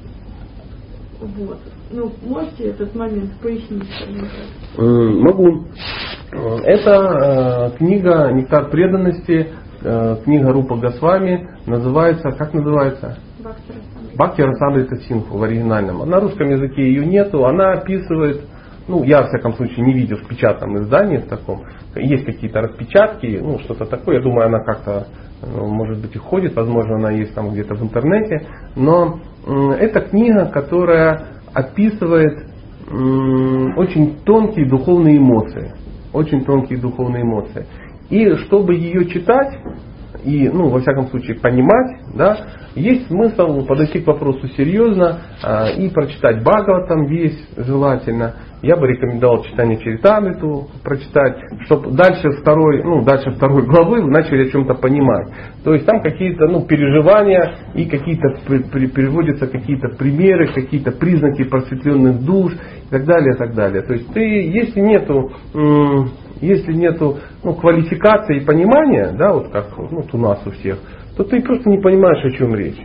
Вот. 1.20 1.58
Ну, 1.90 2.12
можете 2.22 2.68
этот 2.68 2.94
момент 2.94 3.32
пояснить? 3.42 3.84
Могу. 4.78 5.66
Это 6.64 7.72
э, 7.74 7.76
книга 7.76 8.30
«Нектар 8.32 8.70
преданности», 8.70 9.32
э, 9.32 9.69
книга 9.80 10.52
Рупа 10.52 10.76
Госвами, 10.76 11.48
называется, 11.66 12.30
как 12.32 12.52
называется? 12.52 13.18
Бхакти 14.14 14.42
Расамрита 14.42 14.96
Синху 14.96 15.38
в 15.38 15.42
оригинальном. 15.42 16.08
На 16.08 16.20
русском 16.20 16.50
языке 16.50 16.82
ее 16.82 17.06
нету, 17.06 17.46
она 17.46 17.72
описывает 17.72 18.42
ну, 18.90 19.04
я, 19.04 19.22
во 19.22 19.28
всяком 19.28 19.52
случае, 19.54 19.86
не 19.86 19.94
видел 19.94 20.16
в 20.16 20.26
печатном 20.26 20.78
издании 20.78 21.18
в 21.18 21.28
таком. 21.28 21.62
Есть 21.94 22.24
какие-то 22.24 22.60
распечатки, 22.60 23.38
ну, 23.40 23.60
что-то 23.60 23.84
такое. 23.86 24.16
Я 24.16 24.22
думаю, 24.22 24.46
она 24.46 24.64
как-то, 24.64 25.06
ну, 25.42 25.68
может 25.68 26.00
быть, 26.00 26.16
и 26.16 26.18
ходит. 26.18 26.56
Возможно, 26.56 26.96
она 26.96 27.12
есть 27.12 27.32
там 27.32 27.50
где-то 27.50 27.76
в 27.76 27.82
интернете. 27.82 28.48
Но 28.74 29.20
это 29.78 30.00
книга, 30.00 30.46
которая 30.46 31.24
описывает 31.52 32.46
очень 32.90 34.18
тонкие 34.24 34.68
духовные 34.68 35.18
эмоции. 35.18 35.72
Очень 36.12 36.44
тонкие 36.44 36.80
духовные 36.80 37.22
эмоции. 37.22 37.66
И 38.10 38.34
чтобы 38.36 38.74
ее 38.74 39.06
читать, 39.06 39.58
и, 40.24 40.48
ну, 40.48 40.68
во 40.68 40.80
всяком 40.80 41.06
случае, 41.08 41.38
понимать, 41.40 41.96
да, 42.14 42.36
есть 42.74 43.08
смысл 43.08 43.64
подойти 43.64 44.00
к 44.00 44.06
вопросу 44.06 44.46
серьезно 44.48 45.20
а, 45.42 45.70
и 45.70 45.88
прочитать 45.88 46.42
Бхагаватам 46.42 47.06
весь 47.06 47.38
желательно. 47.56 48.34
Я 48.62 48.76
бы 48.76 48.86
рекомендовал 48.86 49.42
читание 49.44 49.78
Чаритамриту 49.78 50.68
прочитать, 50.84 51.38
чтобы 51.64 51.92
дальше 51.92 52.30
второй, 52.42 52.84
ну, 52.84 53.02
дальше 53.02 53.30
второй 53.30 53.64
главы 53.64 54.02
вы 54.02 54.10
начали 54.10 54.48
о 54.48 54.50
чем-то 54.50 54.74
понимать. 54.74 55.28
То 55.64 55.72
есть 55.72 55.86
там 55.86 56.02
какие-то 56.02 56.46
ну, 56.46 56.66
переживания 56.66 57.54
и 57.74 57.86
какие-то 57.86 58.28
переводятся 58.46 59.46
какие-то 59.46 59.88
примеры, 59.96 60.52
какие-то 60.52 60.92
признаки 60.92 61.44
просветленных 61.44 62.22
душ 62.22 62.52
и 62.52 62.90
так 62.90 63.04
далее, 63.06 63.34
и 63.34 63.38
так 63.38 63.54
далее. 63.54 63.82
То 63.82 63.94
есть 63.94 64.12
ты, 64.12 64.20
если 64.20 64.80
нету 64.80 65.32
если 66.40 66.72
нету 66.72 67.18
ну, 67.44 67.54
квалификации 67.54 68.38
и 68.38 68.44
понимания, 68.44 69.12
да, 69.16 69.32
вот 69.32 69.48
как 69.48 69.76
ну, 69.76 69.88
вот 69.90 70.14
у 70.14 70.18
нас 70.18 70.40
у 70.46 70.50
всех, 70.50 70.78
то 71.16 71.24
ты 71.24 71.40
просто 71.42 71.68
не 71.68 71.78
понимаешь, 71.78 72.24
о 72.24 72.30
чем 72.30 72.54
речь. 72.54 72.80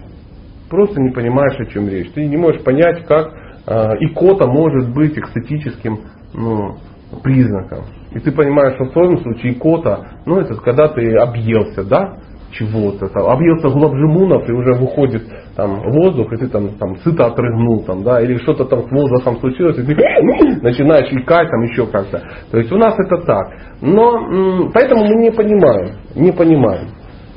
Просто 0.70 1.00
не 1.02 1.12
понимаешь, 1.12 1.60
о 1.60 1.66
чем 1.66 1.88
речь. 1.88 2.12
Ты 2.12 2.26
не 2.26 2.38
можешь 2.38 2.64
понять, 2.64 3.06
как 3.06 3.32
э, 3.68 3.72
икота 4.02 4.48
может 4.48 4.94
быть 4.94 5.18
эстетическим 5.18 6.00
ну, 6.34 6.78
признаком. 7.24 7.86
И 8.12 8.20
ты 8.20 8.32
понимаешь, 8.32 8.76
что 8.76 8.86
в 8.86 8.92
твоем 8.92 9.20
случае 9.20 9.54
икота, 9.54 10.22
ну 10.26 10.40
это 10.40 10.56
когда 10.56 10.88
ты 10.88 11.16
объелся, 11.16 11.84
да, 11.84 12.20
чего-то, 12.58 13.08
там, 13.10 13.28
объелся 13.28 13.70
глобжимунов 13.70 14.48
и 14.48 14.52
уже 14.52 14.74
выходит 14.74 15.24
там 15.56 15.82
воздух, 15.92 16.32
и 16.34 16.38
ты 16.38 16.48
там, 16.48 16.70
там 16.78 16.96
сыто 16.98 17.28
отрыгнул, 17.28 17.84
там, 17.84 18.04
да, 18.04 18.22
или 18.22 18.38
что-то 18.38 18.66
там 18.66 18.84
с 18.84 18.92
воздухом 18.92 19.38
случилось, 19.40 19.78
и 19.78 19.84
ты 19.84 19.96
начинаешь 20.62 21.12
икать 21.12 21.50
там 21.50 21.64
еще 21.64 21.86
как-то. 21.88 22.22
То 22.52 22.58
есть 22.58 22.72
у 22.72 22.78
нас 22.78 22.96
это 22.98 23.24
так. 23.26 23.48
Но 23.82 24.70
поэтому 24.74 25.06
мы 25.06 25.22
не 25.22 25.32
понимаем, 25.32 25.96
не 26.16 26.32
понимаем, 26.32 26.90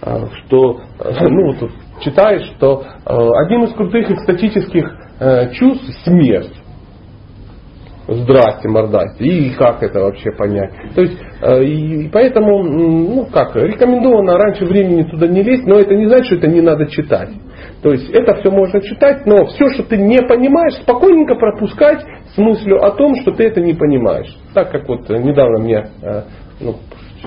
а, 0.03 0.27
что, 0.47 0.81
ну, 1.21 1.47
вот 1.47 1.71
читаешь, 2.01 2.45
что 2.57 2.83
э, 2.83 3.29
один 3.45 3.65
из 3.65 3.73
крутых 3.75 4.11
экстатических 4.11 4.91
э, 5.21 5.51
чувств 5.53 5.87
смерть. 6.05 6.53
Здрасте, 8.09 8.69
мордасте. 8.69 9.23
И 9.23 9.51
как 9.51 9.83
это 9.83 10.01
вообще 10.01 10.33
понять? 10.33 10.73
То 10.95 11.03
есть, 11.03 11.21
э, 11.43 11.65
и 11.65 12.09
поэтому, 12.09 12.63
ну 12.63 13.27
как, 13.27 13.55
рекомендовано 13.55 14.39
раньше 14.39 14.65
времени 14.65 15.03
туда 15.03 15.27
не 15.27 15.43
лезть, 15.43 15.67
но 15.67 15.79
это 15.79 15.95
не 15.95 16.07
значит, 16.07 16.27
что 16.27 16.37
это 16.37 16.49
не 16.49 16.63
надо 16.63 16.87
читать. 16.87 17.29
То 17.83 17.93
есть 17.93 18.09
это 18.11 18.37
все 18.37 18.51
можно 18.51 18.81
читать, 18.81 19.27
но 19.27 19.45
все, 19.45 19.69
что 19.75 19.83
ты 19.83 19.99
не 19.99 20.23
понимаешь, 20.23 20.75
спокойненько 20.83 21.35
пропускать 21.35 22.03
с 22.35 22.39
мыслью 22.39 22.83
о 22.83 22.93
том, 22.93 23.15
что 23.17 23.33
ты 23.33 23.45
это 23.45 23.61
не 23.61 23.75
понимаешь. 23.75 24.35
Так 24.55 24.71
как 24.73 24.89
вот 24.89 25.07
недавно 25.11 25.59
мне 25.59 25.85
ну, 26.61 26.77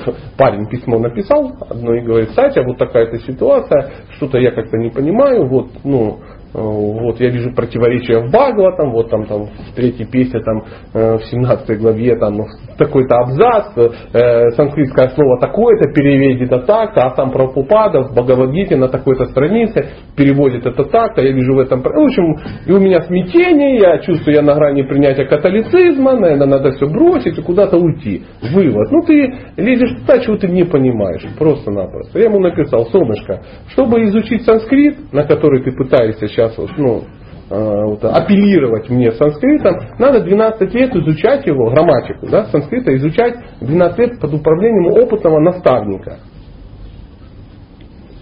парень 0.38 0.68
письмо 0.68 0.98
написал, 0.98 1.52
одно 1.70 1.94
и 1.94 2.02
говорит, 2.02 2.32
Сатя, 2.32 2.64
вот 2.64 2.80
такая-то 2.80 3.20
ситуация, 3.20 3.91
что-то 4.16 4.40
я 4.40 4.52
как-то 4.52 4.78
не 4.78 4.90
понимаю, 4.90 5.48
вот, 5.48 5.68
ну, 5.84 6.18
Э, 6.18 6.40
вот 6.53 7.19
я 7.19 7.30
вижу 7.30 7.53
противоречия 7.53 8.19
в 8.19 8.32
Багла, 8.32 8.76
там, 8.76 8.91
вот 8.91 9.10
там, 9.10 9.26
там 9.26 9.45
в 9.45 9.73
третьей 9.76 10.06
песне, 10.06 10.41
там, 10.41 10.65
э, 10.94 11.18
в 11.18 11.26
17 11.26 11.80
главе, 11.80 12.18
там, 12.18 12.38
ну, 12.38 12.45
такой-то 12.86 13.16
абзац, 13.16 13.94
э, 14.14 14.49
санскритское 14.52 15.10
слово 15.10 15.40
такое-то 15.40 15.91
переведет 15.94 16.52
это 16.52 16.66
так-то, 16.66 17.06
а 17.06 17.16
там 17.16 17.32
Прабхупада 17.32 18.02
в 18.02 18.14
Бхагавадгите 18.14 18.76
на 18.76 18.88
такой-то 18.88 19.26
странице 19.26 19.90
переводит 20.16 20.66
это 20.66 20.84
так-то, 20.86 21.22
я 21.22 21.32
вижу 21.32 21.56
в 21.56 21.60
этом, 21.60 21.82
в 21.82 21.88
общем, 21.88 22.36
и 22.66 22.72
у 22.72 22.80
меня 22.80 23.02
смятение, 23.02 23.78
я 23.78 23.99
чувствую, 23.99 24.36
я 24.36 24.41
на 24.41 24.56
грани 24.56 24.84
принятия 24.84 25.26
католицизма, 25.26 26.14
наверное, 26.14 26.48
надо 26.48 26.72
все 26.72 26.88
бросить 26.88 27.38
и 27.38 27.41
куда-то 27.41 27.78
уйти. 27.78 28.24
Вывод. 28.53 28.91
Ну 28.91 29.02
ты 29.03 29.34
лезешь 29.58 29.99
туда, 30.02 30.20
чего 30.20 30.38
ты 30.38 30.48
не 30.48 30.64
понимаешь, 30.64 31.26
просто-напросто. 31.38 32.20
Я 32.20 32.26
ему 32.26 32.40
написал, 32.40 32.86
солнышко, 32.88 33.41
чтобы 33.70 34.03
изучить 34.06 34.44
санскрит, 34.44 35.14
на 35.14 35.24
который 35.24 35.64
ты 35.64 35.72
пытаешься 35.72 36.28
сейчас 36.28 36.58
ну, 36.78 37.03
вот, 37.52 38.03
апеллировать 38.03 38.90
мне 38.90 39.11
санскритом, 39.11 39.76
надо 39.99 40.22
12 40.22 40.73
лет 40.73 40.95
изучать 40.95 41.45
его, 41.45 41.69
грамматику, 41.69 42.28
да, 42.28 42.45
санскрита 42.45 42.95
изучать 42.95 43.36
12 43.60 43.99
лет 43.99 44.19
под 44.19 44.34
управлением 44.34 44.94
опытного 45.03 45.40
наставника. 45.40 46.19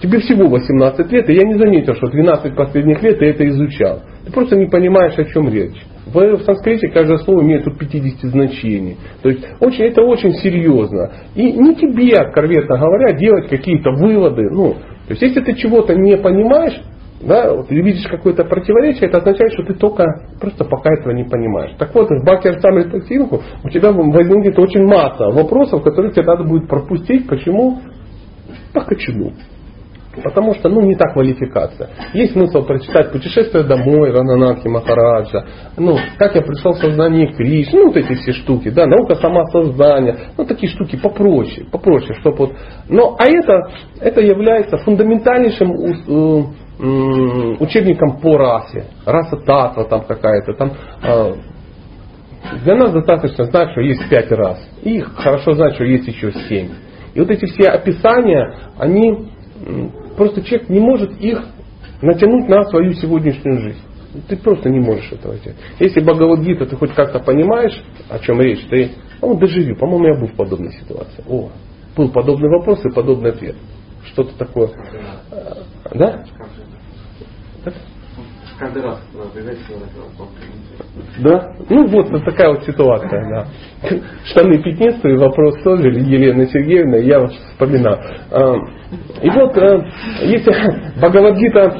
Тебе 0.01 0.19
всего 0.19 0.47
18 0.47 1.11
лет, 1.11 1.30
и 1.30 1.34
я 1.34 1.43
не 1.43 1.57
заметил, 1.57 1.93
что 1.95 2.07
12 2.07 2.56
последних 2.56 3.03
лет 3.03 3.19
ты 3.19 3.26
это 3.26 3.47
изучал. 3.49 3.99
Ты 4.26 4.31
просто 4.31 4.56
не 4.56 4.65
понимаешь, 4.65 5.18
о 5.18 5.26
чем 5.26 5.49
речь. 5.49 5.76
В 6.06 6.39
санскрите 6.43 6.88
каждое 6.88 7.18
слово 7.18 7.41
имеет 7.41 7.65
тут 7.65 7.77
50 7.77 8.31
значений. 8.31 8.97
То 9.22 9.30
есть 9.30 9.45
очень, 9.60 9.84
это 9.84 10.01
очень 10.01 10.34
серьезно. 10.35 11.11
И 11.35 11.51
не 11.51 11.76
тебе, 11.76 12.18
откровенно 12.18 12.77
говоря, 12.77 13.14
делать 13.14 13.49
какие-то 13.49 13.91
выводы. 13.91 14.49
Ну, 14.49 14.73
то 14.73 15.10
есть 15.10 15.22
если 15.22 15.41
ты 15.41 15.53
чего-то 15.56 15.93
не 15.95 16.18
понимаешь, 16.18 16.81
да, 17.21 17.53
вот, 17.53 17.69
видишь 17.69 18.07
какое-то 18.09 18.45
противоречие, 18.45 19.09
это 19.09 19.17
означает, 19.17 19.51
что 19.53 19.63
ты 19.63 19.73
только 19.73 20.05
просто 20.39 20.63
пока 20.63 20.89
этого 20.93 21.11
не 21.11 21.25
понимаешь. 21.25 21.75
Так 21.77 21.93
вот, 21.93 22.07
в 22.09 22.25
Бакер 22.25 22.59
самой 22.61 22.89
Тактинку 22.89 23.41
у 23.63 23.69
тебя 23.69 23.91
возникнет 23.91 24.57
очень 24.57 24.85
масса 24.85 25.25
вопросов, 25.25 25.83
которые 25.83 26.13
тебе 26.13 26.25
надо 26.25 26.43
будет 26.45 26.69
пропустить. 26.69 27.27
Почему? 27.27 27.79
По 28.73 28.81
кочану. 28.81 29.33
Потому 30.23 30.53
что, 30.55 30.69
ну, 30.69 30.81
не 30.81 30.95
та 30.95 31.13
квалификация. 31.13 31.89
Есть 32.13 32.33
смысл 32.33 32.63
прочитать 32.63 33.11
«Путешествие 33.11 33.63
домой» 33.63 34.11
Рананатхи 34.11 34.67
Махараджа, 34.67 35.45
ну, 35.77 35.97
«Как 36.17 36.35
я 36.35 36.41
пришел 36.41 36.73
в 36.73 36.77
сознание 36.77 37.33
Кришны», 37.33 37.79
ну, 37.79 37.87
вот 37.87 37.97
эти 37.97 38.13
все 38.15 38.33
штуки, 38.33 38.69
да, 38.69 38.85
«Наука 38.85 39.15
самосоздания», 39.15 40.17
ну, 40.37 40.45
такие 40.45 40.71
штуки 40.71 40.97
попроще, 40.97 41.67
попроще, 41.71 42.15
чтобы 42.21 42.37
вот... 42.37 42.53
Но, 42.89 43.15
а 43.19 43.27
это, 43.27 43.71
это 44.01 44.21
является 44.21 44.77
фундаментальнейшим 44.77 46.55
учебником 46.80 48.19
по 48.19 48.38
расе. 48.38 48.85
Раса 49.06 49.38
татва 49.38 49.84
там 49.84 50.06
какая-то. 50.06 50.53
Там, 50.53 50.72
э, 51.03 51.35
для 52.64 52.76
нас 52.76 52.91
достаточно 52.91 53.45
знать, 53.45 53.72
что 53.72 53.81
есть 53.81 54.07
пять 54.10 54.31
рас. 54.31 54.60
И 54.81 54.99
хорошо 54.99 55.53
знать, 55.53 55.76
что 55.76 55.84
есть 55.84 56.07
еще 56.07 56.31
семь. 56.47 56.69
И 57.14 57.19
вот 57.19 57.30
эти 57.30 57.45
все 57.45 57.69
описания, 57.69 58.56
они 58.77 59.30
просто 60.15 60.41
человек 60.41 60.69
не 60.69 60.80
может 60.80 61.19
их 61.19 61.43
натянуть 62.01 62.47
на 62.47 62.64
свою 62.65 62.93
сегодняшнюю 62.93 63.60
жизнь. 63.60 63.81
Ты 64.27 64.38
просто 64.38 64.69
не 64.69 64.80
можешь 64.80 65.11
этого 65.11 65.35
сделать. 65.35 65.57
Если 65.80 65.99
Бхагавадгита 65.99 66.65
ты 66.65 66.76
хоть 66.76 66.93
как-то 66.93 67.19
понимаешь, 67.19 67.84
о 68.10 68.19
чем 68.19 68.41
речь, 68.41 68.65
ты, 68.69 68.91
ну, 69.22 69.38
доживи, 69.38 69.76
по-моему, 69.76 70.06
я 70.07 70.19
был 70.19 70.27
в 70.27 70.35
подобной 70.35 70.72
ситуации. 70.72 71.23
О, 71.27 71.49
был 71.95 72.10
подобный 72.10 72.49
вопрос 72.49 72.84
и 72.85 72.89
подобный 72.89 73.31
ответ. 73.31 73.56
Что-то 74.06 74.35
такое. 74.38 74.69
Да? 75.93 76.23
Каждый 78.60 78.84
раз 78.84 78.99
Да? 81.19 81.56
Ну 81.69 81.88
вот, 81.88 82.10
вот 82.10 82.26
такая 82.26 82.49
вот 82.49 82.64
ситуация, 82.65 83.26
да. 83.30 83.48
Штаны 84.26 84.61
пятнистые, 84.61 85.18
вопрос 85.18 85.56
тоже, 85.64 85.88
Елена 85.90 86.45
Сергеевна, 86.45 86.98
я 86.98 87.22
вас 87.22 87.31
вспоминал. 87.31 87.98
А, 88.31 88.56
и 89.22 89.30
вот, 89.30 89.57
э, 89.57 89.84
если 90.23 90.52
Бхагавадгита 90.98 91.73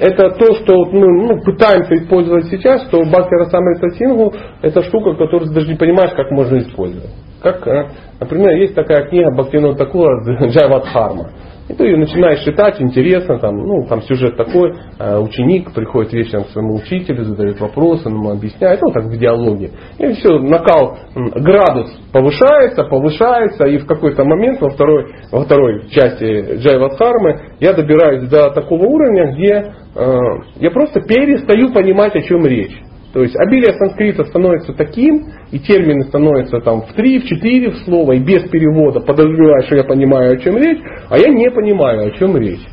это 0.00 0.30
то, 0.30 0.54
что 0.54 0.86
мы 0.86 1.28
ну, 1.28 1.40
пытаемся 1.42 1.94
использовать 1.96 2.46
сейчас, 2.46 2.88
то 2.88 3.02
Бхактира 3.02 3.44
Самрита 3.44 3.90
Сингу 3.90 4.32
это 4.62 4.82
штука, 4.84 5.12
которую 5.16 5.48
ты 5.48 5.54
даже 5.54 5.68
не 5.68 5.76
понимаешь, 5.76 6.12
как 6.16 6.30
можно 6.30 6.58
использовать. 6.60 7.10
Как, 7.42 7.66
э, 7.66 7.88
например, 8.18 8.56
есть 8.56 8.74
такая 8.74 9.06
книга 9.06 9.32
Бхактина 9.32 9.74
Такура 9.74 10.22
Джайвадхарма. 10.48 11.30
И 11.70 11.72
ты 11.72 11.96
начинаешь 11.96 12.40
читать, 12.40 12.80
интересно, 12.80 13.38
там, 13.38 13.56
ну, 13.56 13.86
там 13.86 14.02
сюжет 14.02 14.36
такой, 14.36 14.72
э, 14.98 15.18
ученик 15.18 15.72
приходит 15.72 16.12
вечером 16.12 16.42
к 16.42 16.48
своему 16.48 16.74
учителю, 16.74 17.22
задает 17.22 17.60
вопросы, 17.60 18.08
ему 18.08 18.30
объясняет, 18.30 18.80
ну, 18.82 18.92
так 18.92 19.04
в 19.04 19.16
диалоге. 19.16 19.70
И 19.98 20.12
все, 20.14 20.40
накал, 20.40 20.98
градус 21.14 21.92
повышается, 22.12 22.82
повышается, 22.82 23.66
и 23.68 23.78
в 23.78 23.86
какой-то 23.86 24.24
момент 24.24 24.60
во 24.60 24.70
второй, 24.70 25.14
во 25.30 25.44
второй 25.44 25.88
части 25.90 26.56
Джайвадхармы 26.56 27.40
я 27.60 27.72
добираюсь 27.72 28.28
до 28.28 28.50
такого 28.50 28.86
уровня, 28.86 29.32
где 29.32 29.72
э, 29.94 30.18
я 30.56 30.70
просто 30.72 31.02
перестаю 31.02 31.72
понимать, 31.72 32.16
о 32.16 32.20
чем 32.22 32.44
речь. 32.46 32.76
То 33.12 33.22
есть 33.22 33.34
обилие 33.36 33.72
санскрита 33.72 34.24
становится 34.24 34.72
таким, 34.72 35.26
и 35.50 35.58
термины 35.58 36.04
становятся 36.04 36.60
там 36.60 36.82
в 36.82 36.92
три, 36.92 37.18
в 37.18 37.24
четыре 37.24 37.70
в 37.70 37.78
слово, 37.78 38.12
и 38.12 38.20
без 38.20 38.48
перевода, 38.50 39.00
подозревая, 39.00 39.62
что 39.62 39.76
я 39.76 39.84
понимаю, 39.84 40.34
о 40.34 40.36
чем 40.36 40.56
речь, 40.56 40.78
а 41.08 41.18
я 41.18 41.28
не 41.28 41.50
понимаю, 41.50 42.06
о 42.06 42.10
чем 42.12 42.36
речь. 42.36 42.64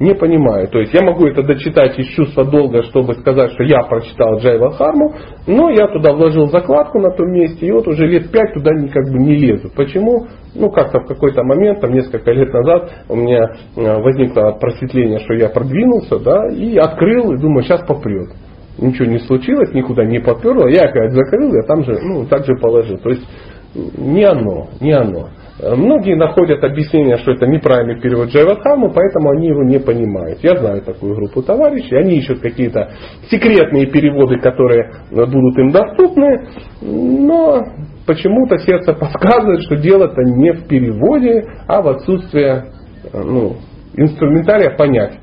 Не 0.00 0.12
понимаю. 0.12 0.66
То 0.68 0.80
есть 0.80 0.92
я 0.92 1.02
могу 1.02 1.24
это 1.26 1.44
дочитать 1.44 1.96
из 1.96 2.06
чувства 2.08 2.44
долга, 2.44 2.82
чтобы 2.82 3.14
сказать, 3.14 3.52
что 3.52 3.62
я 3.62 3.84
прочитал 3.84 4.38
Джайва 4.38 4.72
Харму, 4.72 5.14
но 5.46 5.70
я 5.70 5.86
туда 5.86 6.12
вложил 6.12 6.48
закладку 6.48 6.98
на 6.98 7.12
том 7.12 7.30
месте, 7.30 7.64
и 7.64 7.70
вот 7.70 7.86
уже 7.86 8.04
лет 8.08 8.32
пять 8.32 8.52
туда 8.54 8.72
как 8.92 9.12
бы 9.12 9.20
не 9.20 9.36
лезу. 9.36 9.70
Почему? 9.76 10.26
Ну, 10.56 10.70
как-то 10.70 10.98
в 10.98 11.06
какой-то 11.06 11.44
момент, 11.44 11.80
там 11.80 11.92
несколько 11.92 12.32
лет 12.32 12.52
назад, 12.52 12.90
у 13.08 13.14
меня 13.14 13.52
э, 13.76 14.02
возникло 14.02 14.58
просветление, 14.60 15.20
что 15.20 15.34
я 15.34 15.48
продвинулся, 15.48 16.18
да, 16.18 16.48
и 16.48 16.76
открыл, 16.76 17.32
и 17.32 17.40
думаю, 17.40 17.62
сейчас 17.62 17.86
попрет 17.86 18.30
ничего 18.78 19.06
не 19.06 19.18
случилось, 19.20 19.72
никуда 19.72 20.04
не 20.04 20.20
поперло, 20.20 20.68
я 20.68 20.82
опять 20.82 21.12
закрыл, 21.12 21.54
я 21.54 21.62
там 21.62 21.84
же, 21.84 21.98
ну, 22.02 22.26
так 22.26 22.44
же 22.44 22.54
положил. 22.60 22.98
То 22.98 23.10
есть 23.10 23.26
не 23.74 24.24
оно, 24.24 24.68
не 24.80 24.92
оно. 24.92 25.30
Многие 25.60 26.16
находят 26.16 26.64
объяснение, 26.64 27.16
что 27.18 27.32
это 27.32 27.46
неправильный 27.46 28.00
перевод 28.00 28.28
Джайвадхамы, 28.28 28.92
поэтому 28.92 29.30
они 29.30 29.48
его 29.48 29.62
не 29.62 29.78
понимают. 29.78 30.40
Я 30.42 30.56
знаю 30.56 30.82
такую 30.82 31.14
группу 31.14 31.42
товарищей, 31.42 31.94
они 31.94 32.18
ищут 32.18 32.40
какие-то 32.40 32.90
секретные 33.30 33.86
переводы, 33.86 34.40
которые 34.40 34.90
будут 35.10 35.58
им 35.58 35.70
доступны, 35.70 36.48
но 36.82 37.62
почему-то 38.04 38.58
сердце 38.58 38.94
подсказывает, 38.94 39.62
что 39.62 39.76
дело-то 39.76 40.22
не 40.22 40.52
в 40.52 40.66
переводе, 40.66 41.44
а 41.68 41.82
в 41.82 41.88
отсутствии 41.88 42.64
ну, 43.12 43.56
инструментария 43.96 44.76
понять 44.76 45.20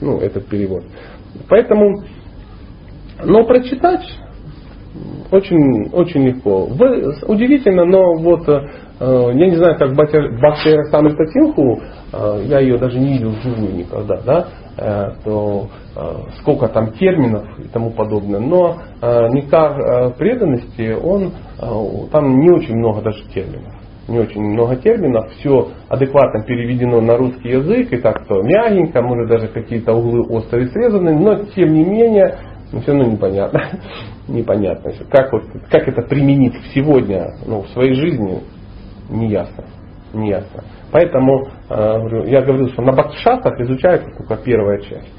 ну, 0.00 0.18
этот 0.18 0.46
перевод. 0.48 0.82
Поэтому 1.48 2.02
но 3.24 3.44
прочитать 3.44 4.06
очень, 5.30 5.90
очень 5.92 6.26
легко. 6.26 6.66
Вы, 6.66 7.12
удивительно, 7.26 7.84
но 7.84 8.14
вот 8.14 8.48
э, 8.48 8.62
я 9.00 9.46
не 9.46 9.56
знаю, 9.56 9.78
как 9.78 9.92
Бхактира 9.92 10.84
Самрита 10.84 11.26
Синху, 11.26 11.80
э, 12.12 12.42
я 12.46 12.60
ее 12.60 12.78
даже 12.78 12.98
не 12.98 13.14
видел 13.14 13.30
вживую 13.30 13.74
никогда, 13.74 14.20
да, 14.24 14.48
э, 14.78 15.10
то 15.24 15.68
сколько 16.40 16.68
там 16.68 16.92
терминов 16.92 17.44
и 17.58 17.66
тому 17.66 17.90
подобное. 17.90 18.38
Но 18.38 18.76
нектар 19.32 20.14
преданности, 20.14 20.92
он, 20.92 21.32
там 22.12 22.38
не 22.38 22.50
очень 22.50 22.76
много 22.76 23.02
даже 23.02 23.24
терминов 23.34 23.74
не 24.08 24.18
очень 24.18 24.40
много 24.40 24.76
терминов, 24.76 25.30
все 25.32 25.68
адекватно 25.88 26.42
переведено 26.42 27.00
на 27.00 27.16
русский 27.16 27.50
язык, 27.50 27.92
и 27.92 27.98
так-то 27.98 28.42
мягенько, 28.42 29.02
может 29.02 29.28
даже 29.28 29.48
какие-то 29.48 29.92
углы 29.92 30.22
острые 30.22 30.68
срезаны, 30.68 31.14
но 31.18 31.44
тем 31.54 31.74
не 31.74 31.84
менее 31.84 32.38
но 32.72 32.80
все 32.80 32.92
равно 32.92 33.10
непонятно. 33.10 33.60
непонятно. 34.28 34.92
Как, 35.10 35.32
вот, 35.32 35.44
как 35.70 35.88
это 35.88 36.02
применить 36.02 36.54
сегодня 36.74 37.34
ну, 37.46 37.62
в 37.62 37.68
своей 37.70 37.94
жизни, 37.94 38.42
не 39.08 39.28
ясно. 39.28 39.64
Не 40.12 40.30
ясно. 40.30 40.64
Поэтому 40.90 41.48
э, 41.68 42.24
я 42.26 42.42
говорил, 42.42 42.68
что 42.70 42.82
на 42.82 42.92
бхактишастах 42.92 43.60
изучается 43.60 44.10
только 44.16 44.36
первая 44.42 44.80
часть. 44.80 45.12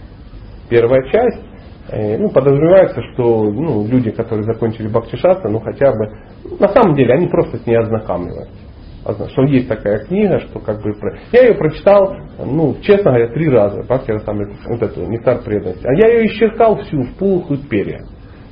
Первая 0.70 1.04
часть, 1.12 1.42
э, 1.90 2.18
ну, 2.18 2.30
подразумевается, 2.30 3.02
что 3.14 3.44
ну, 3.52 3.88
люди, 3.88 4.12
которые 4.12 4.46
закончили 4.46 4.88
бхактишаста, 4.88 5.48
ну 5.48 5.60
хотя 5.60 5.92
бы, 5.92 6.12
на 6.60 6.68
самом 6.70 6.96
деле, 6.96 7.14
они 7.14 7.28
просто 7.28 7.58
с 7.58 7.66
ней 7.66 7.78
ознакомливаются 7.78 8.69
что 9.04 9.44
есть 9.44 9.68
такая 9.68 10.06
книга, 10.06 10.40
что 10.40 10.60
как 10.60 10.82
бы... 10.82 10.94
Я 11.32 11.44
ее 11.44 11.54
прочитал, 11.56 12.16
ну, 12.38 12.76
честно 12.82 13.12
говоря, 13.12 13.34
три 13.34 13.50
раза, 13.50 13.82
Бхактира 13.84 14.22
вот 14.26 14.82
эту, 14.82 15.06
Нектар 15.06 15.42
преданности. 15.42 15.86
А 15.86 15.94
я 15.94 16.14
ее 16.14 16.28
исчеркал 16.28 16.78
всю, 16.78 17.02
в 17.04 17.16
пух 17.16 17.50
и 17.52 17.58
перья. 17.58 18.02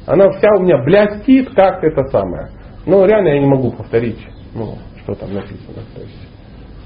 Она 0.06 0.30
вся 0.32 0.49
у 0.57 0.64
меня 0.64 0.78
блестит, 0.84 1.53
как 1.53 1.84
это 1.84 2.03
самое. 2.07 2.49
Но 2.86 3.06
реально 3.06 3.28
я 3.30 3.40
не 3.40 3.48
могу 3.48 3.72
повторить, 3.72 4.19
ну, 4.56 4.76
что 5.03 5.15
там 5.15 5.34
написано. 5.34 5.84
То 5.94 6.02
есть, 6.02 6.30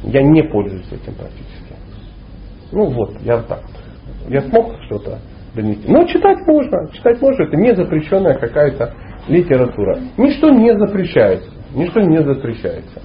Я 0.03 0.23
не 0.23 0.41
пользуюсь 0.41 0.91
этим 0.91 1.13
практически. 1.13 1.75
Ну 2.71 2.85
вот, 2.89 3.21
я 3.21 3.43
так. 3.43 3.61
Я 4.27 4.41
смог 4.41 4.73
что-то 4.85 5.19
донести. 5.53 5.87
Но 5.87 6.05
читать 6.05 6.39
можно. 6.47 6.89
Читать 6.93 7.21
можно. 7.21 7.43
Это 7.43 7.57
не 7.57 7.75
запрещенная 7.75 8.39
какая-то 8.39 8.93
литература. 9.27 9.99
Ничто 10.17 10.49
не 10.49 10.75
запрещается. 10.77 11.49
Ничто 11.75 11.99
не 12.01 12.23
запрещается. 12.23 13.01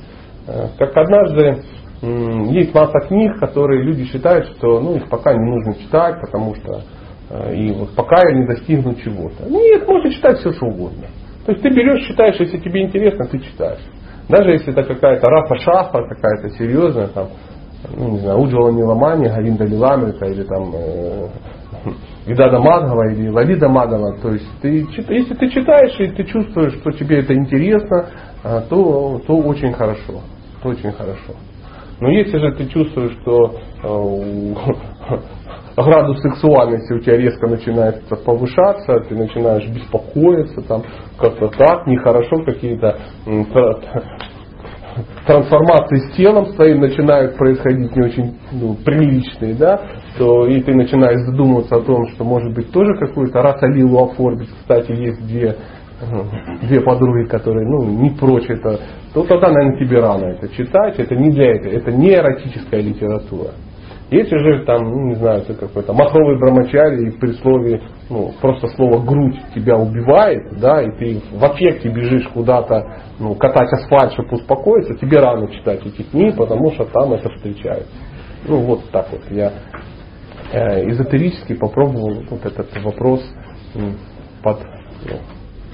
Э, 0.47 0.69
как 0.79 0.97
однажды 0.97 1.63
есть 2.03 2.75
масса 2.75 3.01
книг, 3.09 3.39
которые 3.41 3.83
люди 3.83 4.05
считают, 4.05 4.47
что 4.49 4.81
ну, 4.81 4.97
их 4.97 5.09
пока 5.09 5.33
не 5.33 5.51
нужно 5.51 5.75
читать, 5.75 6.21
потому 6.21 6.55
что 6.57 6.83
э, 7.31 7.55
и 7.57 7.73
вот 7.73 7.95
пока 7.95 8.21
я 8.29 8.37
не 8.37 8.47
достигну 8.47 8.95
чего-то. 8.97 9.49
Нет, 9.49 9.89
можно 9.89 10.11
читать 10.11 10.39
все, 10.39 10.53
что 10.53 10.67
угодно. 10.67 11.07
То 11.47 11.53
есть 11.53 11.63
ты 11.63 11.71
берешь, 11.71 12.07
читаешь, 12.07 12.39
если 12.39 12.59
тебе 12.59 12.83
интересно, 12.83 13.27
ты 13.27 13.39
читаешь. 13.39 13.81
Даже 14.29 14.51
если 14.51 14.73
это 14.73 14.83
какая-то 14.83 15.27
Рафа 15.27 15.55
Шафа, 15.57 16.03
какая-то 16.09 16.51
серьезная, 16.59 17.07
там, 17.09 17.29
ну, 17.97 18.11
не 18.11 18.19
знаю, 18.19 18.41
Уджвала 18.41 18.71
Ниламани, 18.71 19.29
Галинда 19.29 19.65
Лиламрика, 19.65 20.27
или 20.27 20.43
там 20.43 20.73
э, 20.75 21.29
Видада 22.27 22.59
Мадгава 22.59 23.13
или 23.13 23.29
Лавида 23.29 23.69
Мадова. 23.69 24.19
То 24.21 24.33
есть 24.33 24.49
ты, 24.61 24.87
если 25.09 25.35
ты 25.35 25.49
читаешь 25.49 25.99
и 26.01 26.09
ты 26.09 26.25
чувствуешь, 26.25 26.75
что 26.75 26.91
тебе 26.91 27.21
это 27.21 27.35
интересно, 27.35 28.07
э, 28.43 28.63
то, 28.69 29.21
то 29.27 29.37
очень 29.37 29.73
хорошо. 29.73 30.21
То 30.67 30.71
очень 30.71 30.93
хорошо. 30.93 31.35
Но 32.01 32.11
если 32.11 32.39
же 32.39 32.53
ты 32.57 32.67
чувствуешь, 32.67 33.17
что 33.23 33.55
э, 33.83 35.21
градус 35.77 36.21
сексуальности 36.21 36.93
у 36.93 36.99
тебя 36.99 37.17
резко 37.17 37.47
начинает 37.47 38.03
повышаться, 38.25 39.01
ты 39.09 39.15
начинаешь 39.15 39.67
беспокоиться, 39.69 40.61
там 40.63 40.83
как-то 41.19 41.49
так, 41.49 41.87
нехорошо, 41.87 42.43
какие-то 42.45 42.99
трансформации 45.27 45.99
с 45.99 46.17
телом 46.17 46.47
своим 46.55 46.81
начинают 46.81 47.37
происходить 47.37 47.95
не 47.95 48.03
очень 48.03 48.39
ну, 48.53 48.75
приличные, 48.75 49.55
да, 49.55 49.81
то 50.19 50.47
и 50.47 50.61
ты 50.63 50.75
начинаешь 50.75 51.21
задумываться 51.27 51.77
о 51.77 51.81
том, 51.81 52.07
что 52.09 52.25
может 52.25 52.55
быть 52.55 52.73
тоже 52.73 52.97
какую-то 52.99 53.41
раз 53.43 53.63
Алилу 53.63 54.05
оформить. 54.05 54.49
Кстати, 54.61 54.93
есть 54.93 55.27
две, 55.27 55.57
две 56.63 56.81
подруги, 56.81 57.27
которые 57.29 57.67
ну, 57.67 57.85
не 57.85 58.11
прочь 58.11 58.49
это, 58.49 58.79
то 59.15 59.25
тогда, 59.25 59.51
наверное, 59.51 59.79
тебе 59.79 60.01
рано 60.01 60.27
это 60.27 60.49
читать. 60.49 60.99
Это 60.99 61.17
не 61.17 61.31
для 61.31 61.57
этого, 61.57 61.73
это 61.73 61.93
не 61.93 62.13
эротическая 62.13 62.81
литература. 62.81 63.53
Если 64.09 64.39
же 64.39 64.65
там, 64.65 64.85
ну, 64.85 65.09
не 65.09 65.15
знаю, 65.17 65.43
ты 65.43 65.55
какой-то 65.55 65.93
махровый 65.93 66.39
брамачари 66.39 67.09
и 67.09 67.19
при 67.19 67.33
слове, 67.33 67.83
ну, 68.09 68.33
просто 68.41 68.69
слово 68.69 69.05
грудь 69.05 69.37
тебя 69.53 69.77
убивает, 69.77 70.61
да, 70.61 70.81
и 70.81 70.91
ты 70.97 71.21
в 71.33 71.45
аффекте 71.45 71.89
бежишь 71.89 72.29
куда-то, 72.29 72.85
ну, 73.19 73.35
катать 73.35 73.73
асфальт, 73.73 74.13
чтобы 74.13 74.37
успокоиться, 74.37 74.95
тебе 74.95 75.19
рано 75.19 75.51
читать 75.51 75.85
эти 75.85 76.03
книги, 76.03 76.37
потому 76.37 76.71
что 76.73 76.85
там 76.85 77.15
это 77.15 77.31
встречается. 77.31 77.91
Ну, 78.47 78.59
вот 78.59 78.89
так 78.93 79.11
вот 79.11 79.23
я 79.31 79.53
э, 80.53 80.89
эзотерически 80.89 81.55
попробовал 81.55 82.23
вот 82.31 82.47
этот 82.47 82.81
вопрос 82.85 83.25
ну, 83.75 83.91
под, 84.41 84.61
ну, 85.05 85.17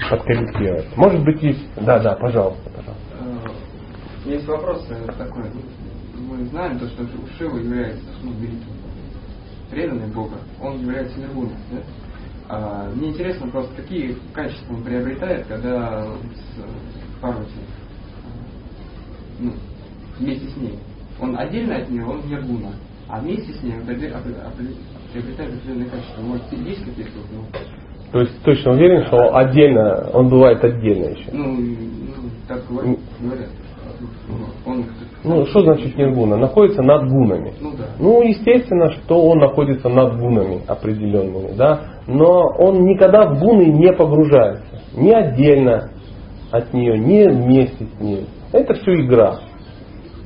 подкорректировать. 0.09 0.97
Может 0.97 1.23
быть, 1.23 1.41
есть... 1.41 1.67
Да, 1.75 1.99
да, 1.99 2.15
пожалуйста, 2.15 2.69
пожалуйста. 2.69 3.03
Э, 4.25 4.29
есть 4.29 4.47
вопрос 4.47 4.87
такой 5.17 5.51
мы 6.33 6.45
знаем, 6.45 6.79
то, 6.79 6.87
что 6.87 7.05
Шива 7.37 7.57
является 7.57 8.05
ну, 8.23 8.31
великим 8.33 8.71
преданным 9.69 10.11
Бога, 10.11 10.37
он 10.61 10.79
является 10.79 11.19
ниргуной. 11.19 11.55
Да? 11.71 11.77
А, 12.49 12.91
мне 12.95 13.09
интересно 13.09 13.47
просто, 13.49 13.73
какие 13.75 14.17
качества 14.33 14.73
он 14.73 14.83
приобретает, 14.83 15.47
когда 15.47 16.05
с 16.05 17.21
Парвати 17.21 17.51
ну, 19.39 19.53
вместе 20.19 20.47
с 20.49 20.57
ней. 20.57 20.79
Он 21.19 21.37
отдельно 21.37 21.77
от 21.77 21.89
нее, 21.89 22.05
он 22.05 22.25
ниргуна, 22.27 22.73
а 23.07 23.19
вместе 23.19 23.53
с 23.53 23.63
ней 23.63 23.77
он 23.77 23.85
приобретает 23.85 25.53
определенные 25.53 25.89
качества. 25.89 26.21
Может, 26.21 26.51
есть 26.51 26.83
какие-то 26.83 27.11
ну, 27.31 27.45
то 28.13 28.19
есть 28.19 28.43
точно 28.43 28.73
уверен, 28.73 29.05
что 29.07 29.35
отдельно, 29.35 30.07
он 30.13 30.29
бывает 30.29 30.63
отдельно 30.63 31.05
еще. 31.05 31.31
Ну, 31.31 31.53
ну 31.53 32.29
так 32.47 32.61
говорят. 32.69 33.49
Он 34.65 34.85
ну, 35.23 35.45
что 35.45 35.61
значит 35.61 35.97
ниргуна? 35.97 36.35
Находится 36.35 36.83
над 36.83 37.09
гунами. 37.09 37.53
Ну, 37.61 37.71
да. 37.77 37.85
ну, 37.97 38.21
естественно, 38.21 38.91
что 38.91 39.19
он 39.25 39.39
находится 39.39 39.87
над 39.87 40.19
гунами 40.19 40.61
определенными, 40.67 41.55
да, 41.55 42.01
но 42.07 42.53
он 42.59 42.83
никогда 42.83 43.29
в 43.29 43.39
гуны 43.39 43.67
не 43.67 43.91
погружается. 43.93 44.81
Ни 44.95 45.11
отдельно 45.11 45.91
от 46.51 46.73
нее, 46.73 46.99
ни 46.99 47.27
вместе 47.27 47.85
с 47.85 48.01
ней. 48.01 48.27
Это 48.51 48.73
все 48.75 48.93
игра. 48.95 49.39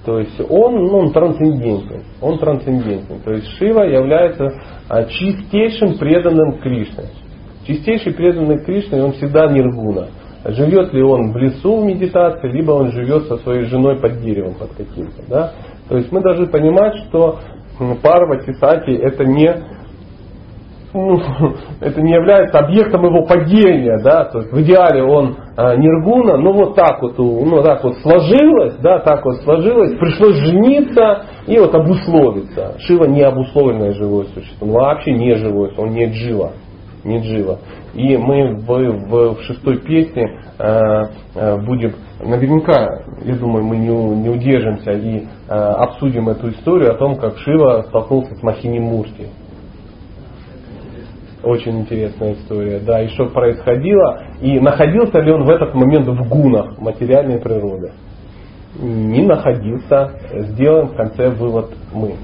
То 0.04 0.20
есть 0.20 0.42
он, 0.50 0.86
ну, 0.88 0.98
он 0.98 1.12
трансцендентен. 1.14 2.04
Он 2.22 2.40
трансцендентен. 2.40 3.22
То 3.22 3.34
есть 3.34 3.48
Шива 3.58 3.84
является 3.84 4.50
а, 4.90 5.04
чистейшим 5.04 5.98
преданным 6.00 6.60
Кришне. 6.60 7.06
Чистейший 7.68 8.14
преданный 8.14 8.64
Кришне, 8.64 9.04
он 9.04 9.12
всегда 9.14 9.48
ниргуна 9.48 10.08
живет 10.46 10.94
ли 10.94 11.04
он 11.04 11.32
в 11.34 11.38
лесу 11.38 11.78
в 11.78 11.86
медитации, 11.86 12.50
либо 12.50 12.72
он 12.72 12.92
живет 12.92 13.26
со 13.28 13.38
своей 13.38 13.66
женой 13.66 14.00
под 14.00 14.22
деревом 14.22 14.54
под 14.54 14.70
каким-то. 14.76 15.24
Да? 15.28 15.52
То 15.90 15.98
есть 15.98 16.12
мы 16.12 16.22
должны 16.22 16.48
понимать, 16.48 16.96
что 17.08 17.40
Парвати 18.02 18.54
Сати 18.54 18.92
это 18.92 19.24
не 19.26 19.54
ну, 20.94 21.20
это 21.82 22.02
не 22.02 22.14
является 22.14 22.60
объектом 22.60 23.06
его 23.06 23.26
падения, 23.26 24.00
да, 24.04 24.26
то 24.26 24.40
есть 24.40 24.52
в 24.52 24.62
идеале 24.62 25.04
он 25.04 25.36
а, 25.56 25.76
ниргуна, 25.76 26.38
но 26.38 26.54
вот 26.54 26.76
так 26.76 27.02
вот, 27.02 27.18
ну 27.18 27.62
так 27.62 27.84
вот 27.84 27.98
сложилось, 27.98 28.78
да, 28.82 29.00
так 29.00 29.24
вот 29.26 29.36
сложилось, 29.44 29.96
пришлось 30.00 30.36
жениться 30.38 31.26
и 31.46 31.60
вот 31.60 31.76
обусловиться. 31.76 32.76
Шива 32.80 33.06
не 33.06 33.22
обусловленное 33.22 33.92
живое 33.92 34.26
существо, 34.34 34.66
он 34.66 34.74
вообще 34.74 35.12
не 35.12 35.36
живое, 35.36 35.72
он 35.78 35.90
не 35.90 36.06
джива, 36.06 36.54
не 37.08 37.20
джива. 37.20 37.60
И 37.94 38.18
мы 38.18 38.56
в, 38.56 38.68
в, 38.68 39.36
в 39.36 39.42
шестой 39.44 39.78
песне 39.80 40.40
э, 40.60 41.04
э, 41.36 41.58
будем, 41.62 41.94
наверняка, 42.20 43.04
я 43.24 43.36
думаю, 43.36 43.66
мы 43.66 43.78
не, 43.78 43.88
не 43.88 44.30
удержимся 44.30 44.92
и 44.92 45.24
э, 45.48 45.54
обсудим 45.54 46.30
эту 46.30 46.52
историю 46.52 46.92
о 46.92 46.96
том, 46.96 47.16
как 47.16 47.38
Шива 47.40 47.86
столкнулся 47.88 48.36
с 48.36 48.44
Махини 48.44 48.80
Мурти. 48.80 49.28
Очень 51.44 51.82
интересная 51.82 52.34
история, 52.34 52.80
да, 52.80 53.02
и 53.02 53.08
что 53.10 53.28
происходило, 53.28 54.22
и 54.42 54.60
находился 54.60 55.20
ли 55.20 55.32
он 55.32 55.46
в 55.46 55.50
этот 55.50 55.74
момент 55.74 56.08
в 56.08 56.28
гунах 56.28 56.78
материальной 56.78 57.40
природы. 57.40 57.94
Не 58.80 59.24
находился, 59.24 60.12
сделаем 60.34 60.90
в 60.90 60.96
конце 60.96 61.30
вывод 61.30 61.70
мы. 61.94 62.16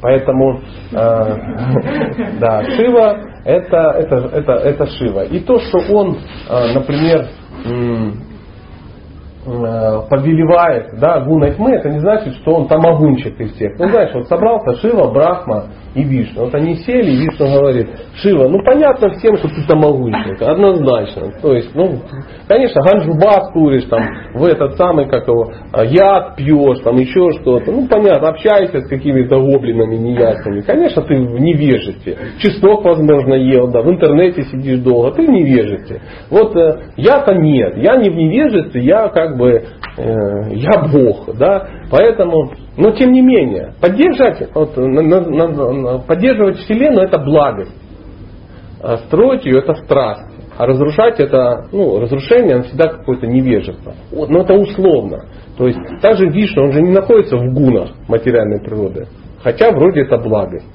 Поэтому, 0.00 0.60
э, 0.92 0.94
да, 2.40 2.64
Шива 2.64 3.18
это, 3.44 3.76
это, 3.76 4.16
это, 4.32 4.52
это 4.52 4.86
Шива. 4.86 5.24
И 5.24 5.40
то, 5.40 5.58
что 5.58 5.78
он, 5.92 6.18
э, 6.48 6.74
например, 6.74 7.28
Э, 9.46 10.02
повелевает 10.10 10.98
да, 10.98 11.20
гуной 11.20 11.54
тьмы, 11.54 11.70
это 11.76 11.88
не 11.88 12.00
значит, 12.00 12.34
что 12.34 12.52
он 12.56 12.66
тамагунчик 12.66 13.38
из 13.40 13.52
всех. 13.52 13.78
Ну, 13.78 13.88
знаешь, 13.88 14.12
вот 14.12 14.26
собрался 14.26 14.74
Шива, 14.80 15.12
Брахма 15.12 15.66
и 15.96 16.04
Вишну. 16.04 16.44
Вот 16.44 16.54
они 16.54 16.76
сели, 16.76 17.10
и 17.10 17.24
Вишну 17.24 17.46
говорит, 17.46 17.88
Шива, 18.16 18.48
ну 18.48 18.62
понятно 18.62 19.10
всем, 19.14 19.36
что 19.38 19.48
ты 19.48 19.66
тамагунчик, 19.66 20.42
однозначно. 20.42 21.32
То 21.40 21.54
есть, 21.54 21.74
ну, 21.74 22.00
конечно, 22.46 22.82
ганджубас 22.82 23.50
куришь, 23.52 23.84
там, 23.84 24.02
в 24.34 24.44
этот 24.44 24.76
самый, 24.76 25.08
как 25.08 25.26
его, 25.26 25.50
а, 25.72 25.84
яд 25.84 26.36
пьешь, 26.36 26.80
там, 26.84 26.96
еще 26.96 27.30
что-то. 27.40 27.72
Ну, 27.72 27.88
понятно, 27.88 28.28
общаешься 28.28 28.80
с 28.80 28.88
какими-то 28.88 29.40
гоблинами 29.40 29.96
неясными. 29.96 30.60
Конечно, 30.60 31.02
ты 31.02 31.16
в 31.16 31.40
невежестве. 31.40 32.16
Чеснок, 32.38 32.84
возможно, 32.84 33.34
ел, 33.34 33.68
да, 33.68 33.80
в 33.80 33.88
интернете 33.88 34.42
сидишь 34.42 34.80
долго, 34.80 35.12
ты 35.12 35.26
в 35.26 35.30
невежестве. 35.30 36.02
Вот 36.30 36.54
э, 36.56 36.90
я-то 36.96 37.34
нет, 37.34 37.78
я 37.78 37.96
не 37.96 38.10
в 38.10 38.14
невежестве, 38.14 38.82
я 38.82 39.08
как 39.08 39.38
бы 39.38 39.50
э, 39.50 39.64
я 40.52 40.82
Бог, 40.92 41.36
да, 41.38 41.68
поэтому, 41.90 42.52
но 42.76 42.90
тем 42.92 43.12
не 43.12 43.22
менее, 43.22 43.74
поддержать, 43.80 44.48
вот, 44.54 44.76
на, 44.76 45.02
на, 45.02 45.48
на, 45.48 45.98
поддерживать 45.98 46.58
Вселенную 46.58 47.06
это 47.06 47.18
благость, 47.18 47.74
а 48.82 48.98
строить 48.98 49.44
ее 49.44 49.58
это 49.58 49.74
страсть, 49.74 50.32
а 50.56 50.66
разрушать 50.66 51.20
это, 51.20 51.66
ну, 51.72 52.00
разрушение, 52.00 52.56
оно 52.56 52.64
всегда 52.64 52.88
какое-то 52.88 53.26
невежество, 53.26 53.94
но 54.12 54.40
это 54.40 54.54
условно, 54.54 55.24
то 55.56 55.66
есть 55.66 55.78
также 56.00 56.28
Вишну, 56.28 56.64
он 56.64 56.72
же 56.72 56.82
не 56.82 56.92
находится 56.92 57.36
в 57.36 57.52
гунах 57.52 57.90
материальной 58.08 58.60
природы, 58.60 59.06
хотя 59.42 59.70
вроде 59.72 60.02
это 60.02 60.18
благость. 60.18 60.66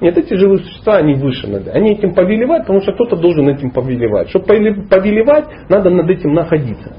Нет, 0.00 0.16
эти 0.16 0.34
живые 0.34 0.58
существа, 0.58 0.98
они 0.98 1.14
выше 1.14 1.48
надо. 1.48 1.72
Они 1.72 1.92
этим 1.94 2.14
повелевают, 2.14 2.64
потому 2.64 2.80
что 2.82 2.92
кто-то 2.92 3.16
должен 3.16 3.48
этим 3.48 3.72
повелевать. 3.72 4.28
Чтобы 4.28 4.46
повелевать, 4.46 5.46
надо 5.68 5.90
над 5.90 6.08
этим 6.08 6.34
находиться. 6.34 6.94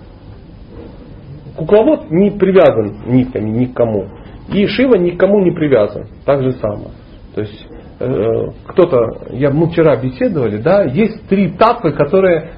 Кукловод 1.59 2.09
не 2.09 2.31
привязан 2.31 3.03
нитками 3.05 3.49
никому. 3.49 4.05
И 4.47 4.65
Шива 4.65 4.95
никому 4.95 5.41
не 5.41 5.51
привязан. 5.51 6.05
Так 6.25 6.41
же 6.41 6.53
самое. 6.53 6.91
То 7.35 7.41
есть 7.41 7.67
э, 7.99 8.45
кто-то, 8.67 9.27
я, 9.31 9.51
мы 9.51 9.69
вчера 9.69 9.97
беседовали, 9.97 10.57
да, 10.57 10.83
есть 10.83 11.27
три 11.27 11.51
татвы, 11.51 11.91
которые 11.91 12.51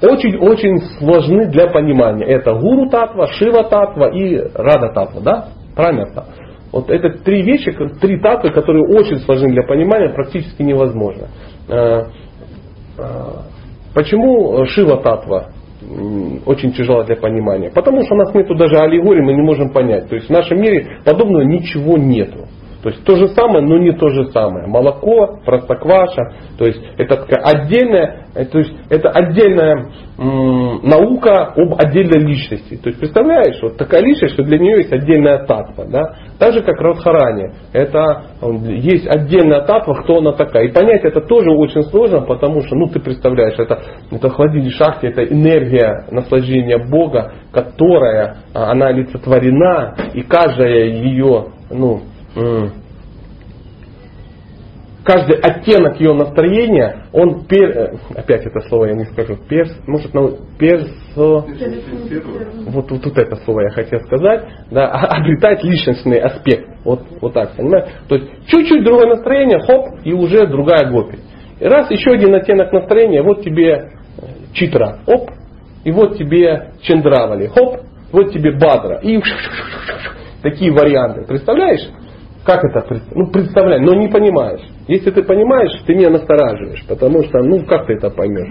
очень-очень 0.00 0.76
э, 0.76 0.98
сложны 0.98 1.50
для 1.50 1.66
понимания. 1.68 2.24
Это 2.24 2.54
гуру 2.54 2.88
татва, 2.88 3.26
Шива 3.26 3.64
татва 3.64 4.08
и 4.08 4.38
Рада 4.54 4.88
татва, 4.94 5.20
да? 5.20 5.48
Правильно? 5.74 6.06
Вот 6.72 6.88
это 6.88 7.22
три 7.22 7.42
вещи, 7.42 7.76
три 8.00 8.18
татвы, 8.20 8.52
которые 8.52 8.86
очень 8.86 9.18
сложны 9.18 9.50
для 9.50 9.64
понимания, 9.64 10.08
практически 10.14 10.62
невозможно. 10.62 11.28
Э, 11.68 12.04
почему 13.94 14.64
Шива 14.64 15.02
татва 15.02 15.50
очень 16.44 16.72
тяжела 16.72 17.04
для 17.04 17.16
понимания? 17.16 17.70
Потому 17.70 18.02
что 18.02 18.14
у 18.14 18.18
нас 18.18 18.34
нету 18.34 18.54
даже 18.54 18.76
аллегории, 18.78 19.22
мы 19.22 19.34
не 19.34 19.42
можем 19.42 19.70
понять. 19.70 20.08
То 20.08 20.16
есть 20.16 20.28
в 20.28 20.32
нашем 20.32 20.60
мире 20.60 21.00
подобного 21.04 21.42
ничего 21.42 21.96
нету. 21.96 22.46
То 22.86 22.90
есть 22.90 23.04
то 23.04 23.16
же 23.16 23.26
самое, 23.30 23.66
но 23.66 23.78
не 23.78 23.90
то 23.90 24.10
же 24.10 24.26
самое. 24.30 24.68
Молоко, 24.68 25.40
простокваша, 25.44 26.34
то 26.56 26.66
есть 26.66 26.80
это 26.96 27.16
такая 27.16 27.42
отдельная, 27.42 28.26
э, 28.32 28.44
то 28.44 28.60
есть 28.60 28.72
это 28.88 29.08
отдельная 29.08 29.88
м, 30.16 30.82
наука 30.84 31.46
об 31.56 31.74
отдельной 31.80 32.24
личности. 32.24 32.76
То 32.76 32.90
есть 32.90 33.00
представляешь, 33.00 33.60
вот 33.60 33.76
такая 33.76 34.02
личность, 34.02 34.34
что 34.34 34.44
для 34.44 34.60
нее 34.60 34.76
есть 34.76 34.92
отдельная 34.92 35.46
татва. 35.46 35.84
Да? 35.86 36.14
Так 36.38 36.52
же 36.52 36.62
как 36.62 36.80
Радхарани. 36.80 37.54
Это 37.72 38.26
есть 38.68 39.08
отдельная 39.08 39.62
татва, 39.62 40.02
кто 40.04 40.18
она 40.18 40.34
такая. 40.34 40.68
И 40.68 40.72
понять 40.72 41.02
это 41.02 41.22
тоже 41.22 41.50
очень 41.50 41.82
сложно, 41.90 42.20
потому 42.20 42.60
что, 42.60 42.76
ну 42.76 42.86
ты 42.86 43.00
представляешь, 43.00 43.58
это, 43.58 43.80
это 44.12 44.28
хладили 44.28 44.68
шахте, 44.68 45.08
это 45.08 45.24
энергия 45.24 46.04
наслаждения 46.12 46.78
Бога, 46.78 47.32
которая, 47.50 48.36
а, 48.54 48.70
она 48.70 48.86
олицетворена, 48.90 49.96
и 50.14 50.22
каждая 50.22 50.84
ее, 50.84 51.46
ну, 51.68 52.02
каждый 55.06 55.38
оттенок 55.38 56.00
ее 56.00 56.12
настроения, 56.12 57.04
он 57.12 57.44
пер, 57.44 57.70
э, 57.70 57.96
опять 58.16 58.44
это 58.44 58.60
слово 58.68 58.86
я 58.86 58.94
не 58.94 59.04
скажу, 59.04 59.36
перс, 59.48 59.70
может, 59.86 60.12
ну, 60.12 60.36
персо, 60.58 61.44
вот, 62.66 62.90
вот, 62.90 63.04
вот 63.04 63.16
это 63.18 63.36
слово 63.36 63.62
я 63.62 63.70
хотел 63.70 64.00
сказать, 64.00 64.44
да, 64.72 64.88
а, 64.88 65.16
обретать 65.18 65.62
личностный 65.62 66.18
аспект, 66.18 66.68
вот, 66.84 67.04
вот 67.20 67.32
так, 67.32 67.52
понимаешь? 67.56 67.88
То 68.08 68.16
есть 68.16 68.48
чуть-чуть 68.48 68.84
другое 68.84 69.06
настроение, 69.06 69.60
хоп, 69.60 70.00
и 70.04 70.12
уже 70.12 70.46
другая 70.48 70.90
гопи. 70.90 71.18
И 71.60 71.64
раз 71.64 71.88
еще 71.90 72.10
один 72.10 72.34
оттенок 72.34 72.72
настроения, 72.72 73.22
вот 73.22 73.42
тебе 73.42 73.72
э, 73.72 74.22
читра, 74.52 74.98
оп, 75.06 75.30
и 75.84 75.92
вот 75.92 76.18
тебе 76.18 76.72
чендравали, 76.82 77.46
хоп, 77.46 77.80
вот 78.10 78.32
тебе 78.32 78.58
бадра, 78.58 78.98
и 79.02 79.20
такие 80.42 80.72
варианты, 80.72 81.24
представляешь? 81.26 81.88
Как 82.46 82.62
это 82.64 82.80
представлять? 82.80 83.16
Ну, 83.16 83.26
представляй, 83.32 83.80
но 83.80 83.94
не 83.94 84.08
понимаешь. 84.08 84.60
Если 84.86 85.10
ты 85.10 85.24
понимаешь, 85.24 85.72
ты 85.84 85.96
меня 85.96 86.10
настораживаешь, 86.10 86.86
потому 86.86 87.24
что, 87.24 87.42
ну, 87.42 87.64
как 87.66 87.86
ты 87.86 87.94
это 87.94 88.08
поймешь? 88.08 88.48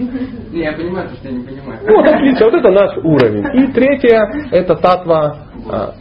Не, 0.52 0.64
я 0.64 0.72
понимаю, 0.72 1.08
что 1.08 1.28
я 1.28 1.34
не 1.34 1.42
понимаю. 1.42 1.80
Вот, 1.82 2.06
отлично, 2.06 2.44
вот 2.44 2.54
это 2.54 2.70
наш 2.70 2.96
уровень. 2.98 3.46
И 3.54 3.72
третье, 3.72 4.50
это 4.50 4.76
татва, 4.76 5.36
а, 5.70 5.94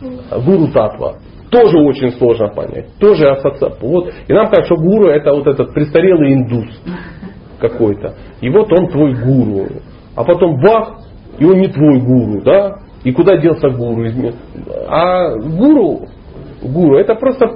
гуру 0.45 0.67
татва. 0.73 1.15
Тоже 1.49 1.77
очень 1.77 2.11
сложно 2.17 2.49
понять. 2.49 2.87
Тоже 2.99 3.29
ассоциация. 3.29 3.87
Вот. 3.87 4.11
И 4.27 4.33
нам 4.33 4.49
кажется, 4.49 4.75
что 4.75 4.75
гуру 4.75 5.07
это 5.07 5.31
вот 5.31 5.47
этот 5.47 5.73
престарелый 5.73 6.33
индус 6.33 6.67
какой-то. 7.61 8.13
И 8.41 8.49
вот 8.49 8.73
он 8.77 8.89
твой 8.89 9.13
гуру. 9.13 9.67
А 10.17 10.25
потом 10.25 10.59
бах, 10.59 10.99
и 11.39 11.45
он 11.45 11.59
не 11.59 11.67
твой 11.67 12.01
гуру, 12.01 12.41
да? 12.41 12.79
И 13.05 13.13
куда 13.13 13.37
делся 13.37 13.69
гуру? 13.69 14.03
А 14.89 15.37
гуру 15.37 16.07
гуру, 16.71 16.97
это 16.97 17.15
просто 17.15 17.47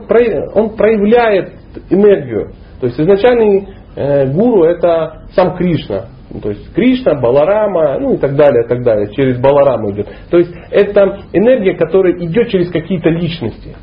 он 0.53 0.76
проявляет 0.76 1.53
энергию. 1.90 2.53
То 2.80 2.88
есть 2.88 2.99
изначальный 2.99 3.68
э, 3.95 4.31
гуру 4.31 4.64
это 4.64 5.23
сам 5.34 5.56
Кришна. 5.57 6.06
То 6.41 6.49
есть 6.49 6.73
Кришна, 6.73 7.15
Баларама, 7.15 7.99
ну 7.99 8.14
и 8.14 8.18
так 8.18 8.36
далее, 8.36 8.65
так 8.68 8.84
далее. 8.84 9.11
Через 9.14 9.40
Балараму 9.40 9.91
идет. 9.91 10.07
То 10.30 10.38
есть 10.38 10.53
это 10.72 11.22
энергия, 11.34 11.76
которая 11.76 12.14
идет 12.18 12.49
через 12.49 12.72
какие-то 12.72 13.10
личности. 13.10 13.76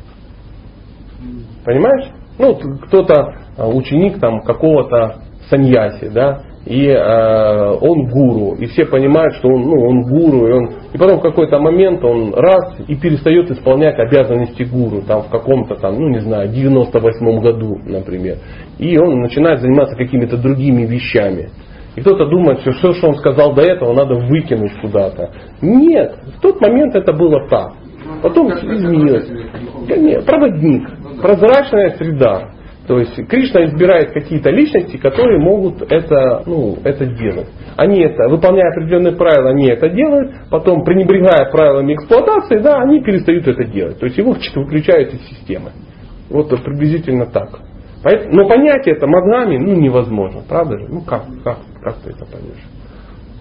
Понимаешь? 1.65 2.09
Ну, 2.39 2.55
кто-то 2.55 3.33
э, 3.57 3.65
ученик 3.65 4.19
там 4.19 4.41
какого-то 4.41 5.21
саньяси, 5.49 6.09
да, 6.09 6.43
и 6.65 6.87
э, 6.87 7.77
он 7.81 8.07
гуру, 8.09 8.55
и 8.55 8.65
все 8.67 8.85
понимают, 8.85 9.35
что 9.35 9.47
он, 9.47 9.61
ну, 9.61 9.87
он 9.87 10.01
гуру, 10.03 10.47
и, 10.47 10.51
он, 10.51 10.69
и 10.97 10.99
потом 10.99 11.19
в 11.19 11.21
какой-то 11.21 11.59
момент 11.59 12.03
он 12.03 12.33
раз 12.33 12.75
и 12.87 12.95
перестает 12.95 13.51
исполнять 13.51 13.99
обязанности 13.99 14.63
гуру, 14.63 15.03
там 15.07 15.21
в 15.21 15.29
каком-то 15.29 15.75
там, 15.75 15.93
ну 15.93 16.09
не 16.09 16.21
знаю, 16.21 16.49
98 16.49 17.39
году, 17.39 17.77
например, 17.85 18.37
и 18.79 18.97
он 18.97 19.19
начинает 19.19 19.61
заниматься 19.61 19.95
какими-то 19.95 20.37
другими 20.37 20.87
вещами. 20.87 21.49
И 21.95 22.01
кто-то 22.01 22.25
думает, 22.25 22.61
что 22.61 22.71
все, 22.71 22.93
что 22.93 23.09
он 23.09 23.15
сказал 23.15 23.53
до 23.53 23.61
этого, 23.61 23.93
надо 23.93 24.15
выкинуть 24.15 24.71
куда-то. 24.81 25.29
Нет, 25.61 26.15
в 26.35 26.41
тот 26.41 26.59
момент 26.61 26.95
это 26.95 27.13
было 27.13 27.47
так. 27.47 27.73
Потом 28.23 28.49
все 28.49 28.73
изменилось. 28.73 30.25
Проводник, 30.25 30.89
прозрачная 31.21 31.91
среда. 31.91 32.49
То 32.87 32.99
есть 32.99 33.15
Кришна 33.27 33.65
избирает 33.65 34.11
какие-то 34.13 34.49
личности, 34.49 34.95
которые 34.95 35.39
могут 35.39 35.81
это, 35.91 36.43
ну, 36.45 36.77
это 36.85 37.05
делать. 37.05 37.49
Они 37.75 38.01
это, 38.01 38.29
выполняя 38.29 38.71
определенные 38.71 39.13
правила, 39.13 39.49
они 39.49 39.67
это 39.67 39.89
делают, 39.89 40.31
потом 40.49 40.85
пренебрегая 40.85 41.51
правилами 41.51 41.95
эксплуатации, 41.95 42.59
да, 42.59 42.77
они 42.81 43.01
перестают 43.01 43.45
это 43.45 43.65
делать. 43.65 43.99
То 43.99 44.05
есть 44.05 44.17
его 44.17 44.35
выключают 44.55 45.13
из 45.13 45.21
системы. 45.27 45.71
Вот 46.29 46.49
приблизительно 46.63 47.25
так. 47.25 47.59
Но 48.31 48.47
понять 48.47 48.87
это 48.87 49.05
мозгами 49.05 49.57
ну, 49.57 49.75
невозможно, 49.75 50.41
правда 50.47 50.77
же? 50.77 50.87
Ну 50.87 51.01
как, 51.01 51.23
как, 51.43 51.57
как 51.81 51.95
ты 51.97 52.11
это 52.11 52.25
поймешь? 52.25 52.63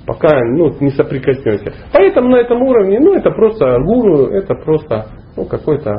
Пока 0.06 0.40
ну, 0.56 0.72
не 0.80 0.90
соприкоснешься. 0.90 1.72
Поэтому 1.92 2.30
на 2.30 2.36
этом 2.36 2.62
уровне, 2.62 2.98
ну 2.98 3.14
это 3.14 3.30
просто 3.30 3.78
гуру, 3.78 4.26
это 4.26 4.54
просто 4.54 5.06
ну, 5.36 5.44
какой-то 5.44 5.94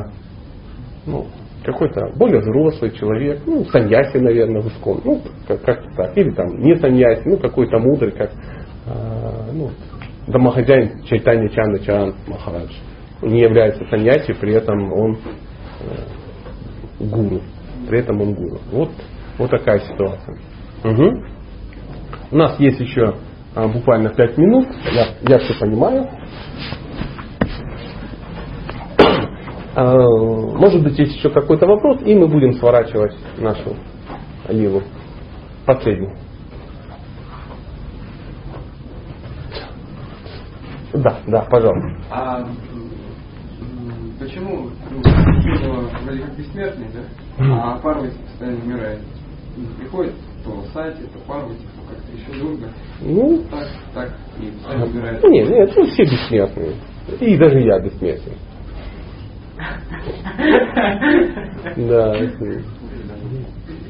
ну, 1.05 1.27
какой-то 1.67 2.13
более 2.15 2.39
взрослый 2.39 2.91
человек, 2.91 3.41
ну, 3.45 3.65
саньяси, 3.65 4.17
наверное, 4.17 4.61
в 4.61 4.67
искон, 4.69 5.01
ну, 5.03 5.21
как- 5.47 5.61
как-то 5.63 5.89
так, 5.95 6.17
или 6.17 6.31
там 6.31 6.47
не 6.61 6.75
саньяси, 6.77 7.23
ну, 7.25 7.37
какой-то 7.37 7.77
мудрый, 7.77 8.13
как 8.13 8.31
э, 8.31 9.51
ну, 9.53 9.69
домохозяин 10.27 11.03
Чайтани 11.03 11.49
Чанда 11.49 11.79
Чан 11.79 12.15
Махарадж. 12.27 12.71
Не 13.21 13.41
является 13.41 13.83
саньяси, 13.89 14.33
при 14.33 14.53
этом 14.53 14.93
он 14.93 15.17
э, 15.81 17.03
гуру. 17.05 17.41
При 17.89 17.99
этом 17.99 18.21
он 18.21 18.33
гуру. 18.33 18.59
Вот, 18.71 18.89
вот 19.37 19.51
такая 19.51 19.79
ситуация. 19.79 20.37
Угу. 20.85 21.23
У 22.31 22.37
нас 22.37 22.57
есть 22.59 22.79
еще 22.79 23.15
а, 23.55 23.67
буквально 23.67 24.09
5 24.09 24.37
минут. 24.37 24.67
Я, 24.93 25.07
я 25.27 25.39
все 25.39 25.53
понимаю. 25.59 26.07
А, 29.77 29.95
может 29.95 30.81
быть, 30.81 30.97
есть 30.97 31.17
еще 31.17 31.29
какой-то 31.29 31.67
вопрос, 31.67 32.01
и 32.01 32.15
мы 32.15 32.27
будем 32.27 32.53
сворачивать 32.53 33.15
нашу 33.37 33.75
лилу. 34.49 34.81
Последний. 35.67 36.15
Да, 40.93 41.19
да, 41.27 41.41
пожалуйста. 41.41 41.89
А 42.09 42.47
почему 44.19 44.71
ну, 44.89 45.01
вроде 46.05 46.23
как 46.23 46.35
бессмертный, 46.35 46.87
да? 46.91 47.75
А 47.75 47.77
Парвати 47.77 48.17
постоянно 48.17 48.63
умирает. 48.63 48.99
Приходит 49.77 50.15
то 50.43 50.63
Сати, 50.73 51.03
то 51.03 51.19
Парвати, 51.27 51.61
то 51.75 51.93
как-то 51.93 52.11
еще 52.17 52.41
Дурга. 52.41 52.69
Ну, 53.01 53.43
так, 53.51 53.67
так, 53.93 54.11
и 54.41 54.49
постоянно 54.53 54.85
умирает. 54.87 55.23
Нет, 55.23 55.49
нет, 55.49 55.71
ну 55.75 55.85
все 55.85 56.03
бессмертные. 56.03 56.73
И 57.19 57.37
даже 57.37 57.59
я 57.59 57.79
бессмертный. 57.79 58.37
Да. 61.75 62.17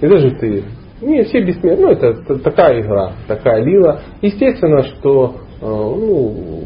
И 0.02 0.08
даже 0.08 0.32
ты. 0.32 0.64
Не, 1.02 1.24
все 1.24 1.44
бессмертные. 1.44 1.78
Ну, 1.78 1.92
это 1.92 2.40
такая 2.40 2.82
игра, 2.82 3.14
такая 3.28 3.64
лила. 3.64 4.02
Естественно, 4.22 4.84
что 4.84 5.36
э, 5.62 5.66
ну, 5.66 6.64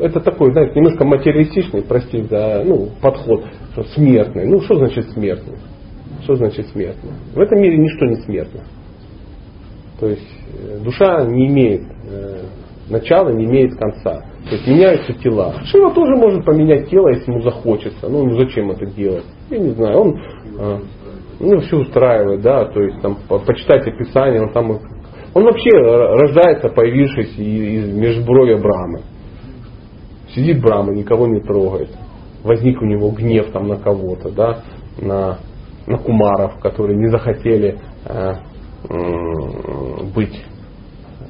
это 0.00 0.20
такой, 0.20 0.52
знаете, 0.52 0.74
немножко 0.76 1.04
материалистичный, 1.04 1.82
прости 1.82 2.22
за 2.22 2.62
ну, 2.64 2.90
подход, 3.00 3.44
что 3.72 3.82
смертный. 3.84 4.46
Ну, 4.46 4.60
что 4.60 4.76
значит 4.76 5.10
смертный? 5.10 5.58
Что 6.22 6.36
значит 6.36 6.68
смертный? 6.68 7.12
В 7.34 7.40
этом 7.40 7.60
мире 7.60 7.76
ничто 7.76 8.06
не 8.06 8.16
смертно. 8.16 8.60
То 9.98 10.08
есть 10.08 10.28
э, 10.58 10.78
душа 10.84 11.24
не 11.24 11.48
имеет 11.48 11.82
э, 12.08 12.42
начала, 12.88 13.30
не 13.30 13.44
имеет 13.46 13.74
конца. 13.76 14.24
То 14.48 14.56
есть 14.56 14.66
меняются 14.66 15.12
тела. 15.14 15.54
Шива 15.64 15.92
тоже 15.92 16.16
может 16.16 16.44
поменять 16.44 16.90
тело, 16.90 17.08
если 17.08 17.30
ему 17.30 17.42
захочется. 17.42 18.08
Ну, 18.08 18.24
ну 18.24 18.38
зачем 18.38 18.70
это 18.70 18.86
делать? 18.86 19.24
Я 19.50 19.58
не 19.58 19.70
знаю. 19.70 19.98
Он 19.98 20.20
э, 20.58 20.78
ну, 21.40 21.60
все 21.60 21.76
устраивает, 21.76 22.42
да, 22.42 22.64
то 22.66 22.80
есть 22.80 23.00
там 23.00 23.16
по 23.28 23.38
почитать 23.38 23.86
описание, 23.86 24.42
он 24.42 24.52
там 24.52 24.80
он 25.34 25.44
вообще 25.44 25.70
рождается, 25.70 26.68
появившись 26.68 27.38
из 27.38 27.94
межбровья 27.94 28.58
Брамы. 28.58 29.00
Сидит 30.34 30.60
Брама, 30.60 30.92
никого 30.92 31.26
не 31.26 31.40
трогает. 31.40 31.90
Возник 32.42 32.80
у 32.82 32.84
него 32.84 33.10
гнев 33.10 33.50
там 33.52 33.68
на 33.68 33.76
кого-то, 33.76 34.30
да, 34.30 34.62
на, 35.00 35.38
на 35.86 35.98
кумаров, 35.98 36.58
которые 36.60 36.98
не 36.98 37.08
захотели 37.08 37.78
э, 38.04 38.32
э, 38.88 40.04
быть 40.14 40.44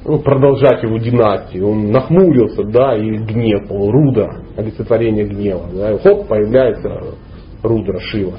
продолжать 0.03 0.83
его 0.83 0.97
династию. 0.97 1.67
Он 1.67 1.91
нахмурился, 1.91 2.63
да, 2.63 2.95
и 2.95 3.09
гнев, 3.17 3.69
Руда, 3.69 4.29
олицетворение 4.57 5.25
гнева. 5.25 5.69
Да, 5.73 5.93
и 5.93 5.99
хоп, 5.99 6.27
появляется 6.27 7.15
Рудра, 7.63 7.99
Шива. 7.99 8.33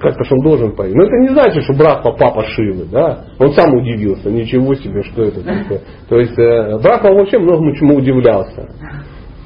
Как-то 0.00 0.24
он 0.34 0.40
должен 0.40 0.72
поверить. 0.74 0.96
Но 0.96 1.04
это 1.04 1.16
не 1.18 1.28
значит, 1.28 1.62
что 1.62 1.72
Брахма 1.74 2.16
папа 2.16 2.42
Шивы, 2.42 2.84
да? 2.90 3.26
Он 3.38 3.52
сам 3.52 3.72
удивился, 3.74 4.28
ничего 4.28 4.74
себе, 4.74 5.04
что 5.04 5.22
это 5.22 5.40
такое. 5.40 5.82
То 6.08 6.18
есть 6.18 6.36
э, 6.36 6.78
Брахма 6.82 7.12
вообще 7.12 7.38
многому 7.38 7.76
чему 7.76 7.94
удивлялся. 7.94 8.68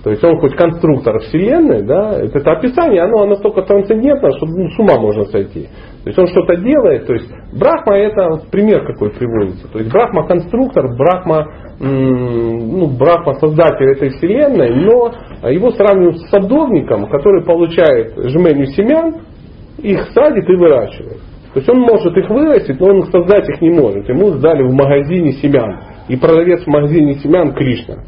То 0.09 0.13
есть 0.13 0.25
он 0.25 0.39
хоть 0.39 0.57
конструктор 0.57 1.19
Вселенной, 1.19 1.83
да, 1.83 2.19
это, 2.19 2.39
описание, 2.53 3.03
оно 3.03 3.27
настолько 3.27 3.61
трансцендентно, 3.61 4.31
что 4.39 4.47
ну, 4.47 4.71
с 4.71 4.79
ума 4.79 4.99
можно 4.99 5.25
сойти. 5.25 5.69
То 6.03 6.07
есть 6.09 6.19
он 6.19 6.29
что-то 6.29 6.57
делает, 6.57 7.07
то 7.07 7.13
есть 7.13 7.29
Брахма 7.53 7.95
это 7.99 8.41
пример 8.51 8.87
какой 8.87 9.11
приводится. 9.11 9.71
То 9.71 9.81
есть 9.81 9.93
Брахма 9.93 10.27
конструктор, 10.27 10.87
Брахма, 10.97 11.47
ну, 11.79 12.87
Брахма 12.87 13.35
создатель 13.35 13.85
этой 13.85 14.09
Вселенной, 14.17 14.77
но 14.77 15.13
его 15.51 15.73
сравнивают 15.73 16.21
с 16.21 16.31
садовником, 16.31 17.11
который 17.11 17.45
получает 17.45 18.15
жменю 18.31 18.65
семян, 18.65 19.17
их 19.77 20.05
садит 20.15 20.49
и 20.49 20.57
выращивает. 20.57 21.19
То 21.53 21.61
есть 21.61 21.69
он 21.69 21.81
может 21.81 22.17
их 22.17 22.31
вырастить, 22.31 22.81
но 22.81 22.95
он 22.95 23.03
создать 23.13 23.47
их 23.47 23.61
не 23.61 23.73
может. 23.73 24.09
Ему 24.09 24.31
сдали 24.31 24.63
в 24.63 24.73
магазине 24.73 25.33
семян. 25.33 25.81
И 26.09 26.17
продавец 26.17 26.63
в 26.63 26.69
магазине 26.69 27.17
семян 27.17 27.53
Кришна. 27.53 28.05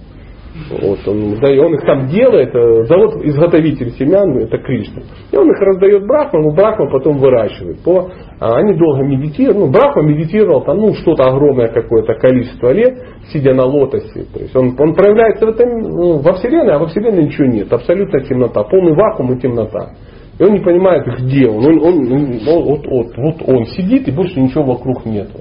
Вот 0.70 0.98
он, 1.08 1.40
да, 1.40 1.52
и 1.52 1.58
он 1.58 1.74
их 1.74 1.84
там 1.84 2.06
делает, 2.06 2.54
э, 2.54 2.84
завод 2.84 3.24
изготовитель 3.24 3.90
семян, 3.98 4.38
это 4.38 4.56
Кришна. 4.58 5.02
И 5.32 5.36
он 5.36 5.50
их 5.50 5.60
раздает 5.60 6.06
Брахману, 6.06 6.54
Брахма 6.54 6.88
потом 6.90 7.18
выращивает. 7.18 7.80
По, 7.82 8.08
а 8.38 8.56
они 8.56 8.74
долго 8.78 9.02
медитируют, 9.02 9.58
ну, 9.58 9.70
Брахма 9.70 10.02
медитировал 10.02 10.62
там, 10.62 10.78
ну, 10.78 10.94
что-то 10.94 11.24
огромное 11.24 11.68
какое-то 11.68 12.14
количество 12.14 12.72
лет, 12.72 12.94
сидя 13.32 13.52
на 13.52 13.64
лотосе. 13.64 14.26
То 14.32 14.40
есть 14.40 14.54
он, 14.54 14.76
он 14.78 14.94
проявляется 14.94 15.44
в 15.44 15.48
этом, 15.48 15.80
ну, 15.80 16.18
во 16.18 16.34
Вселенной, 16.34 16.74
а 16.74 16.78
во 16.78 16.86
Вселенной 16.86 17.24
ничего 17.24 17.46
нет. 17.46 17.72
Абсолютно 17.72 18.20
темнота, 18.20 18.62
полный 18.62 18.94
вакуум 18.94 19.32
и 19.32 19.40
темнота. 19.40 19.90
И 20.38 20.44
он 20.44 20.52
не 20.52 20.60
понимает, 20.60 21.04
где 21.18 21.48
он. 21.48 21.66
Он, 21.66 21.82
он, 21.82 22.12
он 22.12 22.38
вот, 22.46 22.86
вот, 22.86 23.06
вот 23.16 23.42
он 23.44 23.66
сидит, 23.66 24.06
и 24.06 24.12
больше 24.12 24.38
ничего 24.40 24.62
вокруг 24.62 25.04
нету. 25.04 25.40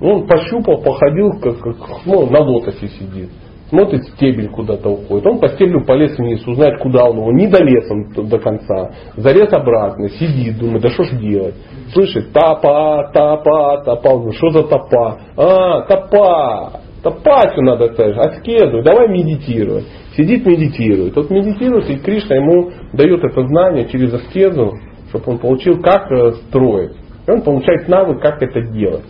Он 0.00 0.26
пощупал, 0.28 0.80
походил, 0.80 1.32
как, 1.42 1.58
как 1.58 1.76
ну, 2.06 2.30
на 2.30 2.40
лотосе 2.40 2.86
сидит 2.86 3.30
смотрит 3.70 4.04
стебель 4.04 4.50
куда-то 4.50 4.90
уходит. 4.90 5.26
Он 5.26 5.38
по 5.38 5.48
стеблю 5.48 5.84
полез 5.84 6.18
вниз, 6.18 6.46
узнать, 6.46 6.78
куда 6.80 7.04
он 7.04 7.16
его. 7.16 7.32
Не 7.32 7.46
долез 7.46 7.90
он 7.90 8.28
до 8.28 8.38
конца. 8.38 8.90
Залез 9.16 9.52
обратно, 9.52 10.08
сидит, 10.10 10.58
думает, 10.58 10.82
да 10.82 10.90
что 10.90 11.04
ж 11.04 11.12
делать. 11.12 11.54
Слышит, 11.94 12.32
тапа, 12.32 13.10
тапа, 13.14 13.82
тапа. 13.84 14.10
Говорит, 14.10 14.36
что 14.36 14.50
за 14.50 14.62
тапа? 14.64 15.20
А, 15.36 15.80
тапа. 15.82 16.80
Топатью 17.02 17.62
надо 17.62 17.94
сказать, 17.94 18.14
аскезу, 18.18 18.82
давай 18.82 19.08
медитировать. 19.08 19.86
Сидит, 20.14 20.44
медитирует. 20.44 21.14
Тот 21.14 21.30
медитирует, 21.30 21.88
и 21.88 21.96
Кришна 21.96 22.36
ему 22.36 22.72
дает 22.92 23.24
это 23.24 23.42
знание 23.46 23.88
через 23.88 24.12
аскезу, 24.12 24.74
чтобы 25.08 25.24
он 25.32 25.38
получил, 25.38 25.80
как 25.80 26.12
э, 26.12 26.32
строить. 26.48 26.92
И 27.26 27.30
он 27.30 27.40
получает 27.40 27.88
навык, 27.88 28.20
как 28.20 28.42
это 28.42 28.60
делать. 28.70 29.06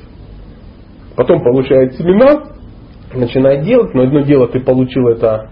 Потом 1.16 1.42
получает 1.42 1.94
семена, 1.94 2.44
начинает 3.14 3.64
делать, 3.64 3.94
но 3.94 4.02
одно 4.02 4.20
дело 4.20 4.48
ты 4.48 4.60
получил 4.60 5.08
это 5.08 5.48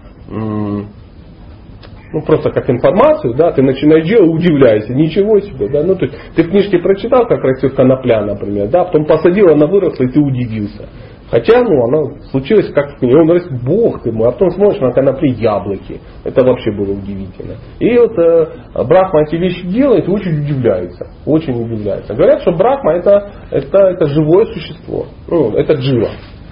ну, 2.11 2.21
просто 2.25 2.49
как 2.51 2.69
информацию, 2.69 3.35
да, 3.35 3.51
ты 3.51 3.61
начинаешь 3.61 4.07
делать, 4.07 4.29
удивляешься, 4.29 4.93
ничего 4.93 5.39
себе, 5.39 5.69
да, 5.69 5.83
ну, 5.83 5.95
то 5.95 6.05
есть 6.05 6.17
ты 6.35 6.43
в 6.43 6.49
книжке 6.49 6.79
прочитал, 6.79 7.27
как 7.27 7.43
растет 7.43 7.75
конопля, 7.75 8.21
например, 8.21 8.67
да, 8.67 8.85
потом 8.85 9.05
посадил, 9.05 9.49
она 9.49 9.67
выросла, 9.67 10.03
и 10.03 10.07
ты 10.07 10.19
удивился. 10.19 10.89
Хотя, 11.29 11.61
ну, 11.61 11.83
она 11.83 12.19
случилась 12.31 12.71
как 12.73 12.95
в 12.95 12.99
книге, 12.99 13.17
он 13.17 13.27
говорит, 13.27 13.47
бог 13.63 14.01
ты 14.01 14.11
мой, 14.11 14.29
а 14.29 14.31
потом 14.31 14.49
смотришь 14.49 14.81
на 14.81 14.91
конопле 14.91 15.29
яблоки. 15.29 16.01
Это 16.23 16.43
вообще 16.43 16.71
было 16.71 16.91
удивительно. 16.91 17.53
И 17.79 17.97
вот 17.99 18.17
э, 18.17 18.47
Брахма 18.87 19.21
эти 19.21 19.35
вещи 19.35 19.67
делает 19.67 20.09
очень 20.09 20.41
удивляется. 20.41 21.05
Очень 21.27 21.53
удивляется. 21.63 22.15
Говорят, 22.15 22.41
что 22.41 22.53
Брахма 22.53 22.93
это, 22.93 23.29
это, 23.51 23.77
это 23.77 24.05
живое 24.07 24.45
существо. 24.45 25.05
Ну, 25.27 25.51
это 25.51 25.73
джива. 25.73 26.09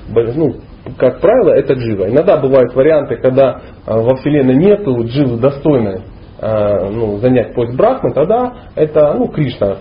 Ну, 0.10 0.58
как 0.96 1.20
правило, 1.20 1.50
это 1.50 1.74
джива. 1.74 2.10
Иногда 2.10 2.38
бывают 2.38 2.74
варианты, 2.74 3.18
когда 3.18 3.62
а, 3.86 4.00
во 4.00 4.16
Вселенной 4.18 4.56
нету 4.56 5.04
дживы 5.06 5.38
достойной 5.38 6.02
а, 6.40 6.90
ну, 6.90 7.18
занять 7.18 7.54
пост 7.54 7.76
Брахмы, 7.76 8.14
тогда 8.14 8.54
это 8.76 9.14
ну, 9.14 9.28
Кришна 9.28 9.78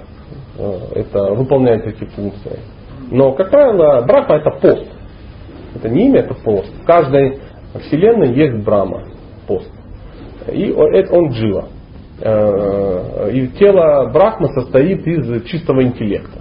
а, 0.58 0.78
это 0.94 1.34
выполняет 1.34 1.86
эти 1.86 2.04
функции. 2.10 2.58
Но, 3.10 3.32
как 3.32 3.50
правило, 3.50 4.04
Брахма 4.06 4.36
это 4.36 4.50
пост. 4.50 4.88
Это 5.74 5.88
не 5.88 6.06
имя, 6.06 6.20
это 6.20 6.34
пост. 6.34 6.72
В 6.82 6.86
каждой 6.86 7.40
Вселенной 7.82 8.34
есть 8.34 8.64
Брахма, 8.64 9.04
пост. 9.46 9.70
И 10.50 10.72
он 10.72 11.30
джива. 11.30 11.68
И 12.18 13.48
тело 13.58 14.10
Брахмы 14.10 14.48
состоит 14.54 15.06
из 15.06 15.44
чистого 15.44 15.82
интеллекта. 15.82 16.40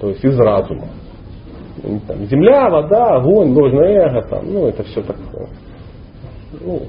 То 0.00 0.10
есть 0.10 0.24
из 0.24 0.38
разума 0.38 0.86
там, 2.06 2.24
земля, 2.26 2.68
вода, 2.70 3.16
огонь, 3.16 3.52
ложное 3.52 4.08
эго, 4.08 4.22
там, 4.22 4.52
ну 4.52 4.66
это 4.66 4.82
все 4.84 5.02
такое. 5.02 5.48
Ну, 6.60 6.82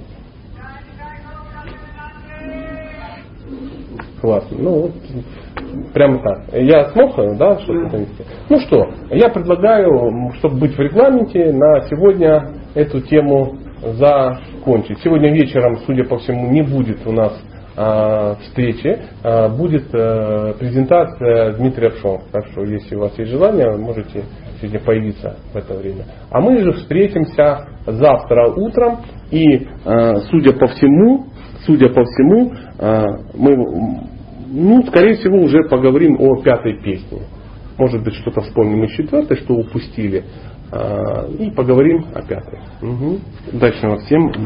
классно. 4.21 4.57
Ну, 4.59 4.81
вот, 4.81 4.91
прямо 5.93 6.19
так. 6.19 6.53
Я 6.53 6.89
смог, 6.89 7.15
да, 7.37 7.59
что-то 7.59 7.89
донести? 7.89 8.23
Ну 8.49 8.59
что, 8.59 8.89
я 9.11 9.29
предлагаю, 9.29 10.31
чтобы 10.39 10.59
быть 10.59 10.75
в 10.75 10.79
регламенте, 10.79 11.51
на 11.51 11.81
сегодня 11.89 12.53
эту 12.73 13.01
тему 13.01 13.57
закончить. 13.93 14.99
Сегодня 14.99 15.31
вечером, 15.33 15.77
судя 15.85 16.05
по 16.05 16.17
всему, 16.17 16.49
не 16.51 16.61
будет 16.61 17.05
у 17.05 17.11
нас 17.11 17.33
а, 17.77 18.35
встречи 18.35 18.99
а, 19.23 19.49
будет 19.49 19.93
а, 19.93 20.53
презентация 20.53 21.53
Дмитрия 21.53 21.91
Пшонов. 21.91 22.23
Так 22.31 22.47
что, 22.47 22.63
если 22.63 22.95
у 22.95 23.01
вас 23.01 23.17
есть 23.17 23.31
желание, 23.31 23.75
можете 23.77 24.23
сегодня 24.65 24.79
появиться 24.79 25.37
в 25.53 25.55
это 25.55 25.75
время. 25.75 26.05
А 26.31 26.41
мы 26.41 26.57
же 26.59 26.73
встретимся 26.73 27.67
завтра 27.85 28.47
утром 28.51 28.99
и, 29.31 29.67
судя 30.29 30.53
по 30.53 30.67
всему, 30.67 31.27
судя 31.65 31.89
по 31.89 32.03
всему, 32.03 32.53
мы, 33.33 34.01
ну, 34.47 34.83
скорее 34.87 35.15
всего, 35.15 35.37
уже 35.37 35.67
поговорим 35.69 36.17
о 36.19 36.41
пятой 36.41 36.81
песне. 36.81 37.21
Может 37.77 38.03
быть, 38.03 38.15
что-то 38.15 38.41
вспомним 38.41 38.85
из 38.85 38.91
четвертой, 38.91 39.37
что 39.37 39.53
упустили. 39.53 40.23
И 41.39 41.51
поговорим 41.51 42.05
о 42.13 42.21
пятой. 42.21 42.59
Угу. 42.81 43.19
Удачного 43.53 43.97
всем 43.99 44.31
дня. 44.31 44.43